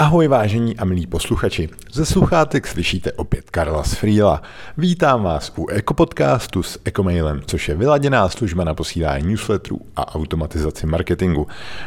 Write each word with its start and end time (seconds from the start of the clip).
Ahoj 0.00 0.28
vážení 0.28 0.76
a 0.76 0.84
milí 0.84 1.06
posluchači, 1.06 1.68
ze 1.92 2.06
sluchátek 2.06 2.66
slyšíte 2.66 3.12
opět 3.12 3.50
Karla 3.50 3.82
z 3.82 3.94
Frýla. 3.94 4.42
Vítám 4.78 5.22
vás 5.22 5.52
u 5.56 5.68
Ekopodcastu 5.68 6.62
s 6.62 6.80
Ekomailem, 6.84 7.42
což 7.46 7.68
je 7.68 7.74
vyladěná 7.74 8.28
služba 8.28 8.64
na 8.64 8.74
posílání 8.74 9.28
newsletterů 9.28 9.80
a 9.96 10.14
automatizaci 10.14 10.86
marketingu. 10.86 11.46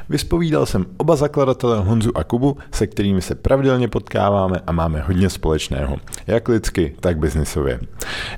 Vyspovídal 0.10 0.66
jsem 0.66 0.86
oba 0.98 1.16
zakladatele 1.16 1.80
Honzu 1.80 2.18
a 2.18 2.24
Kubu, 2.24 2.58
se 2.72 2.88
kterými 2.88 3.22
se 3.22 3.36
pravidelně 3.36 3.88
potkáváme 3.88 4.60
a 4.68 4.72
máme 4.72 5.02
hodně 5.02 5.30
společného, 5.30 5.98
jak 6.28 6.48
lidsky, 6.48 6.96
tak 7.00 7.18
biznisově. 7.18 7.80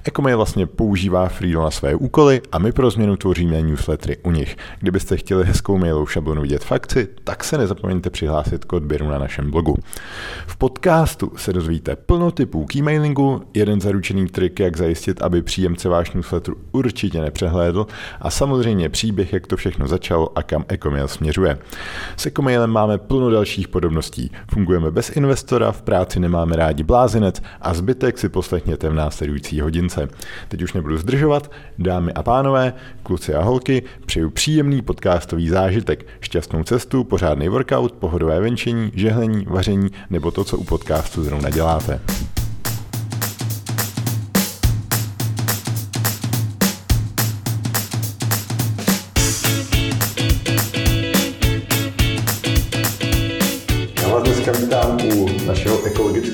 Ekomail 0.04 0.38
vlastně 0.38 0.66
používá 0.66 1.30
Frýlo 1.30 1.64
na 1.64 1.72
své 1.72 1.96
úkoly 1.96 2.42
a 2.52 2.60
my 2.60 2.72
pro 2.72 2.92
změnu 2.92 3.18
tvoříme 3.18 3.62
newslettery 3.62 4.18
u 4.24 4.32
nich. 4.32 4.58
Kdybyste 4.80 5.18
chtěli 5.18 5.46
hezkou 5.46 5.78
mailovou 5.78 6.08
šablonu 6.08 6.42
vidět 6.42 6.64
v 6.64 6.72
akci, 6.72 7.08
tak 7.24 7.44
se 7.44 7.58
nezapomeňte 7.58 8.10
přihlásit 8.10 8.66
k 8.66 8.74
odběru 8.74 9.08
na 9.08 9.20
našem 9.20 9.52
blogu 9.52 9.65
blogu. 9.66 9.78
V 10.48 10.58
podcastu 10.58 11.32
se 11.36 11.54
dozvíte 11.54 11.96
plno 11.96 12.32
typů 12.32 12.66
k 12.66 12.76
e-mailingu, 12.76 13.42
jeden 13.54 13.82
zaručený 13.82 14.28
trik, 14.28 14.60
jak 14.60 14.78
zajistit, 14.78 15.22
aby 15.22 15.42
příjemce 15.42 15.90
váš 15.90 16.12
newsletter 16.12 16.54
určitě 16.72 17.22
nepřehlédl 17.22 17.88
a 18.22 18.30
samozřejmě 18.30 18.90
příběh, 18.90 19.34
jak 19.34 19.48
to 19.48 19.58
všechno 19.58 19.88
začalo 19.88 20.38
a 20.38 20.44
kam 20.44 20.66
Ecomail 20.68 21.08
směřuje. 21.08 21.58
S 22.18 22.26
Ecomailem 22.26 22.70
máme 22.70 22.98
plno 22.98 23.30
dalších 23.30 23.68
podobností. 23.68 24.32
Fungujeme 24.52 24.92
bez 24.92 25.10
investora, 25.10 25.72
v 25.72 25.82
práci 25.82 26.20
nemáme 26.20 26.56
rádi 26.56 26.84
blázinec 26.84 27.42
a 27.62 27.74
zbytek 27.74 28.18
si 28.18 28.30
poslechněte 28.30 28.90
v 28.90 28.94
následující 28.94 29.62
hodince. 29.62 30.08
Teď 30.48 30.62
už 30.62 30.74
nebudu 30.74 30.98
zdržovat, 30.98 31.52
dámy 31.80 32.14
a 32.14 32.24
pánové, 32.24 32.74
kluci 33.04 33.34
a 33.34 33.44
holky, 33.44 33.84
přeju 34.06 34.30
příjemný 34.30 34.82
podcastový 34.82 35.50
zážitek, 35.50 36.06
šťastnou 36.22 36.64
cestu, 36.64 37.04
pořádný 37.04 37.50
workout, 37.50 37.92
pohodové 37.92 38.40
venčení, 38.40 38.92
žehlení, 38.96 39.45
vaření 39.46 39.90
nebo 40.10 40.32
to, 40.32 40.44
co 40.44 40.58
u 40.58 40.64
podcastu 40.64 41.24
zrovna 41.24 41.50
děláte. 41.50 42.02
Já 54.02 54.08
vás 54.10 54.24
dneska 54.24 54.52
vítám 54.52 54.98
u 55.06 55.30
našeho 55.48 55.78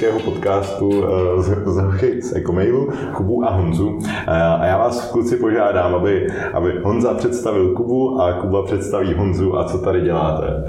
ekologického 0.01 0.19
podcastu 0.19 1.03
eh, 1.03 1.41
z, 1.41 1.47
z, 1.65 2.23
z 2.23 2.35
Ecomailu, 2.35 2.89
Kubu 3.13 3.45
a 3.45 3.49
Honzu. 3.49 3.99
Eh, 4.27 4.31
a 4.31 4.65
já 4.65 4.77
vás 4.77 5.11
kluci 5.11 5.37
požádám, 5.37 5.95
aby, 5.95 6.27
aby 6.53 6.79
Honza 6.83 7.13
představil 7.13 7.73
Kubu 7.73 8.21
a 8.21 8.33
Kuba 8.33 8.63
představí 8.65 9.13
Honzu 9.13 9.57
a 9.57 9.63
co 9.63 9.77
tady 9.77 10.01
děláte. 10.01 10.65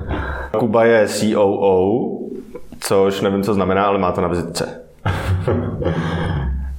Kuba 0.58 0.84
je 0.84 1.08
COO, 1.08 2.00
což 2.80 3.20
nevím, 3.20 3.42
co 3.42 3.54
znamená, 3.54 3.84
ale 3.84 3.98
má 3.98 4.12
to 4.12 4.20
na 4.20 4.28
vizitce. 4.28 4.80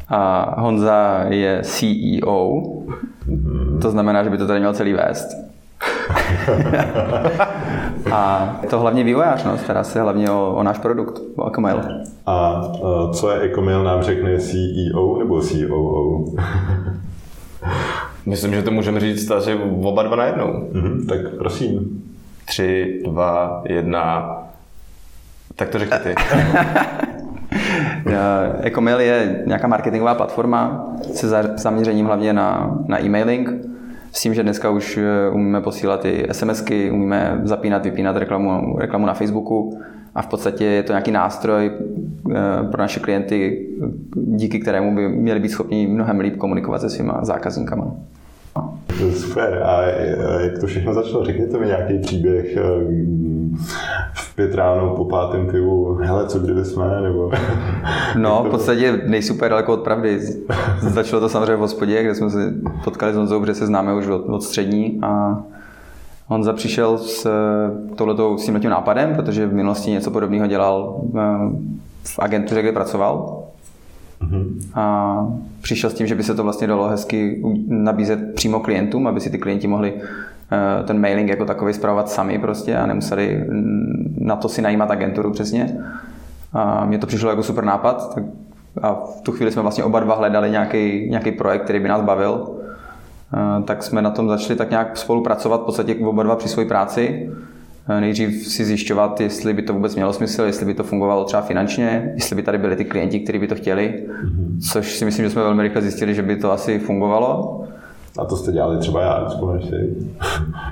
A 0.10 0.56
Honza 0.62 1.26
je 1.30 1.62
CEO, 1.64 2.64
to 3.82 3.92
znamená, 3.92 4.24
že 4.24 4.30
by 4.30 4.38
to 4.38 4.48
tady 4.48 4.60
měl 4.60 4.74
celý 4.74 4.94
vést. 4.94 5.45
A 8.12 8.56
je 8.62 8.70
to 8.70 8.80
hlavně 8.80 9.04
vývojář, 9.04 9.44
no, 9.44 9.58
stará 9.58 9.84
se 9.84 10.02
hlavně 10.02 10.32
o, 10.32 10.54
o 10.56 10.64
náš 10.64 10.78
produkt, 10.78 11.22
o 11.36 11.50
Ecomail. 11.50 11.82
A 12.26 12.64
co 13.14 13.30
je 13.30 13.42
Ecomail, 13.42 13.84
nám 13.84 14.04
řekne 14.04 14.40
CEO 14.40 15.20
nebo 15.20 15.42
COO? 15.42 16.26
Myslím, 18.26 18.54
že 18.54 18.64
to 18.64 18.72
můžeme 18.72 19.00
říct 19.00 19.32
asi 19.32 19.56
oba 19.82 20.04
dva 20.04 20.16
najednou. 20.16 20.48
Mm-hmm, 20.48 21.06
tak 21.06 21.20
prosím. 21.38 22.04
Tři, 22.46 23.02
dva, 23.06 23.62
jedna. 23.66 24.38
Tak 25.56 25.70
to 25.70 25.80
řekni 25.80 25.98
ty. 26.04 26.16
Ecomail 28.62 29.00
je 29.00 29.44
nějaká 29.46 29.68
marketingová 29.68 30.16
platforma 30.16 30.86
se 31.14 31.28
zaměřením 31.56 32.06
hlavně 32.06 32.34
na, 32.34 32.78
na 32.88 33.04
e-mailing. 33.04 33.50
S 34.16 34.22
tím, 34.22 34.34
že 34.34 34.44
dneska 34.44 34.70
už 34.70 34.98
eh, 34.98 35.30
umíme 35.30 35.62
posílat 35.62 36.06
i 36.06 36.28
SMSky, 36.32 36.92
umíme 36.92 37.42
zapínat, 37.44 37.84
vypínat 37.84 38.18
reklamu, 38.18 38.78
reklamu 38.80 39.06
na 39.06 39.14
Facebooku 39.14 39.80
a 40.16 40.22
v 40.22 40.28
podstatě 40.28 40.66
je 40.66 40.84
to 40.84 40.94
nějaký 40.94 41.12
nástroj 41.12 41.72
eh, 41.72 42.64
pro 42.72 42.82
naše 42.82 43.00
klienty, 43.00 43.68
díky 44.16 44.60
kterému 44.60 44.96
by 44.96 45.10
měli 45.10 45.40
být 45.40 45.50
schopni 45.50 45.88
mnohem 45.88 46.20
líp 46.20 46.38
komunikovat 46.38 46.82
se 46.82 46.90
svýma 46.90 47.20
zákazníkama. 47.22 47.92
Super. 49.14 49.64
A 49.64 49.82
jak 50.40 50.60
to 50.60 50.68
všechno 50.68 50.94
začalo? 50.94 51.26
Řekněte 51.26 51.58
mi 51.58 51.66
nějaký 51.66 52.00
příběh 52.00 52.58
eh, 52.58 52.62
v 54.14 54.36
pět 54.36 54.56
ráno 54.56 54.96
po 54.96 55.06
pátém 55.06 55.48
pivu. 55.48 55.96
Hele, 56.02 56.28
co 56.28 56.40
kdyby 56.40 56.66
jsme? 56.66 57.02
Nebo... 57.02 57.32
No, 58.16 58.44
v 58.44 58.50
podstatě 58.50 59.02
nejsuper 59.06 59.50
daleko 59.50 59.74
od 59.74 59.84
pravdy. 59.84 60.20
Začalo 60.80 61.20
to 61.20 61.30
samozřejmě 61.30 61.56
v 61.56 61.60
hospodě, 61.60 62.04
kde 62.04 62.16
jsme 62.16 62.30
se 62.30 62.54
potkali 62.84 63.14
s 63.14 63.16
Honzou, 63.16 63.40
protože 63.40 63.54
se 63.54 63.66
známe 63.66 63.94
už 63.94 64.08
od, 64.08 64.30
od 64.30 64.44
střední 64.44 65.00
a 65.02 65.44
Honza 66.28 66.54
přišel 66.54 66.98
s, 66.98 67.30
touhletou, 67.96 68.38
s 68.38 68.46
tímhletím 68.46 68.70
nápadem, 68.70 69.16
protože 69.16 69.48
v 69.48 69.54
minulosti 69.54 69.92
něco 69.92 70.12
podobného 70.12 70.48
dělal 70.48 71.02
eh, 71.16 71.20
v 72.04 72.20
agentuře, 72.20 72.62
kde 72.62 72.72
pracoval 72.72 73.44
a 74.74 75.28
přišel 75.62 75.90
s 75.90 75.94
tím, 75.94 76.08
že 76.08 76.16
by 76.16 76.24
se 76.24 76.36
to 76.36 76.44
vlastně 76.44 76.68
dalo 76.68 76.88
hezky 76.88 77.44
nabízet 77.68 78.36
přímo 78.36 78.60
klientům, 78.60 79.08
aby 79.08 79.22
si 79.22 79.30
ty 79.30 79.38
klienti 79.38 79.68
mohli 79.68 79.94
eh, 79.94 80.84
ten 80.84 81.02
mailing 81.02 81.30
jako 81.30 81.46
takový 81.46 81.74
zpravovat 81.74 82.10
sami 82.10 82.40
prostě 82.40 82.78
a 82.78 82.86
nemuseli 82.86 83.46
na 84.18 84.36
to 84.36 84.50
si 84.50 84.62
najímat 84.62 84.92
agenturu 84.92 85.32
přesně. 85.32 85.78
A 86.54 86.86
mně 86.86 86.98
to 86.98 87.08
přišlo 87.08 87.30
jako 87.30 87.44
super 87.44 87.64
nápad, 87.64 88.16
tak 88.16 88.24
a 88.82 88.94
v 88.94 89.22
tu 89.22 89.32
chvíli 89.32 89.52
jsme 89.52 89.62
vlastně 89.62 89.84
oba 89.84 90.00
dva 90.00 90.16
hledali 90.16 90.52
nějaký, 90.52 91.10
nějaký 91.10 91.32
projekt, 91.32 91.64
který 91.64 91.80
by 91.80 91.88
nás 91.88 92.02
bavil. 92.02 92.48
A 93.32 93.62
tak 93.66 93.84
jsme 93.84 94.02
na 94.02 94.10
tom 94.10 94.30
začali 94.30 94.56
tak 94.56 94.70
nějak 94.70 94.98
spolupracovat 94.98 95.62
v 95.62 95.66
podstatě 95.66 95.96
oba 95.96 96.24
dva 96.24 96.36
při 96.36 96.50
své 96.50 96.66
práci. 96.66 97.32
Eh, 97.90 98.02
nejdřív 98.02 98.48
si 98.48 98.66
zjišťovat, 98.66 99.22
jestli 99.22 99.54
by 99.54 99.62
to 99.62 99.74
vůbec 99.74 99.96
mělo 99.96 100.14
smysl, 100.14 100.44
jestli 100.44 100.66
by 100.66 100.74
to 100.74 100.84
fungovalo 100.84 101.24
třeba 101.24 101.42
finančně, 101.42 102.12
jestli 102.16 102.36
by 102.36 102.44
tady 102.44 102.58
byli 102.58 102.76
ty 102.76 102.86
klienti, 102.86 103.20
kteří 103.20 103.40
by 103.40 103.48
to 103.48 103.56
chtěli, 103.56 104.06
mm-hmm. 104.08 104.72
což 104.72 104.96
si 104.96 105.06
myslím, 105.06 105.26
že 105.26 105.30
jsme 105.30 105.42
velmi 105.42 105.64
rychle 105.64 105.82
zjistili, 105.82 106.16
že 106.16 106.22
by 106.22 106.36
to 106.36 106.52
asi 106.52 106.80
fungovalo. 106.80 107.62
A 108.18 108.26
to 108.26 108.38
jste 108.38 108.52
dělali 108.52 108.78
třeba 108.78 109.02
já, 109.02 109.26
vzpomínáš 109.26 109.66
si? 109.66 109.96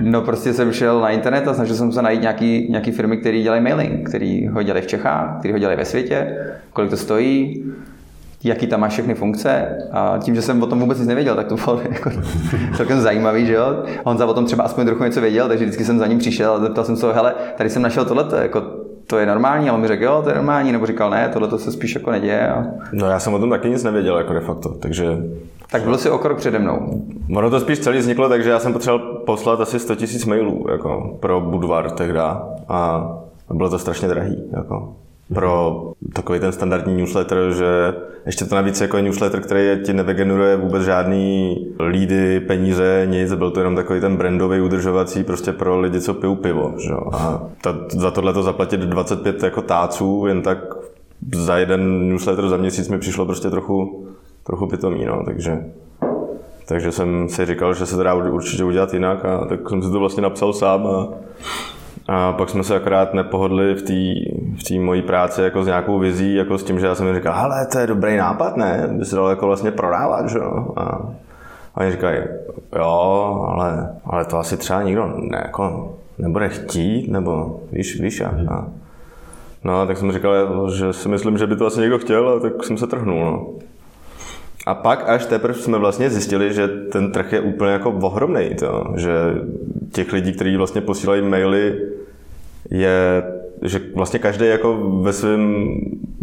No 0.00 0.20
prostě 0.20 0.52
jsem 0.52 0.72
šel 0.72 1.00
na 1.00 1.10
internet 1.10 1.48
a 1.48 1.54
snažil 1.54 1.76
jsem 1.76 1.92
se 1.92 2.02
najít 2.02 2.20
nějaký, 2.20 2.66
nějaký 2.70 2.90
firmy, 2.90 3.16
které 3.16 3.42
dělají 3.42 3.62
mailing, 3.62 4.08
který 4.08 4.48
ho 4.48 4.62
dělají 4.62 4.84
v 4.84 4.88
Čechách, 4.88 5.38
který 5.38 5.52
ho 5.52 5.58
dělají 5.58 5.78
ve 5.78 5.84
světě, 5.84 6.38
kolik 6.72 6.90
to 6.90 6.96
stojí, 6.96 7.64
jaký 8.44 8.66
tam 8.66 8.80
má 8.80 8.88
všechny 8.88 9.14
funkce. 9.14 9.78
A 9.92 10.18
tím, 10.18 10.34
že 10.34 10.42
jsem 10.42 10.62
o 10.62 10.66
tom 10.66 10.80
vůbec 10.80 10.98
nic 10.98 11.08
nevěděl, 11.08 11.36
tak 11.36 11.46
to 11.46 11.54
bylo 11.54 11.80
jako 11.90 12.10
celkem 12.76 13.00
zajímavý, 13.00 13.46
že 13.46 13.54
jo. 13.54 13.82
Honza 14.04 14.26
o 14.26 14.34
tom 14.34 14.44
třeba 14.44 14.64
aspoň 14.64 14.86
trochu 14.86 15.04
něco 15.04 15.20
věděl, 15.20 15.48
takže 15.48 15.64
vždycky 15.64 15.84
jsem 15.84 15.98
za 15.98 16.06
ním 16.06 16.18
přišel 16.18 16.52
a 16.52 16.60
zeptal 16.60 16.84
jsem 16.84 16.96
se, 16.96 17.12
hele, 17.12 17.34
tady 17.56 17.70
jsem 17.70 17.82
našel 17.82 18.04
tohle, 18.04 18.26
jako 18.42 18.62
to 19.06 19.18
je 19.18 19.26
normální, 19.26 19.70
a 19.70 19.72
on 19.72 19.80
mi 19.80 19.88
řekl, 19.88 20.04
jo, 20.04 20.20
to 20.22 20.28
je 20.28 20.34
normální, 20.34 20.72
nebo 20.72 20.86
říkal, 20.86 21.10
ne, 21.10 21.30
tohle 21.32 21.48
to 21.48 21.58
se 21.58 21.72
spíš 21.72 21.94
jako 21.94 22.10
neděje. 22.10 22.48
A... 22.48 22.66
No 22.92 23.06
já 23.06 23.18
jsem 23.18 23.34
o 23.34 23.38
tom 23.38 23.50
taky 23.50 23.70
nic 23.70 23.84
nevěděl, 23.84 24.18
jako 24.18 24.32
de 24.32 24.40
facto, 24.40 24.68
takže... 24.68 25.18
Tak 25.70 25.82
byl 25.82 25.98
si 25.98 26.10
o 26.10 26.18
krok 26.18 26.38
přede 26.38 26.58
mnou. 26.58 27.02
Ono 27.36 27.50
to 27.50 27.60
spíš 27.60 27.78
celý 27.78 27.98
vzniklo, 27.98 28.28
takže 28.28 28.50
já 28.50 28.58
jsem 28.58 28.72
potřeboval 28.72 29.06
poslat 29.26 29.60
asi 29.60 29.78
100 29.78 29.94
000 29.94 30.08
mailů, 30.26 30.66
jako 30.70 31.16
pro 31.20 31.40
Budvar 31.40 31.90
tehda 31.90 32.48
a 32.68 33.10
bylo 33.54 33.70
to 33.70 33.78
strašně 33.78 34.08
drahý, 34.08 34.44
jako 34.56 34.96
pro 35.34 35.82
takový 36.12 36.40
ten 36.40 36.52
standardní 36.52 36.96
newsletter, 36.96 37.52
že 37.52 37.94
ještě 38.26 38.44
to 38.44 38.54
navíc 38.54 38.80
jako 38.80 38.98
newsletter, 38.98 39.40
který 39.40 39.82
ti 39.84 39.92
nevygeneruje 39.92 40.56
vůbec 40.56 40.82
žádný 40.82 41.56
lídy, 41.88 42.40
peníze, 42.40 43.06
nic, 43.10 43.34
byl 43.34 43.50
to 43.50 43.60
jenom 43.60 43.76
takový 43.76 44.00
ten 44.00 44.16
brandový 44.16 44.60
udržovací 44.60 45.24
prostě 45.24 45.52
pro 45.52 45.80
lidi, 45.80 46.00
co 46.00 46.14
pijou 46.14 46.34
pivo. 46.34 46.74
Že? 46.78 46.92
A 47.12 47.42
ta, 47.60 47.76
za 47.88 48.10
tohle 48.10 48.32
to 48.32 48.42
zaplatit 48.42 48.80
25 48.80 49.42
jako 49.42 49.62
táců, 49.62 50.26
jen 50.26 50.42
tak 50.42 50.58
za 51.34 51.56
jeden 51.56 52.08
newsletter 52.08 52.48
za 52.48 52.56
měsíc 52.56 52.88
mi 52.88 52.98
přišlo 52.98 53.26
prostě 53.26 53.50
trochu, 53.50 54.06
trochu 54.44 54.66
pitomý, 54.66 55.04
no, 55.04 55.22
takže 55.24 55.64
takže 56.66 56.92
jsem 56.92 57.28
si 57.28 57.46
říkal, 57.46 57.74
že 57.74 57.86
se 57.86 57.96
to 57.96 58.02
dá 58.02 58.14
určitě 58.14 58.64
udělat 58.64 58.94
jinak 58.94 59.24
a 59.24 59.44
tak 59.44 59.68
jsem 59.68 59.82
si 59.82 59.90
to 59.90 59.98
vlastně 59.98 60.22
napsal 60.22 60.52
sám 60.52 60.86
a 60.86 61.08
a 62.08 62.32
pak 62.32 62.50
jsme 62.50 62.64
se 62.64 62.76
akorát 62.76 63.14
nepohodli 63.14 63.74
v 63.74 63.82
té 63.82 64.34
v 64.58 64.64
tý 64.64 64.78
mojí 64.78 65.02
práci 65.02 65.42
jako 65.42 65.64
s 65.64 65.66
nějakou 65.66 65.98
vizí, 65.98 66.34
jako 66.34 66.58
s 66.58 66.64
tím, 66.64 66.80
že 66.80 66.86
já 66.86 66.94
jsem 66.94 67.06
mi 67.06 67.14
říkal, 67.14 67.34
hele, 67.40 67.66
to 67.72 67.78
je 67.78 67.86
dobrý 67.86 68.16
nápad, 68.16 68.56
ne? 68.56 68.88
By 68.90 69.04
se 69.04 69.16
dalo 69.16 69.30
jako 69.30 69.46
vlastně 69.46 69.70
prodávat, 69.70 70.28
že 70.28 70.38
jo? 70.38 70.66
A, 70.76 71.00
oni 71.76 71.90
říkají, 71.90 72.18
jo, 72.76 73.46
ale, 73.48 73.88
ale 74.04 74.24
to 74.24 74.38
asi 74.38 74.56
třeba 74.56 74.82
nikdo 74.82 75.12
ne, 75.16 75.42
jako 75.46 75.94
nebude 76.18 76.48
chtít, 76.48 77.08
nebo 77.08 77.60
víš, 77.72 78.00
víš 78.00 78.20
a, 78.20 78.34
a 78.50 78.66
No, 79.64 79.86
tak 79.86 79.98
jsem 79.98 80.12
říkal, 80.12 80.70
že 80.70 80.92
si 80.92 81.08
myslím, 81.08 81.38
že 81.38 81.46
by 81.46 81.56
to 81.56 81.66
asi 81.66 81.80
někdo 81.80 81.98
chtěl, 81.98 82.28
a 82.28 82.40
tak 82.40 82.64
jsem 82.64 82.78
se 82.78 82.86
trhnul. 82.86 83.24
No. 83.24 83.46
A 84.66 84.74
pak 84.74 85.08
až 85.08 85.26
teprve 85.26 85.54
jsme 85.54 85.78
vlastně 85.78 86.10
zjistili, 86.10 86.54
že 86.54 86.68
ten 86.68 87.12
trh 87.12 87.32
je 87.32 87.40
úplně 87.40 87.72
jako 87.72 87.90
ohromný, 87.90 88.50
že 88.96 89.10
těch 89.92 90.12
lidí, 90.12 90.32
kteří 90.32 90.56
vlastně 90.56 90.80
posílají 90.80 91.22
maily, 91.22 91.80
je 92.70 93.22
že 93.64 93.80
vlastně 93.94 94.18
každý 94.18 94.46
jako 94.46 94.76
ve 95.02 95.12
svém 95.12 95.66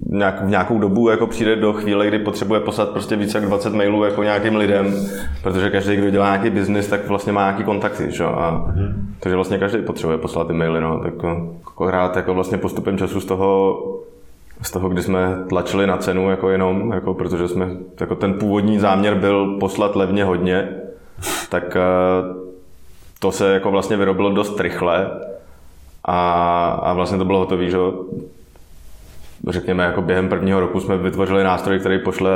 nějak, 0.09 0.43
v 0.43 0.49
nějakou 0.49 0.79
dobu 0.79 1.09
jako 1.09 1.27
přijde 1.27 1.55
do 1.55 1.73
chvíle, 1.73 2.07
kdy 2.07 2.19
potřebuje 2.19 2.59
poslat 2.59 2.89
prostě 2.89 3.15
více 3.15 3.37
jak 3.37 3.47
20 3.47 3.73
mailů 3.73 4.03
jako 4.03 4.23
nějakým 4.23 4.55
lidem, 4.55 4.95
protože 5.43 5.69
každý, 5.69 5.95
kdo 5.95 6.09
dělá 6.09 6.25
nějaký 6.25 6.49
biznis, 6.49 6.87
tak 6.87 7.07
vlastně 7.07 7.33
má 7.33 7.41
nějaký 7.41 7.63
kontakty, 7.63 8.11
že? 8.11 8.23
A, 8.23 8.65
mm-hmm. 8.67 8.93
takže 9.19 9.35
vlastně 9.35 9.57
každý 9.57 9.81
potřebuje 9.81 10.17
poslat 10.17 10.47
ty 10.47 10.53
maily, 10.53 10.81
no. 10.81 10.99
Tak 10.99 11.13
akorát 11.67 12.15
jako 12.15 12.33
vlastně 12.33 12.57
postupem 12.57 12.97
času 12.97 13.21
z 13.21 13.25
toho 13.25 13.79
z 14.63 14.71
toho, 14.71 14.89
kdy 14.89 15.01
jsme 15.01 15.37
tlačili 15.49 15.87
na 15.87 15.97
cenu 15.97 16.29
jako 16.29 16.49
jenom, 16.49 16.91
jako 16.91 17.13
protože 17.13 17.47
jsme, 17.47 17.69
jako 17.99 18.15
ten 18.15 18.33
původní 18.33 18.79
záměr 18.79 19.15
byl 19.15 19.57
poslat 19.59 19.95
levně 19.95 20.23
hodně, 20.23 20.69
tak 21.49 21.75
eh, 21.75 21.81
to 23.19 23.31
se 23.31 23.53
jako 23.53 23.71
vlastně 23.71 23.97
vyrobilo 23.97 24.29
dost 24.29 24.59
rychle 24.59 25.11
a, 26.05 26.69
a 26.71 26.93
vlastně 26.93 27.17
to 27.17 27.25
bylo 27.25 27.39
hotové, 27.39 27.69
že 27.69 27.77
řekněme, 29.47 29.83
jako 29.83 30.01
během 30.01 30.29
prvního 30.29 30.59
roku 30.59 30.79
jsme 30.79 30.97
vytvořili 30.97 31.43
nástroj, 31.43 31.79
který 31.79 31.99
pošle 31.99 32.31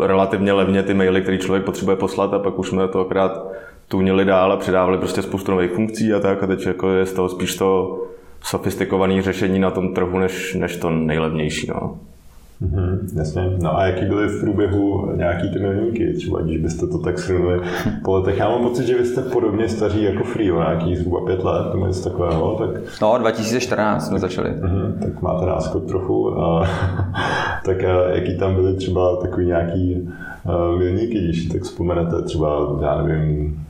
relativně 0.00 0.52
levně 0.52 0.82
ty 0.82 0.94
maily, 0.94 1.22
které 1.22 1.38
člověk 1.38 1.64
potřebuje 1.64 1.96
poslat 1.96 2.34
a 2.34 2.38
pak 2.38 2.58
už 2.58 2.68
jsme 2.68 2.88
to 2.88 3.00
akorát 3.00 3.46
tunili 3.88 4.24
dál 4.24 4.52
a 4.52 4.56
přidávali 4.56 4.98
prostě 4.98 5.22
spoustu 5.22 5.52
nových 5.52 5.70
funkcí 5.70 6.12
a 6.12 6.20
tak 6.20 6.42
a 6.42 6.46
teď 6.46 6.66
jako 6.66 6.90
je 6.90 7.06
z 7.06 7.12
toho 7.12 7.28
spíš 7.28 7.56
to 7.56 8.00
sofistikované 8.42 9.22
řešení 9.22 9.58
na 9.58 9.70
tom 9.70 9.94
trhu, 9.94 10.18
než, 10.18 10.54
než 10.54 10.76
to 10.76 10.90
nejlevnější. 10.90 11.66
No. 11.66 11.98
Mm-hmm, 12.62 13.18
jasně. 13.18 13.56
No 13.62 13.78
a 13.78 13.86
jaký 13.86 14.06
byly 14.06 14.28
v 14.28 14.40
průběhu 14.40 15.12
nějaký 15.16 15.50
ty 15.50 15.58
milníky, 15.58 16.12
třeba 16.12 16.40
když 16.40 16.56
byste 16.56 16.86
to 16.86 16.98
tak 16.98 17.18
shrnuli 17.18 17.60
po 18.04 18.14
letech? 18.14 18.38
Já 18.38 18.48
mám 18.48 18.62
pocit, 18.62 18.86
že 18.86 18.98
vy 18.98 19.06
jste 19.06 19.22
podobně 19.22 19.68
staří 19.68 20.02
jako 20.02 20.24
Free, 20.24 20.52
nějaký 20.52 20.96
zhruba 20.96 21.20
pět 21.26 21.44
let, 21.44 21.72
to 21.72 21.86
něco 21.86 22.10
takového. 22.10 22.54
Tak... 22.54 22.82
No, 23.02 23.18
2014 23.18 24.06
jsme 24.06 24.18
začali. 24.18 24.50
Mm-hmm, 24.50 24.92
tak 25.02 25.22
máte 25.22 25.46
náskok 25.46 25.86
trochu. 25.86 26.38
A, 26.38 26.68
tak 27.64 27.84
a 27.84 28.08
jaký 28.10 28.38
tam 28.38 28.54
byly 28.54 28.76
třeba 28.76 29.16
takový 29.16 29.46
nějaký 29.46 30.08
milníky, 30.78 31.18
když 31.18 31.46
tak 31.46 31.62
vzpomenete 31.62 32.22
třeba, 32.22 32.78
já 32.82 33.02
nevím, 33.02 33.60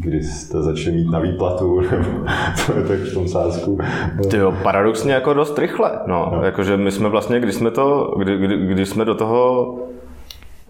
kdy 0.00 0.22
jste 0.22 0.62
začali 0.62 0.96
mít 0.96 1.10
na 1.10 1.18
výplatu, 1.18 1.82
to 2.66 2.78
je 2.78 2.84
tak 2.84 2.98
v 2.98 3.14
tom 3.14 3.28
sázku. 3.28 3.78
jo, 4.36 4.54
paradoxně 4.62 5.12
jako 5.12 5.34
dost 5.34 5.58
rychle. 5.58 5.90
No, 6.06 6.32
no. 6.36 6.42
Jakože 6.42 6.76
my 6.76 6.90
jsme 6.90 7.08
vlastně, 7.08 7.40
když 7.40 7.54
jsme, 7.54 7.70
to, 7.70 8.14
kdy, 8.18 8.36
kdy, 8.36 8.56
když 8.56 8.88
jsme 8.88 9.04
do 9.04 9.14
toho 9.14 9.74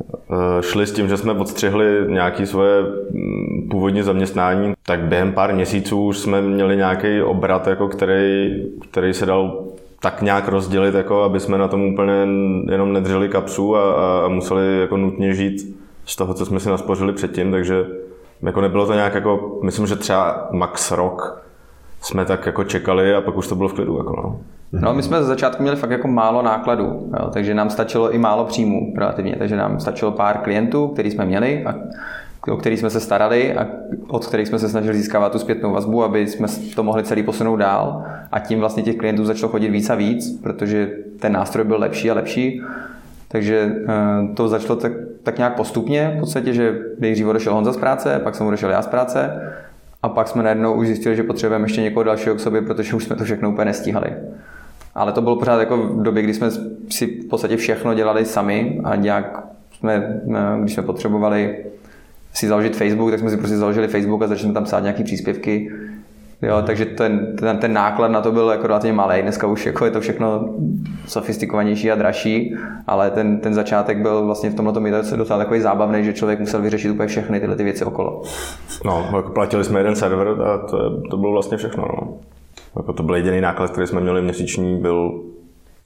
eh, 0.04 0.62
šli 0.62 0.86
s 0.86 0.92
tím, 0.92 1.08
že 1.08 1.16
jsme 1.16 1.32
odstřihli 1.32 2.04
nějaké 2.08 2.46
svoje 2.46 2.82
mm, 2.82 3.68
původní 3.70 4.02
zaměstnání, 4.02 4.72
tak 4.86 5.00
během 5.00 5.32
pár 5.32 5.54
měsíců 5.54 6.06
už 6.06 6.18
jsme 6.18 6.42
měli 6.42 6.76
nějaký 6.76 7.22
obrat, 7.22 7.66
jako 7.66 7.88
který, 7.88 8.50
který 8.90 9.14
se 9.14 9.26
dal 9.26 9.64
tak 10.02 10.22
nějak 10.22 10.48
rozdělit, 10.48 10.94
jako 10.94 11.22
aby 11.22 11.40
jsme 11.40 11.58
na 11.58 11.68
tom 11.68 11.82
úplně 11.82 12.26
jenom 12.70 12.92
nedřeli 12.92 13.28
kapsu 13.28 13.76
a, 13.76 14.24
a 14.24 14.28
museli 14.28 14.80
jako 14.80 14.96
nutně 14.96 15.34
žít 15.34 15.76
z 16.04 16.16
toho, 16.16 16.34
co 16.34 16.46
jsme 16.46 16.60
si 16.60 16.68
naspořili 16.68 17.12
předtím, 17.12 17.50
takže 17.50 17.86
jako 18.42 18.60
nebylo 18.60 18.86
to 18.86 18.94
nějak 18.94 19.14
jako, 19.14 19.58
myslím, 19.62 19.86
že 19.86 19.96
třeba 19.96 20.48
max 20.50 20.90
rok 20.90 21.42
jsme 22.02 22.24
tak 22.24 22.46
jako 22.46 22.64
čekali 22.64 23.14
a 23.14 23.20
pak 23.20 23.36
už 23.36 23.48
to 23.48 23.54
bylo 23.54 23.68
v 23.68 23.72
klidu. 23.72 23.96
Jako 23.98 24.16
no. 24.16 24.38
No, 24.72 24.94
my 24.94 25.02
jsme 25.02 25.20
za 25.20 25.26
začátku 25.26 25.62
měli 25.62 25.76
fakt 25.76 25.90
jako 25.90 26.08
málo 26.08 26.42
nákladů, 26.42 27.10
jo, 27.20 27.30
takže 27.32 27.54
nám 27.54 27.70
stačilo 27.70 28.10
i 28.10 28.18
málo 28.18 28.44
příjmů 28.44 28.94
relativně, 28.96 29.36
takže 29.38 29.56
nám 29.56 29.80
stačilo 29.80 30.12
pár 30.12 30.38
klientů, 30.38 30.88
který 30.88 31.10
jsme 31.10 31.24
měli 31.24 31.64
a 31.64 31.74
o 32.48 32.56
který 32.56 32.76
jsme 32.76 32.90
se 32.90 33.00
starali 33.00 33.54
a 33.54 33.66
od 34.08 34.26
kterých 34.26 34.48
jsme 34.48 34.58
se 34.58 34.68
snažili 34.68 34.96
získávat 34.96 35.32
tu 35.32 35.38
zpětnou 35.38 35.72
vazbu, 35.72 36.04
aby 36.04 36.26
jsme 36.26 36.48
to 36.74 36.82
mohli 36.82 37.02
celý 37.02 37.22
posunout 37.22 37.56
dál 37.56 38.04
a 38.32 38.38
tím 38.38 38.60
vlastně 38.60 38.82
těch 38.82 38.96
klientů 38.96 39.24
začalo 39.24 39.52
chodit 39.52 39.68
víc 39.68 39.90
a 39.90 39.94
víc, 39.94 40.40
protože 40.42 40.90
ten 41.20 41.32
nástroj 41.32 41.64
byl 41.64 41.76
lepší 41.78 42.10
a 42.10 42.14
lepší. 42.14 42.62
Takže 43.32 43.72
eh, 43.88 44.34
to 44.34 44.48
začalo 44.48 44.76
tak 44.76 44.92
tak 45.22 45.38
nějak 45.38 45.56
postupně, 45.56 46.12
v 46.16 46.20
podstatě, 46.20 46.52
že 46.52 46.78
nejdřív 46.98 47.26
odešel 47.26 47.54
Honza 47.54 47.72
z 47.72 47.76
práce, 47.76 48.20
pak 48.24 48.34
jsem 48.34 48.46
odešel 48.46 48.70
já 48.70 48.82
z 48.82 48.86
práce 48.86 49.42
a 50.02 50.08
pak 50.08 50.28
jsme 50.28 50.42
najednou 50.42 50.74
už 50.74 50.86
zjistili, 50.86 51.16
že 51.16 51.22
potřebujeme 51.22 51.64
ještě 51.64 51.80
někoho 51.80 52.04
dalšího 52.04 52.34
k 52.34 52.40
sobě, 52.40 52.62
protože 52.62 52.96
už 52.96 53.04
jsme 53.04 53.16
to 53.16 53.24
všechno 53.24 53.50
úplně 53.50 53.64
nestíhali. 53.64 54.12
Ale 54.94 55.12
to 55.12 55.20
bylo 55.22 55.36
pořád 55.36 55.60
jako 55.60 55.76
v 55.76 56.02
době, 56.02 56.22
kdy 56.22 56.34
jsme 56.34 56.50
si 56.90 57.06
v 57.06 57.28
podstatě 57.28 57.56
všechno 57.56 57.94
dělali 57.94 58.24
sami 58.24 58.80
a 58.84 58.96
nějak 58.96 59.44
jsme, 59.72 60.20
když 60.60 60.74
jsme 60.74 60.82
potřebovali 60.82 61.64
si 62.32 62.48
založit 62.48 62.76
Facebook, 62.76 63.10
tak 63.10 63.20
jsme 63.20 63.30
si 63.30 63.36
prostě 63.36 63.56
založili 63.56 63.88
Facebook 63.88 64.22
a 64.22 64.26
začali 64.26 64.44
jsme 64.44 64.54
tam 64.54 64.64
psát 64.64 64.80
nějaké 64.80 65.04
příspěvky 65.04 65.70
Jo, 66.42 66.62
takže 66.66 66.84
ten, 66.84 67.36
ten, 67.36 67.58
ten, 67.58 67.72
náklad 67.72 68.08
na 68.08 68.20
to 68.20 68.32
byl 68.32 68.48
jako 68.48 68.66
relativně 68.66 68.92
malý. 68.92 69.22
Dneska 69.22 69.46
už 69.46 69.66
jako 69.66 69.84
je 69.84 69.90
to 69.90 70.00
všechno 70.00 70.54
sofistikovanější 71.06 71.90
a 71.90 71.94
dražší, 71.94 72.56
ale 72.86 73.10
ten, 73.10 73.40
ten 73.40 73.54
začátek 73.54 73.98
byl 73.98 74.24
vlastně 74.24 74.50
v 74.50 74.54
tomhle 74.54 74.80
mi 74.80 74.90
docela 74.90 75.38
takový 75.38 75.60
zábavný, 75.60 76.04
že 76.04 76.12
člověk 76.12 76.40
musel 76.40 76.62
vyřešit 76.62 76.90
úplně 76.90 77.08
všechny 77.08 77.40
tyhle 77.40 77.56
ty 77.56 77.64
věci 77.64 77.84
okolo. 77.84 78.22
No, 78.84 79.08
jako 79.16 79.30
platili 79.30 79.64
jsme 79.64 79.80
jeden 79.80 79.96
server 79.96 80.28
a 80.28 80.58
to, 80.58 81.00
to 81.10 81.16
bylo 81.16 81.32
vlastně 81.32 81.56
všechno. 81.56 81.84
No. 81.88 82.14
Jako 82.76 82.92
to 82.92 83.02
byl 83.02 83.14
jediný 83.14 83.40
náklad, 83.40 83.70
který 83.70 83.86
jsme 83.86 84.00
měli 84.00 84.22
měsíční, 84.22 84.78
byl 84.78 85.22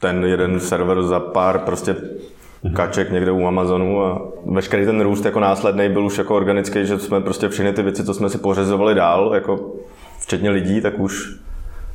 ten 0.00 0.24
jeden 0.24 0.60
server 0.60 1.02
za 1.02 1.20
pár 1.20 1.58
prostě 1.58 1.96
kaček 2.74 3.10
někde 3.10 3.32
u 3.32 3.46
Amazonu 3.46 4.04
a 4.04 4.22
veškerý 4.46 4.86
ten 4.86 5.00
růst 5.00 5.24
jako 5.24 5.40
následný 5.40 5.88
byl 5.88 6.06
už 6.06 6.18
jako 6.18 6.36
organický, 6.36 6.86
že 6.86 6.98
jsme 6.98 7.20
prostě 7.20 7.48
všechny 7.48 7.72
ty 7.72 7.82
věci, 7.82 8.04
co 8.04 8.14
jsme 8.14 8.30
si 8.30 8.38
pořizovali 8.38 8.94
dál, 8.94 9.30
jako 9.34 9.72
včetně 10.24 10.50
lidí, 10.50 10.80
tak 10.80 11.00
už 11.00 11.38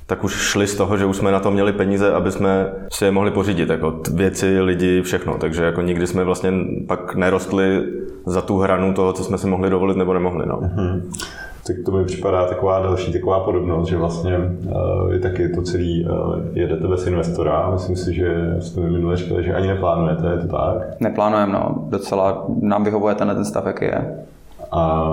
tak 0.06 0.24
už 0.24 0.34
šli 0.34 0.68
z 0.68 0.76
toho, 0.76 0.98
že 0.98 1.06
už 1.06 1.18
jsme 1.18 1.32
na 1.32 1.40
to 1.40 1.52
měli 1.52 1.74
peníze, 1.74 2.14
aby 2.14 2.32
jsme 2.32 2.72
si 2.92 3.06
je 3.06 3.12
mohli 3.12 3.32
pořídit, 3.32 3.70
jako 3.70 4.00
věci, 4.14 4.62
lidi, 4.62 5.02
všechno. 5.02 5.38
Takže 5.38 5.64
jako 5.64 5.82
nikdy 5.82 6.08
jsme 6.08 6.24
vlastně 6.24 6.52
pak 6.88 7.16
nerostli 7.16 7.84
za 8.26 8.42
tu 8.42 8.58
hranu 8.58 8.94
toho, 8.94 9.14
co 9.14 9.24
jsme 9.24 9.38
si 9.38 9.48
mohli 9.48 9.70
dovolit 9.70 9.98
nebo 9.98 10.14
nemohli. 10.14 10.46
No. 10.46 10.58
Mm-hmm. 10.58 11.02
Tak 11.68 11.76
to 11.86 11.92
mi 11.92 12.06
připadá 12.06 12.46
taková 12.46 12.80
další 12.80 13.14
taková 13.14 13.40
podobnost, 13.40 13.88
že 13.88 13.98
vlastně 13.98 14.38
uh, 14.38 15.12
vy 15.12 15.20
taky 15.20 15.50
to 15.50 15.62
celý 15.62 16.06
uh, 16.06 16.36
jedete 16.54 16.88
bez 16.88 17.08
investora. 17.08 17.70
Myslím 17.74 17.96
si, 17.96 18.14
že 18.14 18.56
jste 18.60 18.82
mi 18.82 18.90
minule 18.90 19.18
říkali, 19.18 19.44
že 19.44 19.54
ani 19.54 19.68
neplánujete, 19.68 20.28
je 20.28 20.38
to 20.38 20.48
tak? 20.48 21.00
Neplánujeme, 21.00 21.54
no. 21.54 21.86
Docela 21.90 22.46
nám 22.62 22.84
vyhovuje 22.84 23.16
ten, 23.16 23.28
ten 23.28 23.46
stav, 23.46 23.66
jaký 23.66 23.86
je 23.86 24.16
a 24.72 25.04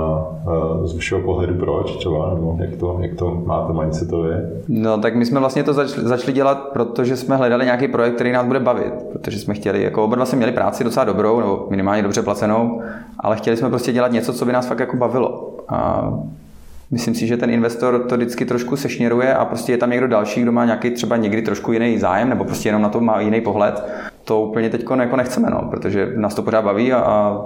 z 0.85 0.95
vašeho 0.95 1.21
pohledu 1.21 1.55
proč 1.55 1.97
třeba, 1.97 2.35
nebo 2.35 2.57
jak 2.61 2.77
to, 2.77 2.99
jak 3.01 3.15
to 3.15 3.43
máte 3.45 3.73
mindsetově? 3.73 4.51
No 4.69 4.99
tak 4.99 5.17
my 5.17 5.27
jsme 5.27 5.41
vlastně 5.41 5.65
to 5.65 5.73
začali, 5.73 6.09
začali 6.09 6.33
dělat, 6.33 6.69
protože 6.73 7.17
jsme 7.17 7.37
hledali 7.37 7.65
nějaký 7.65 7.89
projekt, 7.89 8.15
který 8.15 8.33
nás 8.33 8.47
bude 8.47 8.61
bavit, 8.61 8.93
protože 9.13 9.39
jsme 9.39 9.55
chtěli, 9.55 9.83
jako 9.83 10.05
oba 10.05 10.25
jsme 10.25 10.37
měli 10.37 10.53
práci 10.53 10.85
docela 10.85 11.05
dobrou, 11.05 11.41
nebo 11.41 11.67
minimálně 11.71 12.03
dobře 12.03 12.23
placenou, 12.23 12.83
ale 13.21 13.37
chtěli 13.37 13.57
jsme 13.57 13.69
prostě 13.69 13.93
dělat 13.93 14.13
něco, 14.13 14.33
co 14.33 14.45
by 14.45 14.53
nás 14.53 14.67
fakt 14.67 14.81
jako 14.81 14.97
bavilo. 14.97 15.55
A 15.69 16.13
Myslím 16.91 17.15
si, 17.15 17.27
že 17.27 17.37
ten 17.37 17.51
investor 17.51 18.05
to 18.09 18.17
vždycky 18.17 18.45
trošku 18.45 18.77
sešněruje 18.77 19.35
a 19.35 19.45
prostě 19.45 19.73
je 19.73 19.79
tam 19.79 19.91
někdo 19.91 20.09
další, 20.09 20.43
kdo 20.43 20.53
má 20.53 20.65
nějaký 20.65 20.91
třeba 20.91 21.17
někdy 21.17 21.43
trošku 21.43 21.73
jiný 21.73 21.99
zájem 21.99 22.29
nebo 22.29 22.45
prostě 22.45 22.69
jenom 22.69 22.83
na 22.83 22.89
to 22.89 23.01
má 23.01 23.21
jiný 23.21 23.41
pohled. 23.41 23.85
To 24.25 24.43
úplně 24.43 24.71
teď 24.71 24.81
jako 25.01 25.17
nechceme, 25.17 25.51
no, 25.51 25.69
protože 25.71 26.13
nás 26.17 26.35
to 26.35 26.43
pořád 26.43 26.63
baví 26.63 26.93
a, 26.93 26.99
a 26.99 27.43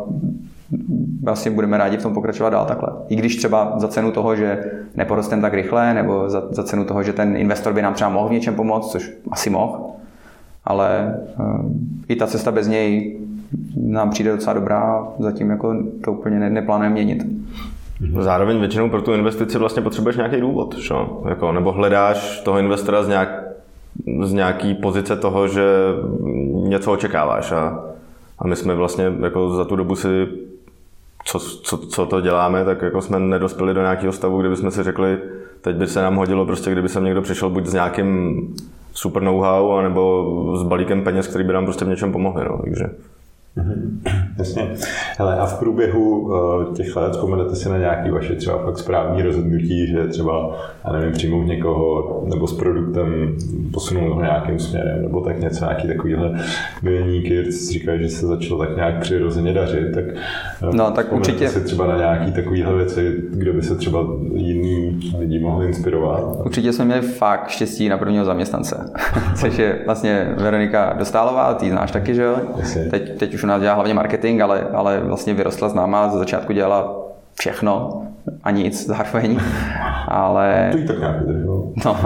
vlastně 1.22 1.50
budeme 1.50 1.78
rádi 1.78 1.96
v 1.96 2.02
tom 2.02 2.14
pokračovat 2.14 2.50
dál 2.50 2.64
takhle. 2.64 2.88
I 3.08 3.16
když 3.16 3.36
třeba 3.36 3.72
za 3.76 3.88
cenu 3.88 4.12
toho, 4.12 4.36
že 4.36 4.64
neporosteme 4.96 5.42
tak 5.42 5.54
rychle, 5.54 5.94
nebo 5.94 6.28
za, 6.28 6.42
za 6.50 6.62
cenu 6.62 6.84
toho, 6.84 7.02
že 7.02 7.12
ten 7.12 7.36
investor 7.36 7.72
by 7.72 7.82
nám 7.82 7.94
třeba 7.94 8.10
mohl 8.10 8.28
v 8.28 8.32
něčem 8.32 8.54
pomoct, 8.54 8.92
což 8.92 9.12
asi 9.30 9.50
mohl, 9.50 9.80
ale 10.64 11.14
uh, 11.38 11.70
i 12.08 12.16
ta 12.16 12.26
cesta 12.26 12.52
bez 12.52 12.68
něj 12.68 13.18
nám 13.76 14.10
přijde 14.10 14.32
docela 14.32 14.54
dobrá, 14.54 15.08
zatím 15.18 15.50
jako 15.50 15.76
to 16.04 16.12
úplně 16.12 16.38
ne, 16.38 16.50
neplánujeme 16.50 16.92
měnit. 16.92 17.26
Zároveň 18.20 18.58
většinou 18.58 18.90
pro 18.90 19.02
tu 19.02 19.12
investici 19.12 19.58
vlastně 19.58 19.82
potřebuješ 19.82 20.16
nějaký 20.16 20.40
důvod, 20.40 20.78
že? 20.78 20.94
Jako, 21.28 21.52
nebo 21.52 21.72
hledáš 21.72 22.40
toho 22.40 22.58
investora 22.58 23.02
z, 23.02 23.08
nějak, 23.08 23.42
z 24.22 24.32
nějaký 24.32 24.74
pozice 24.74 25.16
toho, 25.16 25.48
že 25.48 25.64
něco 26.52 26.92
očekáváš 26.92 27.52
a, 27.52 27.84
a 28.38 28.46
my 28.46 28.56
jsme 28.56 28.74
vlastně 28.74 29.12
jako 29.22 29.50
za 29.50 29.64
tu 29.64 29.76
dobu 29.76 29.96
si 29.96 30.26
co, 31.24 31.38
co, 31.38 31.78
co 31.78 32.06
to 32.06 32.20
děláme, 32.20 32.64
tak 32.64 32.82
jako 32.82 33.02
jsme 33.02 33.18
nedospěli 33.18 33.74
do 33.74 33.80
nějakého 33.80 34.12
stavu, 34.12 34.40
kdyby 34.40 34.56
jsme 34.56 34.70
si 34.70 34.82
řekli, 34.82 35.18
teď 35.60 35.76
by 35.76 35.86
se 35.86 36.02
nám 36.02 36.16
hodilo 36.16 36.46
prostě, 36.46 36.72
kdyby 36.72 36.88
sem 36.88 37.04
někdo 37.04 37.22
přišel 37.22 37.50
buď 37.50 37.66
s 37.66 37.72
nějakým 37.72 38.40
super 38.92 39.22
know-how, 39.22 39.72
anebo 39.72 40.56
s 40.56 40.62
balíkem 40.62 41.04
peněz, 41.04 41.26
který 41.26 41.44
by 41.44 41.52
nám 41.52 41.64
prostě 41.64 41.84
v 41.84 41.88
něčem 41.88 42.12
pomohli. 42.12 42.44
No. 42.44 42.58
Takže. 42.64 42.84
Jasně. 44.38 44.70
Hele, 45.18 45.38
a 45.38 45.46
v 45.46 45.58
průběhu 45.58 46.20
uh, 46.20 46.74
těch 46.74 46.96
let 46.96 47.12
vzpomenete 47.12 47.56
si 47.56 47.68
na 47.68 47.78
nějaké 47.78 48.10
vaše 48.10 48.34
třeba 48.34 48.58
fakt 48.58 48.78
správní 48.78 49.22
rozhodnutí, 49.22 49.86
že 49.86 50.08
třeba, 50.08 50.56
já 50.84 50.92
nevím, 50.92 51.12
přijmout 51.12 51.46
někoho 51.46 52.22
nebo 52.34 52.46
s 52.46 52.52
produktem 52.52 53.36
posunout 53.72 54.14
ho 54.14 54.22
nějakým 54.22 54.58
směrem, 54.58 55.02
nebo 55.02 55.20
tak 55.20 55.40
něco, 55.40 55.64
nějaký 55.64 55.88
takovýhle 55.88 56.40
milníky, 56.82 57.50
říkají, 57.50 58.02
že 58.02 58.08
se 58.08 58.26
začalo 58.26 58.58
tak 58.60 58.76
nějak 58.76 59.00
přirozeně 59.00 59.52
dařit, 59.52 59.94
tak, 59.94 60.04
uh, 60.62 60.74
no, 60.74 60.90
tak 60.90 61.12
určitě. 61.12 61.48
si 61.48 61.60
třeba 61.60 61.86
na 61.86 61.96
nějaké 61.96 62.30
takovéhle 62.30 62.74
věci, 62.74 63.14
kde 63.30 63.52
by 63.52 63.62
se 63.62 63.76
třeba 63.76 64.00
jiní 64.34 65.00
lidi 65.18 65.38
mohli 65.38 65.66
inspirovat. 65.66 66.24
Určitě 66.44 66.72
jsme 66.72 66.84
měli 66.84 67.02
fakt 67.02 67.48
štěstí 67.48 67.88
na 67.88 67.98
prvního 67.98 68.24
zaměstnance, 68.24 68.90
což 69.34 69.58
je 69.58 69.78
vlastně 69.86 70.34
Veronika 70.38 70.94
Dostálová, 70.98 71.54
ty 71.54 71.70
znáš 71.70 71.90
taky, 71.90 72.14
že 72.14 72.22
jo? 72.22 72.36
Teď, 72.90 73.18
teď 73.18 73.34
už 73.34 73.39
u 73.44 73.46
nás 73.46 73.62
dělá 73.62 73.74
hlavně 73.74 73.94
marketing, 73.94 74.40
ale, 74.40 74.66
ale 74.72 75.00
vlastně 75.00 75.34
vyrostla 75.34 75.68
s 75.68 75.74
náma, 75.74 76.08
ze 76.08 76.18
začátku 76.18 76.52
dělala 76.52 76.96
všechno 77.40 78.02
a 78.42 78.50
nic 78.50 78.86
zároveň, 78.86 79.38
ale... 80.08 80.68
To 80.72 80.78
jí 80.78 80.86
tak 80.86 80.98
nějak 80.98 81.16
No, 81.84 81.96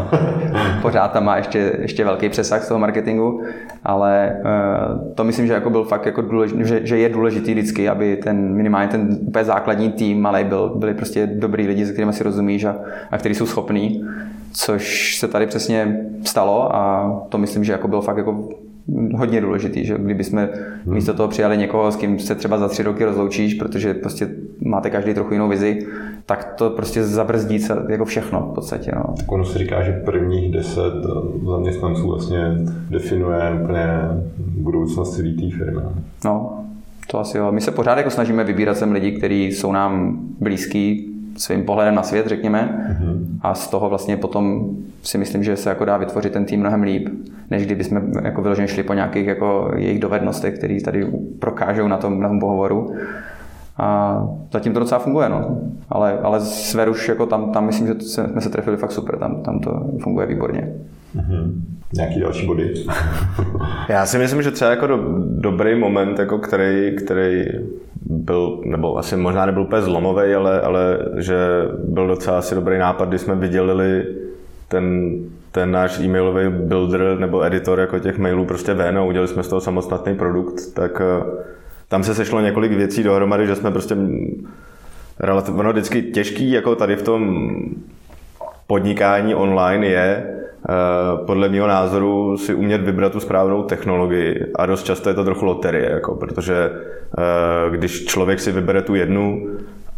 pořád 0.82 1.12
tam 1.12 1.24
má 1.24 1.36
ještě, 1.36 1.72
ještě 1.78 2.04
velký 2.04 2.28
přesah 2.28 2.62
z 2.62 2.68
toho 2.68 2.80
marketingu, 2.80 3.42
ale 3.84 4.36
uh, 4.38 5.14
to 5.14 5.24
myslím, 5.24 5.46
že 5.46 5.52
jako 5.52 5.70
byl 5.70 5.84
fakt 5.84 6.06
jako 6.06 6.22
důležitý, 6.22 6.64
že, 6.64 6.86
že, 6.86 6.98
je 6.98 7.08
důležitý 7.08 7.52
vždycky, 7.52 7.88
aby 7.88 8.16
ten 8.16 8.54
minimálně 8.54 8.88
ten 8.88 9.18
úplně 9.20 9.44
základní 9.44 9.92
tým 9.92 10.22
malý 10.22 10.44
byl, 10.44 10.72
byli 10.76 10.94
prostě 10.94 11.26
dobrý 11.26 11.66
lidi, 11.66 11.86
se 11.86 11.92
kterými 11.92 12.12
si 12.12 12.24
rozumíš 12.24 12.64
a, 12.64 12.76
a 13.10 13.18
kteří 13.18 13.34
jsou 13.34 13.46
schopní, 13.46 14.04
což 14.52 15.16
se 15.18 15.28
tady 15.28 15.46
přesně 15.46 16.00
stalo 16.24 16.76
a 16.76 17.12
to 17.28 17.38
myslím, 17.38 17.64
že 17.64 17.72
jako 17.72 17.88
byl 17.88 18.00
fakt 18.00 18.16
jako 18.16 18.48
hodně 19.14 19.40
důležitý, 19.40 19.84
že 19.84 19.98
kdyby 19.98 20.24
jsme 20.24 20.48
hmm. 20.84 20.94
místo 20.94 21.14
toho 21.14 21.28
přijali 21.28 21.56
někoho, 21.56 21.92
s 21.92 21.96
kým 21.96 22.18
se 22.18 22.34
třeba 22.34 22.58
za 22.58 22.68
tři 22.68 22.82
roky 22.82 23.04
rozloučíš, 23.04 23.54
protože 23.54 23.94
prostě 23.94 24.28
máte 24.60 24.90
každý 24.90 25.14
trochu 25.14 25.32
jinou 25.32 25.48
vizi, 25.48 25.86
tak 26.26 26.44
to 26.44 26.70
prostě 26.70 27.04
zabrzdí 27.04 27.58
se 27.58 27.86
jako 27.88 28.04
všechno 28.04 28.48
v 28.50 28.54
podstatě. 28.54 28.92
No. 28.96 29.14
Tak 29.16 29.32
ono 29.32 29.44
se 29.44 29.58
říká, 29.58 29.82
že 29.82 29.92
prvních 29.92 30.52
deset 30.52 30.94
zaměstnanců 31.50 32.08
vlastně 32.08 32.38
definuje 32.90 33.58
úplně 33.62 33.86
budoucnost 34.38 35.16
celé 35.16 35.28
té 35.28 35.50
firmy. 35.56 35.82
No, 36.24 36.64
to 37.10 37.18
asi 37.18 37.38
jo. 37.38 37.52
My 37.52 37.60
se 37.60 37.70
pořád 37.70 37.98
jako 37.98 38.10
snažíme 38.10 38.44
vybírat 38.44 38.76
sem 38.76 38.92
lidi, 38.92 39.12
kteří 39.12 39.44
jsou 39.44 39.72
nám 39.72 40.18
blízký, 40.40 41.13
svým 41.36 41.64
pohledem 41.64 41.94
na 41.94 42.02
svět, 42.02 42.26
řekněme. 42.26 42.88
Mm-hmm. 42.90 43.26
A 43.40 43.54
z 43.54 43.68
toho 43.68 43.88
vlastně 43.88 44.16
potom 44.16 44.70
si 45.02 45.18
myslím, 45.18 45.44
že 45.44 45.56
se 45.56 45.68
jako 45.68 45.84
dá 45.84 45.96
vytvořit 45.96 46.32
ten 46.32 46.44
tým 46.44 46.60
mnohem 46.60 46.82
líp, 46.82 47.08
než 47.50 47.66
kdyby 47.66 47.84
jsme 47.84 48.02
jako 48.22 48.42
vyloženě 48.42 48.68
šli 48.68 48.82
po 48.82 48.94
nějakých 48.94 49.26
jako 49.26 49.70
jejich 49.76 50.00
dovednostech, 50.00 50.58
které 50.58 50.80
tady 50.84 51.06
prokážou 51.38 51.88
na 51.88 51.96
tom, 51.96 52.20
na 52.20 52.28
tom 52.28 52.40
pohovoru. 52.40 52.94
A 53.78 54.20
zatím 54.52 54.72
to 54.72 54.80
docela 54.80 54.98
funguje, 54.98 55.28
no. 55.28 55.60
Ale, 55.88 56.18
ale 56.18 56.40
s 56.40 56.74
Veruš, 56.74 57.08
jako 57.08 57.26
tam, 57.26 57.52
tam 57.52 57.66
myslím, 57.66 57.86
že 57.86 57.94
jsme 58.00 58.40
se 58.40 58.50
trefili 58.50 58.76
fakt 58.76 58.92
super, 58.92 59.18
tam, 59.18 59.42
tam 59.42 59.60
to 59.60 59.90
funguje 60.02 60.26
výborně. 60.26 60.72
Mm-hmm. 61.16 61.52
Nějaký 61.94 62.20
další 62.20 62.46
body? 62.46 62.74
Já 63.88 64.06
si 64.06 64.18
myslím, 64.18 64.42
že 64.42 64.50
třeba 64.50 64.70
jako 64.70 64.86
do, 64.86 64.98
dobrý 65.28 65.74
moment, 65.74 66.18
jako 66.18 66.38
který, 66.38 66.96
který 66.96 67.44
byl, 68.04 68.60
nebo 68.64 68.98
asi 68.98 69.16
možná 69.16 69.46
nebyl 69.46 69.62
úplně 69.62 69.82
zlomový, 69.82 70.34
ale, 70.34 70.60
ale 70.60 70.98
že 71.16 71.36
byl 71.84 72.06
docela 72.06 72.38
asi 72.38 72.54
dobrý 72.54 72.78
nápad, 72.78 73.08
když 73.08 73.20
jsme 73.20 73.34
vydělili 73.34 74.06
ten, 74.68 75.14
ten 75.52 75.70
náš 75.70 76.00
e-mailový 76.00 76.48
builder 76.48 77.18
nebo 77.18 77.44
editor 77.44 77.80
jako 77.80 77.98
těch 77.98 78.18
mailů 78.18 78.44
prostě 78.44 78.74
ven 78.74 78.98
a 78.98 79.02
udělali 79.02 79.28
jsme 79.28 79.42
z 79.42 79.48
toho 79.48 79.60
samostatný 79.60 80.14
produkt, 80.14 80.74
tak 80.74 81.00
eh, 81.00 81.24
tam 81.88 82.02
se 82.02 82.14
sešlo 82.14 82.40
několik 82.40 82.72
věcí 82.72 83.02
dohromady, 83.02 83.46
že 83.46 83.56
jsme 83.56 83.70
prostě 83.70 83.96
relativně, 85.20 85.60
ono 85.60 85.72
vždycky 85.72 86.02
těžký 86.02 86.50
jako 86.50 86.74
tady 86.74 86.96
v 86.96 87.02
tom 87.02 87.50
podnikání 88.66 89.34
online 89.34 89.86
je 89.86 90.34
podle 91.26 91.48
mého 91.48 91.66
názoru 91.66 92.36
si 92.36 92.54
umět 92.54 92.80
vybrat 92.80 93.12
tu 93.12 93.20
správnou 93.20 93.62
technologii 93.62 94.52
a 94.56 94.66
dost 94.66 94.82
často 94.82 95.08
je 95.08 95.14
to 95.14 95.24
trochu 95.24 95.44
loterie, 95.44 95.90
jako, 95.90 96.14
protože 96.14 96.70
eh, 97.18 97.70
když 97.70 98.04
člověk 98.04 98.40
si 98.40 98.52
vybere 98.52 98.82
tu 98.82 98.94
jednu 98.94 99.46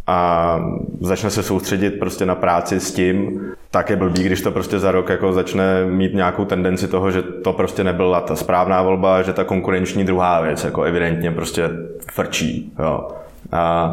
a 0.07 0.61
začne 1.01 1.31
se 1.31 1.43
soustředit 1.43 1.91
prostě 1.91 2.27
na 2.27 2.35
práci 2.35 2.81
s 2.81 2.93
tím, 2.93 3.41
tak 3.71 3.91
je 3.91 3.97
blbý, 3.97 4.23
když 4.23 4.41
to 4.41 4.51
prostě 4.51 4.79
za 4.79 4.93
rok 4.93 5.09
jako 5.09 5.33
začne 5.33 5.85
mít 5.85 6.15
nějakou 6.15 6.45
tendenci 6.45 6.89
toho, 6.89 7.11
že 7.11 7.23
to 7.23 7.53
prostě 7.53 7.85
nebyla 7.85 8.21
ta 8.21 8.37
správná 8.37 8.83
volba, 8.83 9.23
že 9.23 9.33
ta 9.33 9.45
konkurenční 9.45 10.05
druhá 10.05 10.41
věc 10.41 10.65
jako 10.65 10.83
evidentně 10.83 11.31
prostě 11.31 11.71
frčí. 12.13 12.73
Jo. 12.79 13.09
A 13.53 13.91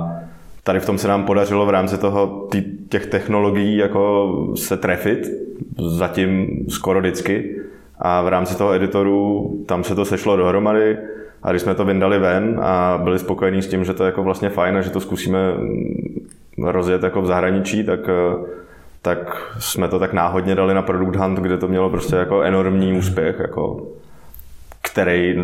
tady 0.63 0.79
v 0.79 0.85
tom 0.85 0.97
se 0.97 1.07
nám 1.07 1.23
podařilo 1.23 1.65
v 1.65 1.69
rámci 1.69 1.97
toho 1.97 2.47
těch 2.89 3.05
technologií 3.05 3.77
jako 3.77 4.31
se 4.55 4.77
trefit, 4.77 5.27
zatím 5.77 6.47
skoro 6.69 6.99
vždycky. 6.99 7.55
A 7.99 8.21
v 8.21 8.27
rámci 8.27 8.57
toho 8.57 8.73
editoru 8.73 9.49
tam 9.65 9.83
se 9.83 9.95
to 9.95 10.05
sešlo 10.05 10.37
dohromady 10.37 10.97
a 11.43 11.49
když 11.49 11.61
jsme 11.61 11.75
to 11.75 11.85
vyndali 11.85 12.19
ven 12.19 12.59
a 12.61 12.99
byli 13.03 13.19
spokojení 13.19 13.61
s 13.61 13.67
tím, 13.67 13.83
že 13.83 13.93
to 13.93 14.03
je 14.03 14.05
jako 14.05 14.23
vlastně 14.23 14.49
fajn 14.49 14.77
a 14.77 14.81
že 14.81 14.89
to 14.89 14.99
zkusíme 14.99 15.39
rozjet 16.57 17.03
jako 17.03 17.21
v 17.21 17.25
zahraničí, 17.25 17.83
tak, 17.83 17.99
tak 19.01 19.51
jsme 19.59 19.87
to 19.87 19.99
tak 19.99 20.13
náhodně 20.13 20.55
dali 20.55 20.73
na 20.73 20.81
Product 20.81 21.15
Hunt, 21.15 21.39
kde 21.39 21.57
to 21.57 21.67
mělo 21.67 21.89
prostě 21.89 22.15
jako 22.15 22.41
enormní 22.41 22.97
úspěch. 22.97 23.39
Jako 23.39 23.87
který 24.93 25.35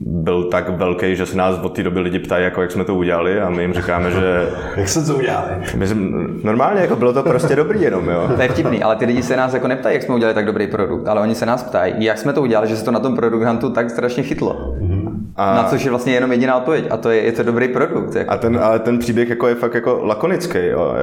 byl 0.00 0.44
tak 0.44 0.68
velký, 0.68 1.16
že 1.16 1.26
se 1.26 1.36
nás 1.36 1.58
od 1.62 1.68
té 1.68 1.82
doby 1.82 2.00
lidi 2.00 2.18
ptají, 2.18 2.44
jako 2.44 2.62
jak 2.62 2.70
jsme 2.70 2.84
to 2.84 2.94
udělali 2.94 3.40
a 3.40 3.50
my 3.50 3.62
jim 3.62 3.74
říkáme, 3.74 4.10
že... 4.10 4.48
jak 4.76 4.88
jsme 4.88 5.02
to 5.02 5.14
udělali? 5.14 5.50
My 5.76 5.86
jsme, 5.86 6.10
normálně, 6.42 6.80
jako 6.80 6.96
bylo 6.96 7.12
to 7.12 7.22
prostě 7.22 7.56
dobrý 7.56 7.82
jenom, 7.82 8.08
jo. 8.08 8.30
To 8.36 8.42
je 8.42 8.48
vtipný, 8.48 8.82
ale 8.82 8.96
ty 8.96 9.04
lidi 9.04 9.22
se 9.22 9.36
nás 9.36 9.54
jako 9.54 9.68
neptají, 9.68 9.94
jak 9.94 10.02
jsme 10.02 10.14
udělali 10.14 10.34
tak 10.34 10.46
dobrý 10.46 10.66
produkt, 10.66 11.08
ale 11.08 11.20
oni 11.20 11.34
se 11.34 11.46
nás 11.46 11.62
ptají, 11.62 11.94
jak 11.98 12.18
jsme 12.18 12.32
to 12.32 12.42
udělali, 12.42 12.68
že 12.68 12.76
se 12.76 12.84
to 12.84 12.90
na 12.90 13.00
tom 13.00 13.16
Product 13.16 13.46
Huntu 13.46 13.70
tak 13.70 13.90
strašně 13.90 14.22
chytlo. 14.22 14.74
Mm-hmm. 14.80 14.95
A... 15.36 15.54
Na 15.54 15.64
což 15.64 15.84
je 15.84 15.90
vlastně 15.90 16.12
jenom 16.12 16.32
jediná 16.32 16.56
odpověď 16.56 16.86
a 16.90 16.96
to 16.96 17.10
je, 17.10 17.22
je 17.22 17.32
to 17.32 17.42
dobrý 17.42 17.68
produkt. 17.68 18.14
Jako. 18.14 18.32
A 18.32 18.36
ten, 18.36 18.58
ale 18.62 18.78
ten 18.78 18.98
příběh 18.98 19.28
jako 19.30 19.48
je 19.48 19.54
fakt 19.54 19.74
jako 19.74 20.00
lakonický. 20.02 20.58
Jo. 20.62 20.94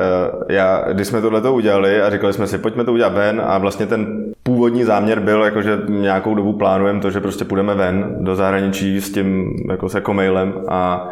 Já, 0.49 0.85
když 0.91 1.07
jsme 1.07 1.21
tohle 1.21 1.49
udělali 1.49 2.01
a 2.01 2.09
říkali 2.09 2.33
jsme 2.33 2.47
si, 2.47 2.57
pojďme 2.57 2.83
to 2.83 2.93
udělat 2.93 3.13
ven 3.13 3.41
a 3.45 3.57
vlastně 3.57 3.85
ten 3.85 4.25
původní 4.43 4.83
záměr 4.83 5.19
byl, 5.19 5.43
jako, 5.43 5.61
že 5.61 5.79
nějakou 5.87 6.35
dobu 6.35 6.53
plánujeme 6.53 6.99
to, 6.99 7.11
že 7.11 7.19
prostě 7.19 7.45
půjdeme 7.45 7.75
ven 7.75 8.15
do 8.19 8.35
zahraničí 8.35 9.01
s 9.01 9.11
tím 9.11 9.49
jako 9.69 9.89
se 9.89 10.01
mailem 10.13 10.53
a 10.67 11.09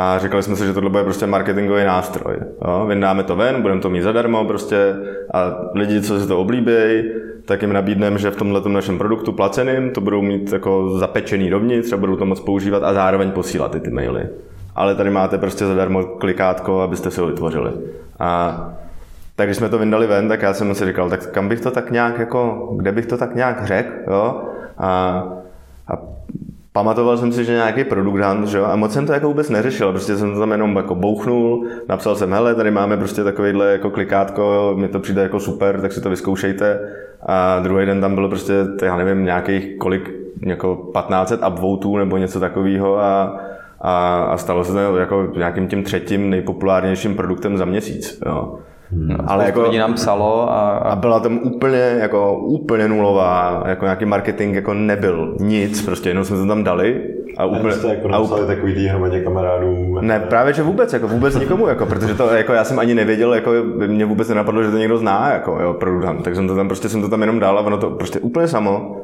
a 0.00 0.18
říkali 0.18 0.42
jsme 0.42 0.56
si, 0.56 0.66
že 0.66 0.72
tohle 0.72 0.90
bude 0.90 1.04
prostě 1.04 1.26
marketingový 1.26 1.84
nástroj. 1.84 2.36
Jo? 2.64 2.84
Vyndáme 2.88 3.22
to 3.22 3.36
ven, 3.36 3.62
budeme 3.62 3.80
to 3.80 3.90
mít 3.90 4.02
zadarmo 4.02 4.44
prostě 4.44 4.96
a 5.34 5.56
lidi, 5.74 6.02
co 6.02 6.20
si 6.20 6.28
to 6.28 6.40
oblíbí, 6.40 6.72
tak 7.44 7.62
jim 7.62 7.72
nabídneme, 7.72 8.18
že 8.18 8.30
v 8.30 8.36
tomhle 8.36 8.60
našem 8.66 8.98
produktu 8.98 9.32
placeným 9.32 9.90
to 9.90 10.00
budou 10.00 10.22
mít 10.22 10.52
jako 10.52 10.98
zapečený 10.98 11.50
dovnitř 11.50 11.92
a 11.92 11.96
budou 11.96 12.16
to 12.16 12.26
moc 12.26 12.40
používat 12.40 12.82
a 12.82 12.94
zároveň 12.94 13.30
posílat 13.30 13.72
ty, 13.72 13.80
ty 13.80 13.90
maily. 13.90 14.28
Ale 14.74 14.94
tady 14.94 15.10
máte 15.10 15.38
prostě 15.38 15.66
zadarmo 15.66 16.04
klikátko, 16.04 16.80
abyste 16.80 17.10
si 17.10 17.20
ho 17.20 17.26
vytvořili. 17.26 17.70
A 18.18 18.60
tak 19.36 19.48
když 19.48 19.56
jsme 19.56 19.68
to 19.68 19.78
vyndali 19.78 20.06
ven, 20.06 20.28
tak 20.28 20.42
já 20.42 20.54
jsem 20.54 20.74
si 20.74 20.86
říkal, 20.86 21.10
tak 21.10 21.30
kam 21.30 21.48
bych 21.48 21.60
to 21.60 21.70
tak 21.70 21.90
nějak 21.90 22.18
jako, 22.18 22.72
kde 22.76 22.92
bych 22.92 23.06
to 23.06 23.16
tak 23.16 23.34
nějak 23.34 23.66
řekl, 23.66 23.92
jo? 24.10 24.42
A, 24.78 25.22
a 25.88 25.98
pamatoval 26.72 27.16
jsem 27.16 27.32
si, 27.32 27.44
že 27.44 27.52
nějaký 27.52 27.84
produkt 27.84 28.20
hunt, 28.20 28.48
že 28.48 28.58
jo? 28.58 28.64
a 28.64 28.76
moc 28.76 28.92
jsem 28.92 29.06
to 29.06 29.12
jako 29.12 29.28
vůbec 29.28 29.50
neřešil, 29.50 29.92
prostě 29.92 30.16
jsem 30.16 30.34
to 30.34 30.40
tam 30.40 30.52
jenom 30.52 30.76
jako 30.76 30.94
bouchnul, 30.94 31.66
napsal 31.88 32.16
jsem, 32.16 32.32
hele, 32.32 32.54
tady 32.54 32.70
máme 32.70 32.96
prostě 32.96 33.24
takovýhle 33.24 33.72
jako 33.72 33.90
klikátko, 33.90 34.74
mi 34.76 34.88
to 34.88 35.00
přijde 35.00 35.22
jako 35.22 35.40
super, 35.40 35.80
tak 35.80 35.92
si 35.92 36.00
to 36.00 36.10
vyzkoušejte. 36.10 36.80
A 37.26 37.60
druhý 37.60 37.86
den 37.86 38.00
tam 38.00 38.14
bylo 38.14 38.28
prostě, 38.28 38.52
já 38.82 38.96
nevím, 38.96 39.24
nějakých 39.24 39.78
kolik, 39.78 40.10
jako 40.42 40.90
1500 40.92 41.40
upvotů 41.48 41.96
nebo 41.96 42.16
něco 42.16 42.40
takového 42.40 42.98
a, 42.98 43.40
a, 43.80 44.22
a 44.24 44.36
stalo 44.36 44.64
se 44.64 44.72
to 44.72 44.96
jako 44.96 45.32
nějakým 45.36 45.68
tím 45.68 45.82
třetím 45.84 46.30
nejpopulárnějším 46.30 47.16
produktem 47.16 47.56
za 47.56 47.64
měsíc. 47.64 48.20
Jo. 48.26 48.58
Hmm. 48.92 49.16
Ale 49.26 49.44
jako, 49.44 49.62
lidí 49.62 49.78
nám 49.78 49.94
psalo 49.94 50.50
a, 50.50 50.70
a... 50.70 50.96
byla 50.96 51.20
tam 51.20 51.38
úplně, 51.42 51.78
jako, 51.78 52.38
úplně 52.38 52.88
nulová, 52.88 53.62
jako 53.66 53.84
nějaký 53.84 54.04
marketing 54.04 54.54
jako 54.54 54.74
nebyl, 54.74 55.36
nic, 55.40 55.82
prostě 55.82 56.08
jenom 56.08 56.24
jsme 56.24 56.36
to 56.36 56.46
tam 56.46 56.64
dali 56.64 57.02
a 57.36 57.44
úplně... 57.44 57.72
Jste 57.72 57.88
jako 57.88 58.08
a 58.12 58.18
úplně, 58.18 58.46
takový 58.46 58.74
tý 58.74 58.86
hromadě 58.86 59.20
kamarádů. 59.20 60.00
Ne, 60.00 60.20
právě, 60.20 60.52
že 60.52 60.62
vůbec, 60.62 60.92
jako 60.92 61.08
vůbec 61.08 61.36
nikomu, 61.36 61.68
jako, 61.68 61.86
protože 61.86 62.14
to, 62.14 62.28
jako 62.28 62.52
já 62.52 62.64
jsem 62.64 62.78
ani 62.78 62.94
nevěděl, 62.94 63.34
jako 63.34 63.50
mě 63.86 64.04
vůbec 64.04 64.28
nenapadlo, 64.28 64.62
že 64.62 64.70
to 64.70 64.78
někdo 64.78 64.98
zná, 64.98 65.32
jako, 65.32 65.58
jo, 65.62 65.74
produkt, 65.74 66.22
tak 66.22 66.34
jsem 66.34 66.48
to 66.48 66.56
tam 66.56 66.68
prostě, 66.68 66.88
jsem 66.88 67.02
to 67.02 67.08
tam 67.08 67.20
jenom 67.20 67.40
dal 67.40 67.58
a 67.58 67.62
ono 67.62 67.78
to 67.78 67.90
prostě 67.90 68.20
úplně 68.20 68.48
samo 68.48 68.96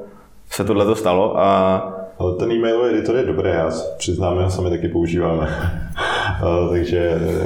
se 0.50 0.64
tohle 0.64 0.84
to 0.84 0.94
stalo 0.94 1.40
a 1.40 1.82
ale 2.18 2.34
ten 2.34 2.52
e-mailový 2.52 2.90
editor 2.90 3.16
je 3.16 3.26
dobrý, 3.26 3.48
já 3.48 3.70
přiznám, 3.98 4.36
že 4.36 4.44
ho 4.44 4.50
sami 4.50 4.70
taky 4.70 4.88
používáme. 4.88 5.48
takže 6.70 6.96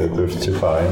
je 0.00 0.08
to 0.08 0.22
určitě 0.22 0.50
fajn. 0.50 0.88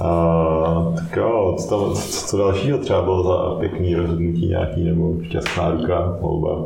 Uh, 0.00 0.94
tak 0.94 1.16
jo, 1.16 1.54
co, 1.58 1.92
co, 1.94 2.26
co 2.26 2.38
dalšího 2.38 2.78
třeba 2.78 3.02
bylo 3.02 3.22
za 3.22 3.60
pěkný 3.60 3.94
rozhodnutí 3.94 4.48
nějaký 4.48 4.84
nebo 4.84 5.14
šťastná 5.22 5.70
ruka, 5.70 6.16
volba? 6.20 6.64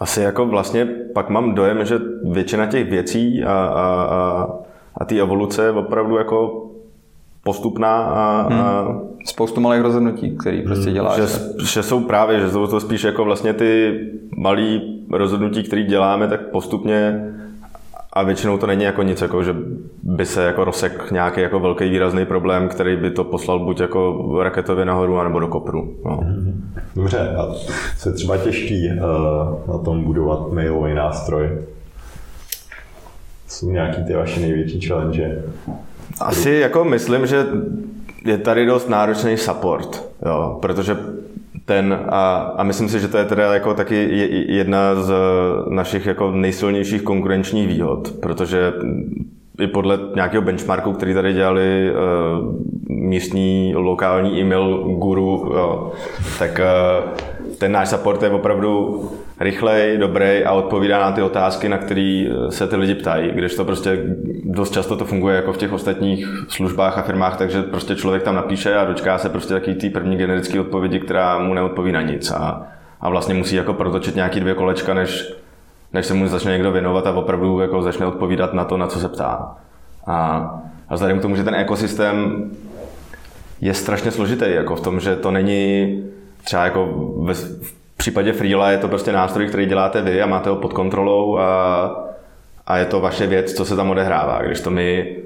Asi 0.00 0.20
jako 0.20 0.46
vlastně 0.46 0.84
pak 1.14 1.30
mám 1.30 1.54
dojem, 1.54 1.84
že 1.84 1.98
většina 2.24 2.66
těch 2.66 2.90
věcí 2.90 3.44
a, 3.44 3.52
a, 3.52 4.02
a, 4.02 4.48
a 4.96 5.04
ty 5.04 5.20
evoluce 5.20 5.64
je 5.64 5.70
opravdu 5.70 6.16
jako 6.16 6.66
postupná 7.44 8.02
a, 8.02 8.48
hmm. 8.50 8.60
a 8.60 9.00
spoustu 9.24 9.60
malých 9.60 9.82
rozhodnutí, 9.82 10.36
který 10.36 10.62
prostě 10.62 10.84
hmm. 10.84 10.94
děláš. 10.94 11.20
Že, 11.20 11.26
že 11.64 11.82
jsou 11.82 12.00
právě, 12.00 12.40
že 12.40 12.50
jsou 12.50 12.66
to 12.66 12.80
spíš 12.80 13.04
jako 13.04 13.24
vlastně 13.24 13.52
ty 13.52 14.00
malé 14.36 14.80
rozhodnutí, 15.10 15.62
které 15.62 15.82
děláme, 15.82 16.28
tak 16.28 16.40
postupně 16.40 17.28
a 18.12 18.22
většinou 18.22 18.58
to 18.58 18.66
není 18.66 18.84
jako 18.84 19.02
nic, 19.02 19.20
jako 19.20 19.42
že 19.42 19.56
by 20.02 20.26
se 20.26 20.44
jako 20.44 20.64
rozsek 20.64 21.10
nějaký 21.10 21.40
jako 21.40 21.60
velký 21.60 21.88
výrazný 21.88 22.26
problém, 22.26 22.68
který 22.68 22.96
by 22.96 23.10
to 23.10 23.24
poslal 23.24 23.58
buď 23.58 23.80
jako 23.80 24.28
raketově 24.42 24.84
nahoru, 24.84 25.18
anebo 25.18 25.40
do 25.40 25.48
kopru. 25.48 25.96
No. 26.04 26.20
Dobře, 26.96 27.18
a 27.36 27.54
co 27.98 28.08
je 28.08 28.14
třeba 28.14 28.36
těžký 28.36 28.88
uh, 28.88 29.72
na 29.72 29.78
tom 29.78 30.04
budovat 30.04 30.52
mailový 30.52 30.94
nástroj? 30.94 31.48
Jsou 33.48 33.70
nějaký 33.70 34.04
ty 34.04 34.14
vaše 34.14 34.40
největší 34.40 34.80
challenge? 34.80 35.42
Asi 36.20 36.50
jako 36.50 36.84
myslím, 36.84 37.26
že 37.26 37.46
je 38.24 38.38
tady 38.38 38.66
dost 38.66 38.88
náročný 38.88 39.36
support, 39.36 40.08
jo, 40.26 40.58
protože 40.62 40.96
ten 41.64 41.98
a, 42.08 42.36
a 42.56 42.62
myslím 42.62 42.88
si, 42.88 43.00
že 43.00 43.08
to 43.08 43.18
je 43.18 43.24
teda 43.24 43.54
jako 43.54 43.74
taky 43.74 44.08
jedna 44.48 44.94
z 44.94 45.12
našich 45.68 46.06
jako 46.06 46.30
nejsilnějších 46.30 47.02
konkurenčních 47.02 47.68
výhod, 47.68 48.12
protože 48.20 48.72
i 49.60 49.66
podle 49.66 49.98
nějakého 50.14 50.42
benchmarku, 50.42 50.92
který 50.92 51.14
tady 51.14 51.32
dělali 51.32 51.90
uh, 51.90 52.54
místní 52.88 53.72
lokální 53.76 54.40
e-mail 54.40 54.78
guru, 54.78 55.52
jo, 55.54 55.92
tak 56.38 56.60
uh, 56.60 57.10
ten 57.58 57.72
náš 57.72 57.88
support 57.88 58.22
je 58.22 58.30
opravdu 58.30 59.00
rychlej, 59.42 59.98
dobrý 59.98 60.44
a 60.44 60.52
odpovídá 60.52 61.00
na 61.00 61.12
ty 61.12 61.22
otázky, 61.22 61.68
na 61.68 61.78
které 61.78 62.26
se 62.48 62.66
ty 62.66 62.76
lidi 62.76 62.94
ptají, 62.94 63.30
když 63.30 63.54
to 63.54 63.64
prostě 63.64 63.98
dost 64.44 64.72
často 64.72 64.96
to 64.96 65.04
funguje 65.04 65.36
jako 65.36 65.52
v 65.52 65.56
těch 65.56 65.72
ostatních 65.72 66.26
službách 66.48 66.98
a 66.98 67.02
firmách, 67.02 67.36
takže 67.36 67.62
prostě 67.62 67.96
člověk 67.96 68.22
tam 68.22 68.34
napíše 68.34 68.74
a 68.74 68.84
dočká 68.84 69.18
se 69.18 69.28
prostě 69.28 69.54
taky 69.54 69.74
té 69.74 69.90
první 69.90 70.16
generické 70.16 70.60
odpovědi, 70.60 71.00
která 71.00 71.38
mu 71.38 71.54
neodpoví 71.54 71.92
na 71.92 72.02
nic 72.02 72.30
a, 72.30 72.66
a 73.00 73.08
vlastně 73.08 73.34
musí 73.34 73.56
jako 73.56 73.74
protočit 73.74 74.16
nějaký 74.16 74.40
dvě 74.40 74.54
kolečka, 74.54 74.94
než, 74.94 75.34
než 75.92 76.06
se 76.06 76.14
mu 76.14 76.28
začne 76.28 76.52
někdo 76.52 76.72
věnovat 76.72 77.06
a 77.06 77.12
opravdu 77.12 77.60
jako 77.60 77.82
začne 77.82 78.06
odpovídat 78.06 78.54
na 78.54 78.64
to, 78.64 78.76
na 78.76 78.86
co 78.86 79.00
se 79.00 79.08
ptá. 79.08 79.56
A, 80.06 80.16
a 80.88 80.94
vzhledem 80.94 81.18
k 81.18 81.22
tomu, 81.22 81.36
že 81.36 81.44
ten 81.44 81.54
ekosystém 81.54 82.50
je 83.60 83.74
strašně 83.74 84.10
složitý, 84.10 84.44
jako 84.48 84.76
v 84.76 84.80
tom, 84.80 85.00
že 85.00 85.16
to 85.16 85.30
není 85.30 86.02
třeba 86.44 86.64
jako 86.64 87.10
ve, 87.18 87.34
v 87.34 87.81
případě 88.02 88.32
Freela 88.32 88.70
je 88.70 88.78
to 88.78 88.88
prostě 88.88 89.12
nástroj, 89.12 89.46
který 89.46 89.66
děláte 89.66 90.02
vy 90.02 90.22
a 90.22 90.26
máte 90.26 90.50
ho 90.50 90.56
pod 90.56 90.72
kontrolou 90.72 91.38
a, 91.38 92.12
a 92.66 92.76
je 92.76 92.84
to 92.84 93.00
vaše 93.00 93.26
věc, 93.26 93.52
co 93.52 93.64
se 93.64 93.76
tam 93.76 93.90
odehrává. 93.90 94.42
Když 94.42 94.60
to 94.60 94.70
my 94.70 95.16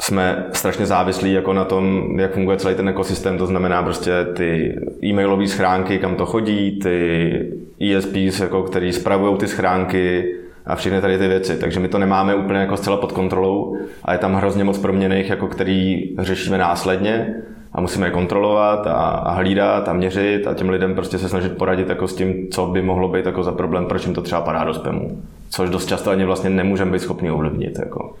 jsme 0.00 0.46
strašně 0.52 0.86
závislí 0.86 1.32
jako 1.32 1.52
na 1.52 1.64
tom, 1.64 2.14
jak 2.20 2.34
funguje 2.34 2.56
celý 2.56 2.74
ten 2.74 2.88
ekosystém, 2.88 3.38
to 3.38 3.46
znamená 3.46 3.82
prostě 3.82 4.12
ty 4.36 4.78
e-mailové 5.04 5.46
schránky, 5.46 5.98
kam 5.98 6.16
to 6.16 6.26
chodí, 6.26 6.78
ty 6.78 7.52
ESPs, 7.80 8.40
jako, 8.40 8.62
který 8.62 8.92
spravují 8.92 9.36
ty 9.36 9.48
schránky 9.48 10.34
a 10.66 10.76
všechny 10.76 11.00
tady 11.00 11.18
ty 11.18 11.28
věci. 11.28 11.56
Takže 11.56 11.80
my 11.80 11.88
to 11.88 11.98
nemáme 11.98 12.34
úplně 12.34 12.58
jako 12.58 12.76
zcela 12.76 12.96
pod 12.96 13.12
kontrolou 13.12 13.76
a 14.04 14.12
je 14.12 14.18
tam 14.18 14.34
hrozně 14.34 14.64
moc 14.64 14.78
proměných, 14.78 15.30
jako 15.30 15.46
který 15.46 16.10
řešíme 16.18 16.58
následně 16.58 17.34
musíme 17.80 18.06
je 18.06 18.10
kontrolovat 18.10 18.86
a, 18.86 18.92
a 18.92 19.32
hlídat 19.32 19.88
a 19.88 19.92
měřit 19.92 20.46
a 20.46 20.54
těm 20.54 20.68
lidem 20.68 20.94
prostě 20.94 21.18
se 21.18 21.28
snažit 21.28 21.58
poradit 21.58 21.88
jako 21.88 22.08
s 22.08 22.14
tím, 22.14 22.48
co 22.50 22.66
by 22.66 22.82
mohlo 22.82 23.08
být 23.08 23.26
jako 23.26 23.42
za 23.42 23.52
problém, 23.52 23.86
proč 23.86 24.04
jim 24.04 24.14
to 24.14 24.22
třeba 24.22 24.40
padá 24.40 24.64
do 24.64 24.74
spamu. 24.74 25.22
Což 25.50 25.70
dost 25.70 25.86
často 25.86 26.10
ani 26.10 26.24
vlastně 26.24 26.50
nemůžeme 26.50 26.92
být 26.92 26.98
schopni 26.98 27.30
ovlivnit. 27.30 27.78
Jako. 27.78 28.14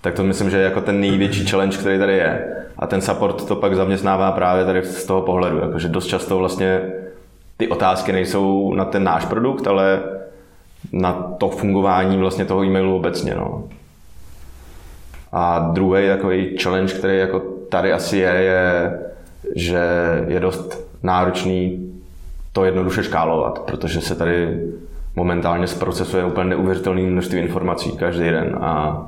Tak 0.00 0.14
to 0.14 0.22
myslím, 0.22 0.50
že 0.50 0.56
je 0.56 0.64
jako 0.64 0.80
ten 0.80 1.00
největší 1.00 1.46
challenge, 1.46 1.78
který 1.78 1.98
tady 1.98 2.12
je. 2.12 2.56
A 2.78 2.86
ten 2.86 3.00
support 3.00 3.48
to 3.48 3.56
pak 3.56 3.74
zaměstnává 3.74 4.32
právě 4.32 4.64
tady 4.64 4.82
z 4.82 5.04
toho 5.04 5.22
pohledu, 5.22 5.58
jako, 5.58 5.78
že 5.78 5.88
dost 5.88 6.06
často 6.06 6.38
vlastně 6.38 6.80
ty 7.56 7.68
otázky 7.68 8.12
nejsou 8.12 8.74
na 8.74 8.84
ten 8.84 9.04
náš 9.04 9.24
produkt, 9.24 9.66
ale 9.66 10.02
na 10.92 11.12
to 11.12 11.48
fungování 11.48 12.16
vlastně 12.16 12.44
toho 12.44 12.64
e-mailu 12.64 12.96
obecně. 12.96 13.34
No. 13.34 13.64
A 15.32 15.58
druhý 15.58 16.08
takový 16.08 16.58
challenge, 16.62 16.94
který 16.94 17.18
jako 17.18 17.53
tady 17.74 17.92
asi 17.92 18.18
je, 18.18 18.30
je, 18.30 18.98
že 19.54 19.82
je 20.28 20.40
dost 20.40 20.90
náročný 21.02 21.90
to 22.52 22.64
jednoduše 22.64 23.02
škálovat, 23.02 23.58
protože 23.58 24.00
se 24.00 24.14
tady 24.14 24.60
momentálně 25.16 25.66
zprocesuje 25.66 26.24
úplně 26.24 26.50
neuvěřitelné 26.50 27.02
množství 27.02 27.38
informací 27.38 27.96
každý 27.96 28.30
den 28.30 28.56
a, 28.60 29.02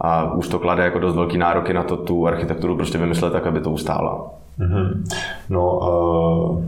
a 0.00 0.34
už 0.34 0.48
to 0.48 0.58
klade 0.58 0.84
jako 0.84 0.98
dost 0.98 1.14
velký 1.14 1.38
nároky 1.38 1.72
na 1.72 1.82
to 1.82 1.96
tu 1.96 2.26
architekturu 2.26 2.76
prostě 2.76 2.98
vymyslet 2.98 3.32
tak, 3.32 3.46
aby 3.46 3.60
to 3.60 3.70
ustála. 3.70 4.30
Mm-hmm. 4.58 5.02
No, 5.48 5.78
uh 5.78 6.64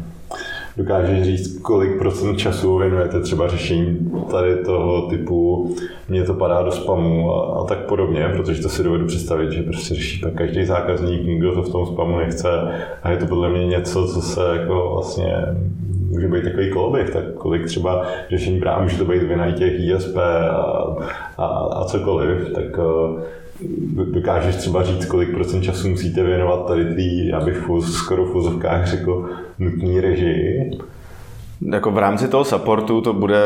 dokážeš 0.77 1.23
říct, 1.23 1.59
kolik 1.59 1.99
procent 1.99 2.37
času 2.37 2.77
věnujete 2.79 3.21
třeba 3.21 3.49
řešení 3.49 4.13
tady 4.31 4.57
toho 4.57 5.09
typu, 5.09 5.75
mně 6.09 6.25
to 6.25 6.35
padá 6.35 6.63
do 6.63 6.71
spamu 6.71 7.35
a, 7.35 7.61
a 7.61 7.65
tak 7.65 7.79
podobně, 7.79 8.29
protože 8.37 8.63
to 8.63 8.69
si 8.69 8.83
dovedu 8.83 9.07
představit, 9.07 9.53
že 9.53 9.63
prostě 9.63 9.95
řeší 9.95 10.25
každý 10.35 10.65
zákazník, 10.65 11.27
nikdo 11.27 11.55
to 11.55 11.63
v 11.63 11.73
tom 11.73 11.87
spamu 11.87 12.19
nechce. 12.19 12.49
A 13.03 13.11
je 13.11 13.17
to 13.17 13.27
podle 13.27 13.49
mě 13.49 13.67
něco, 13.67 14.07
co 14.07 14.23
se 14.23 14.41
jako 14.53 14.91
vlastně 14.93 15.37
může 16.09 16.29
být 16.29 16.45
takový 16.45 16.71
koloběh, 16.71 17.11
tak 17.11 17.33
kolik 17.35 17.67
třeba 17.67 18.07
řešení 18.31 18.61
právě 18.61 18.83
může 18.83 18.99
to 18.99 19.05
být 19.05 19.23
vina 19.23 19.53
těch 19.53 19.73
ISP 19.81 20.17
a, 20.17 20.97
a, 21.39 21.47
a 21.47 21.85
cokoliv, 21.85 22.53
tak 22.55 22.65
eh, 22.65 23.23
dokážeš 24.13 24.57
třeba 24.57 24.83
říct, 24.83 25.07
kolik 25.07 25.31
procent 25.31 25.63
času 25.63 25.89
musíte 25.89 26.23
věnovat 26.23 26.67
tady 26.67 26.95
tý, 26.95 27.29
já 27.29 27.41
bych 27.41 27.71
skoro 27.81 28.25
v 28.25 28.37
úzovkách 28.37 28.87
řekl, 28.87 29.29
nutný 29.59 30.01
režii? 30.01 30.71
Jako 31.73 31.91
v 31.91 31.99
rámci 31.99 32.29
toho 32.29 32.45
supportu 32.45 33.01
to 33.01 33.13
bude 33.13 33.39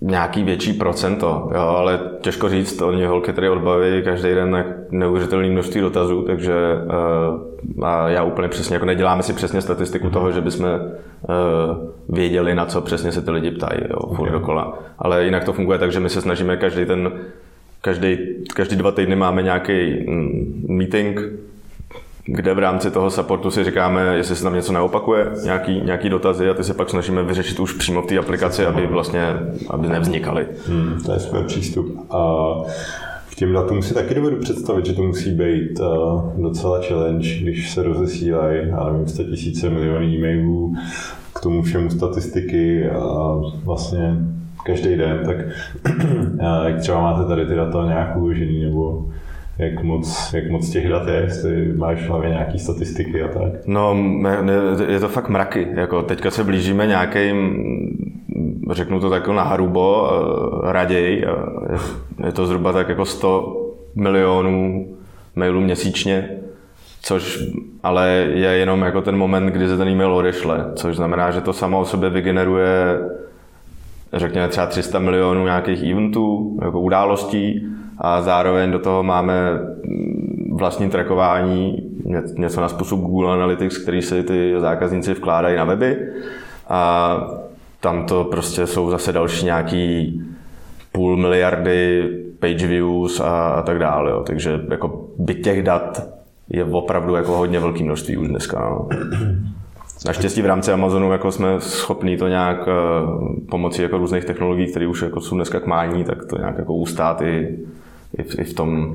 nějaký 0.00 0.42
větší 0.42 0.72
procento, 0.72 1.50
jo, 1.54 1.60
ale 1.60 2.00
těžko 2.20 2.48
říct, 2.48 2.82
oni 2.82 3.04
holky 3.04 3.32
tady 3.32 3.48
odbaví 3.48 4.02
každý 4.02 4.34
den 4.34 4.64
neuvěřitelné 4.90 5.48
množství 5.48 5.80
dotazů, 5.80 6.22
takže 6.22 6.54
uh, 7.74 7.84
a 7.84 8.08
já 8.08 8.22
úplně 8.22 8.48
přesně, 8.48 8.74
jako 8.76 8.86
neděláme 8.86 9.22
si 9.22 9.32
přesně 9.32 9.60
statistiku 9.60 10.06
mm-hmm. 10.06 10.12
toho, 10.12 10.32
že 10.32 10.40
bychom 10.40 10.66
uh, 10.66 11.88
věděli, 12.08 12.54
na 12.54 12.66
co 12.66 12.80
přesně 12.80 13.12
se 13.12 13.22
ty 13.22 13.30
lidi 13.30 13.50
ptají, 13.50 13.80
jo, 13.90 13.96
okay. 13.96 14.30
dokola. 14.30 14.78
Ale 14.98 15.24
jinak 15.24 15.44
to 15.44 15.52
funguje 15.52 15.78
tak, 15.78 15.92
že 15.92 16.00
my 16.00 16.08
se 16.08 16.20
snažíme 16.20 16.56
každý 16.56 16.84
ten, 16.86 17.12
každý, 17.80 18.18
každý 18.54 18.76
dva 18.76 18.92
týdny 18.92 19.16
máme 19.16 19.42
nějaký 19.42 19.92
mm, 20.08 20.64
meeting, 20.68 21.20
kde 22.26 22.54
v 22.54 22.58
rámci 22.58 22.90
toho 22.90 23.10
supportu 23.10 23.50
si 23.50 23.64
říkáme, 23.64 24.16
jestli 24.16 24.36
se 24.36 24.42
tam 24.42 24.54
něco 24.54 24.72
neopakuje, 24.72 25.26
nějaký, 25.44 25.80
nějaký 25.80 26.08
dotazy 26.08 26.50
a 26.50 26.54
ty 26.54 26.64
se 26.64 26.74
pak 26.74 26.90
snažíme 26.90 27.22
vyřešit 27.22 27.60
už 27.60 27.72
přímo 27.72 28.02
v 28.02 28.06
té 28.06 28.18
aplikaci, 28.18 28.66
aby 28.66 28.86
vlastně 28.86 29.22
aby 29.70 29.88
nevznikaly. 29.88 30.46
Hmm, 30.66 31.00
to 31.06 31.12
je 31.12 31.18
super 31.20 31.44
přístup. 31.44 32.06
A 32.10 32.52
k 33.30 33.34
těm 33.34 33.52
datům 33.52 33.82
si 33.82 33.94
taky 33.94 34.14
dovedu 34.14 34.36
představit, 34.36 34.86
že 34.86 34.92
to 34.92 35.02
musí 35.02 35.30
být 35.30 35.80
uh, 35.80 36.42
docela 36.42 36.80
challenge, 36.82 37.28
když 37.42 37.70
se 37.70 37.82
rozesílají, 37.82 38.68
já 38.68 38.84
nevím, 38.84 39.08
100 39.08 39.24
tisíce 39.24 39.70
milionů 39.70 40.06
e-mailů, 40.06 40.74
k 41.34 41.40
tomu 41.40 41.62
všemu 41.62 41.90
statistiky 41.90 42.90
a 42.90 43.40
vlastně 43.64 44.16
každý 44.64 44.96
den, 44.96 45.20
tak 45.26 45.36
jak 46.66 46.80
třeba 46.80 47.00
máte 47.00 47.28
tady 47.28 47.46
ty 47.46 47.54
data 47.54 47.86
nějak 47.86 48.16
uložený, 48.16 48.64
nebo 48.64 49.08
jak 49.58 49.82
moc, 49.82 50.32
jak 50.32 50.50
moc 50.50 50.70
těch 50.70 50.88
dat 50.88 51.08
je, 51.08 51.14
jestli 51.14 51.72
máš 51.76 52.02
v 52.02 52.08
hlavě 52.08 52.30
nějaký 52.30 52.58
statistiky 52.58 53.22
a 53.22 53.28
tak? 53.28 53.52
No, 53.66 53.96
je 54.88 55.00
to 55.00 55.08
fakt 55.08 55.28
mraky. 55.28 55.68
Jako 55.74 56.02
teďka 56.02 56.30
se 56.30 56.44
blížíme 56.44 56.86
nějakým, 56.86 57.64
řeknu 58.70 59.00
to 59.00 59.10
tak 59.10 59.28
na 59.28 59.42
hrubo, 59.42 60.10
eh, 60.68 60.72
raději. 60.72 61.24
Je 62.26 62.32
to 62.32 62.46
zhruba 62.46 62.72
tak 62.72 62.88
jako 62.88 63.04
100 63.04 63.56
milionů 63.94 64.86
mailů 65.36 65.60
měsíčně, 65.60 66.30
což 67.02 67.44
ale 67.82 68.08
je 68.34 68.50
jenom 68.50 68.82
jako 68.82 69.02
ten 69.02 69.16
moment, 69.16 69.46
kdy 69.46 69.68
se 69.68 69.76
ten 69.76 69.88
e-mail 69.88 70.14
odešle, 70.14 70.64
což 70.74 70.96
znamená, 70.96 71.30
že 71.30 71.40
to 71.40 71.52
samo 71.52 71.80
o 71.80 71.84
sobě 71.84 72.10
vygeneruje 72.10 72.98
řekněme 74.12 74.48
třeba 74.48 74.66
300 74.66 74.98
milionů 74.98 75.44
nějakých 75.44 75.90
eventů, 75.90 76.58
jako 76.64 76.80
událostí 76.80 77.66
a 77.98 78.22
zároveň 78.22 78.70
do 78.70 78.78
toho 78.78 79.02
máme 79.02 79.58
vlastní 80.52 80.90
trackování, 80.90 81.90
něco 82.38 82.60
na 82.60 82.68
způsob 82.68 83.00
Google 83.00 83.32
Analytics, 83.32 83.78
který 83.78 84.02
si 84.02 84.22
ty 84.22 84.54
zákazníci 84.58 85.14
vkládají 85.14 85.56
na 85.56 85.64
weby 85.64 85.98
a 86.68 87.16
tam 87.80 88.06
to 88.06 88.24
prostě 88.24 88.66
jsou 88.66 88.90
zase 88.90 89.12
další 89.12 89.44
nějaký 89.44 90.22
půl 90.92 91.16
miliardy 91.16 92.08
page 92.38 92.66
views 92.66 93.20
a, 93.20 93.48
a 93.48 93.62
tak 93.62 93.78
dále. 93.78 94.10
Jo. 94.10 94.22
Takže 94.26 94.60
jako 94.70 95.08
by 95.18 95.34
těch 95.34 95.62
dat 95.62 96.08
je 96.48 96.64
opravdu 96.64 97.14
jako 97.14 97.32
hodně 97.32 97.60
velký 97.60 97.84
množství 97.84 98.16
už 98.16 98.28
dneska. 98.28 98.60
No. 98.60 98.88
Naštěstí 100.06 100.42
v 100.42 100.46
rámci 100.46 100.72
Amazonu 100.72 101.12
jako 101.12 101.32
jsme 101.32 101.60
schopni 101.60 102.16
to 102.16 102.28
nějak 102.28 102.68
eh, 102.68 102.72
pomocí 103.50 103.82
jako 103.82 103.98
různých 103.98 104.24
technologií, 104.24 104.66
které 104.66 104.86
už 104.86 105.02
jako 105.02 105.20
jsou 105.20 105.34
dneska 105.34 105.60
k 105.60 105.66
mání, 105.66 106.04
tak 106.04 106.24
to 106.24 106.38
nějak 106.38 106.58
jako 106.58 106.74
ustát 106.74 107.22
i, 107.22 107.58
i, 108.18 108.22
v, 108.22 108.38
i 108.38 108.44
v, 108.44 108.54
tom, 108.54 108.94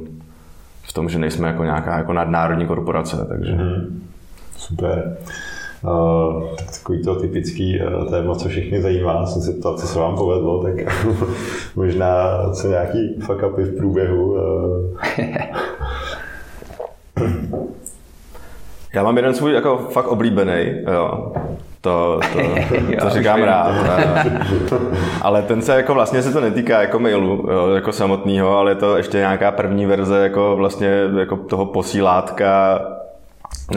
v 0.84 0.94
tom, 0.94 1.10
že 1.10 1.20
nejsme 1.20 1.48
jako 1.48 1.64
nějaká 1.64 1.98
jako 1.98 2.14
nadnárodní 2.14 2.68
korporace. 2.68 3.26
Takže. 3.30 3.52
Mm-hmm. 3.52 3.86
Super. 4.58 5.18
Uh, 5.84 6.56
tak 6.56 6.72
takový 6.72 7.04
to 7.04 7.16
typický 7.16 7.80
uh, 7.82 8.10
téma, 8.10 8.36
co 8.36 8.50
všechny 8.50 8.82
zajímá, 8.82 9.26
jsem 9.26 9.42
se 9.42 9.52
ptal, 9.52 9.78
co 9.78 9.88
se 9.88 10.00
vám 10.00 10.16
povedlo, 10.16 10.64
tak 10.64 11.06
možná 11.76 12.16
co 12.54 12.68
nějaký 12.68 13.16
fuck 13.20 13.44
upy 13.52 13.64
v 13.64 13.78
průběhu. 13.78 14.34
Uh. 14.34 14.40
Já 18.96 19.04
mám 19.04 19.18
jeden 19.18 19.34
svůj 19.34 19.54
jako 19.54 19.78
fakt 19.78 20.08
oblíbený, 20.08 20.84
jo. 20.94 21.34
To, 21.82 22.20
to, 22.34 22.40
to 23.02 23.10
říkám 23.10 23.44
rád. 23.44 23.76
ale 25.22 25.42
ten 25.42 25.62
se 25.62 25.76
jako 25.76 25.94
vlastně 25.94 26.22
se 26.22 26.34
to 26.34 26.42
netýká 26.42 26.82
jako 26.82 27.00
mailu 27.00 27.48
jo, 27.52 27.70
jako 27.70 27.92
samotného, 27.92 28.58
ale 28.58 28.72
je 28.72 28.76
to 28.76 28.98
ještě 28.98 29.18
nějaká 29.18 29.52
první 29.52 29.86
verze 29.86 30.24
jako 30.24 30.56
vlastně 30.56 30.90
jako 31.20 31.38
toho 31.38 31.66
posílátka, 31.66 32.82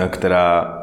která 0.08 0.74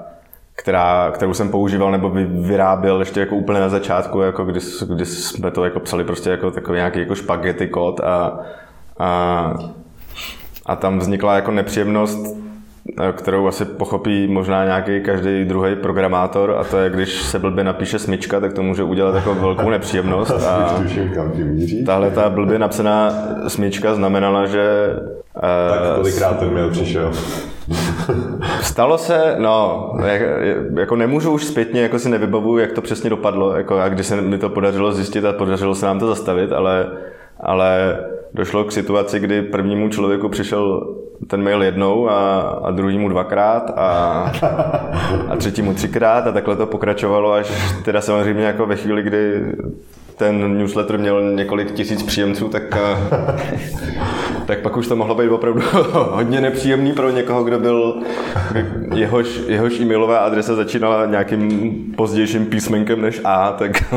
která, 0.57 1.11
kterou 1.11 1.33
jsem 1.33 1.49
používal 1.49 1.91
nebo 1.91 2.09
vyráběl 2.25 2.99
ještě 2.99 3.19
jako 3.19 3.35
úplně 3.35 3.59
na 3.59 3.69
začátku, 3.69 4.21
jako 4.21 4.45
když, 4.45 4.63
když 4.95 5.09
jsme 5.09 5.51
to 5.51 5.63
jako 5.65 5.79
psali 5.79 6.03
prostě 6.03 6.29
jako 6.29 6.51
takový 6.51 6.75
nějaký 6.75 6.99
jako 6.99 7.15
špagety 7.15 7.67
kód 7.67 7.99
a, 7.99 8.39
a, 8.99 9.53
a 10.65 10.75
tam 10.75 10.99
vznikla 10.99 11.35
jako 11.35 11.51
nepříjemnost 11.51 12.44
kterou 13.11 13.47
asi 13.47 13.65
pochopí 13.65 14.27
možná 14.27 14.65
nějaký 14.65 15.01
každý 15.01 15.45
druhý 15.45 15.75
programátor 15.75 16.55
a 16.59 16.63
to 16.63 16.77
je, 16.77 16.89
když 16.89 17.21
se 17.21 17.39
blbě 17.39 17.63
napíše 17.63 17.99
smyčka, 17.99 18.39
tak 18.39 18.53
to 18.53 18.63
může 18.63 18.83
udělat 18.83 19.15
jako 19.15 19.35
velkou 19.35 19.69
nepříjemnost. 19.69 20.31
A 20.47 20.83
tahle 21.85 22.11
ta 22.11 22.29
blbě 22.29 22.59
napsaná 22.59 23.13
smyčka 23.47 23.95
znamenala, 23.95 24.45
že... 24.45 24.89
Tak 25.41 25.79
eh, 25.91 25.95
kolikrát 25.95 26.39
ten 26.39 26.53
mail 26.53 26.69
přišel? 26.69 27.11
Stalo 28.61 28.97
se, 28.97 29.35
no, 29.39 29.91
jako 30.79 30.95
nemůžu 30.95 31.31
už 31.31 31.45
zpětně, 31.45 31.81
jako 31.81 31.99
si 31.99 32.09
nevybavuju, 32.09 32.57
jak 32.57 32.71
to 32.71 32.81
přesně 32.81 33.09
dopadlo, 33.09 33.55
jako 33.55 33.79
a 33.79 33.89
když 33.89 34.07
se 34.07 34.21
mi 34.21 34.37
to 34.37 34.49
podařilo 34.49 34.91
zjistit 34.91 35.25
a 35.25 35.33
podařilo 35.33 35.75
se 35.75 35.85
nám 35.85 35.99
to 35.99 36.07
zastavit, 36.07 36.51
ale, 36.51 36.87
ale 37.39 37.97
došlo 38.33 38.63
k 38.63 38.71
situaci, 38.71 39.19
kdy 39.19 39.41
prvnímu 39.41 39.89
člověku 39.89 40.29
přišel 40.29 40.95
ten 41.27 41.43
mail 41.43 41.63
jednou 41.63 42.09
a, 42.09 42.41
a 42.41 42.71
druhýmu 42.71 43.09
dvakrát 43.09 43.71
a, 43.75 43.87
a 45.29 45.35
třetímu 45.35 45.73
třikrát 45.73 46.27
a 46.27 46.31
takhle 46.31 46.55
to 46.55 46.65
pokračovalo 46.65 47.31
až 47.31 47.51
teda 47.85 48.01
samozřejmě 48.01 48.43
jako 48.43 48.65
ve 48.65 48.75
chvíli, 48.75 49.03
kdy 49.03 49.41
ten 50.17 50.57
newsletter 50.57 50.97
měl 50.99 51.33
několik 51.33 51.71
tisíc 51.71 52.03
příjemců, 52.03 52.47
tak, 52.47 52.77
tak 54.45 54.59
pak 54.59 54.77
už 54.77 54.87
to 54.87 54.95
mohlo 54.95 55.15
být 55.15 55.29
opravdu 55.29 55.61
hodně 55.91 56.41
nepříjemný 56.41 56.93
pro 56.93 57.09
někoho, 57.09 57.43
kdo 57.43 57.59
byl, 57.59 58.01
jehož, 58.93 59.41
jehož 59.47 59.79
e-mailová 59.79 60.17
adresa 60.17 60.55
začínala 60.55 61.05
nějakým 61.05 61.73
pozdějším 61.97 62.45
písmenkem 62.45 63.01
než 63.01 63.21
A, 63.23 63.51
tak 63.51 63.93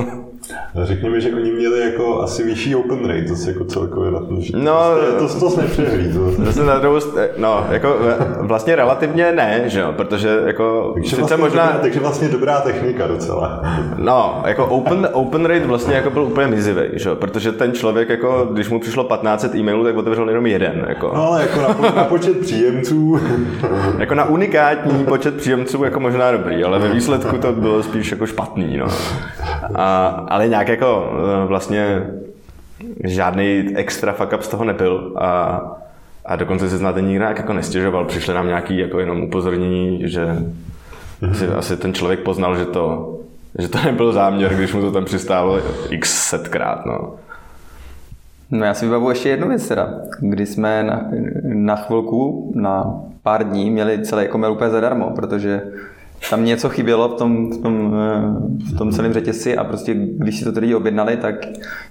Řekněme, 0.83 1.21
že 1.21 1.35
oni 1.35 1.51
měli 1.51 1.81
jako 1.81 2.23
asi 2.23 2.45
vyšší 2.45 2.75
open 2.75 3.09
rate, 3.09 3.29
to 3.29 3.37
se 3.37 3.51
jako 3.51 3.65
celkově 3.65 4.11
na 4.11 4.21
tom, 4.21 4.41
no, 4.55 4.81
to, 5.19 5.29
to, 5.29 5.41
to 5.41 5.51
jsi 5.51 5.61
nepřehlídl. 5.61 6.35
Zase 6.39 6.65
na 6.65 6.79
druhou, 6.79 6.99
no, 7.37 7.67
jako 7.71 7.97
vlastně 8.41 8.77
relativně 8.77 9.33
ne, 9.33 9.63
že 9.67 9.81
jo, 9.81 9.93
protože 9.97 10.41
jako 10.47 10.91
takže 10.95 11.11
sice 11.11 11.21
vlastně 11.21 11.37
možná... 11.37 11.67
Dobrá, 11.67 11.79
takže 11.81 12.01
vlastně 12.01 12.29
dobrá 12.29 12.61
technika 12.61 13.07
docela. 13.07 13.63
No, 13.97 14.43
jako 14.47 14.67
open, 14.67 15.09
open 15.13 15.45
rate 15.45 15.67
vlastně 15.67 15.95
jako 15.95 16.11
byl 16.11 16.23
úplně 16.23 16.47
mizivý, 16.47 16.83
že 16.93 17.09
jo, 17.09 17.17
protože 17.17 17.53
ten 17.53 17.73
člověk 17.73 18.09
jako, 18.09 18.49
když 18.53 18.69
mu 18.69 18.81
přišlo 18.81 19.05
1500 19.05 19.55
e-mailů, 19.55 19.85
tak 19.85 19.97
otevřel 19.97 20.29
jenom 20.29 20.47
jeden, 20.47 20.87
jako. 20.89 21.13
No, 21.15 21.27
ale 21.27 21.43
jako 21.43 21.61
na, 21.61 21.91
na 21.97 22.05
počet 22.05 22.39
příjemců. 22.39 23.21
jako 23.99 24.15
na 24.15 24.25
unikátní 24.25 25.05
počet 25.05 25.37
příjemců 25.37 25.85
jako 25.85 26.01
možná 26.01 26.33
dobrý, 26.33 26.65
ale 26.65 26.79
ve 26.79 26.89
výsledku 26.89 27.39
to 27.39 27.53
bylo 27.53 27.83
spíš 27.83 28.11
jako 28.11 28.27
špatný, 28.27 28.77
no. 28.77 28.87
A, 29.75 30.07
ale 30.39 30.49
nějak 30.49 30.69
jako 30.69 31.13
eh, 31.13 31.47
vlastně 31.47 32.07
žádný 33.05 33.73
extra 33.75 34.13
fuck 34.13 34.33
up 34.33 34.43
z 34.43 34.49
toho 34.49 34.65
nebyl 34.65 35.13
a, 35.17 35.61
a 36.25 36.37
dokonce 36.37 36.71
se 36.71 36.79
znáte 36.79 37.01
nikdo 37.01 37.25
jako 37.25 37.53
nestěžoval. 37.53 38.05
Přišli 38.05 38.35
nám 38.35 38.47
nějaký 38.47 38.79
jako 38.79 39.01
jenom 39.01 39.23
upozornění, 39.23 40.09
že 40.09 40.37
si 41.33 41.47
asi 41.47 41.77
ten 41.77 41.95
člověk 41.95 42.21
poznal, 42.21 42.57
že 42.57 42.65
to, 42.65 43.17
že 43.59 43.69
to 43.69 43.79
nebyl 43.85 44.13
záměr, 44.13 44.55
když 44.55 44.75
mu 44.75 44.81
to 44.81 44.93
tam 44.93 45.05
přistálo 45.05 45.61
x 45.91 46.29
setkrát. 46.29 46.87
No. 46.87 47.15
No 48.51 48.65
já 48.65 48.75
si 48.75 48.85
vybavu 48.85 49.11
ještě 49.11 49.29
jednu 49.29 49.49
věc 49.49 49.69
teda, 49.69 49.91
kdy 50.21 50.47
jsme 50.47 50.83
na, 50.83 51.09
na 51.43 51.77
chvilku, 51.77 52.53
na 52.55 52.95
pár 53.23 53.49
dní 53.49 53.71
měli 53.71 54.05
celý 54.05 54.23
jako 54.23 54.39
mail 54.39 54.53
úplně 54.53 54.71
zadarmo, 54.71 55.11
protože 55.11 55.63
tam 56.31 56.45
něco 56.45 56.69
chybělo 56.69 57.09
v 57.09 57.15
tom, 57.15 57.51
v 57.51 57.63
tom, 57.63 57.95
eh, 57.95 58.75
v 58.75 58.79
tom 58.79 58.93
celém 58.93 59.13
řetězci 59.13 59.57
a 59.57 59.65
prostě 59.65 59.95
když 59.95 60.39
si 60.39 60.45
to 60.45 60.53
tedy 60.53 60.75
objednali, 60.75 61.17
tak 61.17 61.35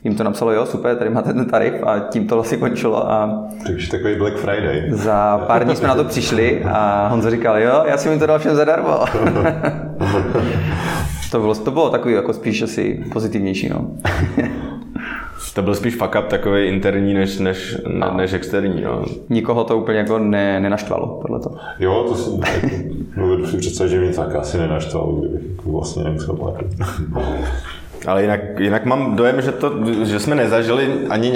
jim 0.04 0.16
to 0.16 0.24
napsalo, 0.24 0.52
jo, 0.52 0.66
super, 0.66 0.96
tady 0.96 1.10
máte 1.10 1.34
ten 1.34 1.46
tarif 1.46 1.74
a 1.84 2.00
tím 2.00 2.28
to 2.28 2.36
vlastně 2.36 2.58
končilo. 2.58 3.12
A 3.12 3.44
Takže 3.68 3.92
takový 3.92 4.16
Black 4.16 4.38
Friday. 4.38 4.88
Za 4.92 5.44
pár 5.48 5.66
dní 5.66 5.76
jsme 5.76 5.88
na 5.88 5.96
to 5.96 6.04
přišli 6.04 6.64
a 6.64 7.08
Honzo 7.08 7.30
říkal, 7.30 7.58
jo, 7.58 7.84
já 7.88 7.98
jsem 7.98 8.12
jim 8.12 8.20
to 8.20 8.26
dal 8.26 8.40
všem 8.40 8.56
zadarmo. 8.56 9.00
to, 11.32 11.40
bylo, 11.40 11.56
to 11.56 11.72
bylo 11.72 11.90
takový 11.90 12.14
jako 12.14 12.34
spíš 12.34 12.62
asi 12.62 13.04
pozitivnější, 13.14 13.70
no. 13.70 13.92
To 15.54 15.62
byl 15.62 15.76
spíš 15.76 15.96
fuck 15.96 16.16
up 16.20 16.28
takový 16.28 16.68
interní 16.68 17.14
než, 17.14 17.40
než, 17.40 17.78
ne, 17.88 18.08
než 18.16 18.34
externí. 18.34 18.82
No. 18.82 19.06
Nikoho 19.30 19.64
to 19.64 19.78
úplně 19.78 19.98
jako 19.98 20.20
ne, 20.20 20.60
nenaštvalo, 20.60 21.24
to. 21.44 21.56
Jo, 21.80 22.06
to 22.08 22.16
si 22.16 22.30
dovedu 23.18 23.48
si 23.48 23.58
představit, 23.58 23.90
že 23.90 24.00
mě 24.00 24.14
tak 24.14 24.36
asi 24.36 24.58
nenaštvalo, 24.58 25.12
kdybych 25.12 25.42
jako 25.58 25.72
vlastně 25.72 26.04
nemusel 26.04 26.36
platit. 26.36 26.68
Ale 28.08 28.22
jinak, 28.22 28.60
jinak 28.60 28.86
mám 28.86 29.16
dojem, 29.16 29.42
že, 29.42 29.52
to, 29.52 29.74
že 30.04 30.20
jsme 30.20 30.36
nezažili 30.36 30.90
ani 31.10 31.30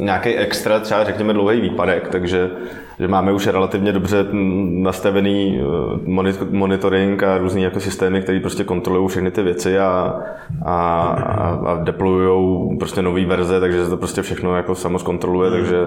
nějaký 0.00 0.36
extra, 0.36 0.80
třeba 0.80 1.04
řekněme 1.04 1.32
dlouhý 1.32 1.60
výpadek, 1.60 2.08
takže 2.08 2.50
že 3.00 3.08
máme 3.08 3.32
už 3.32 3.46
relativně 3.46 3.92
dobře 3.92 4.26
nastavený 4.70 5.60
eh, 5.60 6.44
monitoring 6.50 7.22
a 7.22 7.38
různý 7.38 7.62
jako 7.62 7.80
systémy, 7.80 8.22
které 8.22 8.40
prostě 8.40 8.64
kontrolují 8.64 9.08
všechny 9.08 9.30
ty 9.30 9.42
věci 9.42 9.78
a, 9.78 10.20
a, 10.64 10.74
a, 10.74 11.48
a 11.70 11.84
deployují 11.84 12.78
prostě 12.78 13.02
nové 13.02 13.26
verze, 13.26 13.60
takže 13.60 13.84
se 13.84 13.90
to 13.90 13.96
prostě 13.96 14.22
všechno 14.22 14.56
jako 14.56 14.74
samo 14.74 14.98
zkontroluje, 14.98 15.50
takže 15.50 15.86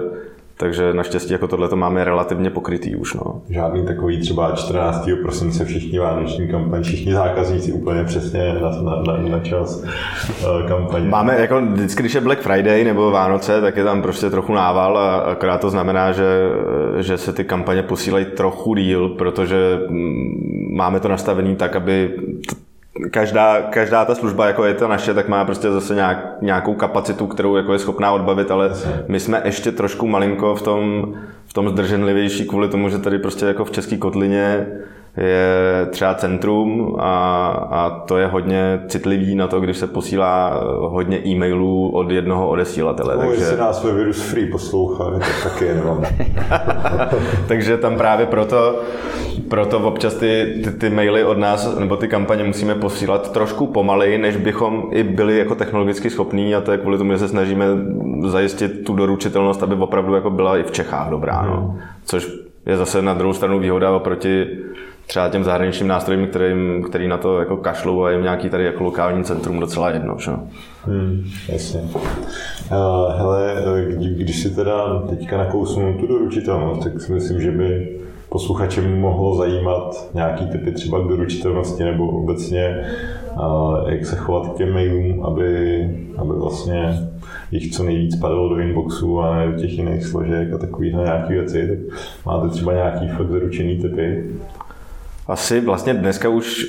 takže 0.56 0.94
naštěstí 0.94 1.32
jako 1.32 1.48
tohle 1.48 1.68
to 1.68 1.76
máme 1.76 2.04
relativně 2.04 2.50
pokrytý 2.50 2.96
už. 2.96 3.14
No. 3.14 3.42
Žádný 3.50 3.86
takový 3.86 4.20
třeba 4.20 4.52
14. 4.52 5.10
prosince 5.22 5.64
všichni 5.64 5.98
vánoční 5.98 6.48
kampaň, 6.48 6.82
všichni 6.82 7.12
zákazníci 7.12 7.72
úplně 7.72 8.04
přesně 8.04 8.54
na, 8.54 8.70
na, 8.70 9.02
na, 9.02 9.28
na 9.28 9.40
čas 9.40 9.82
uh, 9.82 10.68
kampaně. 10.68 11.08
Máme 11.08 11.40
jako 11.40 11.60
vždycky, 11.60 12.02
když 12.02 12.14
je 12.14 12.20
Black 12.20 12.40
Friday 12.40 12.84
nebo 12.84 13.10
Vánoce, 13.10 13.60
tak 13.60 13.76
je 13.76 13.84
tam 13.84 14.02
prostě 14.02 14.30
trochu 14.30 14.54
nával 14.54 14.98
a 14.98 15.16
akorát 15.16 15.60
to 15.60 15.70
znamená, 15.70 16.12
že, 16.12 16.48
že 17.00 17.18
se 17.18 17.32
ty 17.32 17.44
kampaně 17.44 17.82
posílají 17.82 18.24
trochu 18.24 18.74
díl, 18.74 19.08
protože 19.08 19.80
mm, 19.88 20.76
máme 20.76 21.00
to 21.00 21.08
nastavený 21.08 21.56
tak, 21.56 21.76
aby 21.76 22.10
každá, 23.10 23.62
každá 23.62 24.04
ta 24.04 24.14
služba, 24.14 24.46
jako 24.46 24.64
je 24.64 24.74
ta 24.74 24.88
naše, 24.88 25.14
tak 25.14 25.28
má 25.28 25.44
prostě 25.44 25.70
zase 25.70 25.94
nějak, 25.94 26.36
nějakou 26.40 26.74
kapacitu, 26.74 27.26
kterou 27.26 27.56
jako 27.56 27.72
je 27.72 27.78
schopná 27.78 28.12
odbavit, 28.12 28.50
ale 28.50 28.70
my 29.08 29.20
jsme 29.20 29.42
ještě 29.44 29.72
trošku 29.72 30.06
malinko 30.06 30.54
v 30.54 30.62
tom, 30.62 31.14
v 31.46 31.52
tom 31.52 31.68
zdrženlivější 31.68 32.46
kvůli 32.46 32.68
tomu, 32.68 32.88
že 32.88 32.98
tady 32.98 33.18
prostě 33.18 33.46
jako 33.46 33.64
v 33.64 33.70
České 33.70 33.96
kotlině 33.96 34.66
je 35.16 35.86
třeba 35.90 36.14
centrum 36.14 36.96
a, 36.98 37.46
a 37.70 37.90
to 37.90 38.18
je 38.18 38.26
hodně 38.26 38.80
citlivý 38.88 39.34
na 39.34 39.46
to, 39.46 39.60
když 39.60 39.76
se 39.76 39.86
posílá 39.86 40.60
hodně 40.78 41.26
e-mailů 41.26 41.90
od 41.90 42.10
jednoho 42.10 42.48
odesílatele. 42.48 43.16
No, 43.16 43.20
takže... 43.20 43.42
jestli 43.42 43.58
nás 43.58 43.84
ve 43.84 43.92
Virus 43.92 44.22
Free 44.22 44.46
poslouchá, 44.46 45.04
tak 45.10 45.42
taky 45.42 45.64
jenom. 45.64 46.02
takže 47.48 47.76
tam 47.76 47.96
právě 47.96 48.26
proto, 48.26 48.80
proto 49.48 49.78
občas 49.78 50.14
ty, 50.14 50.60
ty, 50.64 50.70
ty, 50.70 50.90
maily 50.90 51.24
od 51.24 51.38
nás, 51.38 51.78
nebo 51.78 51.96
ty 51.96 52.08
kampaně 52.08 52.44
musíme 52.44 52.74
posílat 52.74 53.32
trošku 53.32 53.66
pomaleji, 53.66 54.18
než 54.18 54.36
bychom 54.36 54.88
i 54.90 55.02
byli 55.02 55.38
jako 55.38 55.54
technologicky 55.54 56.10
schopní 56.10 56.54
a 56.54 56.60
to 56.60 56.72
je 56.72 56.78
kvůli 56.78 56.98
tomu, 56.98 57.12
že 57.12 57.18
se 57.18 57.28
snažíme 57.28 57.66
zajistit 58.26 58.84
tu 58.84 58.94
doručitelnost, 58.94 59.62
aby 59.62 59.74
opravdu 59.74 60.14
jako 60.14 60.30
byla 60.30 60.58
i 60.58 60.62
v 60.62 60.70
Čechách 60.70 61.10
dobrá. 61.10 61.42
No. 61.42 61.56
Hmm. 61.56 61.80
Což 62.04 62.28
je 62.66 62.76
zase 62.76 63.02
na 63.02 63.14
druhou 63.14 63.34
stranu 63.34 63.58
výhoda 63.58 63.90
oproti 63.90 64.46
třeba 65.06 65.28
těm 65.28 65.44
zahraničním 65.44 65.88
nástrojům, 65.88 66.26
kterým, 66.26 66.82
který 66.88 67.08
na 67.08 67.18
to 67.18 67.38
jako 67.38 67.56
kašlou 67.56 68.04
a 68.04 68.10
jim 68.10 68.22
nějaký 68.22 68.50
tady 68.50 68.64
jako 68.64 68.84
lokální 68.84 69.24
centrum 69.24 69.60
docela 69.60 69.90
jedno. 69.90 70.16
Že? 70.18 70.30
Hmm, 70.84 71.24
jasně. 71.48 71.80
Uh, 71.80 73.12
hele, 73.16 73.54
když 74.16 74.42
si 74.42 74.54
teda 74.54 75.02
teďka 75.10 75.38
nakousnu 75.38 75.94
tu 76.00 76.06
doručitelnost, 76.06 76.82
tak 76.82 77.00
si 77.00 77.12
myslím, 77.12 77.40
že 77.40 77.50
by 77.50 77.98
posluchače 78.28 78.80
mohlo 78.82 79.36
zajímat 79.36 80.10
nějaký 80.14 80.46
typy 80.46 80.72
třeba 80.72 81.00
k 81.00 81.08
doručitelnosti 81.08 81.84
nebo 81.84 82.08
obecně, 82.08 82.86
jak 83.86 84.06
se 84.06 84.16
chovat 84.16 84.48
k 84.48 84.56
těm 84.56 84.72
mailům, 84.72 85.24
aby, 85.24 85.90
aby 86.16 86.32
vlastně 86.32 87.08
jich 87.50 87.70
co 87.70 87.82
nejvíc 87.82 88.16
padalo 88.16 88.48
do 88.48 88.58
inboxu 88.58 89.20
a 89.20 89.36
ne 89.36 89.52
do 89.52 89.58
těch 89.58 89.78
jiných 89.78 90.04
složek 90.06 90.52
a 90.52 90.58
takovýhle 90.58 91.04
nějaký 91.04 91.32
věci, 91.32 91.68
tak 91.68 91.98
máte 92.26 92.48
třeba 92.48 92.72
nějaký 92.72 93.08
fakt 93.08 93.30
zaručený 93.30 93.78
typy? 93.78 94.24
Asi 95.26 95.60
vlastně 95.60 95.94
dneska 95.94 96.28
už 96.28 96.66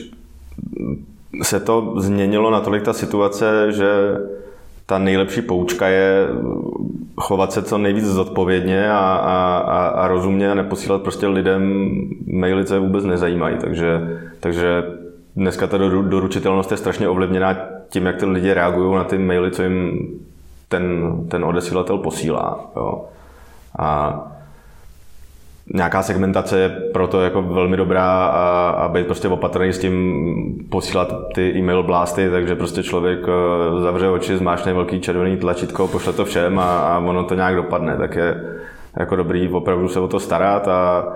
se 1.43 1.59
to 1.59 1.93
změnilo 1.97 2.51
natolik 2.51 2.83
ta 2.83 2.93
situace, 2.93 3.71
že 3.71 3.87
ta 4.85 4.97
nejlepší 4.97 5.41
poučka 5.41 5.87
je 5.87 6.27
chovat 7.17 7.53
se 7.53 7.63
co 7.63 7.77
nejvíc 7.77 8.05
zodpovědně 8.05 8.91
a, 8.91 8.97
a, 8.97 9.57
a, 9.57 9.87
a 9.87 10.07
rozumně 10.07 10.51
a 10.51 10.55
neposílat 10.55 11.01
prostě 11.01 11.27
lidem 11.27 11.91
maily, 12.27 12.65
co 12.65 12.73
je 12.73 12.79
vůbec 12.79 13.05
nezajímají. 13.05 13.57
Takže, 13.57 14.19
takže 14.39 14.83
dneska 15.35 15.67
ta 15.67 15.77
doručitelnost 15.77 16.71
je 16.71 16.77
strašně 16.77 17.09
ovlivněná 17.09 17.57
tím, 17.89 18.05
jak 18.05 18.17
ty 18.17 18.25
lidi 18.25 18.53
reagují 18.53 18.95
na 18.95 19.03
ty 19.03 19.17
maily, 19.17 19.51
co 19.51 19.63
jim 19.63 20.07
ten, 20.69 21.13
ten 21.27 21.45
odesílatel 21.45 21.97
posílá. 21.97 22.71
Jo. 22.75 23.05
A 23.79 24.19
nějaká 25.73 26.03
segmentace 26.03 26.59
je 26.59 26.69
proto 26.69 27.21
jako 27.21 27.41
velmi 27.41 27.77
dobrá 27.77 28.25
a, 28.25 28.69
a 28.69 28.87
být 28.87 29.05
prostě 29.05 29.27
opatrný 29.27 29.73
s 29.73 29.79
tím 29.79 30.67
posílat 30.69 31.13
ty 31.35 31.53
e-mail 31.57 31.83
blásty, 31.83 32.29
takže 32.29 32.55
prostě 32.55 32.83
člověk 32.83 33.19
eh, 33.27 33.81
zavře 33.81 34.09
oči, 34.09 34.37
zmášne 34.37 34.73
velký 34.73 35.01
červený 35.01 35.37
tlačítko, 35.37 35.87
pošle 35.87 36.13
to 36.13 36.25
všem 36.25 36.59
a, 36.59 36.79
a 36.79 36.99
ono 36.99 37.23
to 37.23 37.35
nějak 37.35 37.55
dopadne, 37.55 37.97
tak 37.97 38.15
je 38.15 38.43
jako 38.99 39.15
dobrý 39.15 39.49
opravdu 39.49 39.87
se 39.87 39.99
o 39.99 40.07
to 40.07 40.19
starat 40.19 40.67
a, 40.67 41.07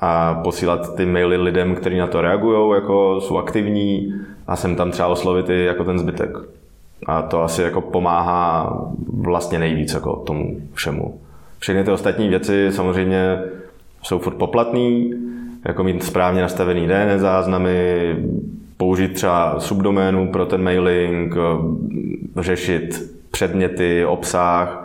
a 0.00 0.34
posílat 0.34 0.96
ty 0.96 1.06
maily 1.06 1.36
lidem, 1.36 1.74
kteří 1.74 1.98
na 1.98 2.06
to 2.06 2.20
reagují, 2.20 2.74
jako 2.74 3.20
jsou 3.20 3.38
aktivní 3.38 4.14
a 4.46 4.56
jsem 4.56 4.76
tam 4.76 4.90
třeba 4.90 5.08
oslovit 5.08 5.50
i 5.50 5.64
jako 5.64 5.84
ten 5.84 5.98
zbytek. 5.98 6.30
A 7.06 7.22
to 7.22 7.42
asi 7.42 7.62
jako 7.62 7.80
pomáhá 7.80 8.76
vlastně 9.12 9.58
nejvíc 9.58 9.94
jako 9.94 10.16
tomu 10.16 10.60
všemu. 10.74 11.20
Všechny 11.58 11.84
ty 11.84 11.90
ostatní 11.90 12.28
věci 12.28 12.68
samozřejmě 12.72 13.38
jsou 14.06 14.18
furt 14.18 14.34
poplatný, 14.34 15.12
jako 15.64 15.84
mít 15.84 16.04
správně 16.04 16.42
nastavený 16.42 16.86
DNS 16.86 17.20
záznamy, 17.20 18.16
použít 18.76 19.12
třeba 19.12 19.60
subdoménu 19.60 20.28
pro 20.32 20.46
ten 20.46 20.62
mailing, 20.62 21.34
řešit 22.36 23.12
předměty, 23.30 24.04
obsah. 24.04 24.82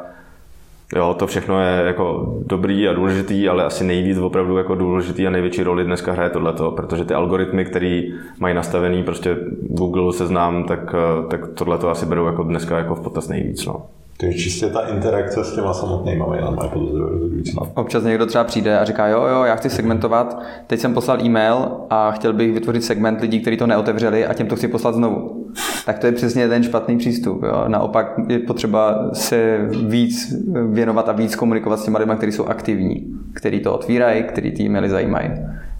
Jo, 0.95 1.15
to 1.19 1.27
všechno 1.27 1.61
je 1.61 1.83
jako 1.85 2.35
dobrý 2.45 2.87
a 2.87 2.93
důležitý, 2.93 3.49
ale 3.49 3.65
asi 3.65 3.83
nejvíc 3.83 4.17
opravdu 4.17 4.57
jako 4.57 4.75
důležitý 4.75 5.27
a 5.27 5.29
největší 5.29 5.63
roli 5.63 5.83
dneska 5.83 6.11
hraje 6.11 6.29
tohleto, 6.29 6.71
protože 6.71 7.05
ty 7.05 7.13
algoritmy, 7.13 7.65
které 7.65 8.03
mají 8.39 8.55
nastavený 8.55 9.03
prostě 9.03 9.37
Google 9.61 10.13
seznám, 10.13 10.63
tak, 10.63 10.95
tak 11.29 11.47
tohleto 11.47 11.89
asi 11.89 12.05
berou 12.05 12.25
jako 12.25 12.43
dneska 12.43 12.77
jako 12.77 12.95
v 12.95 13.01
potaz 13.01 13.27
nejvíc. 13.27 13.65
No. 13.65 13.85
Takže 14.21 14.37
čistě 14.37 14.67
ta 14.67 14.79
interakce 14.79 15.43
s 15.43 15.55
těma 15.55 15.73
samotnýma 15.73 16.25
mailama 16.25 16.63
je 16.63 16.69
rozhodující. 16.99 17.57
Občas 17.73 18.03
někdo 18.03 18.25
třeba 18.25 18.43
přijde 18.43 18.79
a 18.79 18.85
říká, 18.85 19.07
jo, 19.07 19.23
jo, 19.23 19.43
já 19.43 19.55
chci 19.55 19.69
segmentovat, 19.69 20.41
teď 20.67 20.79
jsem 20.79 20.93
poslal 20.93 21.21
e-mail 21.21 21.67
a 21.89 22.11
chtěl 22.11 22.33
bych 22.33 22.53
vytvořit 22.53 22.83
segment 22.83 23.21
lidí, 23.21 23.39
kteří 23.39 23.57
to 23.57 23.67
neotevřeli 23.67 24.25
a 24.25 24.33
těm 24.33 24.47
to 24.47 24.55
chci 24.55 24.67
poslat 24.67 24.95
znovu. 24.95 25.45
Tak 25.85 25.99
to 25.99 26.05
je 26.05 26.11
přesně 26.11 26.47
ten 26.47 26.63
špatný 26.63 26.97
přístup. 26.97 27.43
Jo. 27.43 27.63
Naopak 27.67 28.13
je 28.27 28.39
potřeba 28.39 29.09
se 29.13 29.57
víc 29.87 30.35
věnovat 30.69 31.09
a 31.09 31.11
víc 31.11 31.35
komunikovat 31.35 31.79
s 31.79 31.83
těma 31.83 31.99
lidmi, 31.99 32.13
kteří 32.17 32.31
jsou 32.31 32.45
aktivní, 32.45 33.07
kteří 33.33 33.59
to 33.59 33.73
otvírají, 33.73 34.23
kteří 34.23 34.51
ty 34.51 34.63
e-maily 34.63 34.89
zajímají. 34.89 35.29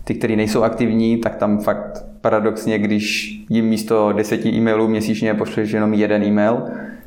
Ty, 0.03 0.13
kteří 0.13 0.35
nejsou 0.35 0.63
aktivní, 0.63 1.17
tak 1.17 1.35
tam 1.35 1.59
fakt 1.59 2.05
paradoxně, 2.21 2.79
když 2.79 3.37
jim 3.49 3.65
místo 3.65 4.11
deseti 4.11 4.49
e-mailů 4.49 4.87
měsíčně 4.87 5.33
pošleš 5.33 5.71
jenom 5.71 5.93
jeden 5.93 6.23
e-mail, 6.23 6.63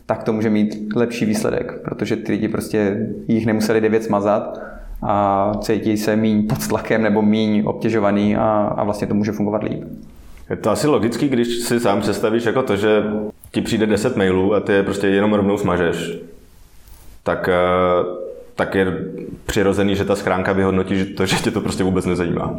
tak 0.06 0.22
to 0.22 0.32
může 0.32 0.50
mít 0.50 0.92
lepší 0.96 1.24
výsledek, 1.24 1.80
protože 1.84 2.16
ty 2.16 2.32
lidi 2.32 2.48
prostě 2.48 3.06
jich 3.28 3.46
nemuseli 3.46 3.80
devět 3.80 4.04
smazat 4.04 4.60
a 5.02 5.52
cítí 5.60 5.96
se 5.96 6.16
míň 6.16 6.48
pod 6.48 6.68
tlakem 6.68 7.02
nebo 7.02 7.22
míň 7.22 7.62
obtěžovaný 7.66 8.36
a, 8.36 8.74
a 8.76 8.84
vlastně 8.84 9.06
to 9.06 9.14
může 9.14 9.32
fungovat 9.32 9.62
líp. 9.62 9.84
Je 10.50 10.56
to 10.56 10.70
asi 10.70 10.86
logický, 10.86 11.28
když 11.28 11.48
si 11.48 11.80
sám 11.80 12.00
představíš 12.00 12.44
jako 12.44 12.62
to, 12.62 12.76
že 12.76 13.02
ti 13.52 13.60
přijde 13.60 13.86
10 13.86 14.16
mailů 14.16 14.54
a 14.54 14.60
ty 14.60 14.72
je 14.72 14.82
prostě 14.82 15.06
jenom 15.06 15.34
rovnou 15.34 15.58
smažeš, 15.58 16.18
tak, 17.22 17.48
eh, 17.48 18.04
tak 18.54 18.74
je 18.74 18.86
přirozený, 19.46 19.96
že 19.96 20.04
ta 20.04 20.16
schránka 20.16 20.52
vyhodnotí 20.52 20.98
že 20.98 21.04
to, 21.04 21.26
že 21.26 21.36
tě 21.36 21.50
to 21.50 21.60
prostě 21.60 21.84
vůbec 21.84 22.06
nezajímá. 22.06 22.58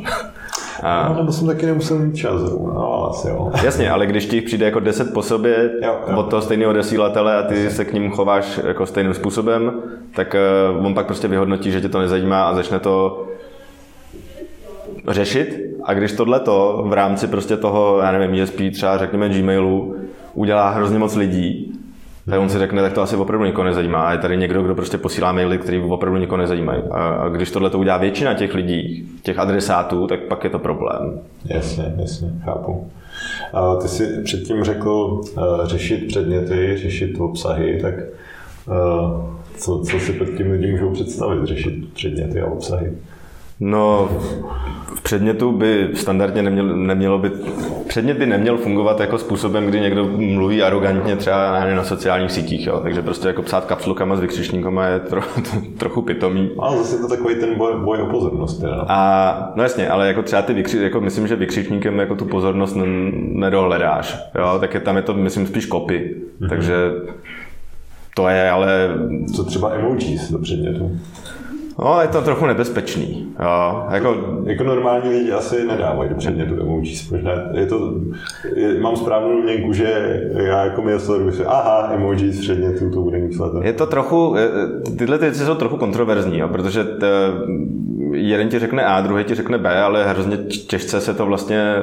A... 0.83 1.09
No, 1.09 1.15
nebo 1.15 1.31
jsem 1.31 1.47
taky 1.47 1.65
nemusel 1.65 1.99
mít 1.99 2.15
čas 2.15 2.41
zrovna, 2.41 2.73
no, 2.73 3.09
asi 3.09 3.27
jo. 3.27 3.51
Jasně, 3.63 3.89
ale 3.91 4.05
když 4.05 4.25
ti 4.25 4.41
přijde 4.41 4.65
jako 4.65 4.79
deset 4.79 5.13
po 5.13 5.21
sobě 5.21 5.71
jo, 5.83 5.95
jo. 6.07 6.17
od 6.17 6.23
toho 6.23 6.41
stejného 6.41 6.71
odesílatele 6.71 7.37
a 7.37 7.43
ty 7.43 7.55
Jasně. 7.55 7.69
se 7.69 7.85
k 7.85 7.93
ním 7.93 8.11
chováš 8.11 8.59
jako 8.67 8.85
stejným 8.85 9.13
způsobem, 9.13 9.81
tak 10.15 10.35
uh, 10.77 10.85
on 10.85 10.93
pak 10.93 11.05
prostě 11.05 11.27
vyhodnotí, 11.27 11.71
že 11.71 11.81
tě 11.81 11.89
to 11.89 11.99
nezajímá 11.99 12.43
a 12.43 12.55
začne 12.55 12.79
to 12.79 13.25
řešit. 15.07 15.59
A 15.83 15.93
když 15.93 16.11
tohle 16.11 16.39
to 16.39 16.83
v 16.87 16.93
rámci 16.93 17.27
prostě 17.27 17.57
toho, 17.57 17.99
já 17.99 18.11
nevím, 18.11 18.43
ESP 18.43 18.59
třeba 18.73 18.97
řekněme 18.97 19.29
Gmailu, 19.29 19.95
udělá 20.33 20.69
hrozně 20.69 20.99
moc 20.99 21.15
lidí, 21.15 21.79
tak 22.29 22.39
on 22.39 22.49
si 22.49 22.57
řekne, 22.57 22.81
tak 22.81 22.93
to 22.93 23.01
asi 23.01 23.15
opravdu 23.15 23.45
nikoho 23.45 23.65
nezajímá. 23.65 24.01
A 24.01 24.11
je 24.11 24.17
tady 24.17 24.37
někdo, 24.37 24.63
kdo 24.63 24.75
prostě 24.75 24.97
posílá 24.97 25.31
maily, 25.31 25.57
který 25.57 25.79
opravdu 25.79 26.19
nikoho 26.19 26.37
nezajímají. 26.37 26.83
A, 26.91 27.29
když 27.29 27.51
tohle 27.51 27.69
to 27.69 27.79
udělá 27.79 27.97
většina 27.97 28.33
těch 28.33 28.53
lidí, 28.53 29.09
těch 29.23 29.39
adresátů, 29.39 30.07
tak 30.07 30.19
pak 30.19 30.43
je 30.43 30.49
to 30.49 30.59
problém. 30.59 31.19
Jasně, 31.45 31.95
jasně, 31.97 32.31
chápu. 32.43 32.91
A 33.53 33.75
ty 33.75 33.87
jsi 33.87 34.21
předtím 34.23 34.63
řekl 34.63 34.89
uh, 34.89 35.65
řešit 35.65 36.07
předměty, 36.07 36.77
řešit 36.77 37.19
obsahy, 37.19 37.79
tak 37.81 37.93
uh, 38.67 39.35
co, 39.57 39.79
co 39.79 39.99
si 39.99 40.13
pod 40.13 40.27
tím 40.37 40.51
lidi 40.51 40.71
můžou 40.71 40.91
představit, 40.91 41.45
řešit 41.45 41.93
předměty 41.93 42.41
a 42.41 42.45
obsahy? 42.45 42.91
No, 43.59 44.09
v 44.95 45.01
předmětu 45.01 45.51
by 45.51 45.89
standardně 45.93 46.41
neměl, 46.41 46.77
nemělo 46.77 47.19
být, 47.19 47.33
předmět 47.87 48.17
by 48.17 48.25
neměl 48.25 48.57
fungovat 48.57 48.99
jako 48.99 49.17
způsobem, 49.17 49.65
kdy 49.65 49.79
někdo 49.79 50.05
mluví 50.17 50.63
arrogantně 50.63 51.15
třeba 51.15 51.51
na, 51.51 51.75
na 51.75 51.83
sociálních 51.83 52.31
sítích, 52.31 52.67
jo. 52.67 52.79
takže 52.83 53.01
prostě 53.01 53.27
jako 53.27 53.41
psát 53.41 53.65
kapslukama 53.65 54.15
s 54.15 54.19
vykřičníkama 54.19 54.85
je 54.85 54.99
tro, 54.99 55.21
to, 55.21 55.61
trochu 55.77 56.01
pitomý. 56.01 56.51
Ale 56.59 56.77
zase 56.77 56.97
to 56.97 57.07
takový 57.07 57.35
ten 57.35 57.55
boj, 57.55 57.73
boj 57.83 58.01
o 58.01 58.05
pozornost. 58.05 58.57
Teda. 58.57 58.85
A, 58.89 59.53
no 59.55 59.63
jasně, 59.63 59.89
ale 59.89 60.07
jako 60.07 60.23
třeba 60.23 60.41
ty 60.41 60.53
vykři, 60.53 60.83
jako 60.83 61.01
myslím, 61.01 61.27
že 61.27 61.35
vykřičníkem 61.35 61.99
jako 61.99 62.15
tu 62.15 62.25
pozornost 62.25 62.77
nedohledáš, 63.13 64.19
jo, 64.39 64.57
tak 64.59 64.73
je 64.73 64.79
tam 64.79 64.95
je 64.95 65.01
to, 65.01 65.13
myslím, 65.13 65.47
spíš 65.47 65.65
kopy, 65.65 66.15
mm-hmm. 66.41 66.49
takže 66.49 66.75
to 68.15 68.27
je 68.27 68.49
ale... 68.49 68.89
Co 69.35 69.43
třeba 69.43 69.71
emojis 69.71 70.31
do 70.31 70.39
předmětu? 70.39 70.99
No, 71.79 72.01
je 72.01 72.07
to 72.07 72.21
trochu 72.21 72.45
nebezpečný. 72.45 73.27
Jo, 73.39 73.83
jako... 73.91 74.15
jako 74.43 74.63
normální 74.63 75.09
lidi 75.09 75.31
asi 75.31 75.67
nedávají 75.67 76.09
do 76.09 76.15
předmětu 76.15 76.61
emojis. 76.61 77.09
Možná 77.11 77.31
je 77.53 77.65
to, 77.65 77.93
je, 78.55 78.79
mám 78.79 78.95
správnou 78.95 79.41
měnku, 79.41 79.73
že 79.73 80.21
já 80.33 80.65
jako 80.65 80.81
mi 80.81 80.99
sleduju 80.99 81.31
si, 81.31 81.45
aha, 81.45 81.89
emojis 81.93 82.35
z 82.35 82.39
předmětu, 82.39 82.89
to 82.89 83.01
bude 83.01 83.17
myslet. 83.17 83.51
Je 83.61 83.73
to 83.73 83.85
trochu, 83.85 84.35
tyhle 84.97 85.17
věci 85.17 85.45
jsou 85.45 85.55
trochu 85.55 85.77
kontroverzní, 85.77 86.39
jo, 86.39 86.47
protože 86.47 86.83
t, 86.83 87.07
jeden 88.11 88.49
ti 88.49 88.59
řekne 88.59 88.85
A, 88.85 89.01
druhý 89.01 89.23
ti 89.23 89.35
řekne 89.35 89.57
B, 89.57 89.81
ale 89.81 90.07
hrozně 90.07 90.37
těžce 90.37 91.01
se 91.01 91.13
to 91.13 91.25
vlastně 91.25 91.75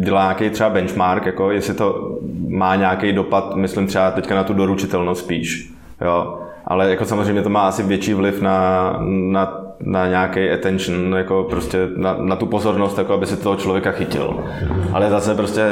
dělá 0.00 0.22
nějaký 0.22 0.50
třeba 0.50 0.70
benchmark, 0.70 1.26
jako 1.26 1.50
jestli 1.50 1.74
to 1.74 2.18
má 2.48 2.76
nějaký 2.76 3.12
dopad, 3.12 3.56
myslím 3.56 3.86
třeba 3.86 4.10
teďka 4.10 4.34
na 4.34 4.44
tu 4.44 4.54
doručitelnost 4.54 5.24
spíš. 5.24 5.72
Jo 6.00 6.38
ale 6.66 6.90
jako 6.90 7.04
samozřejmě 7.04 7.42
to 7.42 7.48
má 7.48 7.68
asi 7.68 7.82
větší 7.82 8.14
vliv 8.14 8.42
na, 8.42 8.96
na, 9.08 9.60
na 9.80 10.08
nějaký 10.08 10.50
attention, 10.50 11.14
jako 11.16 11.46
prostě 11.50 11.88
na, 11.96 12.16
na 12.18 12.36
tu 12.36 12.46
pozornost, 12.46 12.98
jako 12.98 13.12
aby 13.12 13.26
si 13.26 13.36
toho 13.36 13.56
člověka 13.56 13.90
chytil. 13.90 14.44
Ale 14.92 15.10
zase 15.10 15.34
prostě 15.34 15.62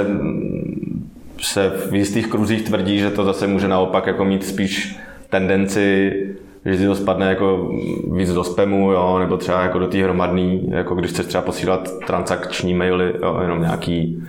se 1.41 1.73
v 1.91 1.95
jistých 1.95 2.27
kruzích 2.27 2.63
tvrdí, 2.63 2.99
že 2.99 3.11
to 3.11 3.25
zase 3.25 3.47
může 3.47 3.69
naopak 3.69 4.07
jako 4.07 4.25
mít 4.25 4.45
spíš 4.45 4.99
tendenci 5.31 6.13
že 6.65 6.77
ti 6.77 6.87
to 6.87 6.95
spadne 6.95 7.27
jako 7.27 7.73
víc 8.13 8.33
do 8.33 8.45
spamu, 8.45 8.93
jo, 8.93 9.19
nebo 9.19 9.37
třeba 9.37 9.63
jako 9.63 9.79
do 9.79 9.87
té 9.87 10.03
hromadný, 10.03 10.69
jako 10.71 10.95
když 10.95 11.11
chceš 11.11 11.27
třeba 11.27 11.43
posílat 11.43 11.91
transakční 12.07 12.75
maily, 12.75 13.15
jo, 13.23 13.39
jenom 13.43 13.61
nějaký, 13.61 14.25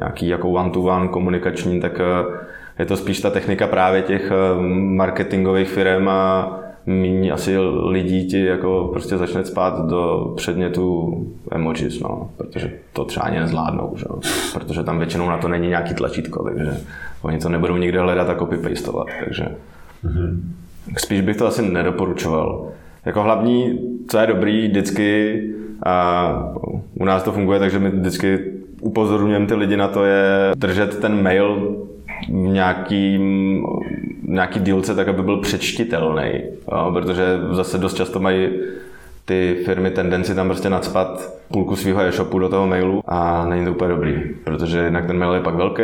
nějaký 0.00 0.28
jako 0.28 0.48
one-to-one 0.48 1.08
komunikační, 1.08 1.80
tak 1.80 2.00
je 2.78 2.86
to 2.86 2.96
spíš 2.96 3.20
ta 3.20 3.30
technika 3.30 3.66
právě 3.66 4.02
těch 4.02 4.30
eh, 4.30 4.60
marketingových 4.72 5.68
firm 5.68 6.08
a 6.08 6.60
méně 6.86 7.32
asi 7.32 7.58
lidí 7.86 8.26
ti 8.26 8.44
jako 8.44 8.88
prostě 8.92 9.18
začne 9.18 9.44
spát 9.44 9.86
do 9.86 10.32
předmětu 10.36 11.14
emojis, 11.52 12.00
no, 12.00 12.30
protože 12.36 12.72
to 12.92 13.04
třeba 13.04 13.26
ani 13.26 13.40
nezvládnou, 13.40 13.94
že? 13.96 14.04
protože 14.52 14.82
tam 14.82 14.98
většinou 14.98 15.28
na 15.28 15.38
to 15.38 15.48
není 15.48 15.68
nějaký 15.68 15.94
tlačítko, 15.94 16.44
takže 16.44 16.76
oni 17.22 17.38
to 17.38 17.48
nebudou 17.48 17.76
nikde 17.76 18.00
hledat 18.00 18.30
a 18.30 18.34
copy-pastovat, 18.34 19.06
takže 19.24 19.44
mm-hmm. 20.04 20.40
spíš 20.98 21.20
bych 21.20 21.36
to 21.36 21.46
asi 21.46 21.70
nedoporučoval. 21.70 22.68
Jako 23.04 23.22
hlavní, 23.22 23.78
co 24.08 24.18
je 24.18 24.26
dobrý, 24.26 24.68
vždycky 24.68 25.42
a 25.86 26.52
u 26.94 27.04
nás 27.04 27.22
to 27.22 27.32
funguje, 27.32 27.58
takže 27.58 27.78
my 27.78 27.90
vždycky 27.90 28.52
upozorňujeme 28.80 29.46
ty 29.46 29.54
lidi 29.54 29.76
na 29.76 29.88
to 29.88 30.04
je 30.04 30.52
držet 30.56 31.00
ten 31.00 31.22
mail 31.22 31.76
v 32.28 32.32
nějakým, 32.32 33.66
nějaký 34.22 34.60
dílce 34.60 34.94
tak, 34.94 35.08
aby 35.08 35.22
byl 35.22 35.40
přečtitelný, 35.40 36.40
protože 36.92 37.24
zase 37.50 37.78
dost 37.78 37.94
často 37.94 38.20
mají 38.20 38.48
ty 39.24 39.62
firmy 39.64 39.90
tendenci 39.90 40.34
tam 40.34 40.48
prostě 40.48 40.70
nadspat 40.70 41.34
půlku 41.52 41.76
svého 41.76 42.00
e-shopu 42.00 42.38
do 42.38 42.48
toho 42.48 42.66
mailu 42.66 43.02
a 43.06 43.46
není 43.46 43.64
to 43.64 43.70
úplně 43.70 43.88
dobrý, 43.88 44.22
protože 44.44 44.78
jednak 44.78 45.06
ten 45.06 45.18
mail 45.18 45.32
je 45.32 45.40
pak 45.40 45.54
velký, 45.54 45.82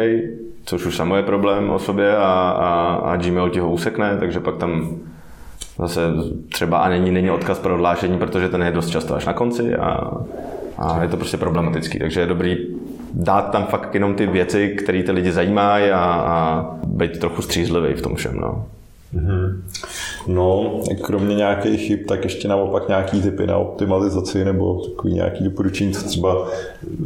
což 0.64 0.86
už 0.86 0.96
samo 0.96 1.16
je 1.16 1.22
problém 1.22 1.70
o 1.70 1.78
sobě 1.78 2.16
a, 2.16 2.20
a, 2.20 2.94
a 2.94 3.16
Gmail 3.16 3.50
ti 3.50 3.60
ho 3.60 3.70
usekne, 3.70 4.16
takže 4.20 4.40
pak 4.40 4.56
tam 4.56 4.96
zase 5.78 6.00
třeba 6.52 6.78
a 6.78 6.88
není, 6.88 7.10
není 7.10 7.30
odkaz 7.30 7.58
pro 7.58 7.74
odhlášení, 7.74 8.18
protože 8.18 8.48
ten 8.48 8.62
je 8.62 8.70
dost 8.70 8.90
často 8.90 9.14
až 9.14 9.26
na 9.26 9.32
konci 9.32 9.76
a, 9.76 10.10
a 10.78 11.02
je 11.02 11.08
to 11.08 11.16
prostě 11.16 11.36
problematický, 11.36 11.98
takže 11.98 12.20
je 12.20 12.26
dobrý 12.26 12.56
dát 13.14 13.42
tam 13.42 13.66
fakt 13.66 13.94
jenom 13.94 14.14
ty 14.14 14.26
věci, 14.26 14.68
které 14.68 15.02
ty 15.02 15.12
lidi 15.12 15.32
zajímají 15.32 15.90
a, 15.90 15.98
a 16.00 16.64
být 16.86 17.18
trochu 17.18 17.42
střízlivý 17.42 17.94
v 17.94 18.02
tom 18.02 18.14
všem. 18.14 18.36
No. 18.40 18.66
Mm-hmm. 19.14 19.56
No, 20.26 20.80
kromě 21.02 21.34
nějakých 21.34 21.80
chyb, 21.80 21.98
tak 22.08 22.24
ještě 22.24 22.48
naopak 22.48 22.88
nějaký 22.88 23.22
typy 23.22 23.46
na 23.46 23.56
optimalizaci 23.56 24.44
nebo 24.44 24.84
takový 24.84 25.14
nějaký 25.14 25.44
doporučení, 25.44 25.92
co 25.92 26.08
třeba 26.08 26.48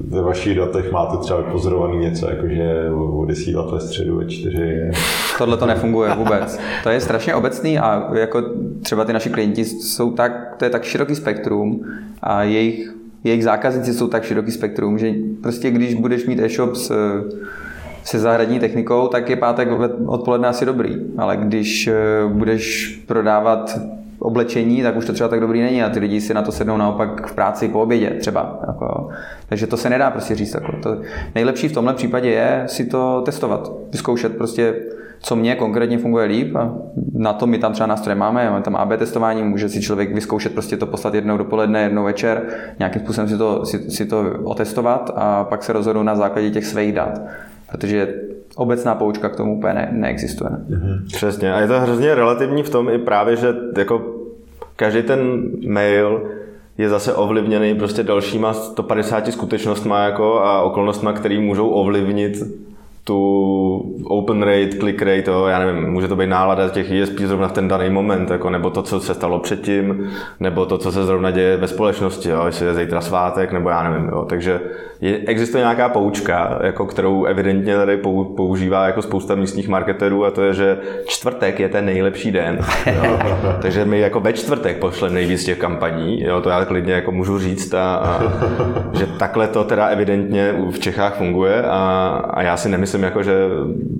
ve 0.08 0.22
vašich 0.22 0.56
datech 0.56 0.92
máte 0.92 1.16
třeba 1.16 1.42
pozorovaný 1.42 1.98
něco, 1.98 2.30
jakože 2.30 2.90
odesílat 3.12 3.70
ve 3.72 3.80
středu 3.80 4.18
ve 4.18 4.26
čtyři. 4.26 4.90
Tohle 5.38 5.56
to 5.56 5.66
nefunguje 5.66 6.14
vůbec. 6.14 6.58
To 6.82 6.90
je 6.90 7.00
strašně 7.00 7.34
obecný 7.34 7.78
a 7.78 8.14
jako 8.14 8.42
třeba 8.82 9.04
ty 9.04 9.12
naši 9.12 9.30
klienti 9.30 9.64
jsou 9.64 10.10
tak, 10.10 10.54
to 10.58 10.64
je 10.64 10.70
tak 10.70 10.84
široký 10.84 11.14
spektrum 11.14 11.86
a 12.22 12.42
jejich, 12.42 12.93
jejich 13.24 13.44
zákazníci 13.44 13.94
jsou 13.94 14.08
tak 14.08 14.24
široký 14.24 14.50
spektrum, 14.50 14.98
že 14.98 15.12
prostě 15.42 15.70
když 15.70 15.94
budeš 15.94 16.26
mít 16.26 16.40
e-shop 16.40 16.74
s 16.74 16.92
se 18.04 18.18
zahradní 18.18 18.60
technikou, 18.60 19.08
tak 19.08 19.30
je 19.30 19.36
pátek 19.36 19.68
odpoledne 20.06 20.48
asi 20.48 20.66
dobrý. 20.66 20.96
Ale 21.18 21.36
když 21.36 21.86
eh, 21.86 21.94
budeš 22.28 22.96
prodávat 23.06 23.78
oblečení, 24.24 24.82
tak 24.82 24.96
už 24.96 25.06
to 25.06 25.12
třeba 25.12 25.28
tak 25.28 25.40
dobrý 25.40 25.60
není 25.62 25.82
a 25.82 25.90
ty 25.90 25.98
lidi 25.98 26.20
si 26.20 26.34
na 26.34 26.42
to 26.42 26.52
sednou 26.52 26.76
naopak 26.76 27.26
v 27.26 27.34
práci 27.34 27.68
po 27.68 27.80
obědě 27.80 28.10
třeba. 28.10 28.58
Jako, 28.66 29.08
takže 29.48 29.66
to 29.66 29.76
se 29.76 29.90
nedá 29.90 30.10
prostě 30.10 30.34
říct. 30.34 30.54
Jako, 30.54 30.72
to 30.82 30.96
nejlepší 31.34 31.68
v 31.68 31.72
tomhle 31.72 31.94
případě 31.94 32.30
je 32.30 32.62
si 32.66 32.86
to 32.86 33.22
testovat, 33.24 33.72
vyzkoušet 33.92 34.36
prostě 34.36 34.74
co 35.20 35.36
mě 35.36 35.54
konkrétně 35.54 35.98
funguje 35.98 36.26
líp 36.26 36.56
a 36.56 36.74
na 37.12 37.32
to 37.32 37.46
my 37.46 37.58
tam 37.58 37.72
třeba 37.72 37.86
nástroje 37.86 38.14
máme, 38.14 38.50
máme 38.50 38.62
tam 38.62 38.76
AB 38.76 38.98
testování, 38.98 39.42
může 39.42 39.68
si 39.68 39.80
člověk 39.80 40.14
vyzkoušet 40.14 40.52
prostě 40.52 40.76
to 40.76 40.86
poslat 40.86 41.14
jednou 41.14 41.36
dopoledne, 41.36 41.82
jednou 41.82 42.04
večer, 42.04 42.42
nějakým 42.78 43.02
způsobem 43.02 43.28
si 43.28 43.38
to, 43.38 43.66
si, 43.66 43.90
si 43.90 44.06
to 44.06 44.24
otestovat 44.44 45.10
a 45.16 45.44
pak 45.44 45.62
se 45.62 45.72
rozhodnout 45.72 46.02
na 46.02 46.16
základě 46.16 46.50
těch 46.50 46.66
svých 46.66 46.92
dat 46.92 47.20
protože 47.74 48.14
obecná 48.56 48.94
poučka 48.94 49.28
k 49.28 49.36
tomu 49.36 49.58
úplně 49.58 49.74
ne, 49.74 49.88
neexistuje. 49.92 50.50
Mm-hmm. 50.50 51.06
Přesně. 51.06 51.54
A 51.54 51.60
je 51.60 51.66
to 51.66 51.80
hrozně 51.80 52.14
relativní 52.14 52.62
v 52.62 52.70
tom 52.70 52.88
i 52.88 52.98
právě, 52.98 53.36
že 53.36 53.54
jako 53.78 54.02
každý 54.76 55.02
ten 55.02 55.50
mail 55.68 56.22
je 56.78 56.88
zase 56.88 57.14
ovlivněný 57.14 57.74
prostě 57.74 58.02
dalšíma 58.02 58.52
150 58.52 59.32
skutečnostma 59.32 60.04
jako 60.04 60.40
a 60.40 60.62
okolnostma, 60.62 61.12
které 61.12 61.40
můžou 61.40 61.68
ovlivnit 61.68 62.42
tu 63.04 63.96
open 64.04 64.42
rate, 64.42 64.78
click 64.78 65.02
rate, 65.02 65.22
to, 65.22 65.48
já 65.48 65.58
nevím, 65.58 65.90
může 65.90 66.08
to 66.08 66.16
být 66.16 66.26
nálada 66.26 66.68
těch 66.68 66.92
ESP 66.92 67.18
zrovna 67.18 67.48
v 67.48 67.52
ten 67.52 67.68
daný 67.68 67.90
moment, 67.90 68.30
jako, 68.30 68.50
nebo 68.50 68.70
to, 68.70 68.82
co 68.82 69.00
se 69.00 69.14
stalo 69.14 69.38
předtím, 69.38 70.10
nebo 70.40 70.66
to, 70.66 70.78
co 70.78 70.92
se 70.92 71.04
zrovna 71.04 71.30
děje 71.30 71.56
ve 71.56 71.68
společnosti, 71.68 72.28
jo, 72.28 72.42
jestli 72.46 72.66
je 72.66 72.74
zítra 72.74 73.00
svátek, 73.00 73.52
nebo 73.52 73.68
já 73.68 73.90
nevím. 73.90 74.08
Jo. 74.08 74.24
Takže 74.28 74.60
je, 75.00 75.18
existuje 75.26 75.60
nějaká 75.60 75.88
poučka, 75.88 76.58
jako, 76.62 76.86
kterou 76.86 77.24
evidentně 77.24 77.76
tady 77.76 77.96
používá 78.36 78.86
jako 78.86 79.02
spousta 79.02 79.34
místních 79.34 79.68
marketerů 79.68 80.24
a 80.24 80.30
to 80.30 80.42
je, 80.42 80.54
že 80.54 80.78
čtvrtek 81.06 81.60
je 81.60 81.68
ten 81.68 81.84
nejlepší 81.84 82.32
den. 82.32 82.58
Jo. 82.86 83.18
Takže 83.62 83.84
my 83.84 84.00
jako 84.00 84.20
ve 84.20 84.32
čtvrtek 84.32 84.76
pošleme 84.76 85.14
nejvíc 85.14 85.44
těch 85.44 85.58
kampaní, 85.58 86.22
jo, 86.22 86.40
to 86.40 86.48
já 86.48 86.64
klidně 86.64 86.92
jako 86.92 87.12
můžu 87.12 87.38
říct, 87.38 87.74
a, 87.74 87.94
a, 87.94 88.22
že 88.92 89.06
takhle 89.06 89.48
to 89.48 89.64
teda 89.64 89.86
evidentně 89.86 90.54
v 90.70 90.78
Čechách 90.78 91.16
funguje 91.16 91.62
a, 91.62 92.08
a 92.30 92.42
já 92.42 92.56
si 92.56 92.68
nemyslím, 92.68 92.93
jako, 93.02 93.22
že 93.22 93.34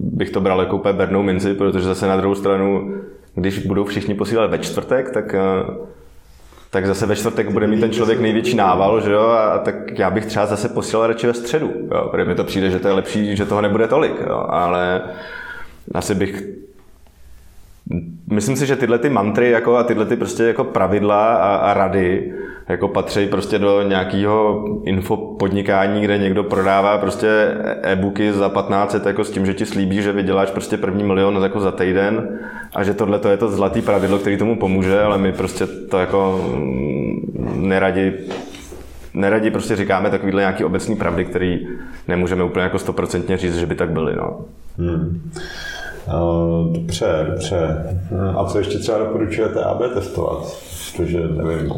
bych 0.00 0.30
to 0.30 0.40
bral 0.40 0.60
jako 0.60 0.76
úplně 0.76 0.94
bernou 0.94 1.22
minci, 1.22 1.54
protože 1.54 1.84
zase 1.84 2.06
na 2.06 2.16
druhou 2.16 2.34
stranu, 2.34 2.94
když 3.34 3.58
budou 3.58 3.84
všichni 3.84 4.14
posílat 4.14 4.50
ve 4.50 4.58
čtvrtek, 4.58 5.10
tak 5.10 5.34
tak 6.70 6.86
zase 6.86 7.06
ve 7.06 7.16
čtvrtek 7.16 7.50
bude 7.50 7.66
mít 7.66 7.80
ten 7.80 7.92
člověk 7.92 8.20
největší 8.20 8.56
nával, 8.56 9.00
že 9.00 9.12
jo, 9.12 9.22
a 9.22 9.58
tak 9.58 9.98
já 9.98 10.10
bych 10.10 10.26
třeba 10.26 10.46
zase 10.46 10.68
posílal 10.68 11.06
radši 11.06 11.26
ve 11.26 11.34
středu, 11.34 11.72
jo, 11.94 12.08
protože 12.10 12.24
mi 12.24 12.34
to 12.34 12.44
přijde, 12.44 12.70
že 12.70 12.78
to 12.78 12.88
je 12.88 12.94
lepší, 12.94 13.36
že 13.36 13.44
toho 13.44 13.60
nebude 13.60 13.88
tolik, 13.88 14.12
jo, 14.26 14.46
ale 14.48 15.02
asi 15.94 16.14
bych 16.14 16.42
Myslím 18.30 18.56
si, 18.56 18.66
že 18.66 18.76
tyhle 18.76 18.98
ty 18.98 19.08
mantry 19.08 19.50
jako 19.50 19.76
a 19.76 19.82
tyhle 19.82 20.06
ty 20.06 20.16
prostě 20.16 20.42
jako 20.42 20.64
pravidla 20.64 21.34
a, 21.34 21.56
a 21.56 21.74
rady 21.74 22.34
jako 22.68 22.88
patří 22.88 23.26
prostě 23.26 23.58
do 23.58 23.82
nějakého 23.82 24.64
infopodnikání, 24.84 26.00
kde 26.00 26.18
někdo 26.18 26.44
prodává 26.44 26.98
prostě 26.98 27.28
e-booky 27.82 28.32
za 28.32 28.48
15 28.48 28.96
jako 29.06 29.24
s 29.24 29.30
tím, 29.30 29.46
že 29.46 29.54
ti 29.54 29.66
slíbí, 29.66 30.02
že 30.02 30.12
vyděláš 30.12 30.50
prostě 30.50 30.76
první 30.76 31.04
milion 31.04 31.42
jako 31.42 31.60
za 31.60 31.72
týden 31.72 32.38
a 32.74 32.84
že 32.84 32.94
tohle 32.94 33.18
to 33.18 33.28
je 33.28 33.36
to 33.36 33.48
zlatý 33.48 33.82
pravidlo, 33.82 34.18
který 34.18 34.36
tomu 34.36 34.58
pomůže, 34.58 35.02
ale 35.02 35.18
my 35.18 35.32
prostě 35.32 35.66
to 35.66 35.98
jako 35.98 36.50
mm, 36.56 37.68
neradi 37.68 38.12
neradi 39.14 39.50
prostě 39.50 39.76
říkáme 39.76 40.10
takovýhle 40.10 40.42
nějaký 40.42 40.64
obecný 40.64 40.96
pravdy, 40.96 41.24
který 41.24 41.66
nemůžeme 42.08 42.44
úplně 42.44 42.62
jako 42.62 42.78
stoprocentně 42.78 43.36
říct, 43.36 43.56
že 43.56 43.66
by 43.66 43.74
tak 43.74 43.90
byly. 43.90 44.16
No. 44.16 44.40
Hmm. 44.78 45.30
Uh, 46.06 46.72
dobře, 46.72 47.26
dobře. 47.30 47.86
A 48.36 48.44
co 48.44 48.58
ještě 48.58 48.78
třeba 48.78 48.98
doporučujete 48.98 49.64
AB 49.64 49.82
testovat? 49.94 50.56
Protože 50.96 51.20
nevím, 51.28 51.72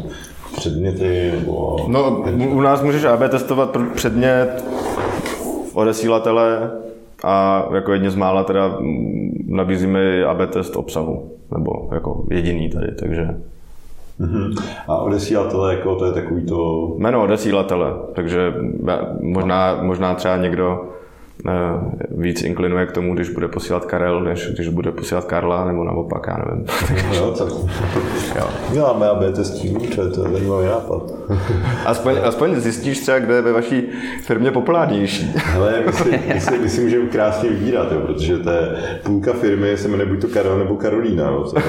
předměty 0.57 1.31
nebo... 1.39 1.77
No, 1.87 2.23
u 2.49 2.61
nás 2.61 2.81
můžeš 2.81 3.03
AB 3.03 3.19
testovat 3.29 3.77
předmět, 3.93 4.65
odesílatele 5.73 6.71
a 7.23 7.65
jako 7.75 7.93
jedně 7.93 8.11
z 8.11 8.15
mála 8.15 8.43
teda 8.43 8.77
nabízíme 9.47 10.23
AB 10.23 10.49
test 10.49 10.75
obsahu, 10.75 11.31
nebo 11.57 11.89
jako 11.93 12.23
jediný 12.29 12.69
tady, 12.69 12.95
takže... 12.95 13.37
Uh-huh. 14.21 14.63
A 14.87 14.97
odesílatele, 14.97 15.75
jako 15.75 15.95
to 15.95 16.05
je 16.05 16.11
takový 16.11 16.45
to... 16.45 16.87
Jméno 16.97 17.23
odesílatele, 17.23 17.93
takže 18.13 18.53
možná, 19.21 19.79
možná 19.81 20.15
třeba 20.15 20.37
někdo 20.37 20.89
víc 22.11 22.43
inklinuje 22.43 22.85
k 22.85 22.91
tomu, 22.91 23.15
když 23.15 23.29
bude 23.29 23.47
posílat 23.47 23.85
Karel, 23.85 24.23
než 24.23 24.49
když 24.53 24.67
bude 24.67 24.91
posílat 24.91 25.25
Karla, 25.25 25.65
nebo 25.65 25.83
naopak, 25.83 26.27
já 26.27 26.37
nevím. 26.37 26.65
jo, 27.17 27.31
tak 27.37 27.47
jo. 28.35 28.47
Děláme 28.73 29.07
AB 29.09 29.35
testing, 29.35 29.95
to 29.95 30.01
je 30.01 30.09
to 30.09 30.21
zajímavý 30.21 30.65
nápad. 30.65 31.13
aspoň, 31.85 32.15
aspoň 32.23 32.55
zjistíš 32.55 32.99
třeba, 32.99 33.19
kde 33.19 33.33
je 33.33 33.41
ve 33.41 33.51
vaší 33.51 33.83
firmě 34.21 34.51
populárnější. 34.51 35.33
Ale 35.55 35.83
my 35.85 35.93
si, 35.93 36.19
my 36.33 36.41
si, 36.41 36.57
my 36.57 36.69
si 36.69 36.81
můžeme 36.81 37.07
krásně 37.07 37.49
vybírat, 37.49 37.91
jo, 37.91 37.99
protože 37.99 38.37
to 38.37 38.49
je 38.49 38.75
půlka 39.03 39.33
firmy 39.33 39.77
se 39.77 39.87
jmenuje 39.87 40.09
buď 40.09 40.21
to 40.21 40.27
Karel 40.27 40.59
nebo 40.59 40.75
Karolína. 40.75 41.31
No, 41.31 41.45
jsme 41.45 41.61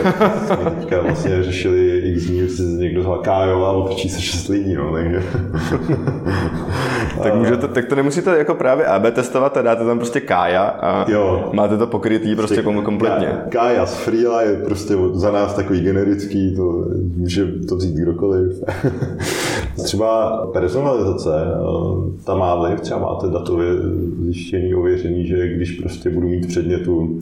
teďka 0.79 1.01
vlastně 1.01 1.43
řešili 1.43 1.88
x 2.19 2.27
dní, 2.27 2.49
že 2.49 2.63
někdo 2.63 3.03
zval 3.03 3.19
Kájo 3.19 3.65
a 3.65 3.73
otočí 3.73 4.09
se 4.09 4.21
šest 4.21 4.49
lidí. 4.49 4.75
No, 4.75 4.93
takže. 4.93 5.23
tak, 7.23 7.35
můžete, 7.35 7.69
tak 7.69 7.85
to 7.85 7.95
nemusíte 7.95 8.39
jako 8.39 8.55
právě 8.55 8.87
AB 8.87 9.03
testovat 9.13 9.57
a 9.57 9.63
dáte 9.63 9.85
tam 9.85 9.99
prostě 9.99 10.21
Kája 10.21 10.63
a 10.63 11.11
jo. 11.11 11.51
máte 11.53 11.77
to 11.77 11.87
pokrytý 11.87 12.37
prostě, 12.37 12.63
prostě 12.63 12.83
kompletně. 12.83 13.33
Kája 13.49 13.87
z 13.87 13.97
Freela 13.97 14.43
je 14.43 14.57
prostě 14.57 14.95
za 15.13 15.33
nás 15.33 15.55
takový 15.55 15.81
generický, 15.81 16.57
to 16.57 16.85
může 17.17 17.47
to 17.69 17.77
vzít 17.77 17.95
kdokoliv. 17.95 18.63
třeba 19.85 20.47
personalizace, 20.53 21.31
eh, 21.47 22.25
tam 22.25 22.39
má 22.39 22.55
vliv, 22.55 22.81
třeba 22.81 23.01
máte 23.01 23.27
datově 23.27 23.69
zjištěný, 24.21 24.75
ověřený, 24.75 25.27
že 25.27 25.49
když 25.49 25.71
prostě 25.71 26.11
budu 26.11 26.29
mít 26.29 26.47
předmětu 26.47 27.21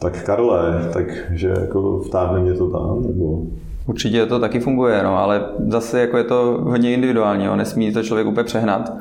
tak 0.00 0.24
Karle, 0.24 0.90
takže 0.92 1.48
jako 1.48 1.98
vtáhne 1.98 2.40
mě 2.40 2.52
to 2.52 2.70
tam, 2.70 3.02
nebo... 3.06 3.42
Určitě 3.88 4.26
to 4.26 4.40
taky 4.40 4.60
funguje, 4.60 5.02
no, 5.02 5.18
ale 5.18 5.42
zase 5.68 6.00
jako 6.00 6.16
je 6.16 6.24
to 6.24 6.58
hodně 6.62 6.92
individuální, 6.92 7.44
jo, 7.44 7.56
nesmí 7.56 7.92
to 7.92 8.02
člověk 8.02 8.26
úplně 8.26 8.44
přehnat 8.44 8.92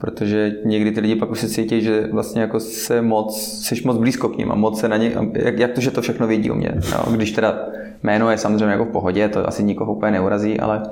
protože 0.00 0.52
někdy 0.64 0.90
ty 0.90 1.00
lidi 1.00 1.16
pak 1.16 1.30
už 1.30 1.40
se 1.40 1.48
cítí, 1.48 1.80
že 1.82 2.08
vlastně 2.12 2.40
jako 2.40 2.60
se 2.60 3.02
moc, 3.02 3.40
jsi 3.42 3.82
moc 3.84 3.96
blízko 3.96 4.28
k 4.28 4.36
ním 4.36 4.52
a 4.52 4.54
moc 4.54 4.80
se 4.80 4.88
na 4.88 4.96
ně, 4.96 5.12
jak, 5.32 5.58
jak 5.58 5.72
to, 5.72 5.80
že 5.80 5.90
to 5.90 6.02
všechno 6.02 6.26
vědí 6.26 6.50
o 6.50 6.54
mě. 6.54 6.72
No, 6.92 7.12
když 7.12 7.32
teda 7.32 7.58
jméno 8.02 8.30
je 8.30 8.38
samozřejmě 8.38 8.66
jako 8.66 8.84
v 8.84 8.92
pohodě, 8.92 9.28
to 9.28 9.48
asi 9.48 9.62
nikoho 9.62 9.94
úplně 9.94 10.12
neurazí, 10.12 10.60
ale 10.60 10.82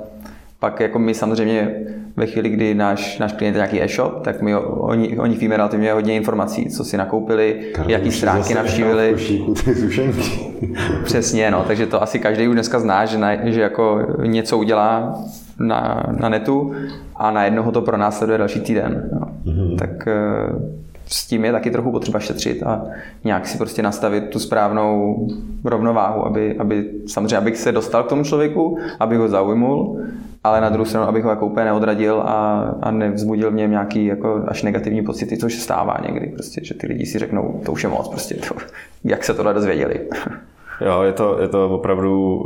pak 0.59 0.79
jako 0.79 0.99
my 0.99 1.13
samozřejmě 1.13 1.75
ve 2.19 2.25
chvíli, 2.25 2.49
kdy 2.49 2.75
náš, 2.75 3.19
náš 3.19 3.33
klient 3.33 3.53
je 3.53 3.57
nějaký 3.57 3.81
e-shop, 3.81 4.23
tak 4.23 4.41
my 4.41 4.55
oni, 4.55 5.19
oni 5.19 5.35
víme 5.35 5.57
relativně 5.57 5.93
hodně 5.93 6.15
informací, 6.15 6.69
co 6.69 6.83
si 6.83 6.97
nakoupili, 6.97 7.71
Karlo, 7.73 7.91
jaký 7.91 8.11
stránky 8.11 8.53
navštívili. 8.53 9.15
Přesně, 11.03 11.51
no, 11.51 11.63
takže 11.67 11.85
to 11.85 12.03
asi 12.03 12.19
každý 12.19 12.47
už 12.47 12.53
dneska 12.53 12.79
zná, 12.79 13.05
že, 13.05 13.17
na, 13.17 13.49
že 13.49 13.61
jako 13.61 13.99
něco 14.25 14.57
udělá 14.57 15.19
na, 15.59 16.03
na 16.19 16.29
netu 16.29 16.73
a 17.15 17.31
na 17.31 17.43
jednoho 17.43 17.71
to 17.71 17.81
pronásleduje 17.81 18.37
další 18.37 18.59
týden. 18.59 19.09
No. 19.13 19.27
Mm-hmm. 19.45 19.75
Tak 19.75 20.07
eh, 20.07 20.78
s 21.09 21.27
tím 21.27 21.45
je 21.45 21.51
taky 21.51 21.71
trochu 21.71 21.91
potřeba 21.91 22.19
šetřit 22.19 22.63
a 22.63 22.85
nějak 23.23 23.47
si 23.47 23.57
prostě 23.57 23.83
nastavit 23.83 24.29
tu 24.29 24.39
správnou 24.39 25.17
rovnováhu, 25.63 26.25
aby, 26.25 26.57
aby 26.57 26.89
samozřejmě 27.07 27.37
abych 27.37 27.57
se 27.57 27.71
dostal 27.71 28.03
k 28.03 28.09
tomu 28.09 28.23
člověku, 28.23 28.77
aby 28.99 29.17
ho 29.17 29.27
zaujmul, 29.27 30.01
ale 30.43 30.61
na 30.61 30.69
druhou 30.69 30.85
stranu, 30.85 31.07
abych 31.07 31.23
ho 31.23 31.29
jako 31.29 31.45
úplně 31.45 31.65
neodradil 31.65 32.21
a, 32.21 32.59
a 32.81 32.91
nevzbudil 32.91 33.51
v 33.51 33.53
něm 33.53 33.71
nějaký 33.71 34.05
jako 34.05 34.43
až 34.47 34.63
negativní 34.63 35.01
pocity, 35.01 35.37
což 35.37 35.55
se 35.55 35.61
stává 35.61 35.97
někdy, 36.07 36.27
prostě, 36.27 36.61
že 36.63 36.73
ty 36.73 36.87
lidi 36.87 37.05
si 37.05 37.19
řeknou, 37.19 37.61
to 37.65 37.71
už 37.71 37.83
je 37.83 37.89
moc, 37.89 38.07
prostě 38.07 38.35
to, 38.35 38.55
jak 39.03 39.23
se 39.23 39.33
tohle 39.33 39.53
dozvěděli. 39.53 40.07
Jo, 40.85 41.01
je 41.01 41.13
to, 41.13 41.41
je 41.41 41.47
to 41.47 41.69
opravdu, 41.69 42.43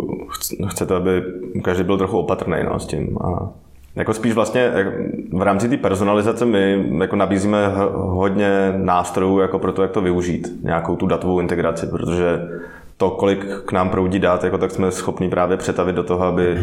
chce 0.68 0.86
to, 0.86 0.96
aby 0.96 1.24
každý 1.64 1.84
byl 1.84 1.98
trochu 1.98 2.18
opatrný 2.18 2.58
no, 2.66 2.80
s 2.80 2.86
tím. 2.86 3.18
A 3.22 3.50
jako 3.96 4.14
spíš 4.14 4.34
vlastně 4.34 4.72
v 5.34 5.42
rámci 5.42 5.70
té 5.70 5.78
personalizace 5.78 6.46
my 6.46 6.86
jako 6.98 7.16
nabízíme 7.16 7.72
hodně 7.94 8.74
nástrojů 8.78 9.40
jako 9.40 9.60
pro 9.60 9.72
to, 9.72 9.82
jak 9.82 9.92
to 9.92 10.02
využít, 10.02 10.64
nějakou 10.64 10.96
tu 10.96 11.08
datovou 11.08 11.40
integraci, 11.40 11.88
protože 11.88 12.40
to, 12.98 13.10
kolik 13.10 13.46
k 13.66 13.72
nám 13.72 13.90
proudí 13.90 14.20
dát, 14.20 14.44
jako 14.44 14.58
tak 14.58 14.72
jsme 14.72 14.92
schopni 14.92 15.30
právě 15.30 15.58
přetavit 15.58 15.96
do 15.96 16.04
toho, 16.04 16.26
aby, 16.26 16.58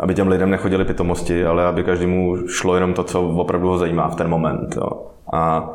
aby 0.00 0.14
těm 0.14 0.28
lidem 0.28 0.50
nechodili 0.50 0.84
pitomosti, 0.84 1.46
ale 1.46 1.66
aby 1.66 1.84
každému 1.84 2.36
šlo 2.48 2.74
jenom 2.74 2.94
to, 2.94 3.04
co 3.04 3.28
opravdu 3.28 3.68
ho 3.68 3.78
zajímá 3.78 4.08
v 4.08 4.16
ten 4.16 4.28
moment. 4.28 4.76
Jo. 4.76 4.88
A, 5.32 5.70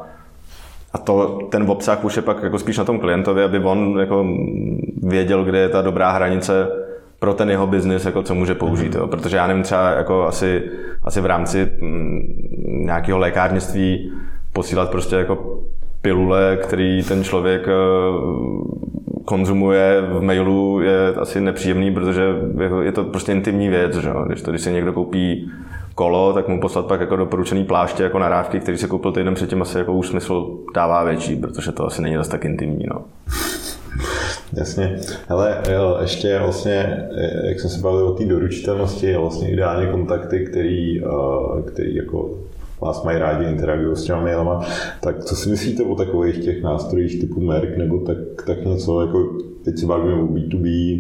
a 0.93 0.97
to, 0.97 1.39
ten 1.52 1.72
obsah 1.72 2.04
už 2.04 2.16
je 2.16 2.22
pak 2.22 2.43
jako 2.43 2.60
spíš 2.60 2.78
na 2.78 2.84
tom 2.84 2.99
klientovi, 2.99 3.43
aby 3.43 3.60
on 3.60 3.99
jako 3.99 4.26
věděl, 5.04 5.43
kde 5.43 5.58
je 5.58 5.70
ta 5.70 5.82
dobrá 5.82 6.12
hranice 6.12 6.68
pro 7.22 7.34
ten 7.34 7.49
jeho 7.49 7.67
biznis, 7.67 8.05
jako 8.05 8.24
co 8.24 8.36
může 8.36 8.55
použít. 8.55 8.95
Jo. 8.95 9.07
Protože 9.07 9.38
já 9.38 9.47
nevím, 9.47 9.63
třeba 9.63 9.89
jako 9.89 10.28
asi, 10.28 10.63
asi 11.03 11.22
v 11.22 11.26
rámci 11.26 11.72
mm, 11.82 12.19
nějakého 12.86 13.19
lékárnictví 13.19 14.11
posílat 14.53 14.89
prostě 14.89 15.15
jako 15.15 15.59
pilule, 16.01 16.57
který 16.61 17.03
ten 17.03 17.24
člověk 17.24 17.67
eh, 17.67 17.72
konzumuje 19.26 20.01
v 20.01 20.22
mailu, 20.22 20.82
je 20.82 21.15
asi 21.15 21.41
nepříjemný, 21.41 21.93
protože 21.93 22.24
je 22.82 22.91
to 22.91 23.03
prostě 23.03 23.32
intimní 23.32 23.69
věc. 23.69 23.95
Že? 23.95 24.09
Když, 24.28 24.41
to, 24.41 24.51
když 24.51 24.61
si 24.61 24.72
někdo 24.72 24.93
koupí 24.93 25.51
kolo, 25.95 26.34
tak 26.34 26.47
mu 26.47 26.61
poslat 26.61 26.86
pak 26.86 27.01
jako 27.01 27.15
doporučený 27.15 27.65
pláště 27.65 28.03
jako 28.03 28.19
narávky, 28.19 28.59
který 28.59 28.78
se 28.78 28.88
koupil 28.88 29.11
týden 29.11 29.34
předtím, 29.34 29.61
asi 29.61 29.78
jako 29.78 29.93
už 29.93 30.07
smysl 30.07 30.57
dává 30.76 31.03
větší, 31.03 31.36
protože 31.36 31.72
to 31.72 31.86
asi 31.86 32.01
není 32.01 32.15
zase 32.15 32.32
tak 32.32 32.45
intimní. 32.45 32.86
No. 32.93 33.05
Jasně. 34.54 35.00
Hele, 35.28 35.64
jo, 35.74 35.98
ještě 36.02 36.39
vlastně, 36.39 37.08
jak 37.44 37.60
jsem 37.60 37.70
se 37.70 37.82
bavil 37.82 38.08
o 38.08 38.14
té 38.14 38.26
doručitelnosti, 38.26 39.18
vlastně 39.18 39.52
ideálně 39.52 39.88
kontakty, 39.88 40.46
který, 40.46 41.02
eh, 41.02 41.62
který 41.66 41.96
jako 41.96 42.38
vás 42.82 43.04
mají 43.04 43.18
rádi, 43.18 43.46
interagují 43.46 43.96
s 43.96 44.04
těma 44.04 44.22
mailama, 44.22 44.66
tak 45.02 45.24
co 45.24 45.36
si 45.36 45.50
myslíte 45.50 45.84
o 45.84 45.96
takových 45.96 46.38
těch 46.38 46.64
nástrojích 46.64 47.22
typu 47.22 47.42
Merck 47.42 47.78
nebo 47.78 47.98
tak, 48.00 48.18
tak 48.46 48.66
něco, 48.66 49.02
jako 49.02 49.38
teď 49.64 49.80
si 49.80 49.86
bavíme 49.86 50.14
o 50.14 50.26
B2B, 50.26 50.99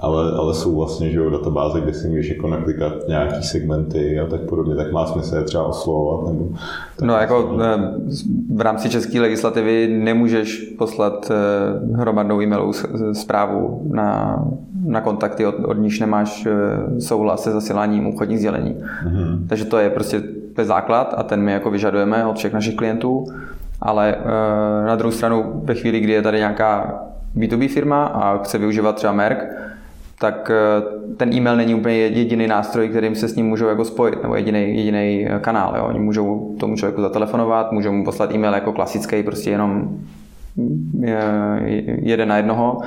ale, 0.00 0.32
ale 0.32 0.54
jsou 0.54 0.76
vlastně 0.76 1.10
že 1.10 1.18
jo, 1.18 1.30
databáze, 1.30 1.80
kde 1.80 1.94
si 1.94 2.08
můžeš 2.08 2.28
jako 2.28 2.48
naklikat 2.48 2.92
nějaký 3.08 3.42
segmenty 3.42 4.20
a 4.20 4.26
tak 4.26 4.40
podobně, 4.40 4.74
tak 4.74 4.92
má 4.92 5.06
smysl 5.06 5.36
je 5.36 5.42
třeba 5.42 5.64
oslovovat? 5.64 6.32
Nebo 6.32 6.48
no 7.02 7.14
jako 7.14 7.58
eh, 7.62 7.78
v 8.54 8.60
rámci 8.60 8.88
české 8.88 9.20
legislativy 9.20 9.88
nemůžeš 9.88 10.74
poslat 10.78 11.30
eh, 11.30 11.96
hromadnou 11.96 12.42
e-mailovou 12.42 12.72
zprávu 13.12 13.90
na, 13.92 14.38
na 14.86 15.00
kontakty, 15.00 15.46
od, 15.46 15.54
od 15.64 15.78
níž 15.78 16.00
nemáš 16.00 16.46
eh, 16.46 17.00
souhlas 17.00 17.42
se 17.42 17.50
zasíláním 17.50 18.06
obchodních 18.06 18.38
sdělení. 18.38 18.74
Mm-hmm. 18.74 19.46
Takže 19.48 19.64
to 19.64 19.78
je 19.78 19.90
prostě 19.90 20.22
to 20.54 20.60
je 20.60 20.64
základ 20.64 21.14
a 21.16 21.22
ten 21.22 21.40
my 21.40 21.52
jako 21.52 21.70
vyžadujeme 21.70 22.26
od 22.26 22.36
všech 22.36 22.52
našich 22.52 22.76
klientů, 22.76 23.24
ale 23.80 24.16
na 24.86 24.96
druhou 24.96 25.12
stranu 25.12 25.62
ve 25.64 25.74
chvíli, 25.74 26.00
kdy 26.00 26.12
je 26.12 26.22
tady 26.22 26.38
nějaká 26.38 27.00
B2B 27.36 27.68
firma 27.68 28.04
a 28.04 28.38
chce 28.42 28.58
využívat 28.58 28.96
třeba 28.96 29.12
Merck, 29.12 29.40
tak 30.20 30.50
eh, 30.50 30.82
ten 31.16 31.34
e-mail 31.34 31.56
není 31.56 31.74
úplně 31.74 31.96
jediný 31.96 32.46
nástroj, 32.46 32.88
kterým 32.88 33.14
se 33.14 33.28
s 33.28 33.36
ním 33.36 33.46
můžou 33.46 33.66
jako 33.66 33.84
spojit, 33.84 34.22
nebo 34.22 34.34
jediný, 34.34 34.76
jediný 34.76 35.26
eh, 35.28 35.38
kanál. 35.38 35.76
Jo. 35.76 35.84
Oni 35.84 35.98
můžou 35.98 36.56
tomu 36.60 36.76
člověku 36.76 37.02
zatelefonovat, 37.02 37.72
můžou 37.72 37.92
mu 37.92 38.04
poslat 38.04 38.34
e-mail 38.34 38.54
jako 38.54 38.72
klasický, 38.72 39.22
prostě 39.22 39.50
jenom 39.50 39.98
eh, 41.06 41.60
jeden 42.02 42.28
na 42.28 42.36
jednoho. 42.36 42.78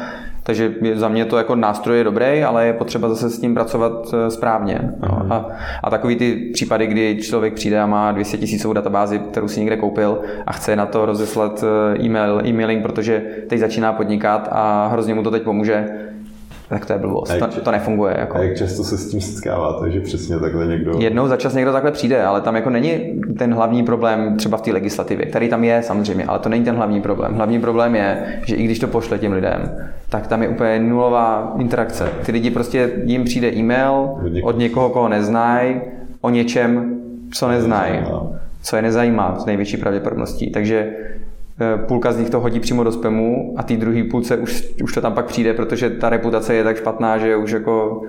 Takže 0.44 0.74
za 0.94 1.08
mě 1.08 1.26
to 1.26 1.38
jako 1.38 1.56
nástroj 1.56 1.98
je 1.98 2.04
dobrý, 2.04 2.44
ale 2.44 2.66
je 2.66 2.74
potřeba 2.74 3.10
zase 3.10 3.30
s 3.30 3.40
tím 3.40 3.54
pracovat 3.54 4.16
správně. 4.30 4.80
Mm. 4.84 5.32
A, 5.32 5.48
a 5.84 5.90
takový 5.90 6.16
ty 6.16 6.50
případy, 6.54 6.88
kdy 6.88 7.18
člověk 7.22 7.54
přijde 7.54 7.80
a 7.80 7.86
má 7.86 8.12
200 8.12 8.38
tisícovou 8.38 8.74
databázi, 8.74 9.20
kterou 9.20 9.48
si 9.48 9.60
někde 9.60 9.78
koupil 9.78 10.22
a 10.48 10.54
chce 10.54 10.76
na 10.76 10.86
to 10.86 11.06
rozeslat 11.06 11.64
e-mail, 12.00 12.42
e-mailing, 12.46 12.84
protože 12.84 13.24
teď 13.50 13.60
začíná 13.60 13.94
podnikat 13.94 14.50
a 14.52 14.88
hrozně 14.88 15.14
mu 15.14 15.24
to 15.24 15.32
teď 15.32 15.44
pomůže, 15.44 15.90
tak 16.74 16.86
to 16.86 16.94
je 16.94 17.00
blbost. 17.00 17.34
To, 17.40 17.62
to 17.62 17.72
nefunguje. 17.72 18.16
Jako. 18.20 18.38
A 18.38 18.44
jak 18.44 18.58
často 18.58 18.84
se 18.84 18.98
s 18.98 19.10
tím 19.10 19.22
setkáváte, 19.22 19.92
že 19.92 20.02
přesně 20.02 20.40
takhle 20.40 20.68
někdo... 20.68 20.92
Jednou 21.00 21.28
za 21.28 21.38
čas 21.38 21.54
někdo 21.54 21.72
takhle 21.72 21.92
přijde, 21.92 22.24
ale 22.24 22.42
tam 22.42 22.56
jako 22.56 22.70
není 22.70 23.22
ten 23.38 23.54
hlavní 23.54 23.84
problém 23.84 24.38
třeba 24.38 24.58
v 24.58 24.62
té 24.62 24.72
legislativě, 24.72 25.26
který 25.26 25.50
tam 25.50 25.64
je 25.64 25.84
samozřejmě, 25.84 26.26
ale 26.26 26.40
to 26.40 26.50
není 26.50 26.66
ten 26.66 26.76
hlavní 26.76 27.02
problém. 27.02 27.34
Hlavní 27.34 27.60
problém 27.60 27.96
je, 27.96 28.40
že 28.46 28.56
i 28.56 28.64
když 28.64 28.80
to 28.80 28.88
pošle 28.88 29.20
těm 29.20 29.32
lidem, 29.32 29.78
tak 30.10 30.28
tam 30.28 30.44
je 30.44 30.48
úplně 30.48 30.80
nulová 30.80 31.54
interakce. 31.60 32.10
Ty 32.26 32.32
lidi 32.32 32.52
prostě, 32.52 32.92
jim 33.04 33.24
přijde 33.24 33.52
e-mail 33.54 34.10
od 34.44 34.58
někoho, 34.58 34.90
koho 34.90 35.10
neznají, 35.10 35.82
o 36.22 36.30
něčem, 36.30 37.00
co 37.34 37.48
neznají, 37.48 38.00
co 38.62 38.76
je 38.76 38.82
nezajímá 38.82 39.36
s 39.40 39.46
největší 39.46 39.78
pravděpodobností. 39.78 40.52
Takže 40.52 40.90
půlka 41.88 42.12
z 42.12 42.18
nich 42.18 42.30
to 42.30 42.40
hodí 42.40 42.60
přímo 42.60 42.84
do 42.84 42.92
spamu 42.92 43.54
a 43.58 43.64
ty 43.64 43.78
druhý 43.78 44.04
půlce 44.04 44.38
už, 44.38 44.74
už 44.84 44.94
to 44.94 45.02
tam 45.02 45.14
pak 45.14 45.26
přijde, 45.26 45.54
protože 45.54 45.90
ta 45.90 46.10
reputace 46.10 46.54
je 46.54 46.64
tak 46.64 46.78
špatná, 46.78 47.18
že 47.18 47.36
už 47.36 47.52
jako 47.52 48.02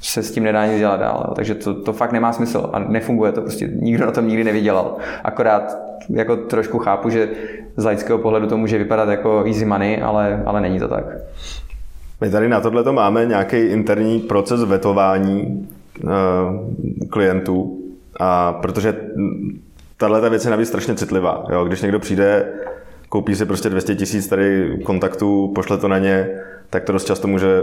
se 0.00 0.22
s 0.22 0.30
tím 0.32 0.44
nedá 0.44 0.66
nic 0.66 0.78
dělat 0.78 1.00
dál. 1.00 1.32
Takže 1.36 1.54
to, 1.54 1.74
to 1.74 1.92
fakt 1.92 2.12
nemá 2.12 2.32
smysl 2.32 2.70
a 2.72 2.78
nefunguje 2.78 3.32
to 3.32 3.40
prostě. 3.40 3.68
Nikdo 3.74 4.06
na 4.06 4.12
tom 4.12 4.28
nikdy 4.28 4.44
nevydělal. 4.44 4.96
Akorát 5.24 5.78
jako 6.08 6.36
trošku 6.36 6.78
chápu, 6.78 7.10
že 7.10 7.28
z 7.76 7.84
laického 7.84 8.18
pohledu 8.18 8.46
to 8.46 8.56
může 8.56 8.78
vypadat 8.78 9.08
jako 9.08 9.44
easy 9.46 9.64
money, 9.64 10.02
ale, 10.02 10.42
ale 10.46 10.60
není 10.60 10.78
to 10.78 10.88
tak. 10.88 11.04
My 12.20 12.30
tady 12.30 12.48
na 12.48 12.60
tohle 12.60 12.92
máme 12.92 13.26
nějaký 13.26 13.56
interní 13.56 14.20
proces 14.20 14.64
vetování 14.64 15.68
uh, 16.04 16.10
klientů, 17.08 17.78
a 18.20 18.52
protože 18.52 18.96
tahle 19.96 20.30
věc 20.30 20.44
je 20.44 20.50
navíc 20.50 20.68
strašně 20.68 20.94
citlivá. 20.94 21.44
Jo? 21.50 21.64
Když 21.64 21.82
někdo 21.82 21.98
přijde 21.98 22.46
koupí 23.10 23.34
si 23.34 23.46
prostě 23.46 23.70
200 23.70 23.94
tisíc 23.94 24.28
tady 24.28 24.78
kontaktů, 24.84 25.52
pošle 25.54 25.78
to 25.78 25.88
na 25.88 25.98
ně, 25.98 26.28
tak 26.70 26.84
to 26.84 26.92
dost 26.92 27.04
často 27.04 27.28
může, 27.28 27.62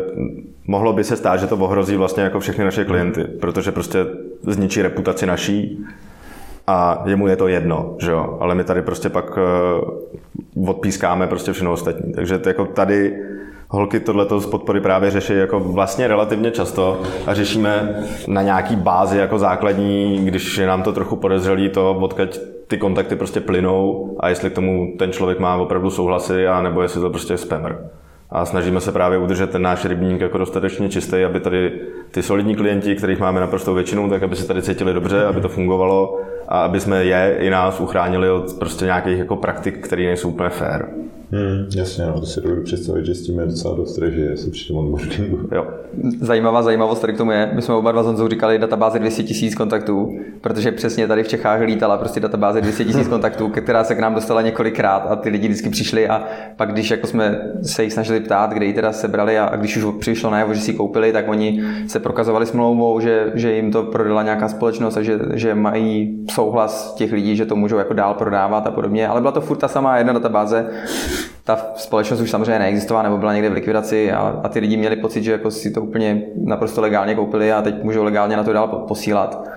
mohlo 0.67 0.93
by 0.93 1.03
se 1.03 1.15
stát, 1.15 1.39
že 1.39 1.47
to 1.47 1.57
ohrozí 1.57 1.95
vlastně 1.95 2.23
jako 2.23 2.39
všechny 2.39 2.65
naše 2.65 2.85
klienty, 2.85 3.23
protože 3.23 3.71
prostě 3.71 4.05
zničí 4.47 4.81
reputaci 4.81 5.25
naší 5.25 5.85
a 6.67 7.03
jemu 7.05 7.27
je 7.27 7.35
to 7.35 7.47
jedno, 7.47 7.95
že 7.99 8.11
jo, 8.11 8.37
ale 8.39 8.55
my 8.55 8.63
tady 8.63 8.81
prostě 8.81 9.09
pak 9.09 9.37
uh, 10.57 10.69
odpískáme 10.69 11.27
prostě 11.27 11.53
všechno 11.53 11.71
ostatní. 11.71 12.13
Takže 12.13 12.37
to 12.37 12.49
jako 12.49 12.65
tady 12.65 13.17
holky 13.69 13.99
tohleto 13.99 14.39
z 14.39 14.45
podpory 14.45 14.81
právě 14.81 15.11
řeší 15.11 15.33
jako 15.33 15.59
vlastně 15.59 16.07
relativně 16.07 16.51
často 16.51 17.01
a 17.27 17.33
řešíme 17.33 18.03
na 18.27 18.41
nějaký 18.41 18.75
bázi 18.75 19.17
jako 19.17 19.39
základní, 19.39 20.25
když 20.25 20.57
je 20.57 20.67
nám 20.67 20.83
to 20.83 20.91
trochu 20.91 21.15
podezřelý, 21.15 21.69
to 21.69 21.91
odkud 21.91 22.56
ty 22.67 22.77
kontakty 22.77 23.15
prostě 23.15 23.41
plynou 23.41 24.15
a 24.19 24.29
jestli 24.29 24.49
k 24.49 24.53
tomu 24.53 24.93
ten 24.99 25.11
člověk 25.11 25.39
má 25.39 25.55
opravdu 25.55 25.89
souhlasy 25.89 26.47
a 26.47 26.61
nebo 26.61 26.81
jestli 26.81 27.01
to 27.01 27.09
prostě 27.09 27.33
je 27.33 27.37
spammer. 27.37 27.89
A 28.29 28.45
snažíme 28.45 28.81
se 28.81 28.91
právě 28.91 29.17
udržet 29.17 29.49
ten 29.49 29.61
náš 29.61 29.85
rybník 29.85 30.21
jako 30.21 30.37
dostatečně 30.37 30.89
čistý, 30.89 31.23
aby 31.23 31.39
tady 31.39 31.79
ty 32.11 32.23
solidní 32.23 32.55
klienti, 32.55 32.95
kterých 32.95 33.19
máme 33.19 33.39
naprostou 33.39 33.73
většinu, 33.73 34.09
tak 34.09 34.23
aby 34.23 34.35
se 34.35 34.47
tady 34.47 34.61
cítili 34.61 34.93
dobře, 34.93 35.25
aby 35.25 35.41
to 35.41 35.49
fungovalo 35.49 36.19
a 36.47 36.61
aby 36.61 36.79
jsme 36.79 37.03
je 37.05 37.37
i 37.39 37.49
nás 37.49 37.79
uchránili 37.79 38.29
od 38.31 38.53
prostě 38.59 38.85
nějakých 38.85 39.19
jako 39.19 39.35
praktik, 39.35 39.85
které 39.85 40.03
nejsou 40.03 40.29
úplně 40.29 40.49
fair. 40.49 40.85
Hmm, 41.31 41.67
jasně, 41.75 42.05
no, 42.05 42.19
to 42.19 42.25
si 42.25 42.41
dovedu 42.41 42.63
představit, 42.63 43.05
že 43.05 43.15
s 43.15 43.21
tím 43.21 43.39
je 43.39 43.45
docela 43.45 43.75
dost 43.75 43.97
režie, 43.97 44.37
se 44.37 44.51
při 44.51 44.67
tom 44.67 44.77
onboardingu. 44.77 45.39
Jo. 45.51 45.67
Zajímavá 46.21 46.63
zajímavost 46.63 46.99
tady 46.99 47.13
k 47.13 47.17
tomu 47.17 47.31
je, 47.31 47.51
my 47.53 47.61
jsme 47.61 47.75
oba 47.75 47.91
dva 47.91 48.03
s 48.03 48.05
Honzou 48.05 48.27
říkali 48.27 48.59
databáze 48.59 48.99
200 48.99 49.23
tisíc 49.23 49.55
kontaktů, 49.55 50.19
protože 50.41 50.71
přesně 50.71 51.07
tady 51.07 51.23
v 51.23 51.27
Čechách 51.27 51.61
lítala 51.61 51.97
prostě 51.97 52.19
databáze 52.19 52.61
200 52.61 52.85
tisíc 52.85 53.07
kontaktů, 53.09 53.49
která 53.49 53.83
se 53.83 53.95
k 53.95 53.99
nám 53.99 54.15
dostala 54.15 54.41
několikrát 54.41 54.97
a 54.97 55.15
ty 55.15 55.29
lidi 55.29 55.47
vždycky 55.47 55.69
přišli 55.69 56.07
a 56.07 56.23
pak 56.55 56.71
když 56.71 56.91
jako 56.91 57.07
jsme 57.07 57.41
se 57.61 57.83
jich 57.83 57.93
snažili 57.93 58.19
ptát, 58.19 58.53
kde 58.53 58.65
ji 58.65 58.73
teda 58.73 58.91
sebrali 58.91 59.39
a 59.39 59.55
když 59.55 59.77
už 59.77 59.95
přišlo 59.99 60.29
najevo, 60.29 60.53
že 60.53 60.61
si 60.61 60.71
ji 60.71 60.77
koupili, 60.77 61.11
tak 61.11 61.27
oni 61.27 61.63
se 61.87 61.99
prokazovali 61.99 62.45
smlouvou, 62.45 62.99
že, 62.99 63.31
že 63.33 63.53
jim 63.53 63.71
to 63.71 63.83
prodala 63.83 64.23
nějaká 64.23 64.47
společnost 64.47 64.97
a 64.97 65.01
že, 65.01 65.19
že 65.33 65.55
mají 65.55 66.25
souhlas 66.31 66.93
těch 66.93 67.11
lidí, 67.11 67.35
že 67.35 67.45
to 67.45 67.55
můžou 67.55 67.77
jako 67.77 67.93
dál 67.93 68.13
prodávat 68.13 68.67
a 68.67 68.71
podobně, 68.71 69.07
ale 69.07 69.21
byla 69.21 69.31
to 69.31 69.41
furt 69.41 69.57
ta 69.57 69.67
samá 69.67 69.97
jedna 69.97 70.13
databáze, 70.13 70.69
ta 71.43 71.57
společnost 71.75 72.21
už 72.21 72.31
samozřejmě 72.31 72.59
neexistovala 72.59 73.03
nebo 73.03 73.17
byla 73.17 73.33
někde 73.33 73.49
v 73.49 73.53
likvidaci 73.53 74.11
a, 74.11 74.39
a 74.43 74.49
ty 74.49 74.59
lidi 74.59 74.77
měli 74.77 74.95
pocit, 74.95 75.23
že 75.23 75.31
jako 75.31 75.51
si 75.51 75.71
to 75.71 75.81
úplně 75.81 76.21
naprosto 76.35 76.81
legálně 76.81 77.15
koupili 77.15 77.51
a 77.51 77.61
teď 77.61 77.83
můžou 77.83 78.03
legálně 78.03 78.37
na 78.37 78.43
to 78.43 78.53
dál 78.53 78.67
posílat. 78.67 79.47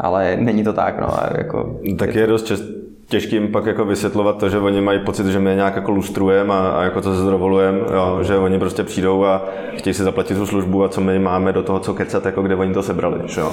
Ale 0.00 0.36
není 0.40 0.64
to 0.64 0.72
tak, 0.72 1.00
no. 1.00 1.08
Jako, 1.38 1.80
tak 1.98 2.14
je, 2.14 2.20
je 2.20 2.26
dost 2.26 2.46
čest, 2.46 2.64
těžkým 3.08 3.48
pak 3.48 3.66
jako 3.66 3.84
vysvětlovat 3.84 4.38
to, 4.38 4.48
že 4.48 4.58
oni 4.58 4.80
mají 4.80 5.00
pocit, 5.00 5.26
že 5.26 5.38
my 5.38 5.54
nějak 5.54 5.76
jako 5.76 5.90
lustrujeme 5.90 6.54
a, 6.54 6.68
a, 6.68 6.82
jako 6.82 7.00
to 7.00 7.14
se 7.14 7.20
zdovolujeme, 7.20 7.78
že 8.22 8.36
oni 8.36 8.58
prostě 8.58 8.82
přijdou 8.82 9.24
a 9.24 9.44
chtějí 9.76 9.94
si 9.94 10.02
zaplatit 10.02 10.34
tu 10.34 10.46
službu 10.46 10.84
a 10.84 10.88
co 10.88 11.00
my 11.00 11.18
máme 11.18 11.52
do 11.52 11.62
toho, 11.62 11.80
co 11.80 11.94
kecat, 11.94 12.26
jako 12.26 12.42
kde 12.42 12.54
oni 12.54 12.74
to 12.74 12.82
sebrali. 12.82 13.20
Že 13.26 13.40
jo. 13.40 13.52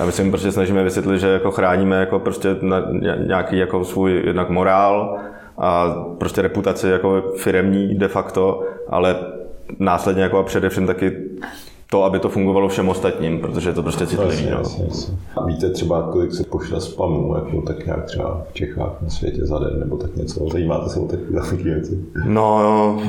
A 0.00 0.04
my 0.04 0.12
si 0.12 0.22
jim 0.22 0.30
prostě 0.30 0.52
snažíme 0.52 0.84
vysvětlit, 0.84 1.18
že 1.18 1.28
jako 1.28 1.50
chráníme 1.50 1.96
jako 1.96 2.18
prostě 2.18 2.56
na, 2.60 2.82
nějaký 3.26 3.58
jako 3.58 3.84
svůj 3.84 4.22
jednak 4.26 4.50
morál, 4.50 5.18
a 5.58 5.94
prostě 6.18 6.42
reputaci 6.42 6.88
jako 6.88 7.22
firemní 7.36 7.94
de 7.94 8.08
facto, 8.08 8.62
ale 8.88 9.16
následně 9.78 10.22
jako 10.22 10.38
a 10.38 10.42
především 10.42 10.86
taky 10.86 11.12
to, 11.90 12.04
aby 12.04 12.18
to 12.18 12.28
fungovalo 12.28 12.68
všem 12.68 12.88
ostatním, 12.88 13.40
protože 13.40 13.68
je 13.68 13.72
to 13.72 13.82
prostě 13.82 14.06
citlivý. 14.06 14.50
No. 14.50 14.62
A 15.36 15.46
víte 15.46 15.70
třeba, 15.70 16.08
kolik 16.12 16.32
se 16.32 16.44
pošle 16.44 16.80
spamu, 16.80 17.34
jako 17.34 17.62
tak 17.62 17.86
nějak 17.86 18.04
třeba 18.04 18.42
v 18.50 18.52
Čechách 18.52 19.02
na 19.02 19.08
světě 19.08 19.46
za 19.46 19.58
den, 19.58 19.80
nebo 19.80 19.96
tak 19.96 20.16
něco? 20.16 20.48
Zajímáte 20.52 20.88
se 20.88 21.00
o 21.00 21.08
takové 21.08 21.56
věci? 21.62 22.04
No, 22.24 22.62
no, 22.62 23.02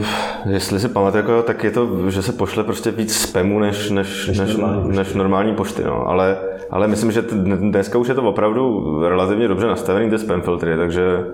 jestli 0.50 0.80
si 0.80 0.88
pamatuje, 0.88 1.22
jako, 1.22 1.42
tak 1.42 1.64
je 1.64 1.72
to, 1.72 2.10
že 2.10 2.22
se 2.22 2.32
pošle 2.32 2.64
prostě 2.64 2.92
víc 2.92 3.16
spamu 3.16 3.60
než, 3.60 3.90
než, 3.92 4.28
než, 4.28 4.40
než, 4.40 4.58
normální, 4.58 4.98
než 4.98 5.14
normální 5.14 5.56
pošty. 5.56 5.84
No. 5.84 6.08
Ale, 6.08 6.38
ale 6.70 6.88
myslím, 6.88 7.12
že 7.12 7.22
dneska 7.56 7.98
už 7.98 8.08
je 8.08 8.16
to 8.16 8.24
opravdu 8.24 8.84
relativně 9.10 9.48
dobře 9.48 9.68
nastavený, 9.68 10.10
ty 10.10 10.20
spam 10.20 10.42
filtry, 10.42 10.78
takže 10.78 11.26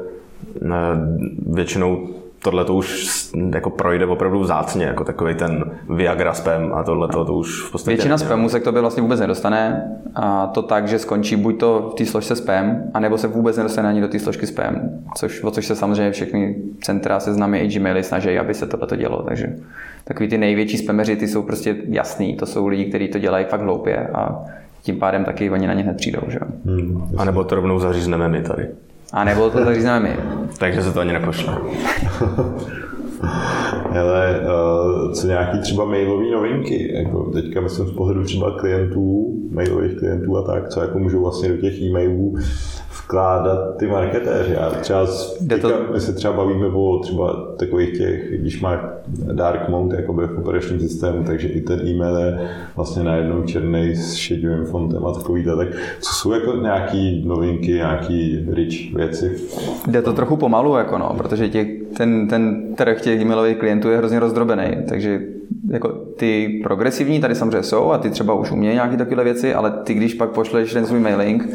většinou 1.47 2.07
tohle 2.43 2.65
to 2.65 2.73
už 2.73 3.09
jako 3.53 3.69
projde 3.69 4.05
opravdu 4.05 4.39
vzácně, 4.39 4.85
jako 4.85 5.03
takový 5.03 5.35
ten 5.35 5.63
Viagra 5.89 6.33
spam 6.33 6.73
a 6.73 6.83
tohle 6.83 7.07
to 7.07 7.33
už 7.33 7.61
v 7.61 7.71
podstatě... 7.71 7.95
Většina 7.95 8.17
spamu 8.17 8.49
se 8.49 8.59
k 8.59 8.63
tobě 8.63 8.81
vlastně 8.81 9.03
vůbec 9.03 9.19
nedostane 9.19 9.91
a 10.15 10.47
to 10.47 10.61
tak, 10.61 10.87
že 10.87 10.99
skončí 10.99 11.35
buď 11.35 11.59
to 11.59 11.89
v 11.91 11.95
té 11.95 12.05
složce 12.05 12.35
spam, 12.35 12.77
anebo 12.93 13.17
se 13.17 13.27
vůbec 13.27 13.57
nedostane 13.57 13.89
ani 13.89 14.01
do 14.01 14.07
té 14.07 14.19
složky 14.19 14.47
spam, 14.47 14.75
což, 15.15 15.43
o 15.43 15.51
což 15.51 15.67
se 15.67 15.75
samozřejmě 15.75 16.11
všechny 16.11 16.55
centra, 16.83 17.19
seznamy 17.19 17.59
i 17.59 17.67
Gmaily 17.67 18.03
snaží, 18.03 18.39
aby 18.39 18.53
se 18.53 18.67
tohle 18.67 18.87
to 18.87 18.95
dělo, 18.95 19.23
takže 19.27 19.55
takový 20.03 20.29
ty 20.29 20.37
největší 20.37 20.77
spameři, 20.77 21.15
ty 21.15 21.27
jsou 21.27 21.43
prostě 21.43 21.75
jasný, 21.89 22.35
to 22.35 22.45
jsou 22.45 22.67
lidi, 22.67 22.85
kteří 22.85 23.07
to 23.07 23.19
dělají 23.19 23.45
fakt 23.45 23.61
hloupě 23.61 24.07
a 24.07 24.45
tím 24.81 24.99
pádem 24.99 25.25
taky 25.25 25.49
oni 25.49 25.67
na 25.67 25.73
ně 25.73 25.83
hned 25.83 25.97
přijdou, 25.97 26.21
že? 26.27 26.39
Hmm, 26.65 27.11
a 27.17 27.25
nebo 27.25 27.43
to 27.43 27.55
rovnou 27.55 27.79
zařízneme 27.79 28.29
my 28.29 28.41
tady. 28.41 28.67
A 29.13 29.23
nebo 29.23 29.49
to 29.49 29.65
zařízneme 29.65 30.09
my. 30.09 30.17
Takže 30.57 30.83
se 30.83 30.93
to 30.93 30.99
ani 30.99 31.13
nepošle. 31.13 31.57
Ale 33.99 34.39
uh, 34.39 35.13
co 35.13 35.27
nějaký 35.27 35.59
třeba 35.59 35.85
mailové 35.85 36.31
novinky, 36.31 36.93
jako 36.93 37.23
teďka 37.23 37.61
myslím 37.61 37.87
z 37.87 37.91
pohledu 37.91 38.23
třeba 38.23 38.59
klientů, 38.59 39.35
mailových 39.51 39.99
klientů 39.99 40.37
a 40.37 40.41
tak, 40.41 40.69
co 40.69 40.81
jako 40.81 40.99
můžou 40.99 41.21
vlastně 41.21 41.49
do 41.49 41.57
těch 41.57 41.81
e-mailů 41.81 42.35
vkládat 42.91 43.77
ty 43.77 43.87
marketéři. 43.87 44.53
Já 44.53 44.69
třeba 44.69 45.05
teďka, 45.49 45.69
to... 45.69 45.93
my 45.93 45.99
se 45.99 46.13
třeba 46.13 46.33
bavíme 46.33 46.67
o 46.67 46.99
třeba 46.99 47.53
takových 47.57 47.97
těch, 47.97 48.39
když 48.39 48.61
má 48.61 48.79
dark 49.33 49.69
mode 49.69 49.95
jakoby 49.95 50.27
v 50.27 50.39
operačním 50.39 50.79
systému, 50.79 51.23
takže 51.23 51.47
i 51.47 51.61
ten 51.61 51.87
e-mail 51.87 52.17
je 52.17 52.49
vlastně 52.75 53.03
najednou 53.03 53.43
černý 53.43 53.95
s 53.95 54.13
šedivým 54.13 54.65
fontem 54.65 55.05
a 55.05 55.13
takový 55.13 55.43
tak 55.43 55.67
co 55.99 56.13
jsou 56.13 56.31
jako 56.31 56.55
nějaký 56.55 57.23
novinky, 57.27 57.71
nějaký 57.71 58.45
rich 58.53 58.95
věci? 58.95 59.37
Jde 59.87 60.01
to 60.01 60.13
trochu 60.13 60.37
pomalu, 60.37 60.75
jako 60.75 60.97
no, 60.97 61.13
protože 61.17 61.49
těch, 61.49 61.67
ten, 61.97 62.27
ten 62.27 62.75
trh 62.75 63.01
těch 63.01 63.21
e-mailových 63.21 63.57
klientů 63.57 63.89
je 63.89 63.97
hrozně 63.97 64.19
rozdrobený, 64.19 64.77
takže 64.89 65.19
jako 65.71 65.89
ty 66.15 66.59
progresivní 66.63 67.19
tady 67.19 67.35
samozřejmě 67.35 67.63
jsou 67.63 67.91
a 67.91 67.97
ty 67.97 68.09
třeba 68.09 68.33
už 68.33 68.51
umějí 68.51 68.73
nějaké 68.73 68.97
takové 68.97 69.23
věci, 69.23 69.53
ale 69.53 69.71
ty 69.83 69.93
když 69.93 70.13
pak 70.13 70.29
pošleš 70.29 70.73
ten 70.73 70.85
svůj 70.85 70.99
mailing, 70.99 71.49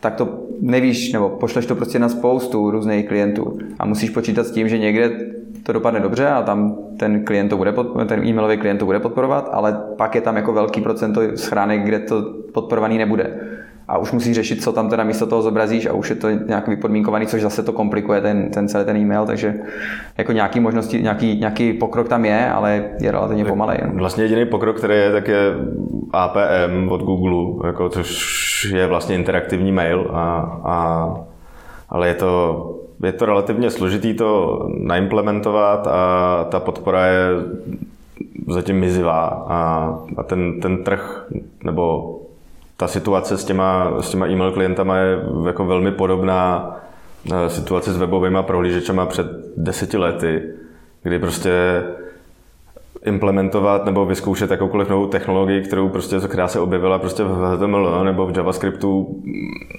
tak 0.00 0.14
to 0.14 0.38
nevíš, 0.60 1.12
nebo 1.12 1.28
pošleš 1.28 1.66
to 1.66 1.74
prostě 1.74 1.98
na 1.98 2.08
spoustu 2.08 2.70
různých 2.70 3.08
klientů. 3.08 3.58
A 3.78 3.86
musíš 3.86 4.10
počítat 4.10 4.46
s 4.46 4.50
tím, 4.50 4.68
že 4.68 4.78
někde 4.78 5.10
to 5.62 5.72
dopadne 5.72 6.00
dobře 6.00 6.28
a 6.28 6.42
tam 6.42 6.78
ten 6.98 7.24
klient 7.24 7.48
to 7.48 7.56
bude, 7.56 7.74
ten 8.06 8.26
e-mailový 8.26 8.56
klient 8.56 8.78
to 8.78 8.84
bude 8.84 9.00
podporovat, 9.00 9.50
ale 9.52 9.80
pak 9.96 10.14
je 10.14 10.20
tam 10.20 10.36
jako 10.36 10.52
velký 10.52 10.80
procento 10.80 11.20
schránek, 11.34 11.82
kde 11.82 11.98
to 11.98 12.34
podporovaný 12.52 12.98
nebude 12.98 13.40
a 13.88 13.98
už 13.98 14.12
musíš 14.12 14.34
řešit, 14.34 14.62
co 14.62 14.72
tam 14.72 14.88
teda 14.88 15.04
místo 15.04 15.26
toho 15.26 15.42
zobrazíš 15.42 15.86
a 15.86 15.92
už 15.92 16.10
je 16.10 16.16
to 16.16 16.30
nějak 16.30 16.68
vypodmínkovaný, 16.68 17.26
což 17.26 17.42
zase 17.42 17.62
to 17.62 17.72
komplikuje 17.72 18.20
ten, 18.20 18.50
ten 18.50 18.68
celý 18.68 18.84
ten 18.84 18.96
e-mail, 18.96 19.26
takže 19.26 19.54
jako 20.18 20.32
nějaký 20.32 20.60
možnosti, 20.60 21.02
nějaký, 21.02 21.40
nějaký 21.40 21.72
pokrok 21.72 22.08
tam 22.08 22.24
je, 22.24 22.50
ale 22.50 22.84
je 23.00 23.10
relativně 23.10 23.44
pomalej. 23.44 23.78
Vlastně 23.92 24.24
jediný 24.24 24.46
pokrok, 24.46 24.76
který 24.76 24.94
je, 24.94 25.12
tak 25.12 25.28
je 25.28 25.54
APM 26.12 26.88
od 26.88 27.02
Google, 27.02 27.66
jako, 27.66 27.88
což 27.88 28.64
je 28.64 28.86
vlastně 28.86 29.14
interaktivní 29.14 29.72
mail, 29.72 30.10
a, 30.12 30.60
a, 30.64 31.16
ale 31.88 32.08
je 32.08 32.14
to, 32.14 32.74
je 33.02 33.12
to 33.12 33.26
relativně 33.26 33.70
složitý 33.70 34.14
to 34.14 34.60
naimplementovat 34.78 35.86
a 35.86 36.44
ta 36.50 36.60
podpora 36.60 37.06
je 37.06 37.28
zatím 38.48 38.76
mizivá 38.76 39.46
a, 39.48 39.90
a 40.16 40.22
ten, 40.22 40.60
ten 40.60 40.84
trh 40.84 41.26
nebo 41.64 42.16
ta 42.76 42.86
situace 42.86 43.38
s 43.38 43.44
těma, 43.44 43.92
s 44.00 44.10
těma 44.10 44.26
e-mail 44.26 44.52
klientama 44.52 44.96
je 44.96 45.18
jako 45.46 45.64
velmi 45.64 45.92
podobná 45.92 46.76
eh, 47.32 47.50
situace 47.50 47.92
s 47.92 47.96
webovými 47.96 48.38
prohlížečema 48.42 49.06
před 49.06 49.26
deseti 49.56 49.96
lety, 49.96 50.42
kdy 51.02 51.18
prostě 51.18 51.82
implementovat 53.04 53.84
nebo 53.84 54.06
vyzkoušet 54.06 54.50
jakoukoliv 54.50 54.88
novou 54.88 55.06
technologii, 55.06 55.62
kterou 55.62 55.88
prostě, 55.88 56.16
která 56.28 56.48
se 56.48 56.60
objevila 56.60 56.98
prostě 56.98 57.24
v 57.24 57.56
HTML 57.56 58.04
nebo 58.04 58.26
v 58.26 58.36
JavaScriptu, 58.36 59.20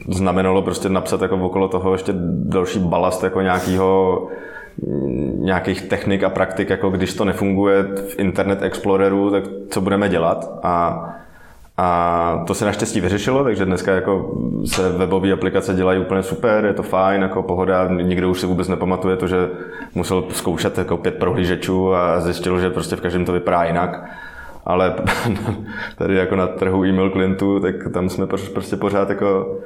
znamenalo 0.10 0.62
prostě 0.62 0.90
napsat 0.90 1.22
jako 1.22 1.36
okolo 1.36 1.68
toho 1.68 1.94
ještě 1.94 2.14
další 2.44 2.80
balast 2.80 3.24
jako 3.24 3.42
nějakýho 3.42 4.28
nějakých 5.36 5.82
technik 5.82 6.24
a 6.24 6.30
praktik, 6.30 6.70
jako 6.70 6.90
když 6.90 7.14
to 7.14 7.26
nefunguje 7.26 7.84
v 7.84 8.20
Internet 8.20 8.62
Exploreru, 8.62 9.32
tak 9.32 9.44
co 9.70 9.82
budeme 9.82 10.10
dělat? 10.10 10.60
A 10.64 11.04
a 11.80 12.44
to 12.48 12.54
se 12.54 12.66
naštěstí 12.66 13.02
vyřešilo, 13.02 13.44
takže 13.44 13.66
dneska 13.66 13.96
jako 13.96 14.38
se 14.66 14.90
webové 14.90 15.32
aplikace 15.32 15.74
dělají 15.74 16.00
úplně 16.00 16.24
super, 16.24 16.66
je 16.66 16.74
to 16.74 16.84
fajn, 16.84 17.22
jako 17.22 17.44
pohoda, 17.44 17.88
nikdo 18.02 18.30
už 18.30 18.40
si 18.40 18.46
vůbec 18.46 18.68
nepamatuje 18.68 19.18
to, 19.18 19.28
že 19.28 19.50
musel 19.96 20.24
zkoušet 20.30 20.78
jako 20.78 20.98
pět 20.98 21.16
prohlížečů 21.16 21.96
a 21.96 22.20
zjistil, 22.22 22.60
že 22.60 22.70
prostě 22.70 22.96
v 22.96 23.02
každém 23.02 23.26
to 23.26 23.34
vypadá 23.34 23.64
jinak. 23.64 24.10
Ale 24.66 24.96
tady 25.98 26.16
jako 26.16 26.36
na 26.36 26.48
trhu 26.48 26.86
e-mail 26.86 27.10
klientů, 27.10 27.60
tak 27.60 27.76
tam 27.94 28.10
jsme 28.10 28.28
prostě 28.28 28.76
pořád 28.76 29.10
jako 29.10 29.60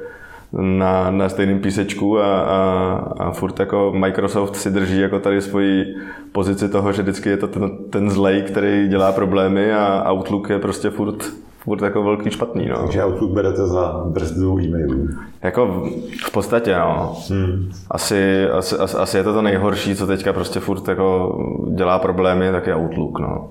na, 0.52 1.10
na 1.10 1.28
stejném 1.28 1.58
písečku 1.58 2.20
a, 2.20 2.40
a, 2.40 2.94
a 3.18 3.30
furt 3.30 3.60
jako 3.60 3.92
Microsoft 3.96 4.56
si 4.56 4.70
drží 4.70 5.00
jako 5.00 5.18
tady 5.18 5.40
svoji 5.40 5.84
pozici 6.32 6.68
toho, 6.68 6.92
že 6.92 7.02
vždycky 7.02 7.28
je 7.28 7.36
to 7.36 7.46
ten, 7.46 7.70
ten 7.90 8.10
zlej, 8.10 8.42
který 8.42 8.88
dělá 8.88 9.12
problémy 9.12 9.74
a 9.74 10.12
Outlook 10.12 10.50
je 10.50 10.58
prostě 10.58 10.90
furt 10.90 11.32
furt 11.64 11.82
jako 11.82 12.02
velký 12.02 12.30
špatný. 12.30 12.68
No. 12.68 12.78
Takže 12.78 13.04
Outlook 13.04 13.30
berete 13.30 13.66
za 13.66 14.02
brzdu 14.06 14.58
e-mailů. 14.60 15.08
Jako 15.42 15.88
v 16.26 16.30
podstatě, 16.30 16.76
no. 16.76 17.16
Hmm. 17.30 17.70
Asi, 17.90 18.48
asi, 18.48 18.76
asi, 18.76 18.96
asi, 18.96 19.16
je 19.16 19.24
to 19.24 19.34
to 19.34 19.42
nejhorší, 19.42 19.94
co 19.94 20.06
teďka 20.06 20.32
prostě 20.32 20.60
furt 20.60 20.88
jako 20.88 21.38
dělá 21.74 21.98
problémy, 21.98 22.52
tak 22.52 22.66
je 22.66 22.76
Outlook, 22.76 23.18
no. 23.18 23.50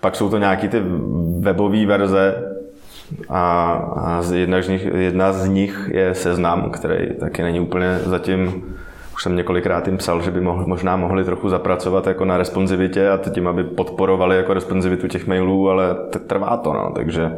Pak 0.00 0.16
jsou 0.16 0.30
to 0.30 0.38
nějaký 0.38 0.68
ty 0.68 0.82
webové 1.40 1.86
verze, 1.86 2.34
a, 3.28 3.72
a 3.96 4.22
jedna, 4.34 4.62
z 4.62 4.68
nich, 4.68 4.84
jedna 4.94 5.32
z 5.32 5.48
nich 5.48 5.90
je 5.92 6.14
seznam, 6.14 6.70
který 6.70 7.14
taky 7.20 7.42
není 7.42 7.60
úplně 7.60 7.98
zatím 8.04 8.64
už 9.16 9.22
jsem 9.22 9.36
několikrát 9.36 9.86
jim 9.86 9.96
psal, 9.96 10.22
že 10.22 10.30
by 10.30 10.40
mohli, 10.40 10.66
možná 10.66 10.96
mohli 10.96 11.24
trochu 11.24 11.48
zapracovat 11.48 12.06
jako 12.06 12.24
na 12.24 12.38
responsivitě 12.38 13.08
a 13.08 13.18
tím, 13.30 13.48
aby 13.48 13.64
podporovali 13.64 14.36
jako 14.36 14.54
responsivitu 14.54 15.08
těch 15.08 15.26
mailů, 15.26 15.70
ale 15.70 15.96
trvá 16.26 16.56
to, 16.56 16.72
no, 16.72 16.92
takže 16.94 17.32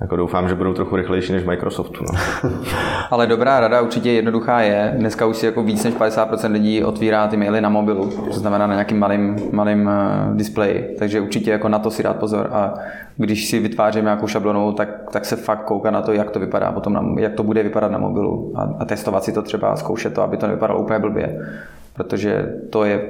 jako 0.00 0.16
doufám, 0.16 0.48
že 0.48 0.54
budou 0.54 0.72
trochu 0.72 0.96
rychlejší 0.96 1.32
než 1.32 1.44
Microsoftu. 1.44 2.04
No. 2.04 2.18
Ale 3.10 3.26
dobrá 3.26 3.60
rada 3.60 3.80
určitě 3.80 4.12
jednoduchá 4.12 4.60
je. 4.60 4.94
Dneska 4.96 5.26
už 5.26 5.36
si 5.36 5.46
jako 5.46 5.62
víc 5.62 5.84
než 5.84 5.94
50% 5.94 6.52
lidí 6.52 6.84
otvírá 6.84 7.28
ty 7.28 7.36
maily 7.36 7.60
na 7.60 7.68
mobilu, 7.68 8.10
to 8.10 8.32
znamená 8.32 8.66
na 8.66 8.74
nějakým 8.74 8.98
malým, 8.98 9.36
malým 9.52 9.86
uh, 9.86 10.36
displeji. 10.36 10.96
Takže 10.98 11.20
určitě 11.20 11.50
jako 11.50 11.68
na 11.68 11.78
to 11.78 11.90
si 11.90 12.02
dát 12.02 12.16
pozor. 12.16 12.48
A 12.52 12.74
když 13.16 13.46
si 13.46 13.58
vytváříme 13.58 14.04
nějakou 14.04 14.26
šablonu, 14.26 14.72
tak, 14.72 14.88
tak 15.10 15.24
se 15.24 15.36
fakt 15.36 15.64
kouká 15.64 15.90
na 15.90 16.02
to, 16.02 16.12
jak 16.12 16.30
to 16.30 16.40
vypadá 16.40 16.72
potom, 16.72 16.92
na, 16.92 17.04
jak 17.18 17.34
to 17.34 17.42
bude 17.42 17.62
vypadat 17.62 17.92
na 17.92 17.98
mobilu. 17.98 18.52
A, 18.54 18.74
a 18.78 18.84
testovat 18.84 19.24
si 19.24 19.32
to 19.32 19.42
třeba, 19.42 19.76
zkoušet 19.76 20.14
to, 20.14 20.22
aby 20.22 20.36
to 20.36 20.46
nevypadalo 20.46 20.80
úplně 20.80 20.98
blbě. 20.98 21.46
Protože 21.94 22.54
to 22.70 22.84
je 22.84 23.08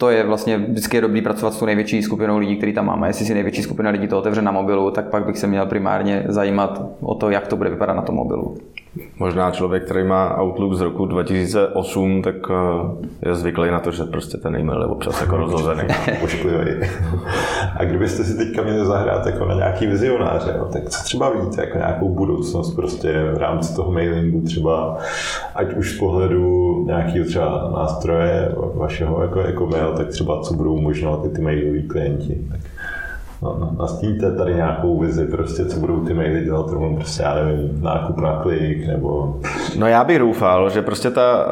to 0.00 0.10
je 0.10 0.26
vlastně 0.26 0.58
vždycky 0.58 0.96
je 0.96 1.00
dobrý 1.00 1.22
pracovat 1.22 1.54
s 1.54 1.58
tou 1.58 1.66
největší 1.66 2.02
skupinou 2.02 2.38
lidí, 2.38 2.56
který 2.56 2.72
tam 2.72 2.86
máme. 2.86 3.08
Jestli 3.08 3.24
si 3.24 3.34
největší 3.34 3.62
skupina 3.62 3.90
lidí 3.90 4.08
to 4.08 4.18
otevře 4.18 4.42
na 4.42 4.52
mobilu, 4.52 4.90
tak 4.90 5.08
pak 5.08 5.26
bych 5.26 5.38
se 5.38 5.46
měl 5.46 5.66
primárně 5.66 6.24
zajímat 6.28 6.82
o 7.00 7.14
to, 7.14 7.30
jak 7.30 7.46
to 7.46 7.56
bude 7.56 7.70
vypadat 7.70 7.94
na 7.94 8.02
tom 8.02 8.14
mobilu. 8.14 8.56
Možná 9.18 9.50
člověk, 9.50 9.84
který 9.84 10.04
má 10.04 10.40
Outlook 10.40 10.74
z 10.74 10.80
roku 10.80 11.06
2008, 11.06 12.22
tak 12.22 12.34
eh, 12.50 13.28
je 13.28 13.34
zvyklý 13.34 13.70
na 13.70 13.80
to, 13.80 13.90
že 13.90 14.04
prostě 14.04 14.38
ten 14.38 14.56
e-mail 14.56 14.80
je 14.80 14.86
občas 14.86 15.20
jako 15.20 15.36
rozhozený. 15.36 15.82
A 17.76 17.84
kdybyste 17.84 18.24
si 18.24 18.36
teďka 18.36 18.62
měli 18.62 18.86
zahrát 18.86 19.26
jako 19.26 19.44
na 19.44 19.54
nějaký 19.54 19.86
vizionáře, 19.86 20.54
no, 20.58 20.64
tak 20.64 20.88
co 20.88 21.04
třeba 21.04 21.30
víte, 21.30 21.60
jako 21.60 21.78
nějakou 21.78 22.08
budoucnost 22.08 22.74
prostě 22.74 23.30
v 23.34 23.38
rámci 23.38 23.76
toho 23.76 23.92
mailingu 23.92 24.40
třeba, 24.40 24.98
ať 25.54 25.74
už 25.74 25.96
z 25.96 25.98
pohledu 25.98 26.84
nějakého 26.86 27.26
třeba 27.26 27.70
nástroje 27.76 28.54
vašeho 28.74 29.22
jako, 29.22 29.40
jako 29.40 29.66
mail, 29.66 29.94
tak 29.96 30.08
třeba 30.08 30.40
co 30.42 30.54
budou 30.54 30.80
možná 30.80 31.16
ty, 31.16 31.28
ty 31.28 31.40
mailoví 31.40 31.82
klienti. 31.82 32.38
Tak 32.50 32.60
nastíníte 33.78 34.36
tady 34.36 34.54
nějakou 34.54 34.98
vizi, 34.98 35.26
prostě, 35.26 35.64
co 35.64 35.80
budou 35.80 36.00
ty 36.00 36.14
maily 36.14 36.44
dělat, 36.44 36.70
rovnou 36.70 36.96
prostě, 36.96 37.22
já 37.22 37.34
nevím, 37.34 37.82
nákup 37.82 38.16
na 38.16 38.42
klik, 38.42 38.86
nebo... 38.86 39.36
No 39.78 39.86
já 39.86 40.04
bych 40.04 40.18
doufal, 40.18 40.70
že 40.70 40.82
prostě 40.82 41.10
ta, 41.10 41.46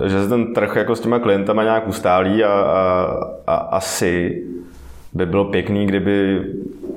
uh, 0.00 0.06
že 0.06 0.22
se 0.22 0.28
ten 0.28 0.54
trh 0.54 0.76
jako 0.76 0.96
s 0.96 1.00
těma 1.00 1.18
klientama 1.18 1.62
nějak 1.62 1.88
ustálí 1.88 2.44
a, 2.44 2.52
a, 2.52 3.08
a 3.46 3.54
asi 3.54 4.42
by 5.12 5.26
bylo 5.26 5.44
pěkný, 5.44 5.86
kdyby 5.86 6.44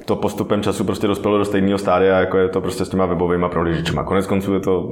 to 0.06 0.16
postupem 0.16 0.64
času 0.64 0.84
prostě 0.84 1.08
dospělo 1.08 1.38
do 1.38 1.46
stejného 1.46 1.78
stádia, 1.78 2.20
jako 2.20 2.38
je 2.38 2.50
to 2.50 2.62
prostě 2.62 2.86
s 2.86 2.90
těma 2.90 3.06
webovými 3.06 3.46
prohlížečima. 3.50 4.04
Konec 4.04 4.28
konců 4.28 4.54
je 4.54 4.60
to 4.60 4.92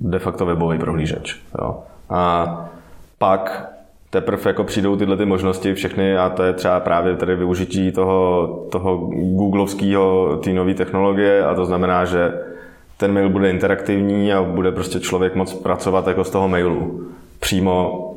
de 0.00 0.18
facto 0.18 0.46
webový 0.46 0.78
prohlížeč. 0.78 1.40
Jo. 1.58 1.78
A 2.10 2.70
pak 3.18 3.71
teprve 4.12 4.42
jako 4.50 4.64
přijdou 4.64 4.96
tyhle 4.96 5.16
ty 5.16 5.24
možnosti 5.24 5.74
všechny 5.74 6.16
a 6.16 6.28
to 6.28 6.42
je 6.42 6.52
třeba 6.52 6.80
právě 6.80 7.16
tady 7.16 7.36
využití 7.36 7.92
toho, 7.92 8.46
toho 8.72 8.96
googlovského, 9.36 10.36
té 10.36 10.52
nové 10.52 10.74
technologie 10.74 11.44
a 11.44 11.54
to 11.54 11.64
znamená, 11.64 12.04
že 12.04 12.32
ten 12.96 13.12
mail 13.12 13.28
bude 13.28 13.50
interaktivní 13.50 14.32
a 14.32 14.42
bude 14.42 14.72
prostě 14.72 15.00
člověk 15.00 15.34
moc 15.34 15.54
pracovat 15.54 16.06
jako 16.06 16.24
z 16.24 16.30
toho 16.30 16.48
mailu 16.48 17.06
přímo 17.40 18.08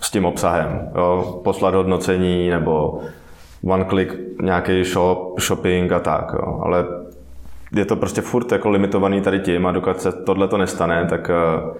s 0.00 0.10
tím 0.10 0.24
obsahem. 0.24 0.90
Jo? 0.96 1.40
Poslat 1.44 1.74
hodnocení 1.74 2.50
nebo 2.50 3.00
one 3.64 3.84
click 3.84 4.14
nějaký 4.42 4.84
shop, 4.84 5.40
shopping 5.40 5.92
a 5.92 6.00
tak. 6.00 6.30
Jo? 6.32 6.60
Ale 6.64 6.86
je 7.74 7.84
to 7.84 7.96
prostě 7.96 8.20
furt 8.20 8.52
jako 8.52 8.70
limitovaný 8.70 9.20
tady 9.20 9.40
tím 9.40 9.66
a 9.66 9.72
dokud 9.72 10.00
se 10.00 10.12
tohle 10.12 10.48
to 10.48 10.58
nestane, 10.58 11.06
tak, 11.10 11.30
eh, 11.30 11.78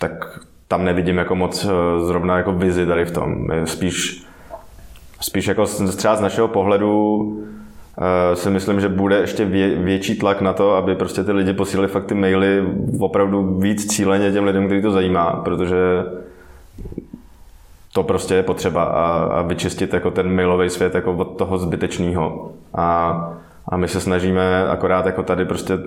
tak 0.00 0.40
tam 0.68 0.84
nevidím 0.84 1.16
jako 1.18 1.34
moc 1.34 1.64
eh, 1.64 2.04
zrovna 2.06 2.36
jako 2.36 2.52
vizi 2.52 2.86
tady 2.86 3.04
v 3.04 3.10
tom. 3.10 3.46
Spíš, 3.64 4.24
spíš 5.20 5.46
jako 5.46 5.64
třeba 5.96 6.16
z 6.16 6.20
našeho 6.20 6.48
pohledu 6.48 7.16
uh, 7.16 8.34
si 8.34 8.50
myslím, 8.50 8.80
že 8.80 8.88
bude 8.88 9.16
ještě 9.16 9.44
vě, 9.44 9.74
větší 9.74 10.18
tlak 10.18 10.40
na 10.40 10.52
to, 10.52 10.74
aby 10.74 10.94
prostě 10.94 11.24
ty 11.24 11.32
lidi 11.32 11.52
posílali 11.52 11.88
fakt 11.88 12.06
ty 12.06 12.14
maily 12.14 12.64
opravdu 12.98 13.58
víc 13.58 13.86
cíleně 13.86 14.32
těm 14.32 14.44
lidem, 14.44 14.66
který 14.66 14.82
to 14.82 14.90
zajímá, 14.90 15.32
protože 15.44 15.76
to 17.92 18.02
prostě 18.02 18.34
je 18.34 18.42
potřeba 18.42 18.84
a, 18.84 19.24
a 19.24 19.42
vyčistit 19.42 19.94
jako 19.94 20.10
ten 20.10 20.34
mailový 20.34 20.70
svět 20.70 20.94
jako 20.94 21.12
od 21.12 21.38
toho 21.38 21.58
zbytečného. 21.58 22.52
A, 22.74 23.10
a 23.68 23.76
my 23.76 23.88
se 23.88 24.00
snažíme 24.00 24.68
akorát 24.68 25.06
jako 25.06 25.22
tady 25.22 25.44
prostě 25.44 25.78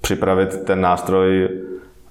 připravit 0.00 0.64
ten 0.64 0.80
nástroj 0.80 1.48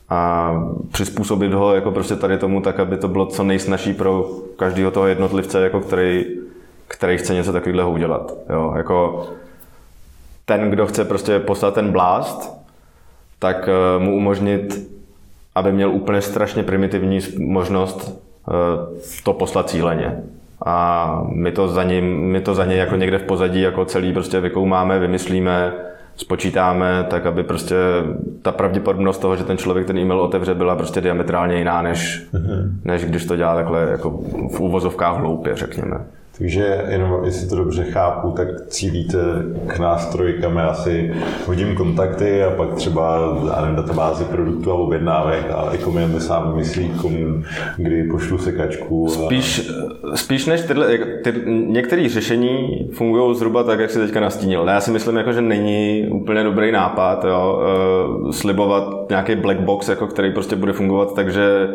a 0.09 0.51
přizpůsobit 0.91 1.53
ho 1.53 1.75
jako 1.75 1.91
prostě 1.91 2.15
tady 2.15 2.37
tomu 2.37 2.61
tak, 2.61 2.79
aby 2.79 2.97
to 2.97 3.07
bylo 3.07 3.25
co 3.25 3.43
nejsnažší 3.43 3.93
pro 3.93 4.29
každého 4.55 4.91
toho 4.91 5.07
jednotlivce, 5.07 5.61
jako 5.61 5.79
který, 5.79 6.25
který 6.87 7.17
chce 7.17 7.33
něco 7.33 7.53
takového 7.53 7.91
udělat. 7.91 8.33
Jo, 8.49 8.73
jako 8.75 9.25
ten, 10.45 10.69
kdo 10.69 10.87
chce 10.87 11.05
prostě 11.05 11.39
poslat 11.39 11.73
ten 11.73 11.91
blast, 11.91 12.65
tak 13.39 13.69
eh, 13.69 14.03
mu 14.03 14.15
umožnit, 14.15 14.91
aby 15.55 15.71
měl 15.71 15.91
úplně 15.91 16.21
strašně 16.21 16.63
primitivní 16.63 17.19
možnost 17.37 18.21
eh, 18.47 18.51
to 19.23 19.33
poslat 19.33 19.69
cíleně. 19.69 20.23
A 20.65 21.21
my 21.29 21.51
to 21.51 21.67
za, 21.67 21.83
ním, 21.83 22.21
my 22.21 22.41
to 22.41 22.55
za 22.55 22.65
něj 22.65 22.77
jako 22.77 22.95
někde 22.95 23.17
v 23.17 23.23
pozadí 23.23 23.61
jako 23.61 23.85
celý 23.85 24.13
prostě 24.13 24.39
vykoumáme, 24.39 24.99
vymyslíme, 24.99 25.73
spočítáme, 26.15 27.05
tak 27.09 27.25
aby 27.25 27.43
prostě 27.43 27.75
ta 28.41 28.51
pravděpodobnost 28.51 29.17
toho, 29.17 29.35
že 29.35 29.43
ten 29.43 29.57
člověk 29.57 29.87
ten 29.87 29.97
e-mail 29.97 30.21
otevře, 30.21 30.55
byla 30.55 30.75
prostě 30.75 31.01
diametrálně 31.01 31.57
jiná, 31.57 31.81
než, 31.81 32.27
mm-hmm. 32.33 32.69
než 32.85 33.05
když 33.05 33.25
to 33.25 33.35
dělá 33.35 33.55
takhle 33.55 33.81
jako 33.91 34.09
v 34.55 34.59
úvozovkách 34.59 35.17
hloupě, 35.17 35.55
řekněme. 35.55 36.05
Takže 36.37 36.85
jenom, 36.89 37.25
jestli 37.25 37.49
to 37.49 37.55
dobře 37.55 37.83
chápu, 37.83 38.31
tak 38.31 38.47
cílíte 38.67 39.17
k 39.67 39.79
nástroji, 39.79 40.33
kam 40.33 40.57
já 40.57 40.73
si 40.73 41.13
hodím 41.45 41.75
kontakty 41.75 42.43
a 42.43 42.51
pak 42.51 42.73
třeba 42.73 43.33
nevím, 43.61 43.75
databázi 43.75 44.23
produktů 44.23 44.71
a 44.71 44.73
objednávek 44.73 45.45
a 45.55 45.69
jako 45.71 45.91
mi 45.91 46.19
sám 46.19 46.51
vymyslí, 46.51 46.89
komu, 47.01 47.43
kdy 47.77 48.03
pošlu 48.03 48.37
sekačku. 48.37 49.07
A... 49.07 49.09
Spíš, 49.09 49.71
spíš 50.15 50.45
než 50.45 50.61
tyhle, 50.61 50.97
ty, 51.23 51.33
některé 51.47 52.09
řešení 52.09 52.87
fungují 52.93 53.35
zhruba 53.35 53.63
tak, 53.63 53.79
jak 53.79 53.89
si 53.89 53.99
teďka 53.99 54.19
nastínil. 54.19 54.67
Já 54.67 54.81
si 54.81 54.91
myslím, 54.91 55.15
jako, 55.15 55.33
že 55.33 55.41
není 55.41 56.07
úplně 56.11 56.43
dobrý 56.43 56.71
nápad 56.71 57.25
jo, 57.25 57.61
uh, 58.23 58.31
slibovat 58.31 59.09
nějaký 59.09 59.35
black 59.35 59.59
box, 59.59 59.89
jako, 59.89 60.07
který 60.07 60.33
prostě 60.33 60.55
bude 60.55 60.73
fungovat, 60.73 61.15
takže 61.15 61.67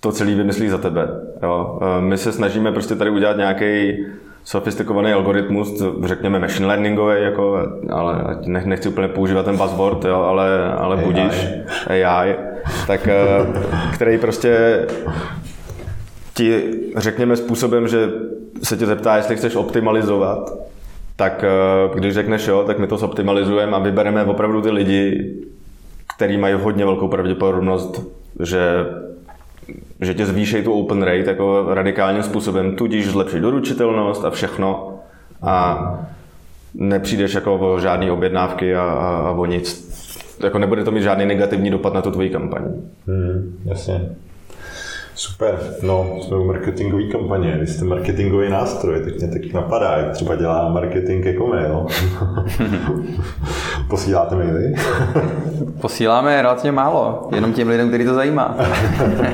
to 0.00 0.12
celý 0.12 0.34
vymyslí 0.34 0.68
za 0.68 0.78
tebe. 0.78 1.08
Jo. 1.42 1.78
My 2.00 2.18
se 2.18 2.32
snažíme 2.32 2.72
prostě 2.72 2.94
tady 2.94 3.10
udělat 3.10 3.36
nějaký 3.36 3.96
sofistikovaný 4.44 5.12
algoritmus, 5.12 5.82
řekněme 6.04 6.38
machine 6.38 6.66
learningový, 6.66 7.22
jako, 7.22 7.58
ale 7.90 8.38
nechci 8.46 8.88
úplně 8.88 9.08
používat 9.08 9.44
ten 9.44 9.56
buzzword, 9.56 10.04
jo, 10.04 10.16
ale, 10.16 10.72
ale 10.72 10.96
AI. 10.96 11.04
budíš, 11.04 11.48
AI, 11.86 12.36
tak, 12.86 13.08
eh, 13.08 13.46
který 13.94 14.18
prostě 14.18 14.86
ti 16.34 16.62
řekněme 16.96 17.36
způsobem, 17.36 17.88
že 17.88 18.10
se 18.62 18.76
tě 18.76 18.86
zeptá, 18.86 19.16
jestli 19.16 19.36
chceš 19.36 19.56
optimalizovat, 19.56 20.52
tak 21.16 21.44
eh, 21.44 21.98
když 21.98 22.14
řekneš 22.14 22.46
jo, 22.46 22.64
tak 22.66 22.78
my 22.78 22.86
to 22.86 22.96
zoptimalizujeme 22.96 23.76
a 23.76 23.78
vybereme 23.78 24.24
opravdu 24.24 24.62
ty 24.62 24.70
lidi, 24.70 25.34
který 26.16 26.36
mají 26.36 26.54
hodně 26.54 26.84
velkou 26.84 27.08
pravděpodobnost, 27.08 28.02
že 28.42 28.60
že 30.00 30.14
tě 30.14 30.26
zvýší 30.26 30.62
tu 30.62 30.72
open 30.72 31.02
rate 31.02 31.30
jako 31.30 31.66
radikálním 31.74 32.22
způsobem, 32.22 32.76
tudíž 32.76 33.08
zlepší 33.08 33.40
doručitelnost 33.40 34.24
a 34.24 34.30
všechno 34.30 34.94
a 35.42 35.78
nepřijdeš 36.74 37.34
jako 37.34 37.54
o 37.54 37.80
žádné 37.80 38.12
objednávky 38.12 38.76
a, 38.76 38.82
a, 38.82 39.16
a 39.16 39.30
o 39.30 39.46
nic. 39.46 39.90
Jako 40.42 40.58
nebude 40.58 40.84
to 40.84 40.90
mít 40.90 41.02
žádný 41.02 41.26
negativní 41.26 41.70
dopad 41.70 41.94
na 41.94 42.02
tu 42.02 42.10
tvoji 42.10 42.30
kampaň. 42.30 42.62
Hmm, 43.06 43.58
jasně. 43.64 44.08
Super, 45.14 45.58
no, 45.82 46.18
jsme 46.20 46.36
u 46.36 46.44
marketingové 46.44 47.02
kampaně. 47.02 47.56
Vy 47.60 47.66
jste 47.66 47.84
marketingový 47.84 48.50
nástroj, 48.50 49.04
tak 49.04 49.18
mě 49.18 49.28
taky 49.28 49.52
napadá, 49.52 49.96
jak 49.96 50.12
třeba 50.12 50.36
dělá 50.36 50.68
marketing 50.68 51.26
jako 51.26 51.46
mail. 51.46 51.86
Posíláte 53.90 54.36
maily? 54.36 54.74
Posíláme 55.80 56.42
relativně 56.42 56.72
málo, 56.72 57.28
jenom 57.34 57.52
těm 57.52 57.68
lidem, 57.68 57.88
který 57.88 58.04
to 58.04 58.14
zajímá. 58.14 58.56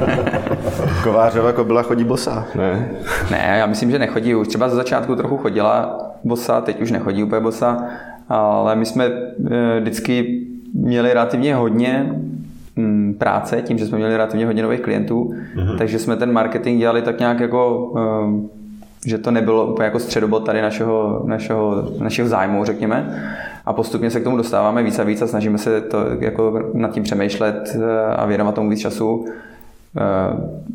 Kovářova 1.02 1.52
kobila 1.52 1.82
chodí 1.82 2.04
bosa, 2.04 2.46
ne? 2.54 2.90
Ne, 3.30 3.56
já 3.58 3.66
myslím, 3.66 3.90
že 3.90 3.98
nechodí. 3.98 4.34
Už 4.34 4.48
třeba 4.48 4.68
za 4.68 4.76
začátku 4.76 5.16
trochu 5.16 5.36
chodila 5.36 5.98
bosa, 6.24 6.60
teď 6.60 6.80
už 6.80 6.90
nechodí 6.90 7.24
úplně 7.24 7.40
bosa, 7.40 7.84
ale 8.28 8.76
my 8.76 8.86
jsme 8.86 9.04
eh, 9.06 9.80
vždycky 9.80 10.46
měli 10.74 11.12
relativně 11.12 11.54
hodně 11.54 12.10
Mm, 12.78 13.14
práce, 13.18 13.62
tím, 13.62 13.78
že 13.78 13.86
jsme 13.86 13.98
měli 13.98 14.16
relativně 14.16 14.46
hodně 14.46 14.62
nových 14.62 14.80
klientů, 14.80 15.34
mm-hmm. 15.56 15.78
takže 15.78 15.98
jsme 15.98 16.16
ten 16.16 16.32
marketing 16.32 16.78
dělali 16.78 17.02
tak 17.02 17.18
nějak 17.18 17.40
jako, 17.40 17.92
ehm, 17.96 18.48
že 19.06 19.18
to 19.18 19.30
nebylo 19.30 19.66
úplně 19.66 19.84
jako 19.84 19.98
středobod 19.98 20.46
tady 20.46 20.62
našeho, 20.62 21.22
našeho, 21.26 21.88
našeho 22.00 22.28
zájmu, 22.28 22.64
řekněme. 22.64 23.24
A 23.66 23.72
postupně 23.72 24.10
se 24.10 24.20
k 24.20 24.24
tomu 24.24 24.36
dostáváme 24.36 24.82
víc 24.82 24.98
a 24.98 25.04
víc 25.04 25.22
a 25.22 25.26
snažíme 25.26 25.58
se 25.58 25.80
to 25.80 25.98
jako 26.20 26.70
nad 26.74 26.90
tím 26.90 27.02
přemýšlet 27.02 27.76
eh, 27.76 28.14
a 28.16 28.26
věnovat 28.26 28.54
tomu 28.54 28.70
víc 28.70 28.80
času. 28.80 29.26
Eh, 29.96 30.00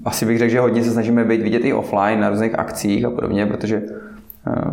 asi 0.06 0.26
bych 0.26 0.38
řekl, 0.38 0.52
že 0.52 0.60
hodně 0.60 0.84
se 0.84 0.92
snažíme 0.92 1.24
být 1.24 1.42
vidět 1.42 1.66
i 1.66 1.74
offline 1.74 2.20
na 2.20 2.30
různých 2.30 2.60
akcích 2.60 3.06
a 3.06 3.10
podobně, 3.10 3.46
protože 3.46 3.82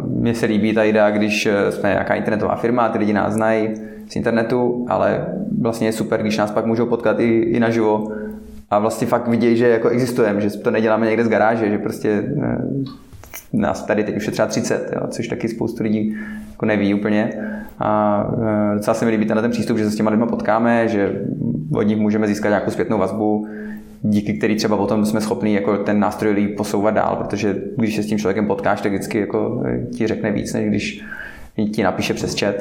Mně 0.06 0.34
se 0.34 0.46
líbí 0.46 0.74
ta 0.74 0.84
idea, 0.84 1.11
když 1.11 1.48
jsme 1.70 1.88
nějaká 1.88 2.14
internetová 2.14 2.56
firma, 2.56 2.88
ty 2.88 2.98
lidi 2.98 3.12
nás 3.12 3.32
znají 3.32 3.68
z 4.09 4.16
internetu, 4.16 4.86
ale 4.88 5.26
vlastně 5.61 5.88
je 5.88 5.92
super, 5.92 6.20
když 6.20 6.36
nás 6.36 6.50
pak 6.50 6.66
můžou 6.66 6.86
potkat 6.86 7.20
i, 7.20 7.38
i 7.38 7.61
naživo 7.61 8.12
a 8.70 8.78
vlastně 8.78 9.06
fakt 9.06 9.28
vidějí, 9.28 9.56
že 9.56 9.68
jako 9.68 9.88
existujeme, 9.88 10.40
že 10.40 10.50
to 10.50 10.70
neděláme 10.70 11.06
někde 11.06 11.24
z 11.24 11.28
garáže, 11.28 11.70
že 11.70 11.78
prostě 11.78 12.24
nás 13.53 13.82
tady 13.82 14.05
teď 14.05 14.16
už 14.16 14.26
je 14.26 14.32
třeba 14.32 14.49
30, 14.49 14.90
jo, 14.94 15.07
což 15.09 15.28
taky 15.28 15.49
spoustu 15.49 15.82
lidí 15.82 16.16
jako 16.51 16.66
neví 16.66 16.94
úplně. 16.94 17.32
A 17.78 18.22
e, 18.72 18.74
docela 18.74 18.94
se 18.94 19.05
mi 19.05 19.11
líbí 19.11 19.26
ten, 19.26 19.51
přístup, 19.51 19.78
že 19.78 19.84
se 19.84 19.90
s 19.90 19.96
těma 19.96 20.11
lidmi 20.11 20.26
potkáme, 20.26 20.88
že 20.88 21.22
od 21.72 21.82
nich 21.82 21.99
můžeme 21.99 22.26
získat 22.26 22.49
nějakou 22.49 22.70
zpětnou 22.70 22.99
vazbu, 22.99 23.46
díky 24.03 24.32
který 24.32 24.57
třeba 24.57 24.76
potom 24.76 25.07
jsme 25.07 25.20
schopni 25.20 25.55
jako 25.55 25.76
ten 25.76 26.01
nástroj 26.01 26.32
líp 26.32 26.57
posouvat 26.57 26.94
dál, 26.94 27.16
protože 27.16 27.57
když 27.76 27.96
se 27.96 28.03
s 28.03 28.07
tím 28.07 28.18
člověkem 28.18 28.46
potkáš, 28.46 28.80
tak 28.80 28.92
vždycky 28.92 29.18
jako 29.18 29.62
ti 29.96 30.07
řekne 30.07 30.32
víc, 30.32 30.55
než 30.55 30.66
když 30.66 31.05
ti 31.72 31.82
napíše 31.82 32.14
přes 32.14 32.40
chat. 32.40 32.55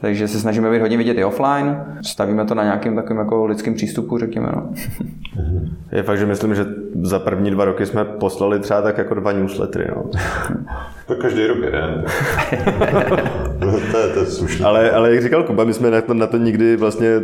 Takže 0.00 0.28
se 0.28 0.40
snažíme 0.40 0.70
být 0.70 0.80
hodně 0.80 0.96
vidět 0.96 1.18
i 1.18 1.24
offline, 1.24 1.84
stavíme 2.02 2.44
to 2.44 2.54
na 2.54 2.64
nějakém 2.64 2.96
takovém 2.96 3.18
jako 3.18 3.46
lidském 3.46 3.74
přístupu, 3.74 4.18
řekněme. 4.18 4.48
No. 4.56 4.70
Je 5.92 6.02
fakt, 6.02 6.18
že 6.18 6.26
myslím, 6.26 6.54
že 6.54 6.66
za 7.02 7.18
první 7.18 7.50
dva 7.50 7.64
roky 7.64 7.86
jsme 7.86 8.04
poslali 8.04 8.58
třeba 8.58 8.82
tak 8.82 8.98
jako 8.98 9.14
dva 9.14 9.32
newslettery. 9.32 9.90
No. 9.96 10.04
To 11.06 11.16
každý 11.16 11.46
rok 11.46 11.58
jeden. 11.64 12.04
to, 13.92 13.98
je, 13.98 14.08
to 14.14 14.20
je. 14.20 14.64
Ale, 14.64 14.90
ale 14.90 15.10
jak 15.10 15.22
říkal 15.22 15.42
Kuba, 15.42 15.64
my 15.64 15.74
jsme 15.74 15.90
na 15.90 16.00
to, 16.00 16.14
na 16.14 16.26
to 16.26 16.36
nikdy 16.36 16.76
vlastně 16.76 17.20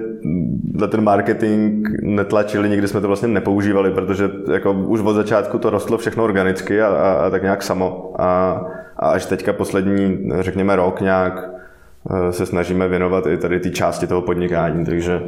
na 0.75 0.87
ten 0.87 1.05
marketing 1.05 1.89
netlačili, 2.03 2.69
nikdy 2.69 2.89
jsme 2.89 3.01
to 3.01 3.07
vlastně 3.07 3.29
nepoužívali, 3.29 3.91
protože 3.91 4.31
jako 4.53 4.73
už 4.73 5.01
od 5.01 5.13
začátku 5.13 5.59
to 5.59 5.71
rostlo 5.71 5.99
všechno 5.99 6.25
organicky 6.25 6.83
a, 6.83 6.87
a, 6.87 7.13
a 7.13 7.31
tak 7.31 7.43
nějak 7.43 7.63
samo. 7.63 8.13
A, 8.19 8.61
a 8.97 9.11
až 9.11 9.27
teďka 9.27 9.53
poslední, 9.53 10.29
řekněme, 10.41 10.77
rok 10.77 11.01
nějak 11.01 11.56
se 12.31 12.47
snažíme 12.47 12.89
věnovat 12.89 13.27
i 13.27 13.37
tady 13.37 13.61
ty 13.61 13.71
části 13.71 14.07
toho 14.07 14.23
podnikání, 14.23 14.85
takže 14.85 15.23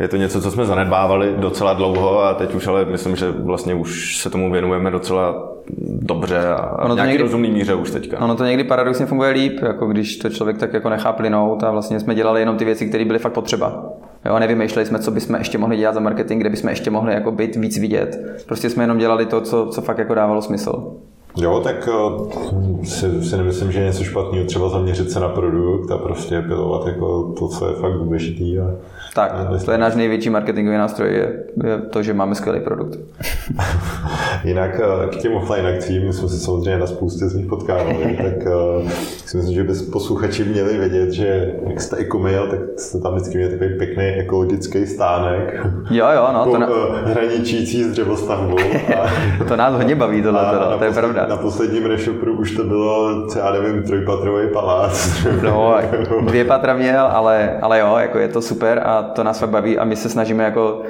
je 0.00 0.08
to 0.08 0.16
něco, 0.16 0.40
co 0.40 0.50
jsme 0.50 0.66
zanedbávali 0.66 1.34
docela 1.36 1.72
dlouho 1.72 2.22
a 2.22 2.34
teď 2.34 2.54
už 2.54 2.66
ale 2.66 2.84
myslím, 2.84 3.16
že 3.16 3.30
vlastně 3.30 3.74
už 3.74 4.16
se 4.16 4.30
tomu 4.30 4.52
věnujeme 4.52 4.90
docela 4.90 5.52
dobře 5.86 6.48
a 6.48 6.84
ono 6.84 6.96
to 6.96 7.02
nějaký 7.02 7.22
rozumný 7.22 7.50
míře 7.50 7.74
už 7.74 7.90
teďka. 7.90 8.20
Ono 8.20 8.34
to 8.34 8.44
někdy 8.44 8.64
paradoxně 8.64 9.06
funguje 9.06 9.30
líp, 9.30 9.62
jako 9.62 9.86
když 9.86 10.16
to 10.16 10.30
člověk 10.30 10.58
tak 10.58 10.72
jako 10.72 10.88
nechá 10.88 11.12
plynout 11.12 11.64
a 11.64 11.70
vlastně 11.70 12.00
jsme 12.00 12.14
dělali 12.14 12.40
jenom 12.40 12.56
ty 12.56 12.64
věci, 12.64 12.86
které 12.88 13.04
byly 13.04 13.18
fakt 13.18 13.32
potřeba. 13.32 13.84
Jo, 14.24 14.38
nevymýšleli 14.38 14.86
jsme, 14.86 14.98
co 14.98 15.10
bychom 15.10 15.36
ještě 15.36 15.58
mohli 15.58 15.76
dělat 15.76 15.94
za 15.94 16.00
marketing, 16.00 16.40
kde 16.40 16.50
bychom 16.50 16.70
ještě 16.70 16.90
mohli 16.90 17.14
jako 17.14 17.30
být 17.30 17.56
víc 17.56 17.78
vidět. 17.78 18.42
Prostě 18.46 18.70
jsme 18.70 18.82
jenom 18.82 18.98
dělali 18.98 19.26
to, 19.26 19.40
co, 19.40 19.66
co 19.66 19.82
fakt 19.82 19.98
jako 19.98 20.14
dávalo 20.14 20.42
smysl. 20.42 20.96
Jo, 21.36 21.60
tak 21.60 21.88
eh, 21.88 22.86
si, 22.86 23.24
si 23.24 23.36
nemyslím, 23.36 23.72
že 23.72 23.78
je 23.78 23.86
něco 23.86 24.04
špatného, 24.04 24.46
třeba 24.46 24.68
zaměřit 24.68 25.10
se 25.10 25.20
na 25.20 25.28
produkt 25.28 25.90
a 25.90 25.98
prostě 25.98 26.42
pilovat 26.42 26.86
jako 26.86 27.34
to, 27.38 27.48
co 27.48 27.68
je 27.68 27.74
fakt 27.74 27.92
důležitý. 27.92 28.58
A, 28.58 28.70
tak, 29.14 29.32
a 29.32 29.58
to 29.64 29.72
je 29.72 29.78
náš 29.78 29.94
největší 29.94 30.30
marketingový 30.30 30.76
nástroj, 30.76 31.08
je, 31.14 31.44
je 31.64 31.78
to, 31.78 32.02
že 32.02 32.14
máme 32.14 32.34
skvělý 32.34 32.60
produkt. 32.60 32.98
Jinak 34.44 34.80
eh, 34.80 35.06
k 35.06 35.16
těm 35.16 35.32
offline 35.32 35.66
akcím, 35.66 36.06
my 36.06 36.12
jsme 36.12 36.28
se 36.28 36.38
samozřejmě 36.38 36.78
na 36.78 36.86
spoustě 36.86 37.28
z 37.28 37.34
nich 37.34 37.46
potkávali, 37.46 38.18
tak 38.22 38.52
uh, 38.52 38.90
si 39.26 39.36
myslím, 39.36 39.54
že 39.54 39.64
by 39.64 39.74
posluchači 39.92 40.44
měli 40.44 40.78
vědět, 40.78 41.10
že 41.10 41.54
jak 41.68 41.80
jste 41.80 41.96
ekomail, 41.96 42.46
tak 42.46 42.60
jste 42.76 42.98
tam 42.98 43.14
vždycky 43.14 43.38
měli 43.38 43.52
takový 43.52 43.78
pěkný 43.78 44.04
ekologický 44.04 44.86
stánek. 44.86 45.66
Jo, 45.90 46.06
jo, 46.14 46.28
no. 46.32 46.44
To 46.54 46.58
na... 46.58 46.68
hraničící 47.04 47.84
s 47.84 47.92
dřevostavbou. 47.92 48.56
A, 48.96 49.44
to 49.48 49.56
nás 49.56 49.74
hodně 49.74 49.94
baví 49.94 50.22
tohle, 50.22 50.42
to, 50.42 50.78
to 50.78 50.84
je 50.84 50.90
pravda 50.90 51.26
na 51.28 51.36
posledním 51.36 51.86
rešopru 51.86 52.38
už 52.38 52.50
to 52.50 52.64
bylo, 52.64 53.26
já 53.36 53.52
nevím, 53.52 53.82
trojpatrový 53.82 54.48
palác. 54.52 55.26
No, 55.42 55.76
dvě 56.20 56.44
patra 56.44 56.74
měl, 56.74 57.06
ale, 57.06 57.58
ale 57.62 57.80
jo, 57.80 57.96
jako 57.96 58.18
je 58.18 58.28
to 58.28 58.42
super 58.42 58.82
a 58.84 59.02
to 59.02 59.24
nás 59.24 59.38
fakt 59.38 59.50
baví 59.50 59.78
a 59.78 59.84
my 59.84 59.96
se 59.96 60.08
snažíme 60.08 60.44
jako 60.44 60.82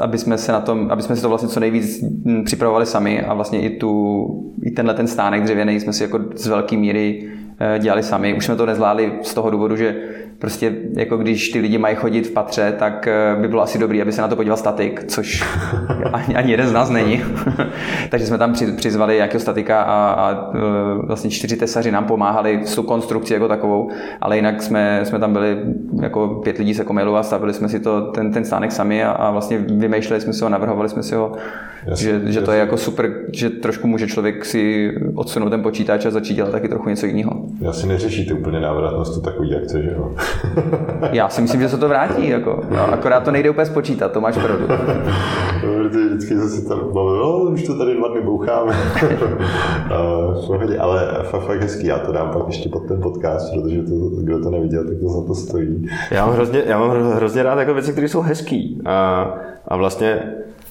aby 0.00 0.18
jsme, 0.18 0.38
se 0.38 0.52
na 0.52 0.60
tom, 0.60 0.88
aby 0.90 1.02
jsme 1.02 1.16
si 1.16 1.22
to 1.22 1.28
vlastně 1.28 1.48
co 1.48 1.60
nejvíc 1.60 2.04
připravovali 2.44 2.86
sami 2.86 3.22
a 3.22 3.34
vlastně 3.34 3.60
i, 3.60 3.70
tu, 3.70 4.54
i 4.62 4.70
tenhle 4.70 4.94
ten 4.94 5.06
stánek 5.06 5.42
dřevěný 5.42 5.80
jsme 5.80 5.92
si 5.92 6.02
jako 6.02 6.20
z 6.34 6.46
velké 6.46 6.76
míry 6.76 7.30
eh, 7.60 7.78
dělali 7.78 8.02
sami. 8.02 8.34
Už 8.34 8.44
jsme 8.44 8.56
to 8.56 8.66
nezvládli 8.66 9.12
z 9.22 9.34
toho 9.34 9.50
důvodu, 9.50 9.76
že 9.76 9.96
prostě 10.38 10.74
jako 10.96 11.16
když 11.16 11.48
ty 11.48 11.58
lidi 11.58 11.78
mají 11.78 11.96
chodit 11.96 12.26
v 12.26 12.30
patře, 12.30 12.74
tak 12.78 13.06
eh, 13.06 13.36
by 13.40 13.48
bylo 13.48 13.62
asi 13.62 13.78
dobré, 13.78 14.02
aby 14.02 14.12
se 14.12 14.22
na 14.22 14.28
to 14.28 14.36
podíval 14.36 14.56
statik, 14.56 15.04
což 15.08 15.44
ani, 16.12 16.36
ani 16.36 16.50
jeden 16.50 16.68
z 16.68 16.72
nás 16.72 16.90
není. 16.90 17.22
Takže 18.10 18.26
jsme 18.26 18.38
tam 18.38 18.54
přizvali 18.76 19.14
nějakého 19.14 19.40
statika 19.40 19.82
a, 19.82 20.10
a 20.10 20.50
eh, 20.54 20.58
vlastně 21.06 21.30
čtyři 21.30 21.56
tesaři 21.56 21.92
nám 21.92 22.04
pomáhali 22.04 22.60
s 22.64 22.74
tu 22.74 22.82
konstrukcí 22.82 23.32
jako 23.32 23.48
takovou, 23.48 23.90
ale 24.20 24.36
jinak 24.36 24.62
jsme, 24.62 25.00
jsme 25.04 25.18
tam 25.18 25.32
byli 25.32 25.56
jako 26.02 26.28
pět 26.28 26.58
lidí 26.58 26.74
se 26.74 26.84
komailu 26.84 27.16
a 27.16 27.22
stavili 27.22 27.52
jsme 27.52 27.68
si 27.68 27.80
to, 27.80 28.00
ten, 28.02 28.32
ten 28.32 28.44
stánek 28.44 28.72
sami 28.72 29.04
a, 29.04 29.10
a 29.10 29.30
vlastně 29.30 29.58
vymýšleli 29.58 30.20
jsme 30.20 30.32
si 30.32 30.44
ho, 30.44 30.50
navrhovali 30.50 30.88
jsme 30.88 31.02
si 31.02 31.14
ho, 31.14 31.32
jasně, 31.86 32.04
že, 32.04 32.32
že 32.32 32.40
to 32.40 32.52
je 32.52 32.58
jako 32.58 32.76
super, 32.76 33.12
že 33.32 33.50
trošku 33.50 33.86
může 33.86 34.06
člověk 34.06 34.44
si 34.44 34.92
odsunout 35.14 35.50
ten 35.50 35.62
počítač 35.62 36.06
a 36.06 36.10
začít 36.10 36.34
dělat 36.34 36.50
taky 36.50 36.68
trochu 36.68 36.88
něco 36.88 37.06
jiného. 37.06 37.46
Já 37.60 37.72
si 37.72 37.86
neřešíte 37.86 38.34
úplně 38.34 38.60
návratnost 38.60 39.14
to 39.14 39.20
takový 39.20 39.54
akce, 39.54 39.82
že 39.82 39.90
jo? 39.90 40.14
Já 41.12 41.28
si 41.28 41.42
myslím, 41.42 41.60
že 41.60 41.68
se 41.68 41.78
to 41.78 41.88
vrátí, 41.88 42.28
jako. 42.28 42.60
No, 42.70 42.92
akorát 42.92 43.24
to 43.24 43.30
nejde 43.30 43.50
úplně 43.50 43.66
spočítat, 43.66 44.12
to 44.12 44.20
máš 44.20 44.34
pravdu. 44.34 44.66
Protože 45.60 46.08
vždycky 46.08 46.36
zase 46.36 46.68
tam 46.68 46.78
bavím, 46.78 47.22
no, 47.22 47.38
už 47.38 47.62
to 47.62 47.78
tady 47.78 47.94
dva 47.94 48.08
dny 48.08 48.20
boucháme. 48.20 48.72
ale 50.80 51.08
fakt 51.22 51.62
hezký, 51.62 51.86
já 51.86 51.98
to 51.98 52.12
dám 52.12 52.30
pak 52.30 52.42
ještě 52.46 52.68
pod 52.68 52.88
ten 52.88 53.00
podcast, 53.00 53.54
protože 53.54 53.82
to, 53.82 53.94
kdo 54.22 54.42
to 54.42 54.50
neviděl, 54.50 54.84
tak 54.84 54.94
to 55.00 55.08
za 55.08 55.26
to 55.26 55.34
stojí. 55.34 55.88
Já 56.10 56.26
mám 56.26 56.34
hrozně, 56.34 56.62
já 56.66 56.78
mám 56.78 57.12
hrozně 57.12 57.42
rád 57.42 57.58
jako 57.58 57.74
věci, 57.74 57.92
které 57.92 58.08
jsou 58.08 58.20
hezký. 58.20 58.82
A, 58.84 59.30
a 59.68 59.76
vlastně 59.76 60.22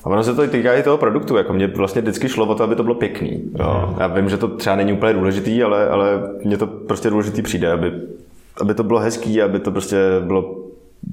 a 0.04 0.10
ono 0.10 0.24
se 0.24 0.34
to 0.34 0.48
týká 0.48 0.74
i 0.74 0.84
toho 0.84 0.98
produktu, 0.98 1.38
jako 1.38 1.54
mě 1.54 1.68
vlastně 1.68 2.02
vždycky 2.02 2.30
šlo 2.30 2.46
o 2.46 2.56
to, 2.56 2.64
aby 2.64 2.76
to 2.76 2.84
bylo 2.84 2.96
pěkný. 2.96 3.44
Jo. 3.60 3.96
Já 4.00 4.08
vím, 4.08 4.30
že 4.30 4.38
to 4.38 4.48
třeba 4.48 4.76
není 4.76 4.94
úplně 4.94 5.14
důležitý, 5.14 5.64
ale, 5.64 5.90
ale 5.90 6.22
mně 6.44 6.58
to 6.58 6.68
prostě 6.68 7.10
důležitý 7.10 7.42
přijde, 7.42 7.72
aby 7.72 7.92
aby 8.62 8.74
to 8.74 8.84
bylo 8.84 9.00
hezký, 9.00 9.42
aby 9.42 9.60
to 9.60 9.72
prostě 9.72 9.98
bylo 10.22 10.56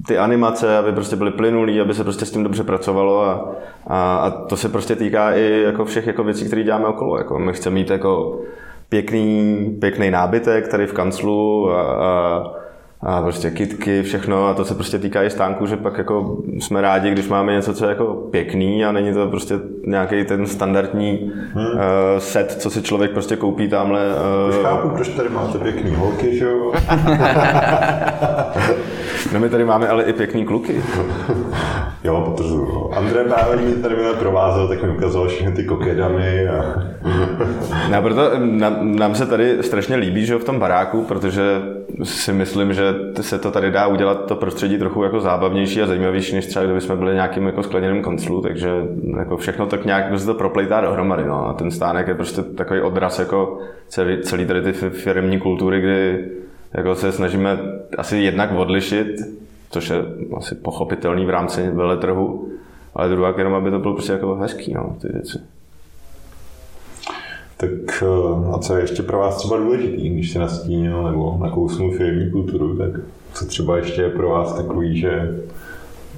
ty 0.06 0.18
animace, 0.18 0.78
aby 0.78 0.92
prostě 0.92 1.16
byly 1.16 1.30
plynulý, 1.30 1.80
aby 1.80 1.94
se 1.94 2.04
prostě 2.04 2.24
s 2.24 2.30
tím 2.30 2.42
dobře 2.42 2.64
pracovalo 2.64 3.24
a, 3.24 3.54
a, 3.86 4.16
a 4.16 4.30
to 4.30 4.56
se 4.56 4.68
prostě 4.68 4.96
týká 4.96 5.34
i 5.34 5.62
jako 5.64 5.84
všech 5.84 6.06
jako 6.06 6.24
věcí, 6.24 6.46
které 6.46 6.62
děláme 6.62 6.86
okolo. 6.86 7.18
Jako 7.18 7.38
my 7.38 7.52
chceme 7.52 7.74
mít 7.74 7.90
jako 7.90 8.40
pěkný, 8.88 9.76
pěkný 9.80 10.10
nábytek 10.10 10.68
tady 10.68 10.86
v 10.86 10.92
kanclu 10.92 11.70
a, 11.70 11.82
a 11.82 12.44
a 13.02 13.22
prostě 13.22 13.50
kitky, 13.50 14.02
všechno 14.02 14.46
a 14.46 14.54
to 14.54 14.64
se 14.64 14.74
prostě 14.74 14.98
týká 14.98 15.22
i 15.22 15.30
stánku, 15.30 15.66
že 15.66 15.76
pak 15.76 15.98
jako 15.98 16.36
jsme 16.60 16.80
rádi, 16.80 17.10
když 17.10 17.28
máme 17.28 17.52
něco, 17.52 17.74
co 17.74 17.84
je 17.84 17.88
jako 17.88 18.04
pěkný 18.04 18.84
a 18.84 18.92
není 18.92 19.12
to 19.12 19.28
prostě 19.28 19.54
nějaký 19.86 20.24
ten 20.24 20.46
standardní 20.46 21.32
hmm. 21.54 21.66
uh, 21.66 21.72
set, 22.18 22.52
co 22.52 22.70
si 22.70 22.82
člověk 22.82 23.10
prostě 23.10 23.36
koupí 23.36 23.68
tamhle. 23.68 24.08
Uh... 24.08 24.48
Už 24.48 24.56
chápu, 24.62 24.88
proč 24.88 25.08
tady 25.08 25.28
máte 25.28 25.58
pěkný 25.58 25.94
holky, 25.94 26.38
že 26.38 26.44
jo? 26.44 26.72
no 29.32 29.40
my 29.40 29.48
tady 29.48 29.64
máme 29.64 29.88
ale 29.88 30.04
i 30.04 30.12
pěkný 30.12 30.44
kluky. 30.44 30.82
jo, 32.04 32.20
protože 32.20 32.54
Andrej 32.96 33.24
právě 33.24 33.56
mě 33.56 33.74
tady 33.74 33.96
mě 33.96 34.12
provázel, 34.18 34.68
tak 34.68 34.82
mi 34.82 34.88
ukazoval 34.88 35.28
všechny 35.28 35.52
ty 35.52 35.64
kokedamy 35.64 36.48
a... 36.48 36.82
no, 37.90 38.02
proto 38.02 38.30
nám, 38.38 38.96
nám, 38.96 39.14
se 39.14 39.26
tady 39.26 39.56
strašně 39.60 39.96
líbí, 39.96 40.26
že 40.26 40.36
v 40.36 40.44
tom 40.44 40.58
baráku, 40.58 41.04
protože 41.04 41.42
si 42.02 42.32
myslím, 42.32 42.74
že 42.74 42.91
se 43.20 43.38
to 43.38 43.50
tady 43.50 43.70
dá 43.70 43.86
udělat 43.86 44.26
to 44.26 44.36
prostředí 44.36 44.78
trochu 44.78 45.02
jako 45.02 45.20
zábavnější 45.20 45.82
a 45.82 45.86
zajímavější, 45.86 46.34
než 46.34 46.46
třeba 46.46 46.64
kdyby 46.64 46.80
jsme 46.80 46.96
byli 46.96 47.14
nějakým 47.14 47.46
jako 47.46 47.62
skleněným 47.62 48.02
konclu, 48.02 48.42
takže 48.42 48.68
jako 49.18 49.36
všechno 49.36 49.66
tak 49.66 49.84
nějak 49.84 50.18
se 50.18 50.26
to 50.26 50.34
proplejtá 50.34 50.80
dohromady. 50.80 51.24
No. 51.24 51.48
A 51.48 51.52
ten 51.52 51.70
stánek 51.70 52.08
je 52.08 52.14
prostě 52.14 52.42
takový 52.42 52.80
odraz 52.80 53.18
jako 53.18 53.58
celý, 53.88 54.22
celý 54.22 54.46
tady 54.46 54.62
ty 54.62 54.72
firmní 54.72 55.40
kultury, 55.40 55.80
kdy 55.80 56.28
jako 56.74 56.94
se 56.94 57.12
snažíme 57.12 57.58
asi 57.98 58.16
jednak 58.16 58.52
odlišit, 58.52 59.06
což 59.70 59.90
je 59.90 59.96
asi 60.36 60.54
pochopitelný 60.54 61.26
v 61.26 61.30
rámci 61.30 61.70
veletrhu, 61.70 62.48
ale 62.94 63.08
druhá 63.08 63.34
jenom, 63.38 63.54
aby 63.54 63.70
to 63.70 63.78
bylo 63.78 63.94
prostě 63.94 64.12
jako 64.12 64.34
hezký, 64.34 64.74
no, 64.74 64.96
ty 65.02 65.08
věci. 65.08 65.38
Tak 67.62 68.02
eh, 68.02 68.54
a 68.54 68.58
co 68.58 68.76
je 68.76 68.82
ještě 68.82 69.02
pro 69.02 69.18
vás 69.18 69.36
třeba 69.36 69.56
důležitý, 69.56 70.08
když 70.08 70.32
se 70.32 70.38
nastínil 70.38 71.02
nebo 71.02 71.38
nakousnul 71.40 71.92
firmní 71.92 72.30
kulturu, 72.30 72.76
tak 72.76 72.90
co 73.32 73.46
třeba 73.46 73.76
ještě 73.76 74.02
je 74.02 74.10
pro 74.10 74.28
vás 74.28 74.54
takový, 74.54 74.98
že 74.98 75.38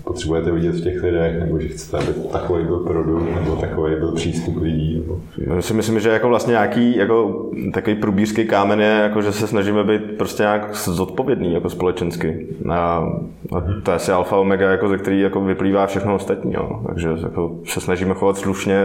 potřebujete 0.05 0.51
vidět 0.51 0.75
v 0.75 0.83
těch 0.83 1.03
lidech, 1.03 1.41
nebo 1.41 1.61
že 1.61 1.69
chcete, 1.69 1.99
aby 1.99 2.13
takový 2.33 2.65
byl 2.65 2.77
produkt, 2.79 3.35
nebo 3.35 3.57
takový 3.57 3.97
byl 3.97 4.13
přístup 4.13 4.57
lidí? 4.57 4.95
Nebo... 4.99 5.21
Já 5.37 5.63
si 5.63 5.75
myslím, 5.75 6.01
že 6.01 6.09
jako 6.09 6.29
vlastně 6.29 6.51
nějaký 6.51 6.97
jako 6.97 7.51
takový 7.73 7.97
průbířský 7.97 8.45
kámen 8.45 8.81
je, 8.81 9.01
jako 9.03 9.23
že 9.23 9.33
se 9.33 9.47
snažíme 9.47 9.85
být 9.85 10.03
prostě 10.19 10.43
nějak 10.43 10.77
zodpovědný 10.77 11.55
jako 11.55 11.71
společensky. 11.71 12.47
A, 12.71 13.09
a 13.57 13.61
to 13.83 13.91
je 13.91 13.95
asi 13.95 14.13
alfa 14.13 14.37
omega, 14.37 14.71
jako 14.71 14.89
ze 14.89 14.99
který 14.99 15.21
jako 15.21 15.41
vyplývá 15.41 15.87
všechno 15.87 16.15
ostatní. 16.15 16.53
Jo. 16.53 16.81
Takže 16.87 17.09
jako 17.23 17.57
se 17.65 17.81
snažíme 17.81 18.15
chovat 18.15 18.37
slušně, 18.37 18.81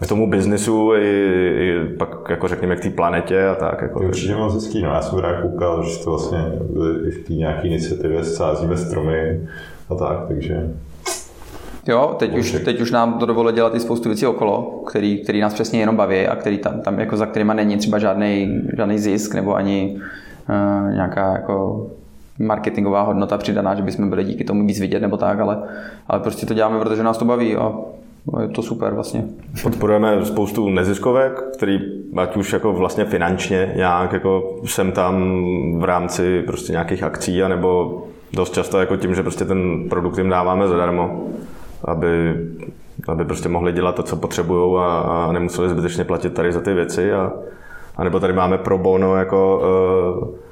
k 0.00 0.06
tomu 0.06 0.30
biznisu 0.30 0.94
i, 0.94 1.10
i 1.58 1.96
pak 1.96 2.28
jako 2.30 2.48
řekněme 2.48 2.76
k 2.76 2.80
té 2.80 2.90
planetě 2.90 3.46
a 3.46 3.54
tak. 3.54 3.82
Jako, 3.82 4.00
určitě 4.00 4.36
moc 4.36 4.54
hezký, 4.54 4.82
no 4.82 4.88
já 4.88 5.02
jsem 5.02 5.18
rád 5.18 5.42
koukal, 5.42 5.84
že 5.84 5.98
to 6.04 6.10
vlastně 6.10 6.38
v 7.10 7.26
té 7.26 7.32
nějaké 7.32 7.68
iniciativě 7.68 8.24
sázíme 8.24 8.76
stromy 8.76 9.40
a 9.90 9.94
tak, 9.94 10.26
takže 10.28 10.70
Jo, 11.88 12.16
teď 12.18 12.36
už, 12.36 12.56
teď 12.64 12.80
už 12.80 12.90
nám 12.90 13.18
to 13.18 13.26
dovolilo 13.26 13.52
dělat 13.52 13.74
i 13.74 13.80
spoustu 13.80 14.08
věcí 14.08 14.26
okolo, 14.26 14.82
který, 14.86 15.18
který 15.18 15.40
nás 15.40 15.54
přesně 15.54 15.80
jenom 15.80 15.96
baví 15.96 16.26
a 16.26 16.36
který 16.36 16.58
tam, 16.58 16.80
tam 16.80 16.98
jako 16.98 17.16
za 17.16 17.26
kterýma 17.26 17.54
není 17.54 17.76
třeba 17.76 17.98
žádný, 17.98 18.62
žádný 18.76 18.98
zisk 18.98 19.34
nebo 19.34 19.54
ani 19.54 19.96
uh, 20.48 20.94
nějaká 20.94 21.32
jako 21.32 21.86
marketingová 22.38 23.02
hodnota 23.02 23.38
přidaná, 23.38 23.74
že 23.74 23.82
bychom 23.82 24.10
byli 24.10 24.24
díky 24.24 24.44
tomu 24.44 24.66
víc 24.66 24.80
vidět 24.80 25.02
nebo 25.02 25.16
tak, 25.16 25.40
ale, 25.40 25.58
ale 26.08 26.20
prostě 26.20 26.46
to 26.46 26.54
děláme, 26.54 26.80
protože 26.80 27.02
nás 27.02 27.18
to 27.18 27.24
baví 27.24 27.56
a 27.56 27.72
je 28.40 28.48
to 28.48 28.62
super 28.62 28.94
vlastně. 28.94 29.24
Podporujeme 29.62 30.24
spoustu 30.24 30.68
neziskovek, 30.68 31.42
který 31.56 31.80
ať 32.16 32.36
už 32.36 32.52
jako 32.52 32.72
vlastně 32.72 33.04
finančně 33.04 33.72
nějak 33.76 34.12
jako 34.12 34.56
jsem 34.64 34.92
tam 34.92 35.44
v 35.78 35.84
rámci 35.84 36.42
prostě 36.42 36.72
nějakých 36.72 37.02
akcí, 37.02 37.42
anebo 37.42 38.02
dost 38.32 38.54
často 38.54 38.80
jako 38.80 38.96
tím, 38.96 39.14
že 39.14 39.22
prostě 39.22 39.44
ten 39.44 39.88
produkt 39.88 40.18
jim 40.18 40.28
dáváme 40.28 40.68
zadarmo, 40.68 41.24
aby, 41.84 42.34
aby 43.08 43.24
prostě 43.24 43.48
mohli 43.48 43.72
dělat 43.72 43.94
to, 43.94 44.02
co 44.02 44.16
potřebují 44.16 44.78
a, 44.78 44.98
a 44.98 45.32
nemuseli 45.32 45.68
zbytečně 45.68 46.04
platit 46.04 46.34
tady 46.34 46.52
za 46.52 46.60
ty 46.60 46.74
věci. 46.74 47.12
A, 47.12 47.32
a 47.96 48.04
nebo 48.04 48.20
tady 48.20 48.32
máme 48.32 48.58
pro 48.58 48.78
bono 48.78 49.16
jako 49.16 49.60
uh, 50.22 50.47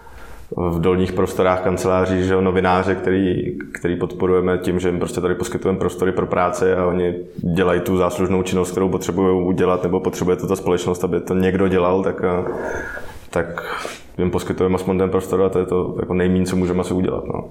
v 0.56 0.80
dolních 0.80 1.12
prostorách 1.12 1.62
kanceláří, 1.62 2.24
že 2.24 2.40
novináře, 2.40 2.94
který, 2.94 3.58
který 3.72 3.96
podporujeme 3.96 4.58
tím, 4.58 4.80
že 4.80 4.88
jim 4.88 4.98
prostě 4.98 5.20
tady 5.20 5.34
poskytujeme 5.34 5.78
prostory 5.78 6.12
pro 6.12 6.26
práci 6.26 6.72
a 6.72 6.86
oni 6.86 7.14
dělají 7.36 7.80
tu 7.80 7.96
záslužnou 7.96 8.42
činnost, 8.42 8.70
kterou 8.70 8.88
potřebují 8.88 9.46
udělat, 9.46 9.82
nebo 9.82 10.00
potřebuje 10.00 10.36
to 10.36 10.46
ta 10.46 10.56
společnost, 10.56 11.04
aby 11.04 11.20
to 11.20 11.34
někdo 11.34 11.68
dělal, 11.68 12.02
tak, 12.02 12.22
tak 13.30 13.76
jim 14.18 14.30
poskytujeme 14.30 14.74
aspoň 14.74 14.98
ten 14.98 15.10
prostor 15.10 15.42
a 15.42 15.48
to 15.48 15.58
je 15.58 15.66
to 15.66 15.96
jako 16.00 16.14
nejméně, 16.14 16.46
co 16.46 16.56
můžeme 16.56 16.80
asi 16.80 16.94
udělat. 16.94 17.24
No. 17.26 17.44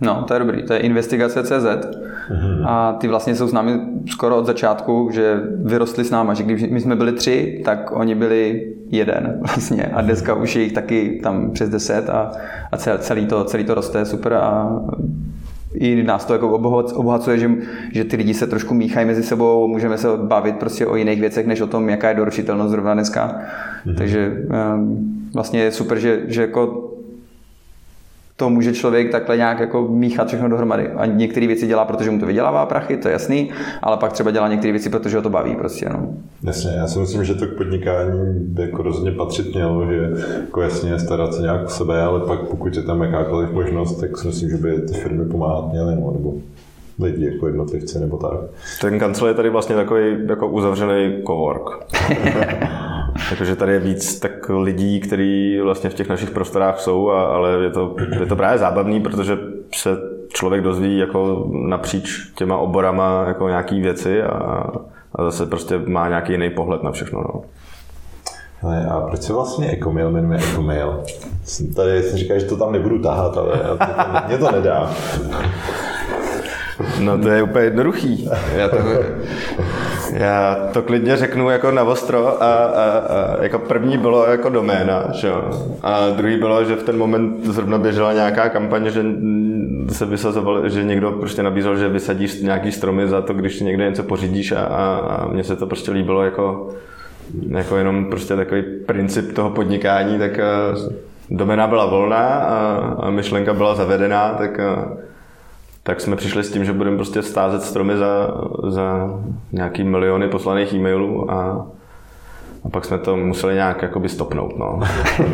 No, 0.00 0.24
to 0.28 0.34
je 0.34 0.40
dobrý. 0.40 0.62
To 0.62 0.72
je 0.72 0.78
investigace.cz 0.78 1.50
mm-hmm. 1.50 2.64
a 2.66 2.92
ty 2.92 3.08
vlastně 3.08 3.34
jsou 3.34 3.48
s 3.48 3.52
námi 3.52 3.80
skoro 4.06 4.36
od 4.36 4.46
začátku, 4.46 5.08
že 5.12 5.40
vyrostli 5.64 6.04
s 6.04 6.10
náma, 6.10 6.34
že 6.34 6.42
když 6.42 6.70
my 6.70 6.80
jsme 6.80 6.96
byli 6.96 7.12
tři, 7.12 7.62
tak 7.64 7.92
oni 7.92 8.14
byli 8.14 8.66
jeden 8.90 9.38
vlastně 9.46 9.90
a 9.94 10.00
dneska 10.00 10.34
už 10.34 10.56
je 10.56 10.62
jich 10.62 10.72
taky 10.72 11.20
tam 11.22 11.50
přes 11.50 11.68
deset 11.68 12.10
a, 12.10 12.32
a 12.72 12.76
celý, 12.76 13.26
to, 13.26 13.44
celý 13.44 13.64
to 13.64 13.74
roste 13.74 14.04
super 14.04 14.34
a 14.34 14.80
i 15.74 16.02
nás 16.02 16.24
to 16.24 16.32
jako 16.32 16.50
obohacuje, 16.94 17.38
že, 17.38 17.50
že 17.92 18.04
ty 18.04 18.16
lidi 18.16 18.34
se 18.34 18.46
trošku 18.46 18.74
míchají 18.74 19.06
mezi 19.06 19.22
sebou, 19.22 19.68
můžeme 19.68 19.98
se 19.98 20.08
bavit 20.16 20.56
prostě 20.56 20.86
o 20.86 20.96
jiných 20.96 21.20
věcech, 21.20 21.46
než 21.46 21.60
o 21.60 21.66
tom, 21.66 21.88
jaká 21.88 22.08
je 22.08 22.14
doručitelnost 22.14 22.70
zrovna 22.70 22.94
dneska. 22.94 23.40
Mm-hmm. 23.86 23.94
Takže 23.94 24.32
um, 24.74 25.28
vlastně 25.34 25.62
je 25.62 25.72
super, 25.72 25.98
že, 25.98 26.20
že 26.26 26.40
jako 26.40 26.94
to 28.40 28.50
může 28.50 28.72
člověk 28.72 29.10
takhle 29.10 29.36
nějak 29.36 29.60
jako 29.60 29.88
míchat 29.88 30.28
všechno 30.28 30.48
dohromady. 30.48 30.88
A 30.88 31.06
některé 31.06 31.46
věci 31.46 31.66
dělá, 31.66 31.84
protože 31.84 32.10
mu 32.10 32.20
to 32.20 32.26
vydělává 32.26 32.66
prachy, 32.66 32.96
to 32.96 33.08
je 33.08 33.12
jasný, 33.12 33.50
ale 33.82 33.96
pak 33.96 34.12
třeba 34.12 34.30
dělá 34.30 34.48
některé 34.48 34.72
věci, 34.72 34.90
protože 34.90 35.16
ho 35.16 35.22
to 35.22 35.30
baví 35.30 35.56
prostě. 35.56 35.88
No. 35.88 36.08
Jasně, 36.42 36.70
já 36.76 36.86
si 36.86 36.98
myslím, 36.98 37.24
že 37.24 37.34
to 37.34 37.46
k 37.46 37.56
podnikání 37.56 38.34
by 38.34 38.62
jako 38.62 38.82
rozhodně 38.82 39.12
patřit 39.12 39.54
mělo, 39.54 39.86
že 39.86 40.10
jako 40.40 40.62
jasně 40.62 40.98
starat 40.98 41.34
se 41.34 41.42
nějak 41.42 41.64
o 41.64 41.68
sebe, 41.68 42.02
ale 42.02 42.20
pak 42.20 42.40
pokud 42.40 42.76
je 42.76 42.82
tam 42.82 43.02
jakákoliv 43.02 43.52
možnost, 43.52 44.00
tak 44.00 44.18
si 44.18 44.26
myslím, 44.26 44.50
že 44.50 44.56
by 44.56 44.80
ty 44.80 44.94
firmy 44.94 45.24
pomáhat 45.24 45.72
měly, 45.72 45.96
no, 45.96 46.10
nebo 46.10 46.34
lidi 46.98 47.32
jako 47.32 47.46
jednotlivci 47.46 47.98
nebo 47.98 48.16
tak. 48.16 48.40
Ten 48.80 48.98
kancel 48.98 49.28
je 49.28 49.34
tady 49.34 49.50
vlastně 49.50 49.76
takový 49.76 50.02
jako 50.28 50.48
uzavřený 50.48 51.22
cowork. 51.26 51.70
Takže 53.28 53.56
tady 53.56 53.72
je 53.72 53.78
víc 53.78 54.20
tak 54.20 54.48
lidí, 54.48 55.00
kteří 55.00 55.60
vlastně 55.60 55.90
v 55.90 55.94
těch 55.94 56.08
našich 56.08 56.30
prostorách 56.30 56.80
jsou, 56.80 57.10
a, 57.10 57.24
ale 57.24 57.50
je 57.62 57.70
to, 57.70 57.96
je 58.20 58.26
to 58.26 58.36
právě 58.36 58.58
zábavný, 58.58 59.00
protože 59.00 59.38
se 59.74 59.90
člověk 60.32 60.62
dozví 60.62 60.98
jako 60.98 61.50
napříč 61.52 62.32
těma 62.34 62.56
oborama 62.56 63.24
jako 63.28 63.48
nějaký 63.48 63.80
věci 63.80 64.22
a, 64.22 64.66
a 65.14 65.24
zase 65.24 65.46
prostě 65.46 65.78
má 65.78 66.08
nějaký 66.08 66.32
jiný 66.32 66.50
pohled 66.50 66.82
na 66.82 66.90
všechno. 66.90 67.20
No. 67.20 67.42
Ale 68.62 68.86
a 68.86 69.00
proč 69.00 69.22
se 69.22 69.32
vlastně 69.32 69.72
Ecomail 69.72 70.10
jmenuje 70.10 70.38
Ecomail? 70.38 71.02
Tady 71.76 72.02
jsem 72.02 72.18
říkal, 72.18 72.38
že 72.38 72.46
to 72.46 72.56
tam 72.56 72.72
nebudu 72.72 72.98
tahat, 72.98 73.36
ale 73.36 73.58
to 73.58 73.76
tam, 73.76 74.24
mě 74.28 74.38
to 74.38 74.50
nedá. 74.50 74.90
No 77.00 77.18
to 77.18 77.28
je 77.28 77.42
úplně 77.42 77.64
jednoduchý. 77.64 78.28
Já 78.56 78.68
to, 78.68 78.76
já 80.12 80.68
to 80.72 80.82
klidně 80.82 81.16
řeknu 81.16 81.50
jako 81.50 81.70
na 81.70 81.82
ostro 81.82 82.42
a, 82.42 82.54
a, 82.54 82.84
a 82.98 83.42
jako 83.42 83.58
první 83.58 83.98
bylo 83.98 84.26
jako 84.26 84.48
doména, 84.48 85.04
že 85.12 85.32
A 85.82 86.10
druhý 86.10 86.36
bylo, 86.36 86.64
že 86.64 86.76
v 86.76 86.82
ten 86.82 86.98
moment 86.98 87.46
zrovna 87.46 87.78
běžela 87.78 88.12
nějaká 88.12 88.48
kampaň, 88.48 88.90
že 88.90 89.04
se 89.92 90.06
vysazoval, 90.06 90.68
že 90.68 90.84
někdo 90.84 91.12
prostě 91.12 91.42
nabízel, 91.42 91.76
že 91.76 91.88
vysadíš 91.88 92.40
nějaký 92.40 92.72
stromy 92.72 93.08
za 93.08 93.22
to, 93.22 93.34
když 93.34 93.60
někde 93.60 93.88
něco 93.88 94.02
pořídíš 94.02 94.52
a, 94.52 94.62
a, 94.62 94.96
a 94.96 95.28
mně 95.28 95.44
se 95.44 95.56
to 95.56 95.66
prostě 95.66 95.90
líbilo 95.90 96.22
jako, 96.22 96.68
jako 97.48 97.76
jenom 97.76 98.04
prostě 98.04 98.36
takový 98.36 98.62
princip 98.86 99.32
toho 99.32 99.50
podnikání, 99.50 100.18
tak 100.18 100.40
doména 101.30 101.66
byla 101.66 101.86
volná 101.86 102.28
a, 102.28 102.76
a 102.98 103.10
myšlenka 103.10 103.54
byla 103.54 103.74
zavedená, 103.74 104.28
tak 104.28 104.60
tak 105.82 106.00
jsme 106.00 106.16
přišli 106.16 106.44
s 106.44 106.52
tím, 106.52 106.64
že 106.64 106.72
budeme 106.72 106.96
prostě 106.96 107.22
stázet 107.22 107.62
stromy 107.62 107.96
za, 107.96 108.34
za 108.68 109.10
nějaký 109.52 109.84
miliony 109.84 110.28
poslaných 110.28 110.72
e-mailů 110.72 111.30
a 111.30 111.66
a 112.64 112.68
pak 112.68 112.84
jsme 112.84 112.98
to 112.98 113.16
museli 113.16 113.54
nějak 113.54 113.82
jakoby 113.82 114.08
stopnout, 114.08 114.58
no. 114.58 114.80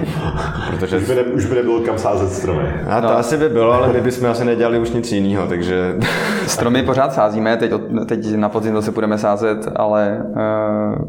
Protože... 0.71 0.97
Už 0.97 1.09
by, 1.09 1.15
ne, 1.15 1.23
už 1.23 1.47
by 1.47 1.55
nebylo 1.55 1.81
kam 1.81 1.99
sázet 1.99 2.33
stromy. 2.33 2.75
A 2.91 3.01
to 3.01 3.07
no. 3.07 3.19
asi 3.19 3.37
by 3.37 3.49
bylo, 3.49 3.73
ale 3.73 3.93
my 3.93 4.01
bychom 4.01 4.31
asi 4.31 4.45
nedělali 4.45 4.79
už 4.79 4.91
nic 4.91 5.13
jiného, 5.13 5.47
takže... 5.47 5.97
Stromy 6.47 6.83
pořád 6.83 7.13
sázíme, 7.13 7.57
teď, 7.57 7.73
teď 8.07 8.35
na 8.37 8.49
podzim 8.49 8.75
to 8.75 8.83
se 8.83 8.91
budeme 8.91 9.19
sázet, 9.19 9.69
ale 9.77 10.23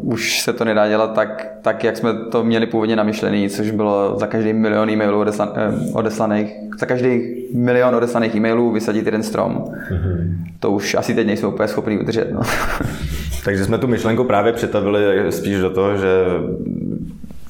uh, 0.01 0.13
už 0.13 0.41
se 0.41 0.53
to 0.53 0.65
nedá 0.65 0.88
dělat 0.88 1.13
tak, 1.13 1.51
tak, 1.61 1.84
jak 1.84 1.97
jsme 1.97 2.13
to 2.13 2.43
měli 2.43 2.65
původně 2.65 2.95
namyšlený, 2.95 3.49
což 3.49 3.72
bylo 3.72 4.20
za 4.20 4.28
každý 4.28 4.53
milion 4.53 4.89
e-mailů 4.89 5.20
odeslan, 5.20 5.49
uh, 5.49 5.97
odeslaných, 5.97 6.53
za 6.80 6.86
každý 6.86 7.22
milion 7.53 7.95
odeslaných 7.95 8.36
e-mailů 8.36 8.72
vysadit 8.72 9.05
jeden 9.05 9.24
strom. 9.24 9.65
Mm-hmm. 9.91 10.36
To 10.59 10.72
už 10.72 10.95
asi 10.95 11.15
teď 11.15 11.28
nejsme 11.28 11.47
úplně 11.47 11.68
schopni 11.68 11.99
udržet, 11.99 12.32
no. 12.32 12.41
Takže 13.47 13.65
jsme 13.65 13.78
tu 13.78 13.88
myšlenku 13.88 14.24
právě 14.24 14.53
přetavili 14.53 15.32
spíš 15.32 15.59
do 15.59 15.70
toho, 15.70 15.97
že 15.97 16.06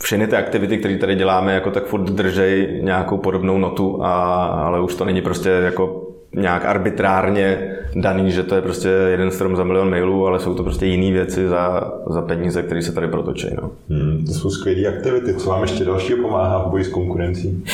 všechny 0.02 0.28
ty 0.28 0.36
aktivity, 0.36 0.78
které 0.78 0.98
tady 0.98 1.16
děláme, 1.16 1.54
jako 1.54 1.72
tak 1.72 1.86
furt 1.86 2.04
držej 2.04 2.80
nějakou 2.84 3.18
podobnou 3.18 3.58
notu, 3.58 4.04
a, 4.04 4.46
ale 4.46 4.82
už 4.82 4.96
to 4.96 5.06
není 5.06 5.22
prostě 5.22 5.50
jako 5.50 6.04
nějak 6.36 6.66
arbitrárně 6.66 7.76
daný, 7.96 8.32
že 8.32 8.44
to 8.44 8.56
je 8.56 8.62
prostě 8.62 8.88
jeden 8.88 9.32
strom 9.32 9.56
za 9.56 9.64
milion 9.64 9.90
mailů, 9.90 10.28
ale 10.28 10.40
jsou 10.40 10.54
to 10.54 10.64
prostě 10.64 10.86
jiné 10.86 11.12
věci 11.12 11.48
za, 11.48 11.94
za 12.10 12.22
peníze, 12.22 12.64
které 12.64 12.82
se 12.82 12.92
tady 12.92 13.08
protočí. 13.08 13.48
No. 13.62 13.72
Hmm, 13.90 14.26
to 14.26 14.34
jsou 14.34 14.50
skvělé 14.50 14.98
aktivity. 14.98 15.34
Co 15.34 15.50
vám 15.50 15.62
ještě 15.62 15.86
dalšího 15.86 16.22
pomáhá 16.22 16.64
v 16.64 16.70
boji 16.72 16.84
s 16.84 16.88
konkurencí? 16.88 17.64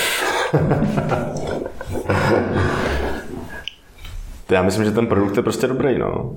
Já 4.51 4.61
myslím, 4.61 4.85
že 4.85 4.91
ten 4.91 5.07
produkt 5.07 5.37
je 5.37 5.43
prostě 5.43 5.67
dobrý. 5.67 5.99
No. 5.99 6.31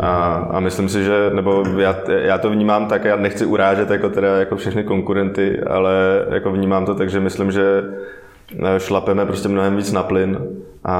A, 0.00 0.34
a 0.50 0.60
myslím 0.60 0.88
si, 0.88 1.04
že, 1.04 1.30
nebo 1.34 1.64
já, 1.78 1.96
já 2.08 2.38
to 2.38 2.50
vnímám 2.50 2.86
tak, 2.86 3.04
já 3.04 3.16
nechci 3.16 3.46
urážet 3.46 3.90
jako 3.90 4.08
teda 4.08 4.36
jako 4.36 4.56
všechny 4.56 4.84
konkurenty, 4.84 5.60
ale 5.60 6.26
jako 6.30 6.52
vnímám 6.52 6.86
to 6.86 6.94
tak, 6.94 7.10
že 7.10 7.20
myslím, 7.20 7.52
že 7.52 7.84
eh, 8.64 8.80
šlapeme 8.80 9.26
prostě 9.26 9.48
mnohem 9.48 9.76
víc 9.76 9.92
na 9.92 10.02
plyn 10.02 10.38
a, 10.84 10.96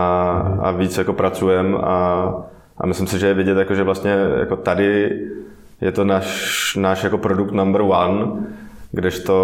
a 0.62 0.70
víc 0.70 0.98
jako 0.98 1.12
pracujeme 1.12 1.78
a, 1.78 2.34
a 2.78 2.86
myslím 2.86 3.06
si, 3.06 3.18
že 3.18 3.26
je 3.26 3.34
vidět, 3.34 3.58
jako, 3.58 3.74
že 3.74 3.82
vlastně 3.82 4.16
jako 4.38 4.56
tady 4.56 5.20
je 5.80 5.92
to 5.92 6.04
náš, 6.04 6.76
náš 6.76 7.04
jako 7.04 7.18
produkt 7.18 7.52
number 7.52 7.80
one, 7.80 8.26
kdežto 8.94 9.34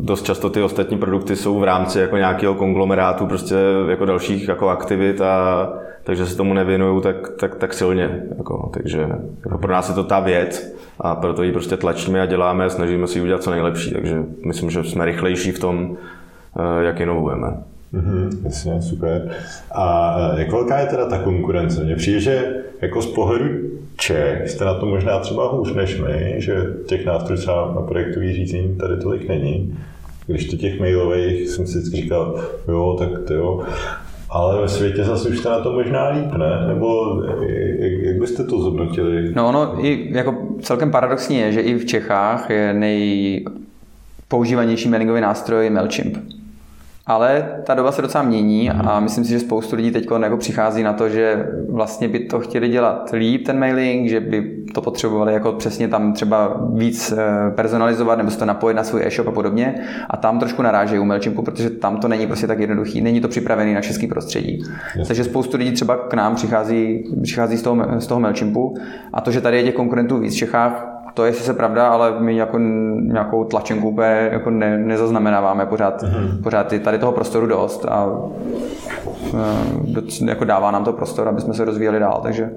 dost 0.00 0.22
často 0.22 0.50
ty 0.50 0.62
ostatní 0.62 0.98
produkty 0.98 1.36
jsou 1.36 1.58
v 1.58 1.64
rámci 1.64 1.98
jako 1.98 2.16
nějakého 2.16 2.54
konglomerátu 2.54 3.26
prostě 3.26 3.54
jako 3.88 4.04
dalších 4.04 4.48
jako 4.48 4.68
aktivit 4.68 5.20
a 5.20 5.68
takže 6.04 6.26
se 6.26 6.36
tomu 6.36 6.54
nevěnují 6.54 7.02
tak, 7.02 7.28
tak, 7.28 7.54
tak 7.54 7.74
silně. 7.74 8.22
Jako, 8.38 8.70
takže 8.74 9.08
jako 9.44 9.58
pro 9.58 9.72
nás 9.72 9.88
je 9.88 9.94
to 9.94 10.04
ta 10.04 10.20
věc 10.20 10.76
a 11.00 11.14
proto 11.14 11.42
ji 11.42 11.52
prostě 11.52 11.76
tlačíme 11.76 12.20
a 12.20 12.26
děláme 12.26 12.64
a 12.64 12.70
snažíme 12.70 13.06
si 13.06 13.18
ji 13.18 13.22
udělat 13.22 13.42
co 13.42 13.50
nejlepší. 13.50 13.92
Takže 13.92 14.22
myslím, 14.46 14.70
že 14.70 14.84
jsme 14.84 15.04
rychlejší 15.04 15.52
v 15.52 15.58
tom, 15.58 15.96
eh, 16.56 16.84
jak 16.84 17.00
inovujeme. 17.00 17.62
Mm-hmm, 17.94 18.44
jasně, 18.44 18.82
super. 18.82 19.30
A 19.72 20.16
eh, 20.18 20.40
jak 20.40 20.52
velká 20.52 20.78
je 20.78 20.86
teda 20.86 21.06
ta 21.06 21.18
konkurence? 21.18 21.84
Mně 21.84 21.96
přijde, 21.96 22.20
že 22.20 22.54
jako 22.82 23.02
z 23.02 23.06
pohledu 23.06 23.68
Čech 24.00 24.50
jste 24.50 24.64
na 24.64 24.74
to 24.74 24.86
možná 24.86 25.18
třeba 25.18 25.48
hůř 25.48 25.74
než 25.74 26.00
my, 26.00 26.34
že 26.38 26.66
těch 26.86 27.06
nástrojů 27.06 27.40
třeba 27.40 27.72
na 27.74 27.80
projektový 27.80 28.32
řízení 28.32 28.76
tady 28.76 28.96
tolik 28.96 29.28
není. 29.28 29.78
Když 30.26 30.44
to 30.44 30.56
těch 30.56 30.80
mailových 30.80 31.48
jsem 31.48 31.66
si 31.66 31.78
vždycky 31.78 31.96
říkal, 31.96 32.44
jo, 32.68 32.96
tak 32.98 33.08
to 33.26 33.34
jo, 33.34 33.62
Ale 34.30 34.60
ve 34.60 34.68
světě 34.68 35.04
zase 35.04 35.28
už 35.28 35.38
jste 35.38 35.48
na 35.48 35.60
to 35.60 35.72
možná 35.72 36.08
líp, 36.08 36.32
ne? 36.32 36.64
Nebo 36.66 37.20
jak, 37.78 37.92
jak 37.92 38.16
byste 38.16 38.44
to 38.44 38.60
zhodnotili? 38.60 39.32
No 39.34 39.48
ono 39.48 39.84
i 39.84 40.08
jako 40.12 40.34
celkem 40.62 40.90
paradoxní 40.90 41.36
je, 41.36 41.52
že 41.52 41.60
i 41.60 41.74
v 41.74 41.84
Čechách 41.84 42.50
je 42.50 42.74
nejpoužívanější 42.74 44.88
mailingový 44.88 45.20
nástroj 45.20 45.70
MailChimp. 45.70 46.18
Ale 47.08 47.48
ta 47.64 47.74
doba 47.74 47.92
se 47.92 48.02
docela 48.02 48.24
mění 48.24 48.70
a 48.70 49.00
myslím 49.00 49.24
si, 49.24 49.30
že 49.30 49.40
spoustu 49.40 49.76
lidí 49.76 49.90
teď 49.90 50.06
jako 50.22 50.36
přichází 50.36 50.82
na 50.82 50.92
to, 50.92 51.08
že 51.08 51.46
vlastně 51.68 52.08
by 52.08 52.18
to 52.18 52.40
chtěli 52.40 52.68
dělat 52.68 53.10
líp 53.12 53.46
ten 53.46 53.58
mailing, 53.58 54.08
že 54.08 54.20
by 54.20 54.56
to 54.74 54.80
potřebovali 54.80 55.32
jako 55.32 55.52
přesně 55.52 55.88
tam 55.88 56.12
třeba 56.12 56.60
víc 56.74 57.12
eh, 57.12 57.50
personalizovat 57.50 58.18
nebo 58.18 58.30
se 58.30 58.38
to 58.38 58.44
napojit 58.44 58.76
na 58.76 58.84
svůj 58.84 59.02
e-shop 59.04 59.28
a 59.28 59.32
podobně. 59.32 59.74
A 60.10 60.16
tam 60.16 60.38
trošku 60.38 60.62
narážejí 60.62 61.00
u 61.00 61.04
MailChimpu, 61.04 61.42
protože 61.42 61.70
tam 61.70 61.96
to 61.96 62.08
není 62.08 62.26
prostě 62.26 62.46
tak 62.46 62.58
jednoduchý, 62.58 63.00
není 63.00 63.20
to 63.20 63.28
připravený 63.28 63.74
na 63.74 63.80
český 63.80 64.06
prostředí. 64.06 64.62
Yes. 64.96 65.08
Takže 65.08 65.24
spoustu 65.24 65.56
lidí 65.56 65.72
třeba 65.72 65.96
k 65.96 66.14
nám 66.14 66.34
přichází, 66.34 67.04
přichází 67.22 67.56
z 67.56 67.62
toho, 67.62 68.00
z 68.00 68.06
toho 68.06 68.20
MailChimpu 68.20 68.74
a 69.12 69.20
to, 69.20 69.30
že 69.30 69.40
tady 69.40 69.56
je 69.56 69.62
těch 69.62 69.74
konkurentů 69.74 70.18
víc 70.18 70.34
v 70.34 70.38
Čechách, 70.38 70.87
to 71.18 71.24
je 71.24 71.32
sice 71.32 71.54
pravda, 71.54 71.88
ale 71.88 72.20
my 72.20 72.36
jako 72.36 72.58
nějakou 72.58 73.44
tlačenku 73.44 73.88
úplně 73.88 74.28
jako 74.32 74.50
ne, 74.50 74.78
nezaznamenáváme 74.78 75.66
pořád, 75.66 76.02
mm-hmm. 76.02 76.42
pořád 76.42 76.72
je 76.72 76.80
tady 76.80 76.98
toho 76.98 77.12
prostoru 77.12 77.46
dost 77.46 77.84
a 77.84 78.06
e, 80.24 80.30
jako 80.30 80.44
dává 80.44 80.70
nám 80.70 80.84
to 80.84 80.92
prostor, 80.92 81.28
aby 81.28 81.40
jsme 81.40 81.54
se 81.54 81.64
rozvíjeli 81.64 81.98
dál, 81.98 82.20
takže 82.22 82.50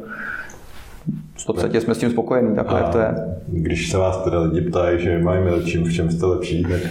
v 1.38 1.46
podstatě 1.46 1.82
jsme 1.82 1.96
s 1.96 1.98
tím 1.98 2.10
spokojení, 2.10 2.56
takhle 2.56 2.80
jak 2.80 2.90
to 2.90 2.98
je. 2.98 3.16
Když 3.48 3.92
se 3.92 3.98
vás 3.98 4.24
teda 4.24 4.40
lidi 4.40 4.62
ptají, 4.62 5.00
že 5.00 5.20
mají 5.20 5.44
milčím, 5.44 5.84
v 5.84 5.94
čem 5.94 6.12
jste 6.12 6.26
lepší, 6.26 6.64
tak 6.64 6.82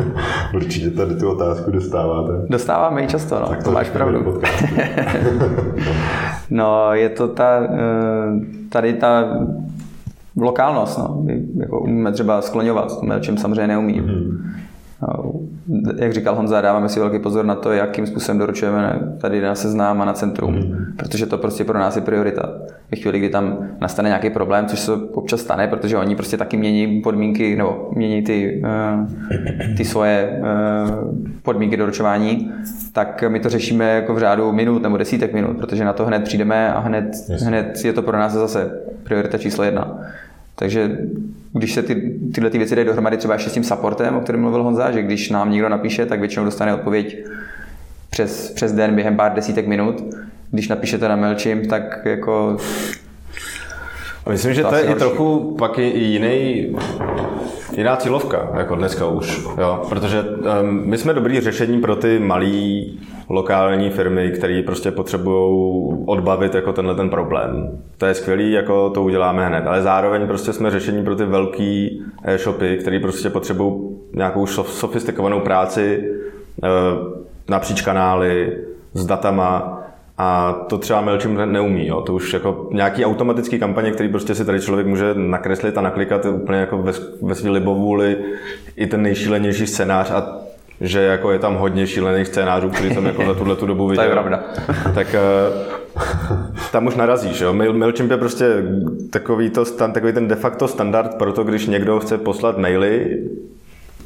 určitě 0.54 0.90
tady 0.90 1.14
tu 1.14 1.30
otázku 1.30 1.70
dostáváte. 1.70 2.32
Dostáváme 2.48 3.02
ji 3.02 3.08
často, 3.08 3.40
no, 3.40 3.46
tak 3.46 3.58
to, 3.58 3.64
to 3.64 3.70
máš 3.70 3.90
pravdu. 3.90 4.40
no, 6.50 6.94
je 6.94 7.08
to 7.08 7.28
ta, 7.28 7.60
e, 7.62 7.78
tady 8.68 8.92
ta 8.92 9.24
lokálnost. 10.36 10.98
No. 10.98 11.22
My 11.24 11.42
jako 11.56 11.80
umíme 11.80 12.12
třeba 12.12 12.42
skloňovat, 12.42 13.02
čem 13.20 13.36
samozřejmě 13.36 13.66
neumí. 13.66 14.00
Mm-hmm. 14.00 14.52
Jak 15.96 16.12
říkal 16.12 16.34
Honza, 16.34 16.60
dáváme 16.60 16.88
si 16.88 17.00
velký 17.00 17.18
pozor 17.18 17.44
na 17.44 17.54
to, 17.54 17.72
jakým 17.72 18.06
způsobem 18.06 18.38
doručujeme 18.38 19.00
tady 19.18 19.40
na 19.40 19.54
seznám 19.54 20.02
a 20.02 20.04
na 20.04 20.12
centrum, 20.12 20.54
mm. 20.54 20.76
protože 20.96 21.26
to 21.26 21.38
prostě 21.38 21.64
pro 21.64 21.78
nás 21.78 21.96
je 21.96 22.02
priorita. 22.02 22.52
Ve 22.90 22.96
chvíli, 22.96 23.18
kdy 23.18 23.28
tam 23.28 23.58
nastane 23.80 24.08
nějaký 24.08 24.30
problém, 24.30 24.66
což 24.66 24.80
se 24.80 24.92
občas 24.92 25.40
stane, 25.40 25.68
protože 25.68 25.96
oni 25.96 26.16
prostě 26.16 26.36
taky 26.36 26.56
mění 26.56 27.00
podmínky, 27.00 27.56
nebo 27.56 27.90
mění 27.96 28.22
ty, 28.22 28.62
eh, 28.64 29.74
ty 29.76 29.84
svoje 29.84 30.40
eh, 30.42 30.42
podmínky 31.42 31.76
doručování, 31.76 32.52
tak 32.92 33.24
my 33.28 33.40
to 33.40 33.48
řešíme 33.48 33.94
jako 33.94 34.14
v 34.14 34.18
řádu 34.18 34.52
minut 34.52 34.82
nebo 34.82 34.96
desítek 34.96 35.32
minut, 35.32 35.56
protože 35.56 35.84
na 35.84 35.92
to 35.92 36.06
hned 36.06 36.24
přijdeme 36.24 36.72
a 36.72 36.80
hned, 36.80 37.04
hned 37.28 37.84
je 37.84 37.92
to 37.92 38.02
pro 38.02 38.18
nás 38.18 38.32
zase 38.32 38.80
priorita 39.02 39.38
číslo 39.38 39.64
jedna. 39.64 39.98
Takže 40.60 40.98
když 41.52 41.74
se 41.74 41.82
ty, 41.82 42.18
tyhle 42.34 42.50
ty 42.50 42.58
věci 42.58 42.76
dají 42.76 42.86
dohromady 42.86 43.16
třeba 43.16 43.34
ještě 43.34 43.50
s 43.50 43.52
tím 43.52 43.64
supportem, 43.64 44.16
o 44.16 44.20
kterém 44.20 44.40
mluvil 44.40 44.62
Honza, 44.62 44.90
že 44.90 45.02
když 45.02 45.30
nám 45.30 45.50
někdo 45.50 45.68
napíše, 45.68 46.06
tak 46.06 46.20
většinou 46.20 46.44
dostane 46.44 46.74
odpověď 46.74 47.24
přes, 48.10 48.50
přes 48.50 48.72
den 48.72 48.94
během 48.94 49.16
pár 49.16 49.34
desítek 49.34 49.66
minut. 49.66 50.14
Když 50.50 50.68
napíšete 50.68 51.08
na 51.08 51.16
MailChimp, 51.16 51.66
tak 51.66 52.00
jako 52.04 52.56
a 54.26 54.30
myslím, 54.30 54.54
že 54.54 54.62
to, 54.62 54.68
to 54.68 54.74
je 54.74 54.82
i 54.82 54.94
trochu 54.94 55.56
pak 55.58 55.78
i 55.78 55.98
jiný, 55.98 56.74
jiná 57.76 57.96
cílovka, 57.96 58.50
jako 58.54 58.74
dneska 58.74 59.06
už, 59.06 59.46
jo? 59.58 59.82
protože 59.88 60.22
um, 60.22 60.82
my 60.84 60.98
jsme 60.98 61.14
dobrý 61.14 61.40
řešení 61.40 61.80
pro 61.80 61.96
ty 61.96 62.18
malé 62.18 62.82
lokální 63.28 63.90
firmy, 63.90 64.30
které 64.30 64.62
prostě 64.66 64.90
potřebují 64.90 66.04
odbavit 66.06 66.54
jako 66.54 66.72
tenhle 66.72 66.94
ten 66.94 67.10
problém. 67.10 67.78
To 67.98 68.06
je 68.06 68.14
skvělý, 68.14 68.52
jako 68.52 68.90
to 68.90 69.02
uděláme 69.02 69.46
hned, 69.46 69.66
ale 69.66 69.82
zároveň 69.82 70.26
prostě 70.26 70.52
jsme 70.52 70.70
řešení 70.70 71.04
pro 71.04 71.16
ty 71.16 71.24
velké 71.24 71.88
e-shopy, 72.24 72.76
které 72.76 73.00
prostě 73.00 73.30
potřebují 73.30 73.96
nějakou 74.14 74.46
sofistikovanou 74.46 75.40
práci 75.40 76.04
uh, 76.62 76.68
napříč 77.48 77.82
kanály, 77.82 78.58
s 78.94 79.06
datama, 79.06 79.79
a 80.20 80.52
to 80.68 80.78
třeba 80.78 81.00
MailChimp 81.00 81.38
neumí. 81.44 81.86
Jo. 81.86 82.00
To 82.00 82.14
už 82.14 82.32
jako 82.32 82.68
nějaký 82.72 83.04
automatický 83.04 83.58
kampaně, 83.58 83.90
který 83.90 84.08
prostě 84.08 84.34
si 84.34 84.44
tady 84.44 84.60
člověk 84.60 84.86
může 84.86 85.14
nakreslit 85.14 85.78
a 85.78 85.80
naklikat 85.80 86.26
úplně 86.26 86.58
jako 86.58 86.78
ve, 86.78 86.92
ve 87.22 87.34
svý 87.34 87.50
libovůli 87.50 88.16
i 88.76 88.86
ten 88.86 89.02
nejšílenější 89.02 89.66
scénář 89.66 90.10
a 90.10 90.36
že 90.80 91.00
jako 91.00 91.32
je 91.32 91.38
tam 91.38 91.56
hodně 91.56 91.86
šílených 91.86 92.26
scénářů, 92.26 92.70
který 92.70 92.94
jsem 92.94 93.06
jako 93.06 93.26
za 93.26 93.34
tuhle 93.34 93.56
tu 93.56 93.66
dobu 93.66 93.88
viděl. 93.88 94.04
To 94.04 94.10
je 94.10 94.12
pravda. 94.12 94.44
tak 94.94 95.06
uh, 95.14 96.02
tam 96.72 96.86
už 96.86 96.96
narazíš. 96.96 97.40
Jo. 97.40 97.52
Mail, 97.52 97.72
MailChimp 97.72 98.10
je 98.10 98.16
prostě 98.16 98.46
takový, 99.10 99.50
to, 99.50 99.64
takový 99.64 100.12
ten 100.12 100.28
de 100.28 100.36
facto 100.36 100.68
standard 100.68 101.14
pro 101.14 101.32
to, 101.32 101.44
když 101.44 101.66
někdo 101.66 102.00
chce 102.00 102.18
poslat 102.18 102.58
maily 102.58 103.18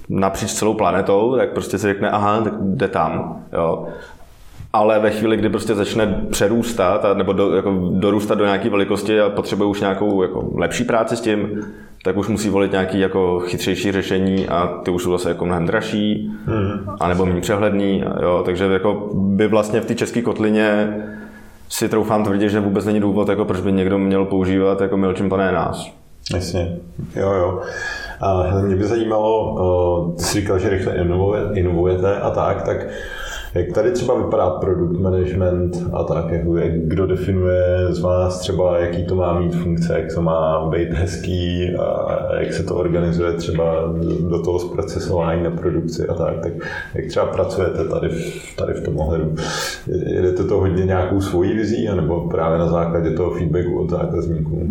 napříč 0.09 0.53
celou 0.53 0.75
planetou, 0.75 1.37
tak 1.37 1.53
prostě 1.53 1.79
si 1.79 1.87
řekne, 1.87 2.11
aha, 2.11 2.41
tak 2.41 2.53
jde 2.61 2.89
tam. 2.89 3.43
Jo 3.53 3.89
ale 4.75 4.99
ve 4.99 5.11
chvíli, 5.11 5.37
kdy 5.37 5.49
prostě 5.49 5.75
začne 5.75 6.27
přerůstat 6.31 7.05
a, 7.05 7.15
nebo 7.15 7.33
do, 7.33 7.55
jako 7.55 7.91
dorůstat 7.93 8.39
do 8.39 8.45
nějaké 8.45 8.71
velikosti 8.71 9.21
a 9.21 9.31
potřebuje 9.31 9.69
už 9.69 9.81
nějakou 9.81 10.23
jako 10.23 10.49
lepší 10.55 10.85
práci 10.85 11.17
s 11.17 11.21
tím, 11.21 11.63
tak 12.05 12.17
už 12.17 12.29
musí 12.29 12.49
volit 12.49 12.73
nějaký 12.73 13.01
jako 13.01 13.41
chytřejší 13.41 13.93
řešení 13.93 14.49
a 14.49 14.67
ty 14.67 14.91
už 14.91 15.03
jsou 15.03 15.13
zase 15.13 15.29
jako 15.29 15.47
mnohem 15.47 15.67
dražší, 15.67 16.33
hmm. 16.47 16.87
anebo 17.01 17.27
méně 17.27 17.41
přehledný. 17.41 18.05
Jo, 18.23 18.43
takže 18.45 18.65
jako 18.65 19.11
by 19.15 19.49
vlastně 19.49 19.81
v 19.81 19.87
té 19.87 19.95
české 19.95 20.23
kotlině 20.23 20.97
si 21.69 21.89
troufám 21.89 22.25
tvrdit, 22.25 22.51
že 22.51 22.61
vůbec 22.61 22.85
není 22.85 23.01
důvod, 23.01 23.29
jako 23.29 23.45
proč 23.45 23.61
by 23.61 23.73
někdo 23.73 23.99
měl 23.99 24.25
používat 24.25 24.81
jako 24.81 24.97
MailChimp 24.97 25.33
a 25.33 25.37
ne 25.37 25.53
nás. 25.53 25.91
Jasně, 26.35 26.77
jo, 27.17 27.33
jo. 27.33 27.61
A 28.21 28.61
mě 28.61 28.77
by 28.77 28.85
zajímalo, 28.85 30.15
ty 30.17 30.23
jsi 30.23 30.41
říkal, 30.41 30.59
že 30.59 30.69
rychle 30.69 30.95
inovujete 31.55 32.17
a 32.21 32.31
tak, 32.31 32.63
tak 32.63 32.87
jak 33.55 33.73
tady 33.73 33.91
třeba 33.91 34.15
vypadá 34.15 34.51
produkt 34.51 35.01
management 35.01 35.87
a 35.93 36.05
tak, 36.05 36.31
jako 36.31 36.57
jak, 36.57 36.73
kdo 36.73 37.07
definuje 37.07 37.87
z 37.89 38.01
vás 38.01 38.39
třeba, 38.39 38.79
jaký 38.79 39.05
to 39.05 39.15
má 39.15 39.41
mít 39.41 39.55
funkce, 39.55 40.01
jak 40.01 40.15
to 40.15 40.23
má 40.23 40.69
být 40.69 40.93
hezký 40.93 41.75
a 41.75 42.19
jak 42.41 42.53
se 42.53 42.63
to 42.63 42.75
organizuje 42.75 43.33
třeba 43.33 43.65
do 44.31 44.43
toho 44.43 44.59
zprocesování 44.59 45.43
na 45.43 45.51
produkci 45.51 46.07
a 46.07 46.15
tak, 46.15 46.41
tak 46.43 46.53
jak 46.95 47.07
třeba 47.07 47.27
pracujete 47.27 47.85
tady 47.85 48.09
tady 48.57 48.73
v 48.73 48.85
tom 48.85 48.99
ohledu? 48.99 49.35
Jedete 50.07 50.45
to 50.45 50.57
hodně 50.57 50.85
nějakou 50.85 51.21
svojí 51.21 51.53
vizí, 51.53 51.89
anebo 51.89 52.29
právě 52.29 52.59
na 52.59 52.69
základě 52.69 53.11
toho 53.11 53.31
feedbacku 53.31 53.81
od 53.81 53.91
zákazníků? 53.91 54.69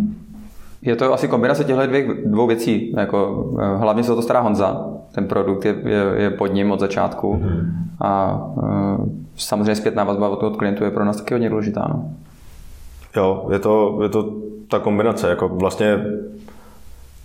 Je 0.82 0.96
to 0.96 1.14
asi 1.14 1.28
kombinace 1.28 1.64
těchto 1.64 1.82
dvou 2.26 2.48
věcí. 2.48 2.94
Jako, 2.98 3.50
eh, 3.62 3.78
hlavně 3.78 4.04
se 4.04 4.12
o 4.12 4.16
to 4.16 4.22
stará 4.22 4.40
Honza. 4.40 4.86
Ten 5.16 5.28
produkt 5.28 5.66
je, 5.66 5.76
je, 5.86 6.04
je 6.16 6.30
pod 6.30 6.48
ním 6.48 6.72
od 6.72 6.80
začátku. 6.80 7.36
Mm-hmm. 7.36 7.66
A 8.02 8.42
uh, 8.56 9.06
samozřejmě 9.36 9.76
zpětná 9.76 10.04
vazba 10.04 10.30
od 10.30 10.40
toho 10.40 10.52
klientu 10.52 10.84
je 10.84 10.92
pro 10.92 11.06
nás 11.06 11.18
taky 11.18 11.34
hodně 11.34 11.50
důležitá. 11.50 11.86
No. 11.90 12.06
Jo, 13.16 13.48
je 13.52 13.60
to, 13.60 14.00
je 14.04 14.10
to 14.10 14.34
ta 14.68 14.80
kombinace. 14.80 15.30
Jako 15.30 15.48
vlastně 15.48 16.06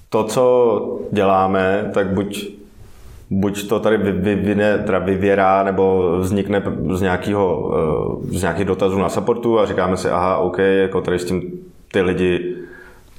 to, 0.08 0.24
co 0.24 0.98
děláme, 1.12 1.90
tak 1.94 2.06
buď, 2.06 2.48
buď 3.30 3.68
to 3.68 3.80
tady 3.80 3.96
vyvine, 4.12 4.78
teda 4.78 4.98
vyvěrá, 4.98 5.62
nebo 5.62 6.16
vznikne 6.18 6.62
z, 6.92 7.00
nějakého, 7.00 7.74
eh, 8.30 8.38
z 8.38 8.42
nějakých 8.42 8.64
dotazů 8.64 8.98
na 8.98 9.08
supportu 9.08 9.58
a 9.58 9.66
říkáme 9.66 9.96
si, 9.96 10.10
aha, 10.10 10.36
OK, 10.38 10.58
jako 10.58 11.00
tady 11.00 11.18
s 11.18 11.24
tím 11.24 11.42
ty 11.92 12.00
lidi 12.00 12.56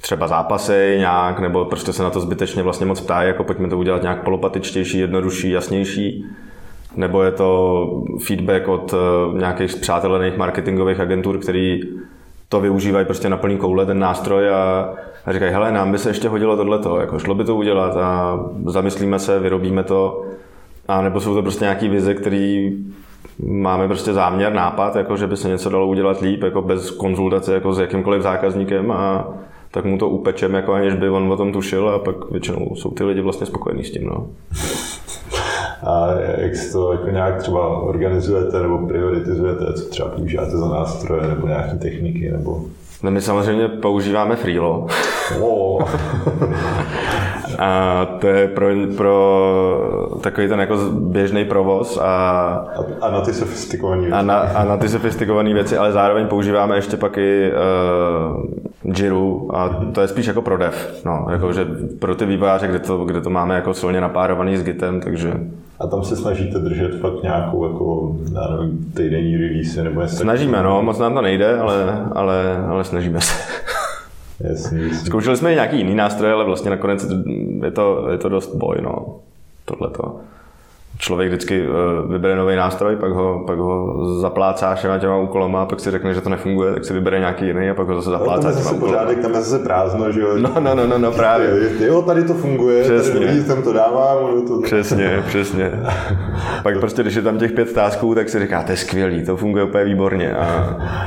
třeba 0.00 0.26
zápasy 0.26 0.94
nějak, 0.98 1.40
nebo 1.40 1.64
prostě 1.64 1.92
se 1.92 2.02
na 2.02 2.10
to 2.10 2.20
zbytečně 2.20 2.62
vlastně 2.62 2.86
moc 2.86 3.00
ptají, 3.00 3.28
jako 3.28 3.44
pojďme 3.44 3.68
to 3.68 3.78
udělat 3.78 4.02
nějak 4.02 4.22
polopatičtější, 4.22 4.98
jednodušší, 4.98 5.50
jasnější. 5.50 6.26
Nebo 6.96 7.22
je 7.22 7.32
to 7.32 8.02
feedback 8.26 8.68
od 8.68 8.94
eh, 8.94 9.38
nějakých 9.38 9.70
zpřátelených 9.70 10.36
marketingových 10.36 11.00
agentur, 11.00 11.38
který 11.38 11.80
to 12.48 12.60
využívají 12.60 13.06
prostě 13.06 13.28
na 13.28 13.36
plný 13.36 13.56
koule 13.56 13.86
ten 13.86 13.98
nástroj 13.98 14.50
a, 14.50 14.94
a 15.26 15.32
říkají, 15.32 15.52
hele, 15.52 15.72
nám 15.72 15.92
by 15.92 15.98
se 15.98 16.10
ještě 16.10 16.28
hodilo 16.28 16.56
tohleto, 16.56 17.00
jako 17.00 17.18
šlo 17.18 17.34
by 17.34 17.44
to 17.44 17.56
udělat 17.56 17.96
a 17.96 18.40
zamyslíme 18.66 19.18
se, 19.18 19.38
vyrobíme 19.38 19.82
to. 19.82 20.24
A 20.88 21.02
nebo 21.02 21.20
jsou 21.20 21.34
to 21.34 21.42
prostě 21.42 21.64
nějaký 21.64 21.88
vize, 21.88 22.14
který 22.14 22.76
máme 23.46 23.86
prostě 23.88 24.12
záměr, 24.12 24.52
nápad, 24.52 24.96
jako 24.96 25.16
že 25.16 25.26
by 25.26 25.36
se 25.36 25.48
něco 25.48 25.70
dalo 25.70 25.86
udělat 25.86 26.20
líp, 26.20 26.42
jako 26.42 26.62
bez 26.62 26.90
konzultace 26.90 27.54
jako 27.54 27.72
s 27.72 27.78
jakýmkoliv 27.78 28.22
zákazníkem 28.22 28.90
a 28.90 29.28
tak 29.70 29.84
mu 29.84 29.98
to 29.98 30.08
upečeme, 30.08 30.58
jako 30.58 30.72
aniž 30.72 30.94
by 30.94 31.10
on 31.10 31.32
o 31.32 31.36
tom 31.36 31.52
tušil 31.52 31.88
a 31.88 31.98
pak 31.98 32.30
většinou 32.30 32.76
jsou 32.76 32.90
ty 32.90 33.04
lidi 33.04 33.20
vlastně 33.20 33.46
spokojení 33.46 33.84
s 33.84 33.90
tím. 33.90 34.06
No. 34.06 34.26
A 35.82 36.12
jak 36.38 36.56
si 36.56 36.72
to 36.72 36.92
jako 36.92 37.10
nějak 37.10 37.38
třeba 37.38 37.78
organizujete 37.78 38.62
nebo 38.62 38.86
prioritizujete, 38.86 39.72
co 39.72 39.88
třeba 39.88 40.08
používáte 40.08 40.50
za 40.50 40.68
nástroje 40.68 41.28
nebo 41.28 41.46
nějaké 41.46 41.78
techniky? 41.78 42.30
Nebo... 42.30 42.64
No 43.02 43.10
my 43.10 43.20
samozřejmě 43.20 43.68
používáme 43.68 44.36
Freelo. 44.36 44.86
Oh. 45.40 45.82
A 47.58 48.04
to 48.20 48.26
je 48.26 48.48
pro, 48.48 48.66
pro 48.96 50.18
takový 50.20 50.48
ten 50.48 50.60
jako 50.60 50.76
běžný 50.90 51.44
provoz 51.44 51.98
a, 51.98 52.02
a, 52.02 53.06
a 53.06 53.10
na 53.10 53.20
ty 53.20 53.32
sofistikované 53.32 54.00
věci. 54.00 54.14
A 54.14 54.22
na, 54.22 54.38
a 54.38 54.64
na 54.64 54.76
ty 54.76 54.88
sofistikované 54.88 55.54
věci, 55.54 55.76
ale 55.76 55.92
zároveň 55.92 56.26
používáme 56.26 56.76
ještě 56.76 56.96
pak 56.96 57.18
i 57.18 57.52
uh, 58.84 58.94
Jiru 58.96 59.50
a 59.56 59.68
to 59.92 60.00
je 60.00 60.08
spíš 60.08 60.26
jako 60.26 60.42
pro 60.42 60.58
dev. 60.58 61.02
No, 61.04 61.26
jako, 61.30 61.52
že 61.52 61.66
pro 61.98 62.14
ty 62.14 62.26
vývojáře, 62.26 62.68
kde 62.68 62.78
to, 62.78 63.04
kde 63.04 63.20
to 63.20 63.30
máme 63.30 63.54
jako 63.54 63.74
silně 63.74 64.00
napárovaný 64.00 64.56
s 64.56 64.62
Gitem, 64.62 65.00
takže 65.00 65.34
a 65.80 65.86
tam 65.86 66.04
se 66.04 66.16
snažíte 66.16 66.58
držet 66.58 67.00
fakt 67.00 67.22
nějakou 67.22 67.64
jako, 67.64 68.16
já 68.34 68.56
nevím, 68.56 68.92
týdenní 68.96 69.36
release 69.36 69.84
nebo 69.84 70.00
něco 70.00 70.16
Snažíme, 70.16 70.62
no, 70.62 70.82
moc 70.82 70.98
nám 70.98 71.14
to 71.14 71.22
nejde, 71.22 71.58
ale, 71.58 72.06
ale, 72.12 72.56
ale 72.68 72.84
snažíme 72.84 73.20
se. 73.20 73.34
Jasně, 74.40 74.82
jasně. 74.82 75.06
Zkoušeli 75.06 75.36
jsme 75.36 75.52
i 75.52 75.54
nějaký 75.54 75.76
jiný 75.76 75.94
nástroje, 75.94 76.32
ale 76.32 76.44
vlastně 76.44 76.70
nakonec 76.70 77.06
je 77.64 77.70
to, 77.70 78.08
je 78.10 78.18
to 78.18 78.28
dost 78.28 78.54
boj, 78.54 78.76
no, 78.82 79.16
tohleto 79.64 80.20
člověk 81.00 81.28
vždycky 81.28 81.64
eh, 81.64 82.12
vybere 82.12 82.36
nový 82.36 82.56
nástroj, 82.56 82.96
pak 82.96 83.12
ho, 83.12 83.44
pak 83.46 83.58
ho 83.58 84.04
zaplácá 84.20 84.74
všema 84.74 84.98
těma 84.98 85.16
úkolama, 85.16 85.66
pak 85.66 85.80
si 85.80 85.90
řekne, 85.90 86.14
že 86.14 86.20
to 86.20 86.28
nefunguje, 86.28 86.72
tak 86.72 86.84
si 86.84 86.92
vybere 86.92 87.18
nějaký 87.18 87.46
jiný 87.46 87.70
a 87.70 87.74
pak 87.74 87.88
ho 87.88 87.94
zase 87.94 88.10
zaplácá 88.10 88.50
no, 88.50 88.56
těma 88.56 88.70
úkolama. 88.70 88.98
pořádek, 88.98 89.22
tam 89.22 89.34
je 89.34 89.40
zase 89.40 89.64
prázdno, 89.64 90.12
že 90.12 90.20
jo? 90.20 90.38
No, 90.38 90.52
no, 90.60 90.74
no, 90.74 90.86
no, 90.86 90.98
no 90.98 91.12
právě. 91.12 91.70
Jo, 91.80 92.02
tady 92.02 92.24
to 92.24 92.34
funguje, 92.34 92.82
přesně. 92.82 93.26
tady 93.26 93.44
tam 93.44 93.62
to 93.62 93.72
dávám. 93.72 94.46
To... 94.46 94.60
Přesně, 94.60 95.22
přesně. 95.26 95.72
pak 96.62 96.78
prostě, 96.78 97.02
když 97.02 97.14
je 97.14 97.22
tam 97.22 97.38
těch 97.38 97.52
pět 97.52 97.72
tásků, 97.72 98.14
tak 98.14 98.28
si 98.28 98.40
říká, 98.40 98.62
to 98.62 98.70
je 98.72 98.76
skvělý, 98.76 99.24
to 99.24 99.36
funguje 99.36 99.64
úplně 99.64 99.84
výborně. 99.84 100.32
A, 100.32 100.46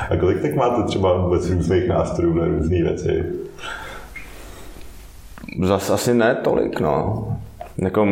a 0.09 0.17
kolik 0.19 0.41
tak 0.41 0.55
máte 0.55 0.83
třeba 0.83 1.17
vůbec 1.17 1.49
různých 1.49 1.87
nástrojů 1.87 2.33
na 2.33 2.45
různé 2.45 2.83
věci? 2.83 3.23
Zas 5.63 5.89
asi 5.89 6.13
ne 6.13 6.35
tolik, 6.35 6.79
no. 6.79 7.27
Jako, 7.77 8.07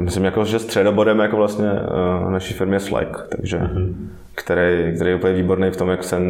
myslím, 0.00 0.24
jako, 0.24 0.44
že 0.44 0.58
středobodem 0.58 1.18
jako 1.18 1.36
vlastně 1.36 1.70
uh, 1.72 2.30
naší 2.30 2.54
firmy 2.54 2.76
je 2.76 2.80
Slack, 2.80 3.28
takže, 3.36 3.58
mm-hmm. 3.58 3.94
který, 4.34 4.94
který 4.94 5.10
je 5.10 5.16
úplně 5.16 5.32
výborný 5.32 5.70
v 5.70 5.76
tom, 5.76 5.88
jak 5.88 6.04
se 6.04 6.20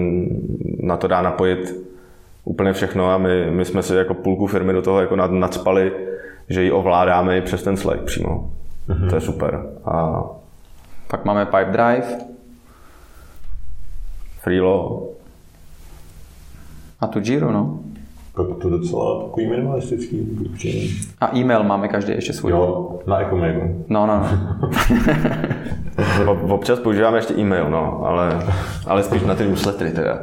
na 0.82 0.96
to 0.96 1.08
dá 1.08 1.22
napojit 1.22 1.88
úplně 2.44 2.72
všechno 2.72 3.10
a 3.10 3.18
my, 3.18 3.50
my 3.50 3.64
jsme 3.64 3.82
si 3.82 3.94
jako 3.94 4.14
půlku 4.14 4.46
firmy 4.46 4.72
do 4.72 4.82
toho 4.82 5.00
jako 5.00 5.16
nad, 5.16 5.30
nadspali, 5.30 5.92
že 6.48 6.62
ji 6.62 6.70
ovládáme 6.70 7.38
i 7.38 7.42
přes 7.42 7.62
ten 7.62 7.76
Slack 7.76 8.00
přímo. 8.00 8.50
Mm-hmm. 8.88 9.08
To 9.08 9.14
je 9.14 9.20
super. 9.20 9.62
A 9.84 10.24
pak 11.10 11.24
máme 11.24 11.46
Pipedrive. 11.46 12.18
Freelo. 14.40 15.08
A 17.00 17.06
tu 17.06 17.20
Jiro, 17.22 17.52
no 17.52 17.78
to 18.44 18.70
docela 18.70 19.24
takový 19.24 19.46
minimalistický. 19.46 20.28
A 21.20 21.36
e-mail 21.36 21.62
máme 21.62 21.88
každý 21.88 22.12
ještě 22.12 22.32
svůj. 22.32 22.52
Jo, 22.52 22.98
na 23.06 23.20
Ecomailu. 23.20 23.84
No, 23.88 24.06
no, 24.06 24.22
no. 24.22 24.28
Občas 26.54 26.80
používáme 26.80 27.18
ještě 27.18 27.34
e-mail, 27.34 27.70
no, 27.70 28.02
ale, 28.06 28.46
ale 28.86 29.02
spíš 29.02 29.22
na 29.22 29.34
ty 29.34 29.44
newslettery 29.44 29.90
teda. 29.90 30.18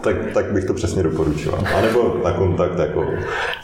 tak, 0.00 0.16
tak 0.34 0.52
bych 0.52 0.64
to 0.64 0.74
přesně 0.74 1.02
doporučil. 1.02 1.58
A 1.78 1.80
nebo 1.80 2.16
na 2.24 2.32
kontakt 2.32 2.78
jako... 2.78 3.04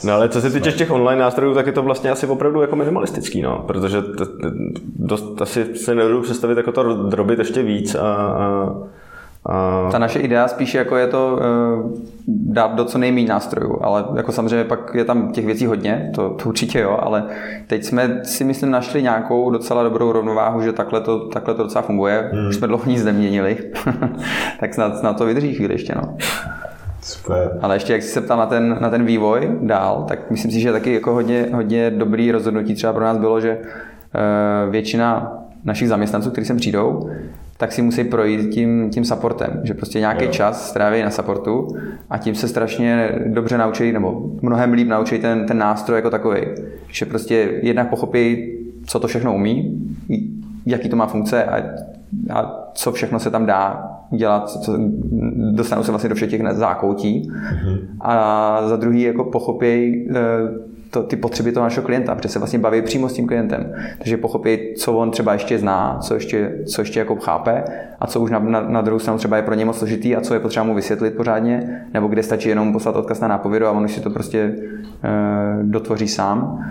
No 0.04 0.12
ale 0.12 0.28
co 0.28 0.40
se 0.40 0.50
týče 0.50 0.72
těch 0.72 0.90
online 0.90 1.22
nástrojů, 1.22 1.54
tak 1.54 1.66
je 1.66 1.72
to 1.72 1.82
vlastně 1.82 2.10
asi 2.10 2.26
opravdu 2.26 2.60
jako 2.60 2.76
minimalistický, 2.76 3.42
no, 3.42 3.64
protože 3.66 4.02
t, 4.02 4.26
t, 4.26 4.48
dost 4.96 5.42
asi 5.42 5.76
se 5.76 5.94
nedodu 5.94 6.20
představit 6.22 6.56
jako 6.56 6.72
to 6.72 7.08
drobit 7.08 7.38
ještě 7.38 7.62
víc 7.62 7.94
a 7.94 8.14
a... 8.16 8.72
Ta 9.92 9.98
naše 9.98 10.18
idea 10.18 10.48
spíš 10.48 10.74
jako 10.74 10.96
je 10.96 11.06
to 11.06 11.38
uh, 11.84 11.90
dát 12.28 12.74
do 12.74 12.84
co 12.84 12.98
nejméně 12.98 13.28
nástrojů, 13.28 13.78
ale 13.82 14.04
jako 14.16 14.32
samozřejmě 14.32 14.64
pak 14.64 14.94
je 14.94 15.04
tam 15.04 15.32
těch 15.32 15.46
věcí 15.46 15.66
hodně, 15.66 16.10
to, 16.14 16.30
to 16.30 16.48
určitě 16.48 16.80
jo, 16.80 16.98
ale 17.02 17.24
teď 17.66 17.84
jsme 17.84 18.20
si 18.22 18.44
myslím 18.44 18.70
našli 18.70 19.02
nějakou 19.02 19.50
docela 19.50 19.82
dobrou 19.82 20.12
rovnováhu, 20.12 20.60
že 20.60 20.72
takhle 20.72 21.00
to, 21.00 21.28
takhle 21.28 21.54
to 21.54 21.62
docela 21.62 21.82
funguje. 21.82 22.30
Hmm. 22.32 22.48
Už 22.48 22.56
jsme 22.56 22.66
dlouho 22.66 22.84
nic 22.86 23.04
neměnili, 23.04 23.58
tak 24.60 24.74
snad, 24.74 24.98
snad 24.98 25.16
to 25.16 25.26
vydrží 25.26 25.54
chvíli 25.54 25.74
ještě. 25.74 25.94
No. 25.94 26.16
Super. 27.02 27.58
Ale 27.62 27.76
ještě 27.76 27.92
jak 27.92 28.02
jsi 28.02 28.08
se 28.08 28.20
ptal 28.20 28.38
na 28.38 28.46
ten, 28.46 28.76
na 28.80 28.90
ten 28.90 29.04
vývoj 29.04 29.58
dál, 29.60 30.04
tak 30.08 30.30
myslím 30.30 30.50
si, 30.50 30.60
že 30.60 30.72
taky 30.72 30.94
jako 30.94 31.12
hodně, 31.12 31.48
hodně 31.54 31.90
dobrý 31.90 32.32
rozhodnutí 32.32 32.74
třeba 32.74 32.92
pro 32.92 33.04
nás 33.04 33.18
bylo, 33.18 33.40
že 33.40 33.58
uh, 33.58 34.70
většina 34.70 35.32
našich 35.64 35.88
zaměstnanců, 35.88 36.30
kteří 36.30 36.46
sem 36.46 36.56
přijdou, 36.56 37.10
tak 37.58 37.72
si 37.72 37.82
musí 37.82 38.04
projít 38.04 38.50
tím, 38.54 38.90
tím 38.90 39.04
supportem, 39.04 39.60
že 39.62 39.74
prostě 39.74 40.00
nějaký 40.00 40.24
jo. 40.24 40.30
čas 40.30 40.68
stráví 40.68 41.02
na 41.02 41.10
supportu 41.10 41.68
a 42.10 42.18
tím 42.18 42.34
se 42.34 42.48
strašně 42.48 43.18
dobře 43.26 43.58
naučí, 43.58 43.92
nebo 43.92 44.30
mnohem 44.42 44.72
líp 44.72 44.88
naučí 44.88 45.18
ten, 45.18 45.46
ten 45.46 45.58
nástroj 45.58 45.98
jako 45.98 46.10
takový. 46.10 46.40
Že 46.88 47.06
prostě 47.06 47.60
jednak 47.62 47.90
pochopí, 47.90 48.52
co 48.86 49.00
to 49.00 49.08
všechno 49.08 49.34
umí, 49.34 49.80
jaký 50.66 50.88
to 50.88 50.96
má 50.96 51.06
funkce 51.06 51.44
a, 51.44 51.62
a 52.32 52.68
co 52.74 52.92
všechno 52.92 53.18
se 53.18 53.30
tam 53.30 53.46
dá 53.46 53.90
dělat, 54.10 54.50
co, 54.50 54.78
dostanou 55.52 55.82
se 55.82 55.90
vlastně 55.92 56.08
do 56.08 56.14
všech 56.14 56.30
těch 56.30 56.42
zákoutí. 56.50 57.30
Mm-hmm. 57.30 57.78
A 58.00 58.68
za 58.68 58.76
druhý 58.76 59.02
jako 59.02 59.24
pochopí 59.24 60.06
to, 60.90 61.02
ty 61.02 61.16
potřeby 61.16 61.52
toho 61.52 61.64
našeho 61.64 61.86
klienta, 61.86 62.14
protože 62.14 62.28
se 62.28 62.38
vlastně 62.38 62.58
baví 62.58 62.82
přímo 62.82 63.08
s 63.08 63.12
tím 63.12 63.26
klientem. 63.26 63.74
Takže 63.98 64.16
pochopí, 64.16 64.58
co 64.76 64.92
on 64.92 65.10
třeba 65.10 65.32
ještě 65.32 65.58
zná, 65.58 65.98
co 66.00 66.14
ještě, 66.14 66.52
co 66.66 66.80
ještě 66.82 66.98
jako 66.98 67.16
chápe 67.16 67.64
a 68.00 68.06
co 68.06 68.20
už 68.20 68.30
na, 68.30 68.38
na, 68.38 68.60
na 68.60 68.80
druhou 68.80 68.98
stranu 68.98 69.18
třeba 69.18 69.36
je 69.36 69.42
pro 69.42 69.54
ně 69.54 69.64
moc 69.64 69.78
složitý 69.78 70.16
a 70.16 70.20
co 70.20 70.34
je 70.34 70.40
potřeba 70.40 70.64
mu 70.64 70.74
vysvětlit 70.74 71.16
pořádně, 71.16 71.86
nebo 71.94 72.08
kde 72.08 72.22
stačí 72.22 72.48
jenom 72.48 72.72
poslat 72.72 72.96
odkaz 72.96 73.20
na 73.20 73.28
nápovědu 73.28 73.66
a 73.66 73.70
on 73.70 73.84
už 73.84 73.92
si 73.92 74.00
to 74.00 74.10
prostě 74.10 74.38
e, 74.38 74.54
dotvoří 75.62 76.08
sám. 76.08 76.64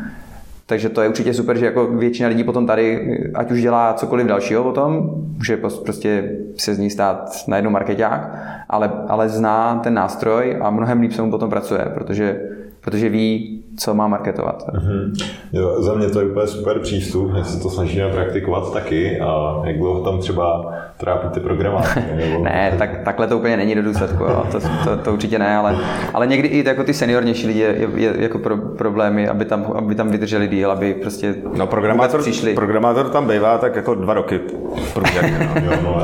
Takže 0.67 0.89
to 0.89 1.01
je 1.01 1.09
určitě 1.09 1.33
super, 1.33 1.57
že 1.57 1.65
jako 1.65 1.87
většina 1.87 2.29
lidí 2.29 2.43
potom 2.43 2.67
tady, 2.67 3.17
ať 3.33 3.51
už 3.51 3.61
dělá 3.61 3.93
cokoliv 3.93 4.27
dalšího 4.27 4.63
potom, 4.63 5.11
může 5.37 5.57
prostě 5.57 6.31
se 6.57 6.75
z 6.75 6.79
ní 6.79 6.89
stát 6.89 7.29
na 7.47 7.55
jednu 7.55 7.71
marketák, 7.71 8.35
ale, 8.69 8.91
ale 9.07 9.29
zná 9.29 9.79
ten 9.83 9.93
nástroj 9.93 10.57
a 10.61 10.69
mnohem 10.69 11.01
líp 11.01 11.11
se 11.11 11.21
mu 11.21 11.31
potom 11.31 11.49
pracuje, 11.49 11.91
protože, 11.93 12.41
protože 12.81 13.09
ví, 13.09 13.64
co 13.77 13.93
má 13.93 14.07
marketovat. 14.07 14.67
Mm-hmm. 14.67 15.31
Jo, 15.53 15.81
za 15.81 15.93
mě 15.93 16.09
to 16.09 16.19
je 16.19 16.27
úplně 16.27 16.47
super 16.47 16.79
přístup, 16.79 17.33
my 17.33 17.43
se 17.43 17.59
to 17.59 17.69
snažíme 17.69 18.09
praktikovat 18.09 18.73
taky 18.73 19.19
a 19.19 19.61
jak 19.63 19.77
dlouho 19.77 20.03
tam 20.03 20.19
třeba 20.19 20.73
trápíte 20.97 21.39
programátory? 21.39 22.05
Nebo... 22.15 22.43
ne, 22.43 22.75
tak, 22.77 23.03
takhle 23.03 23.27
to 23.27 23.37
úplně 23.37 23.57
není 23.57 23.75
do 23.75 23.83
důsledku, 23.83 24.23
jo. 24.23 24.43
To, 24.51 24.59
to, 24.59 24.97
to, 25.03 25.13
určitě 25.13 25.39
ne, 25.39 25.57
ale, 25.57 25.77
ale 26.13 26.27
někdy 26.27 26.47
i 26.47 26.67
jako 26.67 26.83
ty 26.83 26.93
seniornější 26.93 27.47
lidi 27.47 27.59
je, 27.59 27.89
je, 27.95 28.13
jako 28.17 28.39
pro, 28.39 28.57
problémy, 28.57 29.27
aby 29.27 29.45
tam, 29.45 29.65
aby 29.75 29.95
tam 29.95 30.09
vydrželi 30.09 30.47
díl, 30.47 30.71
aby 30.71 30.93
prostě 30.93 31.35
no, 31.57 31.67
programátor, 31.67 32.21
přišli. 32.21 32.53
Programátor 32.53 33.09
tam 33.09 33.27
bývá 33.27 33.57
tak 33.57 33.75
jako 33.75 33.95
dva 33.95 34.13
roky 34.13 34.39
průměrně. 34.93 35.49
No. 35.55 35.71
jo, 35.71 35.79
no, 35.83 35.97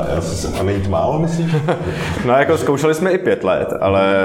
a 0.60 0.64
není 0.64 0.82
to 0.82 0.90
málo, 0.90 1.20
myslíš? 1.20 1.56
no 2.26 2.34
jako 2.34 2.58
zkoušeli 2.58 2.94
jsme 2.94 3.12
i 3.12 3.18
pět 3.18 3.44
let, 3.44 3.74
ale 3.82 4.16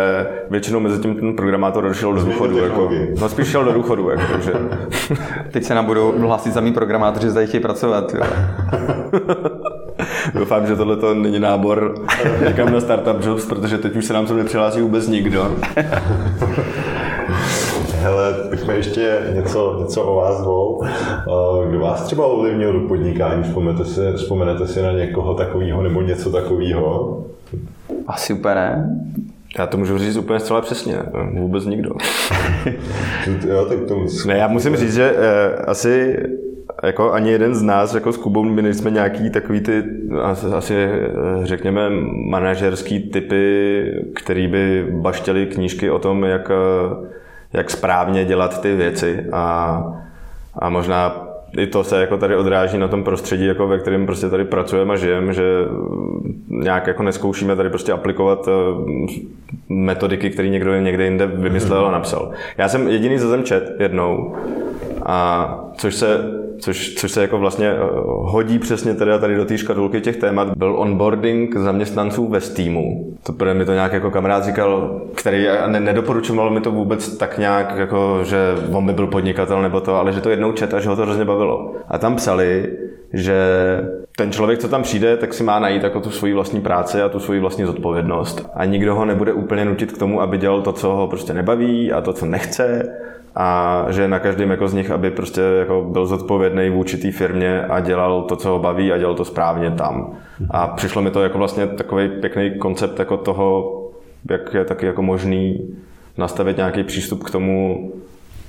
většinou 0.51 0.81
mezi 0.81 1.03
tím 1.03 1.15
ten 1.15 1.37
programátor 1.37 1.85
došel 1.89 2.13
do 2.13 2.25
důchodu. 2.25 2.59
Jako, 2.59 2.91
no 3.21 3.29
spíš 3.37 3.49
šel 3.49 3.65
do 3.65 3.73
důchodu, 3.73 4.11
jako, 4.11 4.23
takže... 4.33 4.53
Teď 5.51 5.65
se 5.65 5.75
nám 5.75 5.87
budou 5.87 6.19
hlásit 6.19 6.53
za 6.53 6.61
mý 6.61 6.73
programátoři, 6.73 7.27
že 7.27 7.31
zde 7.31 7.47
chtějí 7.47 7.63
pracovat. 7.63 8.15
Jo. 8.15 8.23
Doufám, 10.35 10.67
že 10.67 10.77
tohle 10.77 10.97
to 10.97 11.15
není 11.15 11.41
nábor 11.41 11.95
někam 12.47 12.73
na 12.73 12.81
Startup 12.81 13.25
Jobs, 13.25 13.47
protože 13.47 13.79
teď 13.79 13.97
už 13.97 14.05
se 14.05 14.13
nám 14.13 14.27
sem 14.27 14.37
nepřihlásí 14.37 14.81
vůbec 14.81 15.09
nikdo. 15.09 15.51
Hele, 18.01 18.35
pojďme 18.49 18.75
ještě 18.75 19.21
něco, 19.35 19.77
něco 19.81 20.03
o 20.03 20.17
vás 20.17 20.41
dvou. 20.41 20.85
Eh, 20.85 21.69
kdo 21.69 21.79
vás 21.81 22.03
třeba 22.03 22.27
ovlivnil 22.27 22.73
do 22.73 22.89
podnikání? 22.89 23.43
Vzpomenete 23.43 23.85
si, 23.85 24.01
vzpomenete 24.17 24.67
si 24.67 24.83
na 24.83 24.93
někoho 24.93 25.35
takového 25.35 25.83
nebo 25.83 26.03
něco 26.03 26.31
takového? 26.31 27.25
Asi 28.07 28.33
úplně 28.33 28.55
ne. 28.55 29.01
Já 29.59 29.67
to 29.67 29.79
můžu 29.79 29.99
říct 29.99 30.17
úplně 30.17 30.41
zcela 30.41 30.61
přesně. 30.61 30.99
Vůbec 31.33 31.67
nikdo. 31.67 31.91
jo, 33.49 33.67
tak 33.69 33.79
to 33.89 34.07
Ne, 34.27 34.39
já 34.39 34.49
musím 34.49 34.77
říct, 34.77 34.95
že 34.95 35.15
eh, 35.17 35.55
asi 35.57 36.17
jako 36.83 37.13
ani 37.13 37.31
jeden 37.31 37.55
z 37.55 37.63
nás, 37.63 37.95
jako 37.95 38.13
s 38.13 38.17
Kubou, 38.17 38.45
my 38.45 38.63
nejsme 38.63 38.91
nějaký 38.91 39.31
takový 39.31 39.61
ty, 39.61 39.85
asi 40.55 40.75
eh, 40.75 41.11
řekněme, 41.43 41.91
manažerský 42.31 43.01
typy, 43.01 43.85
který 44.15 44.49
by 44.49 44.87
baštěli 44.91 45.47
knížky 45.47 45.91
o 45.91 45.99
tom, 45.99 46.25
jak, 46.25 46.51
eh, 46.51 47.07
jak 47.53 47.71
správně 47.71 48.25
dělat 48.25 48.61
ty 48.61 48.77
věci 48.77 49.27
a, 49.33 49.83
a 50.59 50.69
možná 50.69 51.27
i 51.59 51.67
to 51.67 51.85
se 51.85 52.01
jako 52.01 52.17
tady 52.17 52.37
odráží 52.37 52.79
na 52.79 52.89
tom 52.89 53.05
prostředí, 53.05 53.47
jako 53.47 53.69
ve 53.69 53.79
kterém 53.79 54.07
prostě 54.07 54.29
tady 54.29 54.45
pracujeme 54.45 54.95
a 54.95 54.97
žijeme, 54.97 55.33
že 55.33 55.43
nějak 56.49 56.87
jako 56.87 57.03
neskoušíme 57.03 57.57
tady 57.57 57.69
prostě 57.69 57.93
aplikovat 57.93 58.49
eh, 58.49 58.53
metodiky, 59.69 60.31
které 60.31 60.49
někdo 60.49 60.75
někde 60.81 61.05
jinde 61.05 61.27
vymyslel 61.27 61.87
a 61.87 61.91
napsal. 61.91 62.31
Já 62.59 62.69
jsem 62.69 62.89
jediný 62.89 63.19
ze 63.19 63.43
čet 63.43 63.77
jednou, 63.79 64.37
a 65.07 65.61
což 65.77 65.95
se 65.95 66.21
což, 66.59 66.95
což 66.95 67.13
se 67.13 67.23
jako 67.23 67.39
vlastně 67.39 67.71
eh, 67.71 67.77
hodí 68.05 68.59
přesně 68.59 68.95
teda 68.95 69.19
tady 69.19 69.37
do 69.37 69.45
té 69.45 69.59
škatulky 69.59 70.01
těch 70.01 70.17
témat, 70.17 70.57
byl 70.57 70.75
onboarding 70.79 71.57
zaměstnanců 71.57 72.29
ve 72.29 72.41
Steamu. 72.41 73.15
to 73.23 73.33
pro 73.33 73.55
mi 73.55 73.65
to 73.65 73.73
nějak 73.73 73.93
jako 73.93 74.11
kamarád 74.11 74.45
říkal, 74.45 75.01
který 75.15 75.47
ne, 75.67 75.81
nedoporučoval 75.81 76.51
mi 76.51 76.61
to 76.61 76.71
vůbec 76.71 77.17
tak 77.17 77.39
nějak, 77.39 77.77
jako, 77.77 78.21
že 78.25 78.39
on 78.73 78.87
by 78.87 78.93
byl 78.93 79.07
podnikatel 79.07 79.63
nebo 79.63 79.81
to, 79.81 79.95
ale 79.95 80.13
že 80.13 80.21
to 80.21 80.31
jednou 80.31 80.53
čet 80.53 80.75
a 80.75 80.81
že 80.81 80.89
ho 80.89 80.97
to 80.97 81.03
hrozně 81.03 81.25
bavilo. 81.25 81.73
A 81.89 81.99
tam 81.99 82.17
psali, 82.17 82.73
že 83.13 83.37
ten 84.17 84.33
člověk, 84.33 84.59
co 84.59 84.69
tam 84.69 84.83
přijde, 84.83 85.17
tak 85.17 85.35
si 85.35 85.43
má 85.43 85.59
najít 85.59 85.83
jako 85.83 86.01
tu 86.01 86.11
svoji 86.11 86.35
vlastní 86.35 86.61
práci 86.61 87.03
a 87.03 87.09
tu 87.09 87.21
svoji 87.21 87.41
vlastní 87.41 87.65
zodpovědnost. 87.65 88.51
A 88.55 88.65
nikdo 88.65 88.95
ho 88.95 89.05
nebude 89.05 89.33
úplně 89.33 89.65
nutit 89.65 89.93
k 89.93 89.99
tomu, 89.99 90.21
aby 90.21 90.39
dělal 90.39 90.63
to, 90.63 90.73
co 90.73 90.89
ho 90.89 91.09
prostě 91.09 91.35
nebaví 91.35 91.93
a 91.93 92.01
to, 92.01 92.13
co 92.13 92.27
nechce 92.27 92.83
a 93.37 93.85
že 93.91 94.09
na 94.09 94.19
každém 94.19 94.51
jako 94.51 94.69
z 94.69 94.75
nich, 94.75 94.91
aby 94.91 95.11
prostě 95.11 95.41
jako 95.41 95.87
byl 95.91 96.07
zodpovědný 96.07 96.71
vůči 96.71 96.97
té 96.97 97.13
firmě 97.13 97.63
a 97.63 97.81
dělal 97.81 98.23
to, 98.23 98.37
co 98.37 98.49
ho 98.49 98.59
baví 98.59 98.93
a 98.93 98.99
dělal 98.99 99.15
to 99.15 99.25
správně 99.25 99.71
tam. 99.71 100.17
A 100.51 100.67
přišlo 100.67 101.03
mi 101.03 101.11
to 101.11 101.23
jako 101.23 101.39
vlastně 101.39 101.67
takový 101.67 102.09
pěkný 102.09 102.59
koncept 102.59 102.99
jako 102.99 103.17
toho, 103.17 103.73
jak 104.31 104.55
je 104.55 104.65
taky 104.65 104.87
jako 104.87 105.03
možný 105.03 105.75
nastavit 106.19 106.57
nějaký 106.57 106.85
přístup 106.85 107.25
k 107.25 107.31
tomu, 107.31 107.93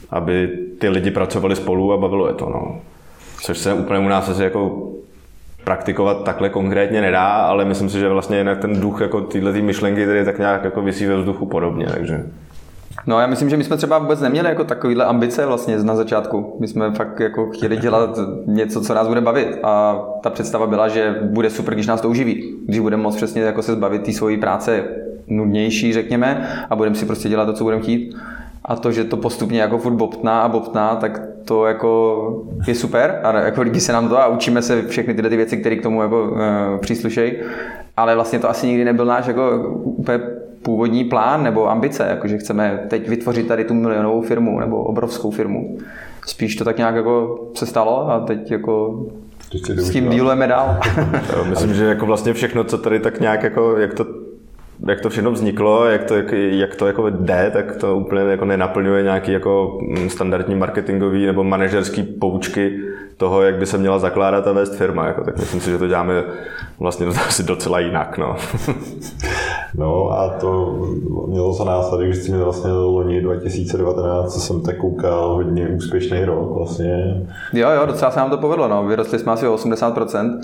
aby 0.10 0.50
ty 0.80 0.90
lidi 0.90 1.12
pracovali 1.12 1.56
spolu 1.56 1.94
a 1.94 1.98
bavilo 1.98 2.28
je 2.28 2.34
to. 2.34 2.50
No. 2.50 2.82
Což 3.42 3.58
se 3.58 3.74
úplně 3.74 4.00
u 4.00 4.10
nás 4.10 4.30
asi 4.30 4.44
jako 4.44 4.92
praktikovat 5.64 6.24
takhle 6.24 6.50
konkrétně 6.50 7.02
nedá, 7.02 7.28
ale 7.28 7.66
myslím 7.66 7.90
si, 7.90 8.00
že 8.00 8.10
vlastně 8.10 8.38
jinak 8.38 8.58
ten 8.60 8.80
duch 8.82 9.02
jako 9.02 9.22
tyhle 9.22 9.52
myšlenky 9.52 10.06
tady 10.06 10.26
tak 10.26 10.40
nějak 10.40 10.64
jako 10.64 10.82
vysí 10.82 11.06
ve 11.06 11.18
vzduchu 11.18 11.46
podobně, 11.46 11.86
takže... 11.94 12.24
No 13.08 13.20
já 13.20 13.28
myslím, 13.28 13.50
že 13.50 13.58
my 13.58 13.64
jsme 13.64 13.78
třeba 13.78 13.98
vůbec 14.00 14.22
neměli 14.22 14.50
jako 14.50 14.64
takovýhle 14.64 15.06
ambice 15.06 15.46
vlastně 15.46 15.78
na 15.78 15.96
začátku. 15.96 16.58
My 16.60 16.68
jsme 16.68 16.92
fakt 16.92 17.20
jako 17.20 17.50
chtěli 17.50 17.78
dělat 17.78 18.20
něco, 18.46 18.82
co 18.82 18.94
nás 18.94 19.08
bude 19.08 19.22
bavit 19.22 19.60
a 19.64 20.00
ta 20.24 20.30
představa 20.30 20.68
byla, 20.68 20.88
že 20.88 21.16
bude 21.22 21.50
super, 21.50 21.74
když 21.74 21.88
nás 21.88 22.02
to 22.02 22.10
uživí. 22.10 22.56
Když 22.66 22.80
budeme 22.80 23.04
moct 23.04 23.16
přesně 23.16 23.42
jako 23.42 23.62
se 23.62 23.74
zbavit 23.74 24.04
té 24.04 24.14
svojí 24.14 24.38
práce 24.38 24.84
nudnější, 25.28 25.94
řekněme, 25.94 26.50
a 26.70 26.76
budeme 26.76 26.96
si 26.96 27.06
prostě 27.06 27.30
dělat 27.30 27.46
to, 27.46 27.54
co 27.54 27.64
budeme 27.64 27.82
chtít. 27.82 28.16
A 28.68 28.76
to, 28.76 28.92
že 28.92 29.04
to 29.04 29.18
postupně 29.18 29.62
jako 29.62 29.78
furt 29.78 29.94
bobtná 29.94 30.42
a 30.42 30.48
bobtná, 30.48 30.96
tak 30.96 31.22
to 31.46 31.66
jako 31.66 32.44
je 32.68 32.76
super 32.76 33.20
a 33.24 33.40
jako 33.40 33.62
líbí 33.62 33.80
se 33.80 33.94
nám 33.94 34.10
to 34.10 34.22
a 34.22 34.28
učíme 34.28 34.62
se 34.62 34.82
všechny 34.88 35.14
tyhle 35.14 35.30
ty 35.30 35.38
věci, 35.38 35.58
které 35.58 35.76
k 35.76 35.84
tomu 35.84 36.02
jako 36.02 36.24
uh, 36.24 36.38
příslušejí. 36.80 37.34
Ale 37.98 38.16
vlastně 38.16 38.40
to 38.40 38.50
asi 38.50 38.68
nikdy 38.68 38.86
nebyl 38.86 39.06
náš 39.06 39.28
jako 39.28 39.74
úplně 39.84 40.20
původní 40.62 41.04
plán 41.04 41.44
nebo 41.44 41.70
ambice, 41.70 42.08
jako 42.10 42.28
že 42.28 42.38
chceme 42.38 42.86
teď 42.88 43.10
vytvořit 43.10 43.48
tady 43.48 43.64
tu 43.64 43.74
milionovou 43.74 44.22
firmu 44.22 44.60
nebo 44.60 44.84
obrovskou 44.84 45.32
firmu. 45.32 45.78
Spíš 46.26 46.56
to 46.56 46.64
tak 46.64 46.78
nějak 46.78 46.96
jako 46.96 47.40
se 47.54 47.66
stalo 47.66 48.10
a 48.12 48.20
teď 48.20 48.52
jako 48.52 49.06
s 49.76 49.90
tím 49.90 50.10
dílujeme 50.10 50.48
dál. 50.48 50.80
myslím, 51.50 51.74
že 51.74 51.86
jako 51.86 52.06
vlastně 52.06 52.34
všechno, 52.34 52.64
co 52.64 52.78
tady 52.78 53.00
tak 53.00 53.20
nějak 53.20 53.44
jako, 53.44 53.78
jak 53.78 53.94
to 53.94 54.06
jak 54.88 55.02
to 55.02 55.10
všechno 55.10 55.32
vzniklo, 55.32 55.86
jak 55.86 56.04
to, 56.04 56.16
jak, 56.16 56.32
jak 56.32 56.76
to 56.76 56.88
jako 56.88 57.10
jde, 57.10 57.50
tak 57.54 57.76
to 57.76 57.96
úplně 57.96 58.22
jako 58.22 58.46
nenaplňuje 58.46 59.04
nějaký 59.04 59.32
jako 59.32 59.80
standardní 60.08 60.56
marketingový 60.56 61.26
nebo 61.26 61.44
manažerský 61.44 62.04
poučky 62.04 62.80
toho, 63.18 63.42
jak 63.42 63.56
by 63.56 63.66
se 63.66 63.78
měla 63.78 64.00
zakládat 64.00 64.48
a 64.48 64.52
vést 64.52 64.76
firma. 64.76 65.08
Jako, 65.08 65.24
tak 65.24 65.38
myslím 65.38 65.62
si, 65.62 65.72
že 65.72 65.78
to 65.78 65.88
děláme 65.88 66.24
vlastně 66.80 67.08
asi 67.28 67.44
docela 67.44 67.80
jinak. 67.80 68.18
No. 68.18 68.36
no 69.78 70.12
a 70.12 70.30
to 70.30 70.80
mělo 71.28 71.54
za 71.54 71.64
následek, 71.64 72.14
že 72.14 72.22
jsme 72.22 72.44
vlastně 72.44 72.72
loni 72.72 73.22
2019, 73.22 74.34
co 74.34 74.40
jsem 74.40 74.62
tak 74.62 74.78
koukal, 74.78 75.36
hodně 75.36 75.68
úspěšný 75.68 76.26
rok 76.26 76.52
vlastně. 76.58 77.22
Jo, 77.54 77.70
jo, 77.70 77.86
docela 77.86 78.12
se 78.12 78.20
nám 78.20 78.30
to 78.30 78.38
povedlo. 78.38 78.68
No. 78.68 78.88
Vyrostli 78.88 79.20
jsme 79.20 79.32
asi 79.32 79.48
o 79.48 79.56
80%. 79.56 80.40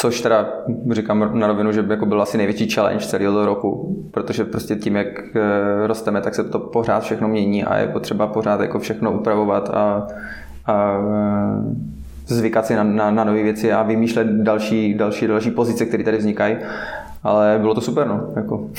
Což 0.00 0.20
teda 0.20 0.48
říkám 0.90 1.38
na 1.38 1.46
rovinu, 1.46 1.72
že 1.72 1.84
jako 1.88 2.06
byl 2.06 2.22
asi 2.22 2.36
největší 2.38 2.70
challenge 2.70 3.06
celého 3.06 3.32
toho 3.32 3.46
roku, 3.46 3.96
protože 4.10 4.44
prostě 4.44 4.76
tím, 4.76 4.96
jak 4.96 5.36
eh, 5.36 5.86
rosteme, 5.86 6.20
tak 6.20 6.34
se 6.34 6.44
to 6.44 6.58
pořád 6.58 7.02
všechno 7.02 7.28
mění 7.28 7.64
a 7.64 7.78
je 7.78 7.86
potřeba 7.86 8.26
pořád 8.26 8.60
jako 8.60 8.78
všechno 8.78 9.12
upravovat 9.12 9.70
a, 9.70 10.06
a 10.66 10.98
eh, 12.28 12.34
zvykat 12.34 12.66
si 12.66 12.76
na, 12.76 12.84
na, 12.84 13.10
na 13.10 13.24
nové 13.24 13.42
věci 13.42 13.72
a 13.72 13.82
vymýšlet 13.82 14.26
další, 14.26 14.94
další, 14.94 15.26
další 15.26 15.50
pozice, 15.50 15.86
které 15.86 16.04
tady 16.04 16.16
vznikají. 16.16 16.56
Ale 17.22 17.58
bylo 17.60 17.74
to 17.74 17.80
super, 17.80 18.06
no. 18.06 18.32
Jako. 18.36 18.70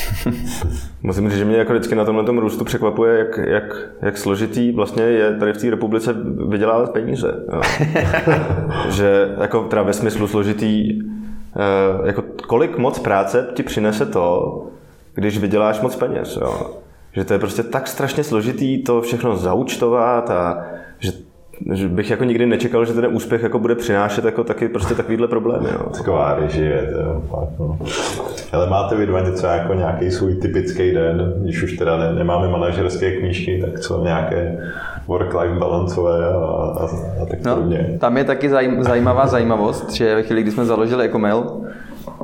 Musím 1.03 1.29
říct, 1.29 1.37
že 1.39 1.45
mě 1.45 1.57
jako 1.57 1.73
vždycky 1.73 1.95
na 1.95 2.05
tomhle 2.05 2.23
tom 2.23 2.37
růstu 2.37 2.65
překvapuje, 2.65 3.19
jak, 3.19 3.39
jak, 3.47 3.63
jak 4.01 4.17
složitý 4.17 4.71
vlastně 4.71 5.03
je 5.03 5.37
tady 5.37 5.53
v 5.53 5.57
té 5.57 5.69
republice 5.69 6.15
vydělávat 6.49 6.91
peníze. 6.91 7.33
Že 8.89 9.35
jako 9.41 9.63
teda 9.63 9.83
ve 9.83 9.93
smyslu 9.93 10.27
složitý, 10.27 11.01
jako 12.05 12.23
kolik 12.47 12.77
moc 12.77 12.99
práce 12.99 13.47
ti 13.53 13.63
přinese 13.63 14.05
to, 14.05 14.57
když 15.13 15.37
vyděláš 15.37 15.81
moc 15.81 15.95
peněz. 15.95 16.37
Jo. 16.41 16.71
Že 17.13 17.23
to 17.23 17.33
je 17.33 17.39
prostě 17.39 17.63
tak 17.63 17.87
strašně 17.87 18.23
složitý 18.23 18.83
to 18.83 19.01
všechno 19.01 19.35
zaučtovat 19.35 20.29
a 20.29 20.65
že 20.99 21.11
že 21.73 21.87
bych 21.87 22.09
jako 22.09 22.23
nikdy 22.23 22.45
nečekal, 22.45 22.85
že 22.85 22.93
ten 22.93 23.07
úspěch 23.11 23.43
jako 23.43 23.59
bude 23.59 23.75
přinášet 23.75 24.25
jako 24.25 24.43
taky 24.43 24.69
prostě 24.69 24.95
takovýhle 24.95 25.27
problémy. 25.27 25.67
No. 25.71 25.89
Taková 25.97 26.35
režie, 26.35 26.93
to 26.93 27.21
fakt, 27.27 27.59
no. 27.59 27.79
Ale 28.51 28.69
máte 28.69 28.95
vy 28.95 29.05
dva 29.05 29.19
něco 29.19 29.47
jako 29.47 29.73
nějaký 29.73 30.11
svůj 30.11 30.35
typický 30.35 30.91
den, 30.91 31.33
když 31.37 31.63
už 31.63 31.77
teda 31.77 31.97
ne, 31.97 32.13
nemáme 32.13 32.47
manažerské 32.47 33.11
knížky, 33.11 33.63
tak 33.65 33.79
co 33.79 34.03
nějaké 34.03 34.57
work-life 35.11 35.59
balancové 35.59 36.25
a, 36.25 36.37
a, 36.37 36.85
a 37.21 37.25
tak 37.25 37.43
no, 37.45 37.55
podobně. 37.55 37.97
Tam 37.99 38.17
je 38.17 38.23
taky 38.23 38.49
zajímavá 38.79 39.27
zajímavost, 39.27 39.91
že 39.91 40.15
ve 40.15 40.23
chvíli, 40.23 40.41
kdy 40.41 40.51
jsme 40.51 40.65
založili 40.65 41.05
Ecomail, 41.05 41.61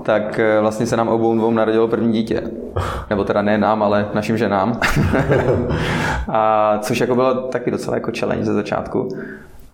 tak 0.03 0.39
eh, 0.39 0.61
vlastně 0.61 0.85
se 0.85 0.97
nám 0.97 1.07
obou 1.07 1.35
dvou 1.35 1.51
narodilo 1.51 1.87
první 1.87 2.13
dítě. 2.13 2.41
Nebo 3.09 3.23
teda 3.23 3.41
ne 3.41 3.57
nám, 3.57 3.83
ale 3.83 4.05
našim 4.13 4.37
ženám. 4.37 4.79
a 6.27 6.77
což 6.81 6.99
jako 6.99 7.15
bylo 7.15 7.33
taky 7.33 7.71
docela 7.71 7.97
jako 7.97 8.11
challenge 8.19 8.45
ze 8.45 8.53
začátku. 8.53 9.09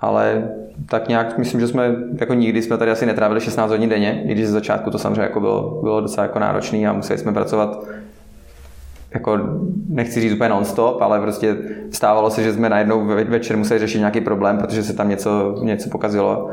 Ale 0.02 0.50
tak 0.90 1.08
nějak 1.08 1.38
myslím, 1.38 1.60
že 1.60 1.68
jsme 1.68 1.96
jako 2.20 2.34
nikdy 2.34 2.62
jsme 2.62 2.78
tady 2.78 2.92
asi 2.92 3.06
netrávili 3.06 3.42
16 3.42 3.72
hodin 3.72 3.90
denně, 3.90 4.24
i 4.26 4.32
když 4.32 4.46
ze 4.46 4.52
začátku 4.52 4.90
to 4.90 4.98
samozřejmě 4.98 5.22
jako 5.22 5.40
bylo, 5.40 5.80
bylo 5.82 6.02
docela 6.02 6.24
jako 6.24 6.40
náročné 6.40 6.88
a 6.88 6.94
museli 6.94 7.20
jsme 7.20 7.34
pracovat 7.34 7.86
jako 9.14 9.40
nechci 9.90 10.22
říct 10.22 10.34
úplně 10.34 10.50
non-stop, 10.50 11.02
ale 11.02 11.20
prostě 11.20 11.58
stávalo 11.92 12.30
se, 12.30 12.44
že 12.44 12.54
jsme 12.54 12.70
najednou 12.70 13.06
večer 13.06 13.58
museli 13.58 13.80
řešit 13.80 14.00
nějaký 14.00 14.22
problém, 14.22 14.58
protože 14.58 14.84
se 14.84 14.94
tam 14.94 15.10
něco, 15.10 15.60
něco 15.64 15.90
pokazilo 15.90 16.50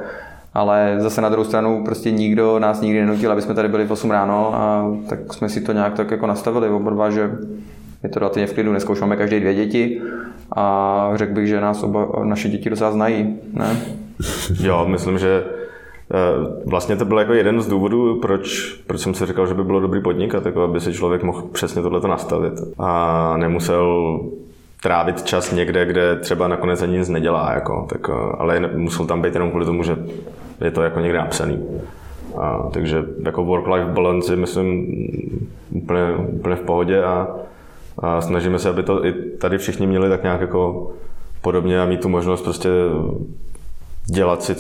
ale 0.55 0.97
zase 0.99 1.21
na 1.21 1.29
druhou 1.29 1.45
stranu 1.45 1.85
prostě 1.85 2.11
nikdo 2.11 2.59
nás 2.59 2.81
nikdy 2.81 3.01
nenutil, 3.01 3.33
aby 3.33 3.43
jsme 3.43 3.55
tady 3.55 3.69
byli 3.69 3.87
v 3.87 3.91
8 3.91 4.11
ráno 4.11 4.55
a 4.55 4.91
tak 5.09 5.33
jsme 5.33 5.49
si 5.49 5.61
to 5.61 5.73
nějak 5.73 5.95
tak 5.95 6.11
jako 6.11 6.27
nastavili 6.27 6.69
oba 6.69 6.91
dva, 6.91 7.11
že 7.11 7.31
je 8.03 8.09
to 8.09 8.19
relativně 8.19 8.47
v 8.47 8.53
klidu. 8.53 8.71
Dneska 8.71 8.93
už 8.93 9.01
máme 9.01 9.17
každý 9.17 9.41
dvě 9.41 9.55
děti 9.55 10.03
a 10.57 11.13
řekl 11.15 11.33
bych, 11.33 11.47
že 11.47 11.61
nás 11.61 11.83
oba, 11.83 12.09
naše 12.25 12.49
děti 12.49 12.71
docela 12.71 12.93
znají. 12.93 13.39
Ne? 13.53 13.77
Jo, 14.61 14.87
myslím, 14.89 15.19
že 15.19 15.45
Vlastně 16.67 16.97
to 16.97 17.05
byl 17.05 17.19
jako 17.19 17.33
jeden 17.33 17.63
z 17.63 17.69
důvodů, 17.69 18.21
proč, 18.21 18.75
proč 18.87 19.01
jsem 19.01 19.15
si 19.15 19.27
říkal, 19.27 19.47
že 19.47 19.55
by 19.55 19.65
bylo 19.65 19.81
dobrý 19.81 20.03
podnikat, 20.03 20.47
jako 20.47 20.63
aby 20.63 20.81
si 20.81 20.93
člověk 20.93 21.23
mohl 21.23 21.43
přesně 21.43 21.83
tohle 21.83 22.09
nastavit 22.09 22.53
a 22.79 23.35
nemusel 23.37 24.21
trávit 24.83 25.23
čas 25.23 25.53
někde, 25.53 25.87
kde 25.87 26.17
třeba 26.17 26.49
nakonec 26.49 26.83
ani 26.83 26.99
nic 26.99 27.09
nedělá, 27.09 27.53
jako, 27.53 27.87
tak, 27.89 28.01
eh, 28.09 28.37
ale 28.39 28.71
musel 28.77 29.07
tam 29.07 29.23
být 29.23 29.35
jenom 29.35 29.51
kvůli 29.51 29.65
tomu, 29.65 29.83
že 29.83 29.97
je 30.61 30.71
to 30.71 30.83
jako 30.83 31.01
někde 31.01 31.19
napsaný. 31.19 31.67
A, 32.39 32.69
takže 32.73 33.05
jako 33.25 33.45
work-life 33.45 33.93
balance 33.93 34.33
je, 34.33 34.37
myslím, 34.37 34.87
úplně, 35.71 36.15
úplně 36.17 36.57
v 36.57 36.61
pohodě 36.61 37.03
a, 37.03 37.29
a 37.99 38.21
snažíme 38.21 38.59
se, 38.59 38.69
aby 38.69 38.83
to 38.83 39.07
i 39.07 39.13
tady 39.13 39.59
všichni 39.59 39.87
měli 39.87 40.09
tak 40.09 40.23
nějak 40.23 40.41
jako 40.41 40.91
podobně 41.43 41.81
a 41.81 41.87
mít 41.87 42.01
tu 42.01 42.09
možnost 42.09 42.43
prostě 42.43 42.69
dělat 44.15 44.43
si 44.43 44.55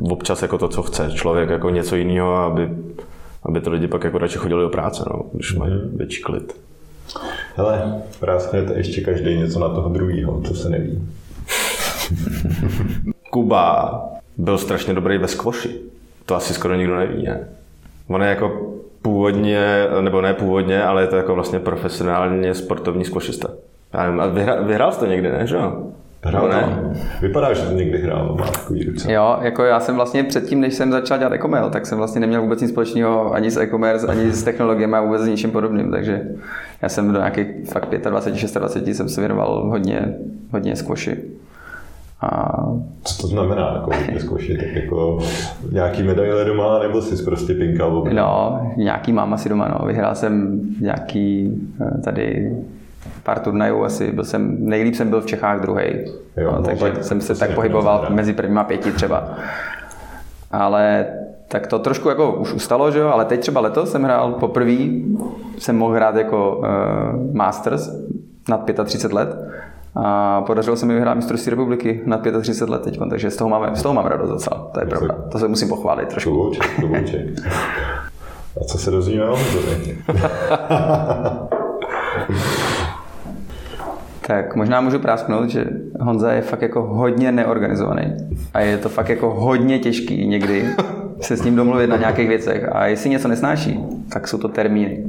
občas 0.00 0.42
jako 0.42 0.58
to, 0.58 0.68
co 0.68 0.82
chce 0.82 1.10
člověk, 1.14 1.48
jako 1.48 1.70
něco 1.70 1.96
jiného, 1.96 2.36
aby, 2.36 2.68
aby 3.42 3.60
to 3.60 3.70
lidi 3.70 3.88
pak 3.88 4.04
jako 4.04 4.18
radši 4.18 4.38
chodili 4.38 4.62
do 4.62 4.68
práce, 4.68 5.04
no, 5.10 5.22
když 5.32 5.54
mají 5.54 5.74
mhm. 5.74 5.96
větší 5.96 6.22
klid. 6.22 6.56
Hele, 7.56 8.02
prásknete 8.20 8.74
ještě 8.74 9.00
každý 9.00 9.38
něco 9.38 9.60
na 9.60 9.68
toho 9.68 9.88
druhého, 9.88 10.40
co 10.40 10.54
se 10.54 10.68
neví. 10.68 11.08
Kuba 13.30 14.00
byl 14.36 14.58
strašně 14.58 14.94
dobrý 14.94 15.18
ve 15.18 15.28
skvoši. 15.28 15.80
To 16.26 16.34
asi 16.36 16.54
skoro 16.54 16.74
nikdo 16.74 16.96
neví, 16.96 17.22
ne? 17.22 17.48
On 18.08 18.22
je 18.22 18.28
jako 18.28 18.72
původně, 19.02 19.86
nebo 20.00 20.20
ne 20.20 20.34
původně, 20.34 20.82
ale 20.82 21.02
je 21.02 21.06
to 21.06 21.16
jako 21.16 21.34
vlastně 21.34 21.58
profesionálně 21.58 22.54
sportovní 22.54 23.04
skvošista. 23.04 23.48
Já 23.92 24.02
nevím, 24.02 24.20
a 24.20 24.26
vyhrál, 24.26 24.64
vyhrál 24.64 24.92
jsi 24.92 24.98
to 24.98 25.06
někdy, 25.06 25.30
ne? 25.30 25.46
Že? 25.46 25.56
Hrál 26.24 26.48
ne? 26.48 26.78
Vypadá, 27.22 27.52
že 27.52 27.62
to 27.62 27.72
někdy 27.72 27.98
hrál, 27.98 28.36
má 28.40 28.46
takový 28.46 28.84
ruce. 28.84 29.12
Jo, 29.12 29.36
jako 29.40 29.64
já 29.64 29.80
jsem 29.80 29.94
vlastně 29.94 30.24
předtím, 30.24 30.60
než 30.60 30.74
jsem 30.74 30.92
začal 30.92 31.18
dělat 31.18 31.32
e 31.32 31.70
tak 31.70 31.86
jsem 31.86 31.98
vlastně 31.98 32.20
neměl 32.20 32.42
vůbec 32.42 32.60
nic 32.60 32.70
společného 32.70 33.34
ani 33.34 33.50
s 33.50 33.56
e-commerce, 33.56 34.06
ani 34.06 34.32
s 34.32 34.42
technologiemi 34.42 34.96
a 34.96 35.00
vůbec 35.00 35.22
s 35.22 35.26
ničím 35.26 35.50
podobným, 35.50 35.90
takže 35.90 36.22
já 36.82 36.88
jsem 36.88 37.12
do 37.12 37.18
nějakých 37.18 37.46
fakt 37.72 37.90
25, 37.90 38.58
26 38.60 38.96
jsem 38.96 39.08
se 39.08 39.20
věnoval 39.20 39.68
hodně, 39.68 40.14
hodně 40.52 40.76
squashi. 40.76 41.16
A 42.20 42.62
Co 43.04 43.22
to 43.22 43.26
znamená, 43.26 43.72
jako 43.74 43.90
vyzkoušet? 44.12 44.56
Tak 44.56 44.74
jako 44.74 45.18
nějaký 45.72 46.02
medaile 46.02 46.44
doma, 46.44 46.78
nebo 46.78 47.02
jsi 47.02 47.24
prostě 47.24 47.54
pinkal 47.54 48.04
no, 48.12 48.60
nějaký 48.76 49.12
mám 49.12 49.34
asi 49.34 49.48
doma, 49.48 49.68
no. 49.68 49.86
Vyhrál 49.86 50.14
jsem 50.14 50.60
nějaký 50.80 51.50
eh, 51.80 52.00
tady 52.00 52.52
pár 53.22 53.38
turnajů 53.38 53.84
asi, 53.84 54.12
byl 54.12 54.24
jsem, 54.24 54.56
nejlíp 54.58 54.94
jsem 54.94 55.10
byl 55.10 55.20
v 55.20 55.26
Čechách 55.26 55.60
druhý. 55.60 55.84
No, 56.44 56.52
no, 56.52 56.62
takže 56.62 56.84
tak 56.84 57.04
jsem 57.04 57.20
se 57.20 57.34
tak 57.34 57.54
pohyboval 57.54 57.96
zabrat. 57.96 58.12
mezi 58.12 58.32
prvníma 58.32 58.64
pěti 58.64 58.92
třeba. 58.92 59.28
Ale 60.50 61.06
tak 61.48 61.66
to 61.66 61.78
trošku 61.78 62.08
jako 62.08 62.32
už 62.32 62.52
ustalo, 62.52 62.90
že 62.90 62.98
jo, 62.98 63.08
ale 63.08 63.24
teď 63.24 63.40
třeba 63.40 63.60
letos 63.60 63.90
jsem 63.90 64.02
hrál 64.02 64.32
poprvé, 64.32 64.76
jsem 65.58 65.78
mohl 65.78 65.94
hrát 65.94 66.16
jako 66.16 66.56
uh, 66.56 67.34
Masters 67.34 67.90
nad 68.48 68.70
35 68.84 69.14
let 69.14 69.36
a 69.94 70.40
podařilo 70.40 70.76
se 70.76 70.86
mi 70.86 70.94
vyhrát 70.94 71.16
mistrovství 71.16 71.50
republiky 71.50 72.00
nad 72.06 72.20
35 72.40 72.70
let 72.70 72.82
teď, 72.82 72.98
takže 73.10 73.30
z 73.30 73.36
toho, 73.36 73.50
máme, 73.50 73.76
z 73.76 73.82
toho 73.82 73.94
mám 73.94 74.06
radost 74.06 74.30
docela, 74.30 74.70
to 74.74 74.80
je 74.80 74.86
pravda. 74.86 75.14
To 75.32 75.38
se 75.38 75.48
musím 75.48 75.68
pochválit 75.68 76.08
trošku. 76.08 76.30
Klobouček, 76.30 76.76
klobouček. 76.80 77.26
A 78.60 78.64
co 78.64 78.78
se 78.78 78.90
dozvíme 78.90 79.24
o? 79.24 79.38
Tak 84.26 84.56
možná 84.56 84.80
můžu 84.80 84.98
prásknout, 84.98 85.50
že 85.50 85.64
Honza 86.00 86.32
je 86.32 86.42
fakt 86.42 86.62
jako 86.62 86.82
hodně 86.82 87.32
neorganizovaný. 87.32 88.16
A 88.54 88.60
je 88.60 88.78
to 88.78 88.88
fakt 88.88 89.08
jako 89.08 89.34
hodně 89.34 89.78
těžký 89.78 90.26
někdy 90.26 90.64
se 91.20 91.36
s 91.36 91.42
ním 91.42 91.56
domluvit 91.56 91.86
na 91.86 91.96
nějakých 91.96 92.28
věcech. 92.28 92.68
A 92.72 92.86
jestli 92.86 93.10
něco 93.10 93.28
nesnáší, 93.28 93.80
tak 94.12 94.28
jsou 94.28 94.38
to 94.38 94.48
termíny. 94.48 95.04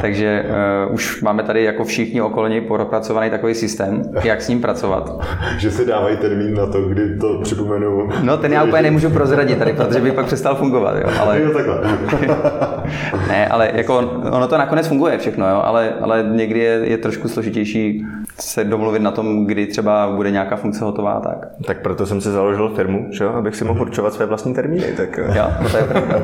Takže 0.00 0.44
uh, 0.88 0.94
už 0.94 1.22
máme 1.22 1.42
tady 1.42 1.64
jako 1.64 1.84
všichni 1.84 2.22
okolo 2.22 2.48
něj 2.48 2.60
propracovaný 2.60 3.30
takový 3.30 3.54
systém, 3.54 4.02
jak 4.22 4.42
s 4.42 4.48
ním 4.48 4.60
pracovat. 4.60 5.20
že 5.58 5.70
si 5.70 5.86
dávají 5.86 6.16
termín 6.16 6.54
na 6.54 6.66
to, 6.66 6.82
kdy 6.82 7.16
to 7.16 7.40
připomenu. 7.42 8.08
No 8.22 8.36
ten 8.36 8.52
já 8.52 8.64
úplně 8.64 8.82
nemůžu 8.82 9.10
prozradit 9.10 9.58
tady, 9.58 9.72
protože 9.72 10.00
bych 10.00 10.12
pak 10.12 10.26
přestal 10.26 10.54
fungovat, 10.54 10.96
jo. 10.96 11.10
Ale, 11.20 11.40
Jo, 11.40 11.50
takhle. 11.50 11.80
ne, 13.28 13.48
ale 13.48 13.70
jako 13.74 13.96
ono 14.30 14.48
to 14.48 14.58
nakonec 14.58 14.88
funguje 14.88 15.18
všechno, 15.18 15.48
jo, 15.48 15.62
ale, 15.64 15.92
ale 16.00 16.24
někdy 16.30 16.60
je, 16.60 16.80
je 16.84 16.98
trošku 16.98 17.28
složitější 17.28 18.06
se 18.40 18.64
domluvit 18.64 19.02
na 19.02 19.10
tom, 19.10 19.46
kdy 19.46 19.66
třeba 19.66 20.12
bude 20.16 20.30
nějaká 20.30 20.56
funkce 20.56 20.84
hotová 20.84 21.12
a 21.12 21.20
tak. 21.20 21.48
Tak 21.66 21.82
proto 21.82 22.06
jsem 22.06 22.20
si 22.20 22.30
založil 22.30 22.68
firmu, 22.68 23.06
že 23.10 23.24
jo? 23.24 23.30
abych 23.30 23.56
si 23.56 23.64
mohl 23.64 23.80
určovat 23.80 24.12
své 24.12 24.26
vlastní 24.26 24.54
termíny. 24.54 24.84
Tak 24.96 25.20
Jo, 25.36 25.44
to 25.70 25.76
je 25.76 25.84
pravda. 25.84 26.20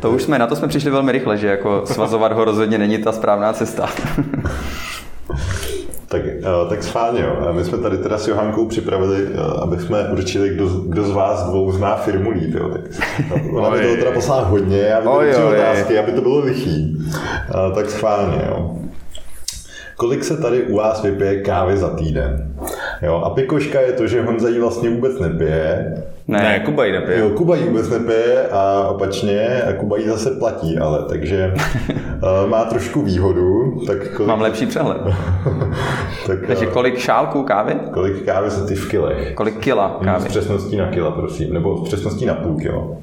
To 0.00 0.10
už 0.10 0.22
jsme, 0.22 0.38
na 0.38 0.46
to 0.46 0.56
jsme 0.56 0.68
přišli 0.68 0.90
velmi 0.90 1.12
rychle, 1.12 1.36
že 1.36 1.46
jako 1.46 1.82
svazovat 1.84 2.32
ho 2.32 2.43
rozhodně 2.44 2.78
není 2.78 2.98
ta 2.98 3.12
správná 3.12 3.52
cesta. 3.52 3.88
Tak, 6.08 6.22
uh, 6.24 6.68
tak 6.68 6.82
schválně, 6.82 7.20
jo. 7.20 7.52
My 7.52 7.64
jsme 7.64 7.78
tady 7.78 7.98
teda 7.98 8.18
s 8.18 8.28
Johankou 8.28 8.66
připravili, 8.66 9.22
uh, 9.24 9.62
aby 9.62 9.76
jsme 9.78 10.08
určili, 10.12 10.48
kdo, 10.48 10.68
z- 10.68 10.86
kdo 10.88 11.02
z 11.04 11.10
vás 11.10 11.42
dvou 11.42 11.72
zná 11.72 11.96
firmu 11.96 12.30
líp, 12.30 12.54
jo. 12.54 12.68
Tak 12.68 12.80
ona 13.56 13.68
Oj. 13.68 13.80
toho 13.82 13.96
teda 13.96 14.10
poslala 14.10 14.42
hodně, 14.42 14.76
vyberu 14.98 15.32
tři 15.32 15.42
oj. 15.42 15.54
otázky, 15.54 15.98
aby 15.98 16.12
to 16.12 16.20
bylo 16.20 16.38
lichý. 16.38 16.96
Uh, 16.98 17.74
tak 17.74 17.90
schválně, 17.90 18.42
jo. 18.48 18.76
Kolik 19.96 20.24
se 20.24 20.36
tady 20.36 20.62
u 20.62 20.76
vás 20.76 21.02
vypije 21.02 21.40
kávy 21.42 21.76
za 21.76 21.88
týden? 21.96 22.54
Jo, 23.02 23.14
a 23.24 23.30
pikoška 23.30 23.80
je 23.80 23.92
to, 23.92 24.06
že 24.06 24.22
Honza 24.22 24.48
ji 24.48 24.60
vlastně 24.60 24.90
vůbec 24.90 25.18
nepije. 25.18 25.94
Ne, 26.28 26.38
ne 26.38 26.60
Kuba 26.60 26.84
ji 26.84 26.92
nepije. 26.92 27.18
Jo, 27.18 27.30
Kuba 27.30 27.56
ji 27.56 27.64
vůbec 27.64 27.90
nepije 27.90 28.48
a 28.48 28.88
opačně, 28.88 29.62
a 29.62 29.72
Kuba 29.72 29.96
ji 29.96 30.08
zase 30.08 30.30
platí, 30.30 30.78
ale 30.78 31.04
takže 31.08 31.54
uh, 32.44 32.46
má 32.50 32.64
trošku 32.64 33.02
výhodu. 33.02 33.80
Tak 33.86 34.08
kolik, 34.16 34.28
Mám 34.28 34.40
lepší 34.40 34.66
přehled. 34.66 34.98
tak, 36.26 36.38
Takže 36.46 36.66
uh, 36.66 36.72
kolik 36.72 36.98
šálků 36.98 37.42
kávy? 37.42 37.74
kolik 37.90 38.24
kávy 38.24 38.50
se 38.50 38.66
ty 38.66 38.74
v 38.74 38.90
kilech? 38.90 39.34
Kolik 39.34 39.58
kila 39.58 39.96
S 40.00 40.04
kávy? 40.04 40.28
přesností 40.28 40.76
na 40.76 40.86
kila, 40.86 41.10
prosím, 41.10 41.54
nebo 41.54 41.76
s 41.78 41.88
přesností 41.88 42.26
na 42.26 42.34
půl 42.34 42.56
kilo. 42.56 42.96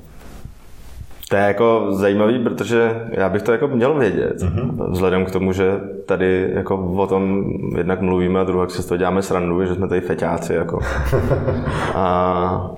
To 1.29 1.35
je 1.37 1.43
jako 1.43 1.87
zajímavý, 1.89 2.39
protože 2.39 3.01
já 3.11 3.29
bych 3.29 3.41
to 3.41 3.51
jako 3.51 3.67
měl 3.67 3.93
vědět. 3.93 4.37
Mm-hmm. 4.41 4.91
Vzhledem 4.91 5.25
k 5.25 5.31
tomu, 5.31 5.53
že 5.53 5.71
tady 6.05 6.49
jako 6.53 6.77
o 6.77 7.07
tom 7.07 7.43
jednak 7.77 8.01
mluvíme 8.01 8.39
a 8.39 8.43
druhak 8.43 8.71
si 8.71 8.81
z 8.81 8.85
toho 8.85 8.97
děláme 8.97 9.21
srandu, 9.21 9.65
že 9.65 9.75
jsme 9.75 9.87
tady 9.87 10.01
feťáci. 10.01 10.53
Jako. 10.53 10.79
A, 11.95 12.71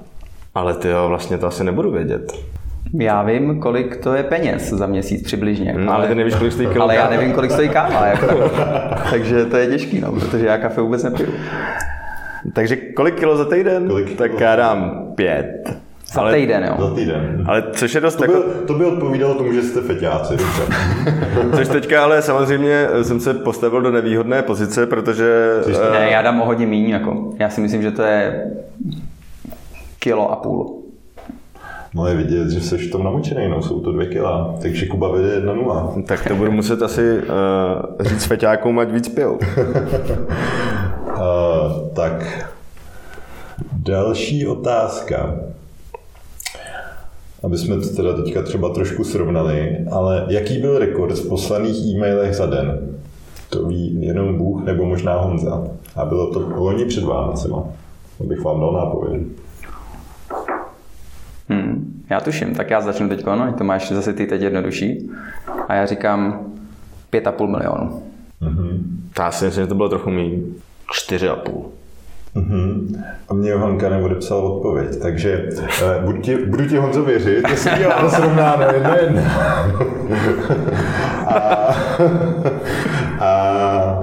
ale 0.56 0.74
ty 0.74 0.90
jo, 0.90 1.08
vlastně 1.08 1.38
to 1.38 1.48
asi 1.48 1.64
nebudu 1.64 1.92
vědět. 1.92 2.34
Já 3.00 3.24
vím, 3.24 3.60
kolik 3.60 3.98
to 3.98 4.14
je 4.14 4.24
peněz 4.24 4.70
za 4.70 4.88
měsíc 4.88 5.24
přibližně. 5.24 5.76
No, 5.78 5.94
ale 5.94 6.08
ty 6.08 6.16
nevíš, 6.16 6.36
kolik 6.36 6.54
stojí 6.54 6.68
kilo 6.68 6.84
Ale 6.84 6.96
já 6.96 7.10
nevím, 7.10 7.34
kolik 7.34 7.52
stojí 7.52 7.70
káva. 7.70 8.06
Jako. 8.06 8.28
Takže 9.10 9.46
to 9.46 9.58
je 9.58 9.68
těžký, 9.68 10.02
no, 10.02 10.12
protože 10.12 10.46
já 10.46 10.58
kafe 10.58 10.82
vůbec 10.82 11.04
nepiju. 11.04 11.30
Takže 12.54 12.76
kolik 12.76 13.20
kilo 13.20 13.38
za 13.38 13.46
týden? 13.46 13.88
Kolik 13.88 14.18
tak 14.18 14.40
já 14.40 14.56
dám 14.56 15.08
pět. 15.16 15.76
Za 16.14 16.22
ale, 16.22 16.34
týden, 16.34 16.64
jo. 16.64 16.88
Za 16.88 16.96
týden. 16.96 17.44
Ale 17.48 17.64
což 17.72 17.96
je 17.96 18.02
dost 18.02 18.16
To 18.16 18.26
by, 18.26 18.34
jako, 18.34 18.44
to 18.68 18.74
by 18.74 18.86
odpovídalo 18.86 19.36
tomu, 19.36 19.54
že 19.54 19.62
jste 19.62 19.82
feťáci, 19.82 20.38
dobře. 20.38 20.64
což 21.56 21.68
teďka 21.68 22.04
ale 22.04 22.22
samozřejmě 22.22 22.88
jsem 23.02 23.20
se 23.20 23.34
postavil 23.34 23.82
do 23.82 23.92
nevýhodné 23.92 24.42
pozice, 24.42 24.86
protože 24.86 25.52
eh, 25.68 26.00
Ne, 26.00 26.10
já 26.12 26.22
dám 26.22 26.42
o 26.42 26.46
hodně 26.46 26.66
míň. 26.66 26.90
Jako. 26.90 27.34
Já 27.40 27.50
si 27.50 27.62
myslím, 27.62 27.82
že 27.82 27.92
to 27.92 28.02
je 28.02 28.46
kilo 30.04 30.32
a 30.32 30.36
půl. 30.36 30.84
No 31.96 32.08
je 32.08 32.16
vidět, 32.16 32.50
že 32.50 32.62
jsi 32.62 32.78
v 32.78 32.92
tom 32.92 33.04
namočený, 33.04 33.50
no, 33.50 33.62
jsou 33.62 33.80
to 33.80 33.92
dvě 33.92 34.08
kila, 34.08 34.56
takže 34.62 34.86
Kuba 34.86 35.12
vede 35.12 35.40
1-0. 35.40 36.04
tak 36.04 36.28
to 36.28 36.36
budu 36.36 36.52
muset 36.52 36.82
asi 36.82 37.18
uh, 37.18 37.26
říct 38.00 38.26
feťákům, 38.26 38.80
ať 38.80 38.90
víc 38.90 39.10
pil. 39.10 39.32
Uh, 39.32 39.40
tak, 41.94 42.50
další 43.74 44.48
otázka. 44.48 45.36
Aby 47.44 47.58
jsme 47.58 47.78
to 47.78 47.96
teda 47.96 48.14
teďka 48.14 48.42
třeba 48.42 48.70
trošku 48.70 49.04
srovnali, 49.04 49.78
ale 49.92 50.26
jaký 50.30 50.62
byl 50.62 50.80
rekord 50.80 51.18
v 51.18 51.30
poslaných 51.30 51.86
e-mailech 51.86 52.36
za 52.36 52.46
den? 52.46 52.98
To 53.50 53.66
ví 53.66 54.02
jenom 54.02 54.38
Bůh 54.38 54.64
nebo 54.64 54.86
možná 54.86 55.18
Honza. 55.18 55.64
A 55.96 56.06
bylo 56.06 56.34
to 56.34 56.40
loni 56.56 56.86
před 56.86 57.04
Vánocema. 57.04 57.64
Abych 58.20 58.42
vám 58.44 58.60
dal 58.60 58.74
nápověd. 58.74 59.22
Hmm, 61.50 62.04
já 62.10 62.22
tuším, 62.22 62.56
tak 62.56 62.70
já 62.70 62.82
začnu 62.82 63.10
teď, 63.10 63.26
no, 63.26 63.54
to 63.58 63.64
máš 63.64 63.92
zase 63.92 64.14
ty 64.14 64.26
teď 64.26 64.42
jednodušší. 64.42 65.10
A 65.68 65.76
já 65.76 65.86
říkám 65.86 66.46
5,5 67.14 67.48
milionů. 67.48 68.04
Já 69.20 69.32
si 69.32 69.46
myslím, 69.46 69.64
že 69.64 69.68
to 69.68 69.76
bylo 69.76 69.90
trochu 69.90 70.10
méně. 70.10 70.38
Čtyři 70.92 71.30
a 71.30 71.36
půl. 71.36 71.66
Mhm. 72.36 72.96
A 73.30 73.34
mě 73.34 73.50
Johanka 73.50 73.90
neodepsal 73.90 74.38
odpověď, 74.48 75.02
takže 75.02 75.50
eh, 75.62 76.02
budu, 76.06 76.22
ti, 76.22 76.38
budu 76.46 76.66
ti 76.66 76.78
Honzo 76.78 77.04
věřit, 77.04 77.50
jestli 77.50 77.72
mě 77.78 77.88
máme 77.88 78.10
srovnáno 78.10 78.64
jedna 78.74 78.96
jedna. 78.96 79.22
a, 81.28 81.36
a 83.20 84.02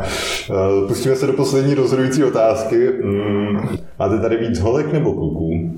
pustíme 0.89 1.17
se 1.17 1.27
do 1.27 1.33
poslední 1.33 1.75
rozhodující 1.75 2.25
otázky. 2.25 2.91
Mm, 3.05 3.79
máte 3.99 4.19
tady 4.19 4.37
víc 4.37 4.61
holek 4.61 4.93
nebo 4.93 5.13
kluků? 5.13 5.75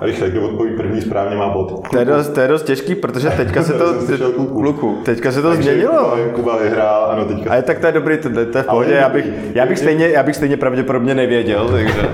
A 0.00 0.04
rychle, 0.06 0.30
kdo 0.30 0.48
odpoví 0.48 0.76
první 0.76 1.00
správně 1.00 1.36
má 1.36 1.48
bod. 1.48 1.88
To 1.90 1.98
je, 1.98 2.04
dost, 2.04 2.28
to 2.28 2.40
je 2.40 2.48
dost 2.48 2.62
těžký, 2.62 2.94
protože 2.94 3.30
teďka 3.30 3.62
se 3.62 3.72
to, 3.72 3.84
kluku. 4.34 4.60
kluku. 4.60 4.98
Teďka 5.04 5.32
se 5.32 5.42
to 5.42 5.48
Takže 5.48 5.70
změnilo. 5.70 6.10
Kuba, 6.10 6.32
Kuba 6.34 6.56
vyhrál, 6.56 7.04
ano, 7.10 7.24
teďka. 7.24 7.50
Ale 7.50 7.62
tak 7.62 7.78
to 7.78 7.86
je 7.86 7.92
dobrý, 7.92 8.18
to, 8.18 8.28
to 8.30 8.58
je 8.58 8.62
v 8.62 8.66
pohodě, 8.66 8.92
já 8.92 9.08
bych, 9.08 9.26
já, 9.54 9.66
bych 9.66 9.78
stejně, 9.78 10.08
já 10.08 10.22
bych 10.22 10.36
stejně 10.36 10.56
pravděpodobně 10.56 11.14
nevěděl, 11.14 11.68
takže... 11.68 12.08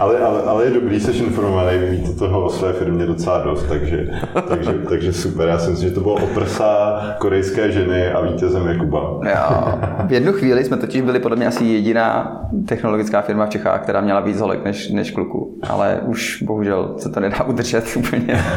Ale, 0.00 0.18
ale, 0.18 0.42
ale 0.42 0.64
je 0.64 0.70
dobrý, 0.70 1.00
jsi 1.00 1.10
informovaný, 1.24 1.78
víte 1.78 2.12
toho 2.12 2.44
o 2.44 2.50
své 2.50 2.72
firmě 2.72 3.06
docela 3.06 3.38
dost, 3.38 3.62
takže, 3.62 4.08
takže, 4.48 4.72
takže 4.88 5.12
super. 5.12 5.48
Já 5.48 5.58
si 5.58 5.70
myslím, 5.70 5.88
že 5.88 5.94
to 5.94 6.00
bylo 6.00 6.14
o 6.14 6.26
prsa 6.26 7.00
korejské 7.18 7.72
ženy 7.72 8.12
a 8.12 8.20
vítězem 8.20 8.68
je 8.68 8.76
Kuba. 8.78 9.00
Jo. 9.00 9.78
V 10.06 10.12
jednu 10.12 10.32
chvíli 10.32 10.64
jsme 10.64 10.76
totiž 10.76 11.00
byli 11.00 11.18
podle 11.18 11.36
mě 11.36 11.46
asi 11.46 11.64
jediná 11.64 12.40
technologická 12.68 13.22
firma 13.22 13.46
v 13.46 13.50
Čechách, 13.50 13.82
která 13.82 14.00
měla 14.00 14.20
víc 14.20 14.40
holek 14.40 14.64
než, 14.64 14.90
než 14.90 15.10
kluků. 15.10 15.58
Ale 15.68 16.00
už 16.06 16.42
bohužel 16.42 16.94
se 16.96 17.08
to 17.08 17.20
nedá 17.22 17.44
udržet 17.44 17.84
úplně. 17.96 18.44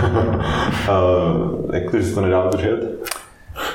Uh, 0.89 1.75
jak 1.75 1.91
to, 1.91 1.97
že 1.97 2.03
se 2.03 2.15
to 2.15 2.21
nedá 2.21 2.43
udržet? 2.43 3.05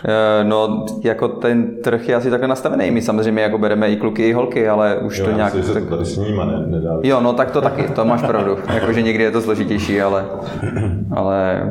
Eh, 0.04 0.44
No, 0.44 0.86
jako 1.04 1.28
ten 1.28 1.82
trh 1.82 2.08
je 2.08 2.14
asi 2.14 2.30
takhle 2.30 2.48
nastavený. 2.48 2.90
My 2.90 3.02
samozřejmě 3.02 3.42
jako 3.42 3.58
bereme 3.58 3.88
i 3.90 3.96
kluky, 3.96 4.28
i 4.28 4.32
holky, 4.32 4.68
ale 4.68 4.96
už 4.98 5.18
Jo, 5.18 5.24
to 5.24 5.32
nějak... 5.32 5.52
se 5.64 5.74
tak... 5.74 5.84
to 5.84 5.90
tady 5.90 6.04
s 6.04 6.18
ne, 6.18 6.64
nedá. 6.66 6.98
Jo, 7.02 7.20
no 7.20 7.32
tak 7.32 7.50
to 7.50 7.60
taky, 7.60 7.82
to 7.82 8.04
máš 8.04 8.22
pravdu. 8.22 8.58
Jakože 8.74 9.02
někdy 9.02 9.24
je 9.24 9.30
to 9.30 9.40
složitější, 9.40 10.02
ale, 10.02 10.24
ale 11.16 11.62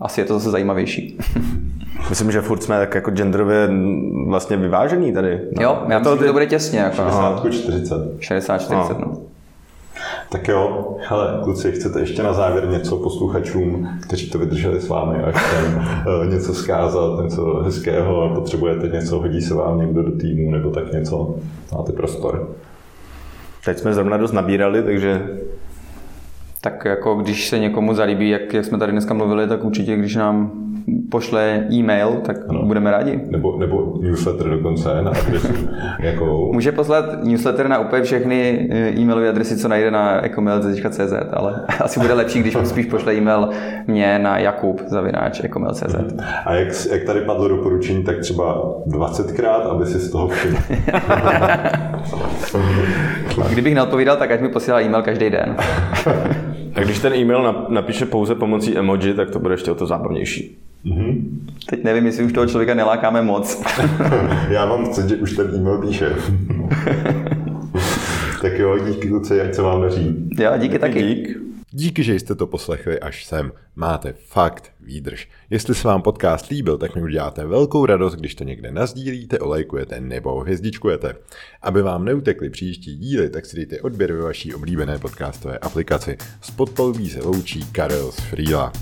asi 0.00 0.20
je 0.20 0.24
to 0.24 0.34
zase 0.34 0.50
zajímavější. 0.50 1.18
Myslím, 2.08 2.30
že 2.32 2.40
furt 2.40 2.62
jsme 2.62 2.78
tak 2.78 2.94
jako 2.94 3.10
genderově 3.10 3.68
vlastně 4.28 4.56
vyvážený 4.56 5.12
tady. 5.12 5.40
No. 5.56 5.62
Jo, 5.62 5.82
já 5.88 5.98
myslím, 5.98 6.18
že 6.18 6.24
to 6.24 6.32
bude 6.32 6.46
těsně, 6.46 6.78
jako, 6.78 7.02
no. 7.02 7.50
40. 7.50 7.94
60-40, 8.18 8.98
no. 9.00 9.12
Tak 10.30 10.48
jo, 10.48 10.96
hele, 11.08 11.40
kluci, 11.44 11.72
chcete 11.72 12.00
ještě 12.00 12.22
na 12.22 12.32
závěr 12.32 12.68
něco 12.68 12.96
posluchačům, 12.96 13.88
kteří 14.02 14.30
to 14.30 14.38
vydrželi 14.38 14.80
s 14.80 14.88
vámi, 14.88 15.18
až 15.18 15.34
tam 15.34 15.76
uh, 15.76 16.26
něco 16.26 16.54
zkázat, 16.54 17.24
něco 17.24 17.62
hezkého 17.64 18.22
a 18.22 18.34
potřebujete 18.34 18.88
něco, 18.88 19.18
hodí 19.18 19.40
se 19.40 19.54
vám 19.54 19.78
někdo 19.78 20.02
do 20.02 20.18
týmu 20.18 20.50
nebo 20.50 20.70
tak 20.70 20.92
něco, 20.92 21.34
máte 21.72 21.92
prostor. 21.92 22.48
Teď 23.64 23.78
jsme 23.78 23.94
zrovna 23.94 24.16
dost 24.16 24.32
nabírali, 24.32 24.82
takže 24.82 25.26
tak 26.60 26.84
jako 26.84 27.14
když 27.14 27.48
se 27.48 27.58
někomu 27.58 27.94
zalíbí, 27.94 28.28
jak, 28.28 28.54
jak 28.54 28.64
jsme 28.64 28.78
tady 28.78 28.92
dneska 28.92 29.14
mluvili, 29.14 29.48
tak 29.48 29.64
určitě, 29.64 29.96
když 29.96 30.16
nám 30.16 30.67
pošle 31.10 31.66
e-mail, 31.72 32.20
tak 32.26 32.48
no. 32.48 32.62
budeme 32.62 32.90
rádi. 32.90 33.20
Nebo, 33.30 33.58
nebo 33.58 33.94
newsletter 34.00 34.50
dokonce 34.50 35.02
na 35.02 35.10
adresu. 35.10 35.52
jakou? 36.00 36.52
Může 36.52 36.72
poslat 36.72 37.24
newsletter 37.24 37.68
na 37.68 37.78
úplně 37.78 38.02
všechny 38.02 38.68
eh, 38.70 39.00
e-mailové 39.00 39.28
adresy, 39.28 39.56
co 39.56 39.68
najde 39.68 39.90
na 39.90 40.24
ecomail.cz, 40.24 41.12
ale 41.32 41.66
asi 41.80 42.00
bude 42.00 42.14
lepší, 42.14 42.40
když 42.40 42.56
spíš 42.64 42.86
pošle 42.86 43.14
e-mail 43.14 43.48
mě 43.86 44.18
na 44.18 44.38
jakub 44.38 44.82
zavináč 44.86 45.40
ecomail.cz. 45.44 45.94
A 46.46 46.54
jak, 46.54 46.68
jak 46.90 47.04
tady 47.04 47.20
padlo 47.20 47.48
doporučení, 47.48 48.04
tak 48.04 48.18
třeba 48.18 48.62
20krát, 48.86 49.70
aby 49.70 49.86
si 49.86 49.98
z 49.98 50.10
toho 50.10 50.28
všiml. 50.28 50.58
Kdybych 53.50 53.74
neodpovídal, 53.74 54.16
tak 54.16 54.30
ať 54.30 54.40
mi 54.40 54.48
posílá 54.48 54.80
e-mail 54.80 55.02
každý 55.02 55.30
den. 55.30 55.56
A 56.74 56.80
když 56.80 56.98
ten 56.98 57.14
e-mail 57.14 57.66
napíše 57.68 58.06
pouze 58.06 58.34
pomocí 58.34 58.78
emoji, 58.78 59.14
tak 59.14 59.30
to 59.30 59.38
bude 59.38 59.54
ještě 59.54 59.70
o 59.70 59.74
to 59.74 59.86
zábavnější. 59.86 60.58
Mm-hmm. 60.84 61.40
Teď 61.70 61.84
nevím, 61.84 62.06
jestli 62.06 62.24
už 62.24 62.32
toho 62.32 62.46
člověka 62.46 62.74
nelákáme 62.74 63.22
moc. 63.22 63.62
Já 64.48 64.66
mám 64.66 64.86
pocit, 64.86 65.08
že 65.08 65.16
už 65.16 65.32
ten 65.32 65.54
e-mail 65.54 65.78
píše. 65.78 66.10
tak 68.42 68.58
jo, 68.58 68.78
díky 68.78 69.08
kluci, 69.08 69.40
ať 69.40 69.54
se 69.54 69.62
vám 69.62 69.82
daří. 69.82 70.28
Jo, 70.38 70.52
díky 70.58 70.78
taky. 70.78 71.02
Dík. 71.02 71.48
Díky, 71.70 72.02
že 72.02 72.14
jste 72.14 72.34
to 72.34 72.46
poslechli 72.46 73.00
až 73.00 73.24
sem. 73.24 73.52
Máte 73.76 74.14
fakt 74.26 74.72
výdrž. 74.80 75.28
Jestli 75.50 75.74
se 75.74 75.88
vám 75.88 76.02
podcast 76.02 76.48
líbil, 76.48 76.78
tak 76.78 76.96
mi 76.96 77.02
uděláte 77.02 77.46
velkou 77.46 77.86
radost, 77.86 78.14
když 78.14 78.34
to 78.34 78.44
někde 78.44 78.70
nazdílíte, 78.70 79.38
olejkujete 79.38 80.00
nebo 80.00 80.40
hvězdičkujete. 80.40 81.14
Aby 81.62 81.82
vám 81.82 82.04
neutekly 82.04 82.50
příští 82.50 82.96
díly, 82.96 83.30
tak 83.30 83.46
si 83.46 83.56
dejte 83.56 83.80
odběr 83.80 84.12
ve 84.12 84.22
vaší 84.22 84.54
oblíbené 84.54 84.98
podcastové 84.98 85.58
aplikaci. 85.58 86.16
Spod 86.40 86.80
se 87.08 87.22
loučí 87.22 87.64
Karel 87.72 88.12
z 88.12 88.20
Frýla. 88.20 88.72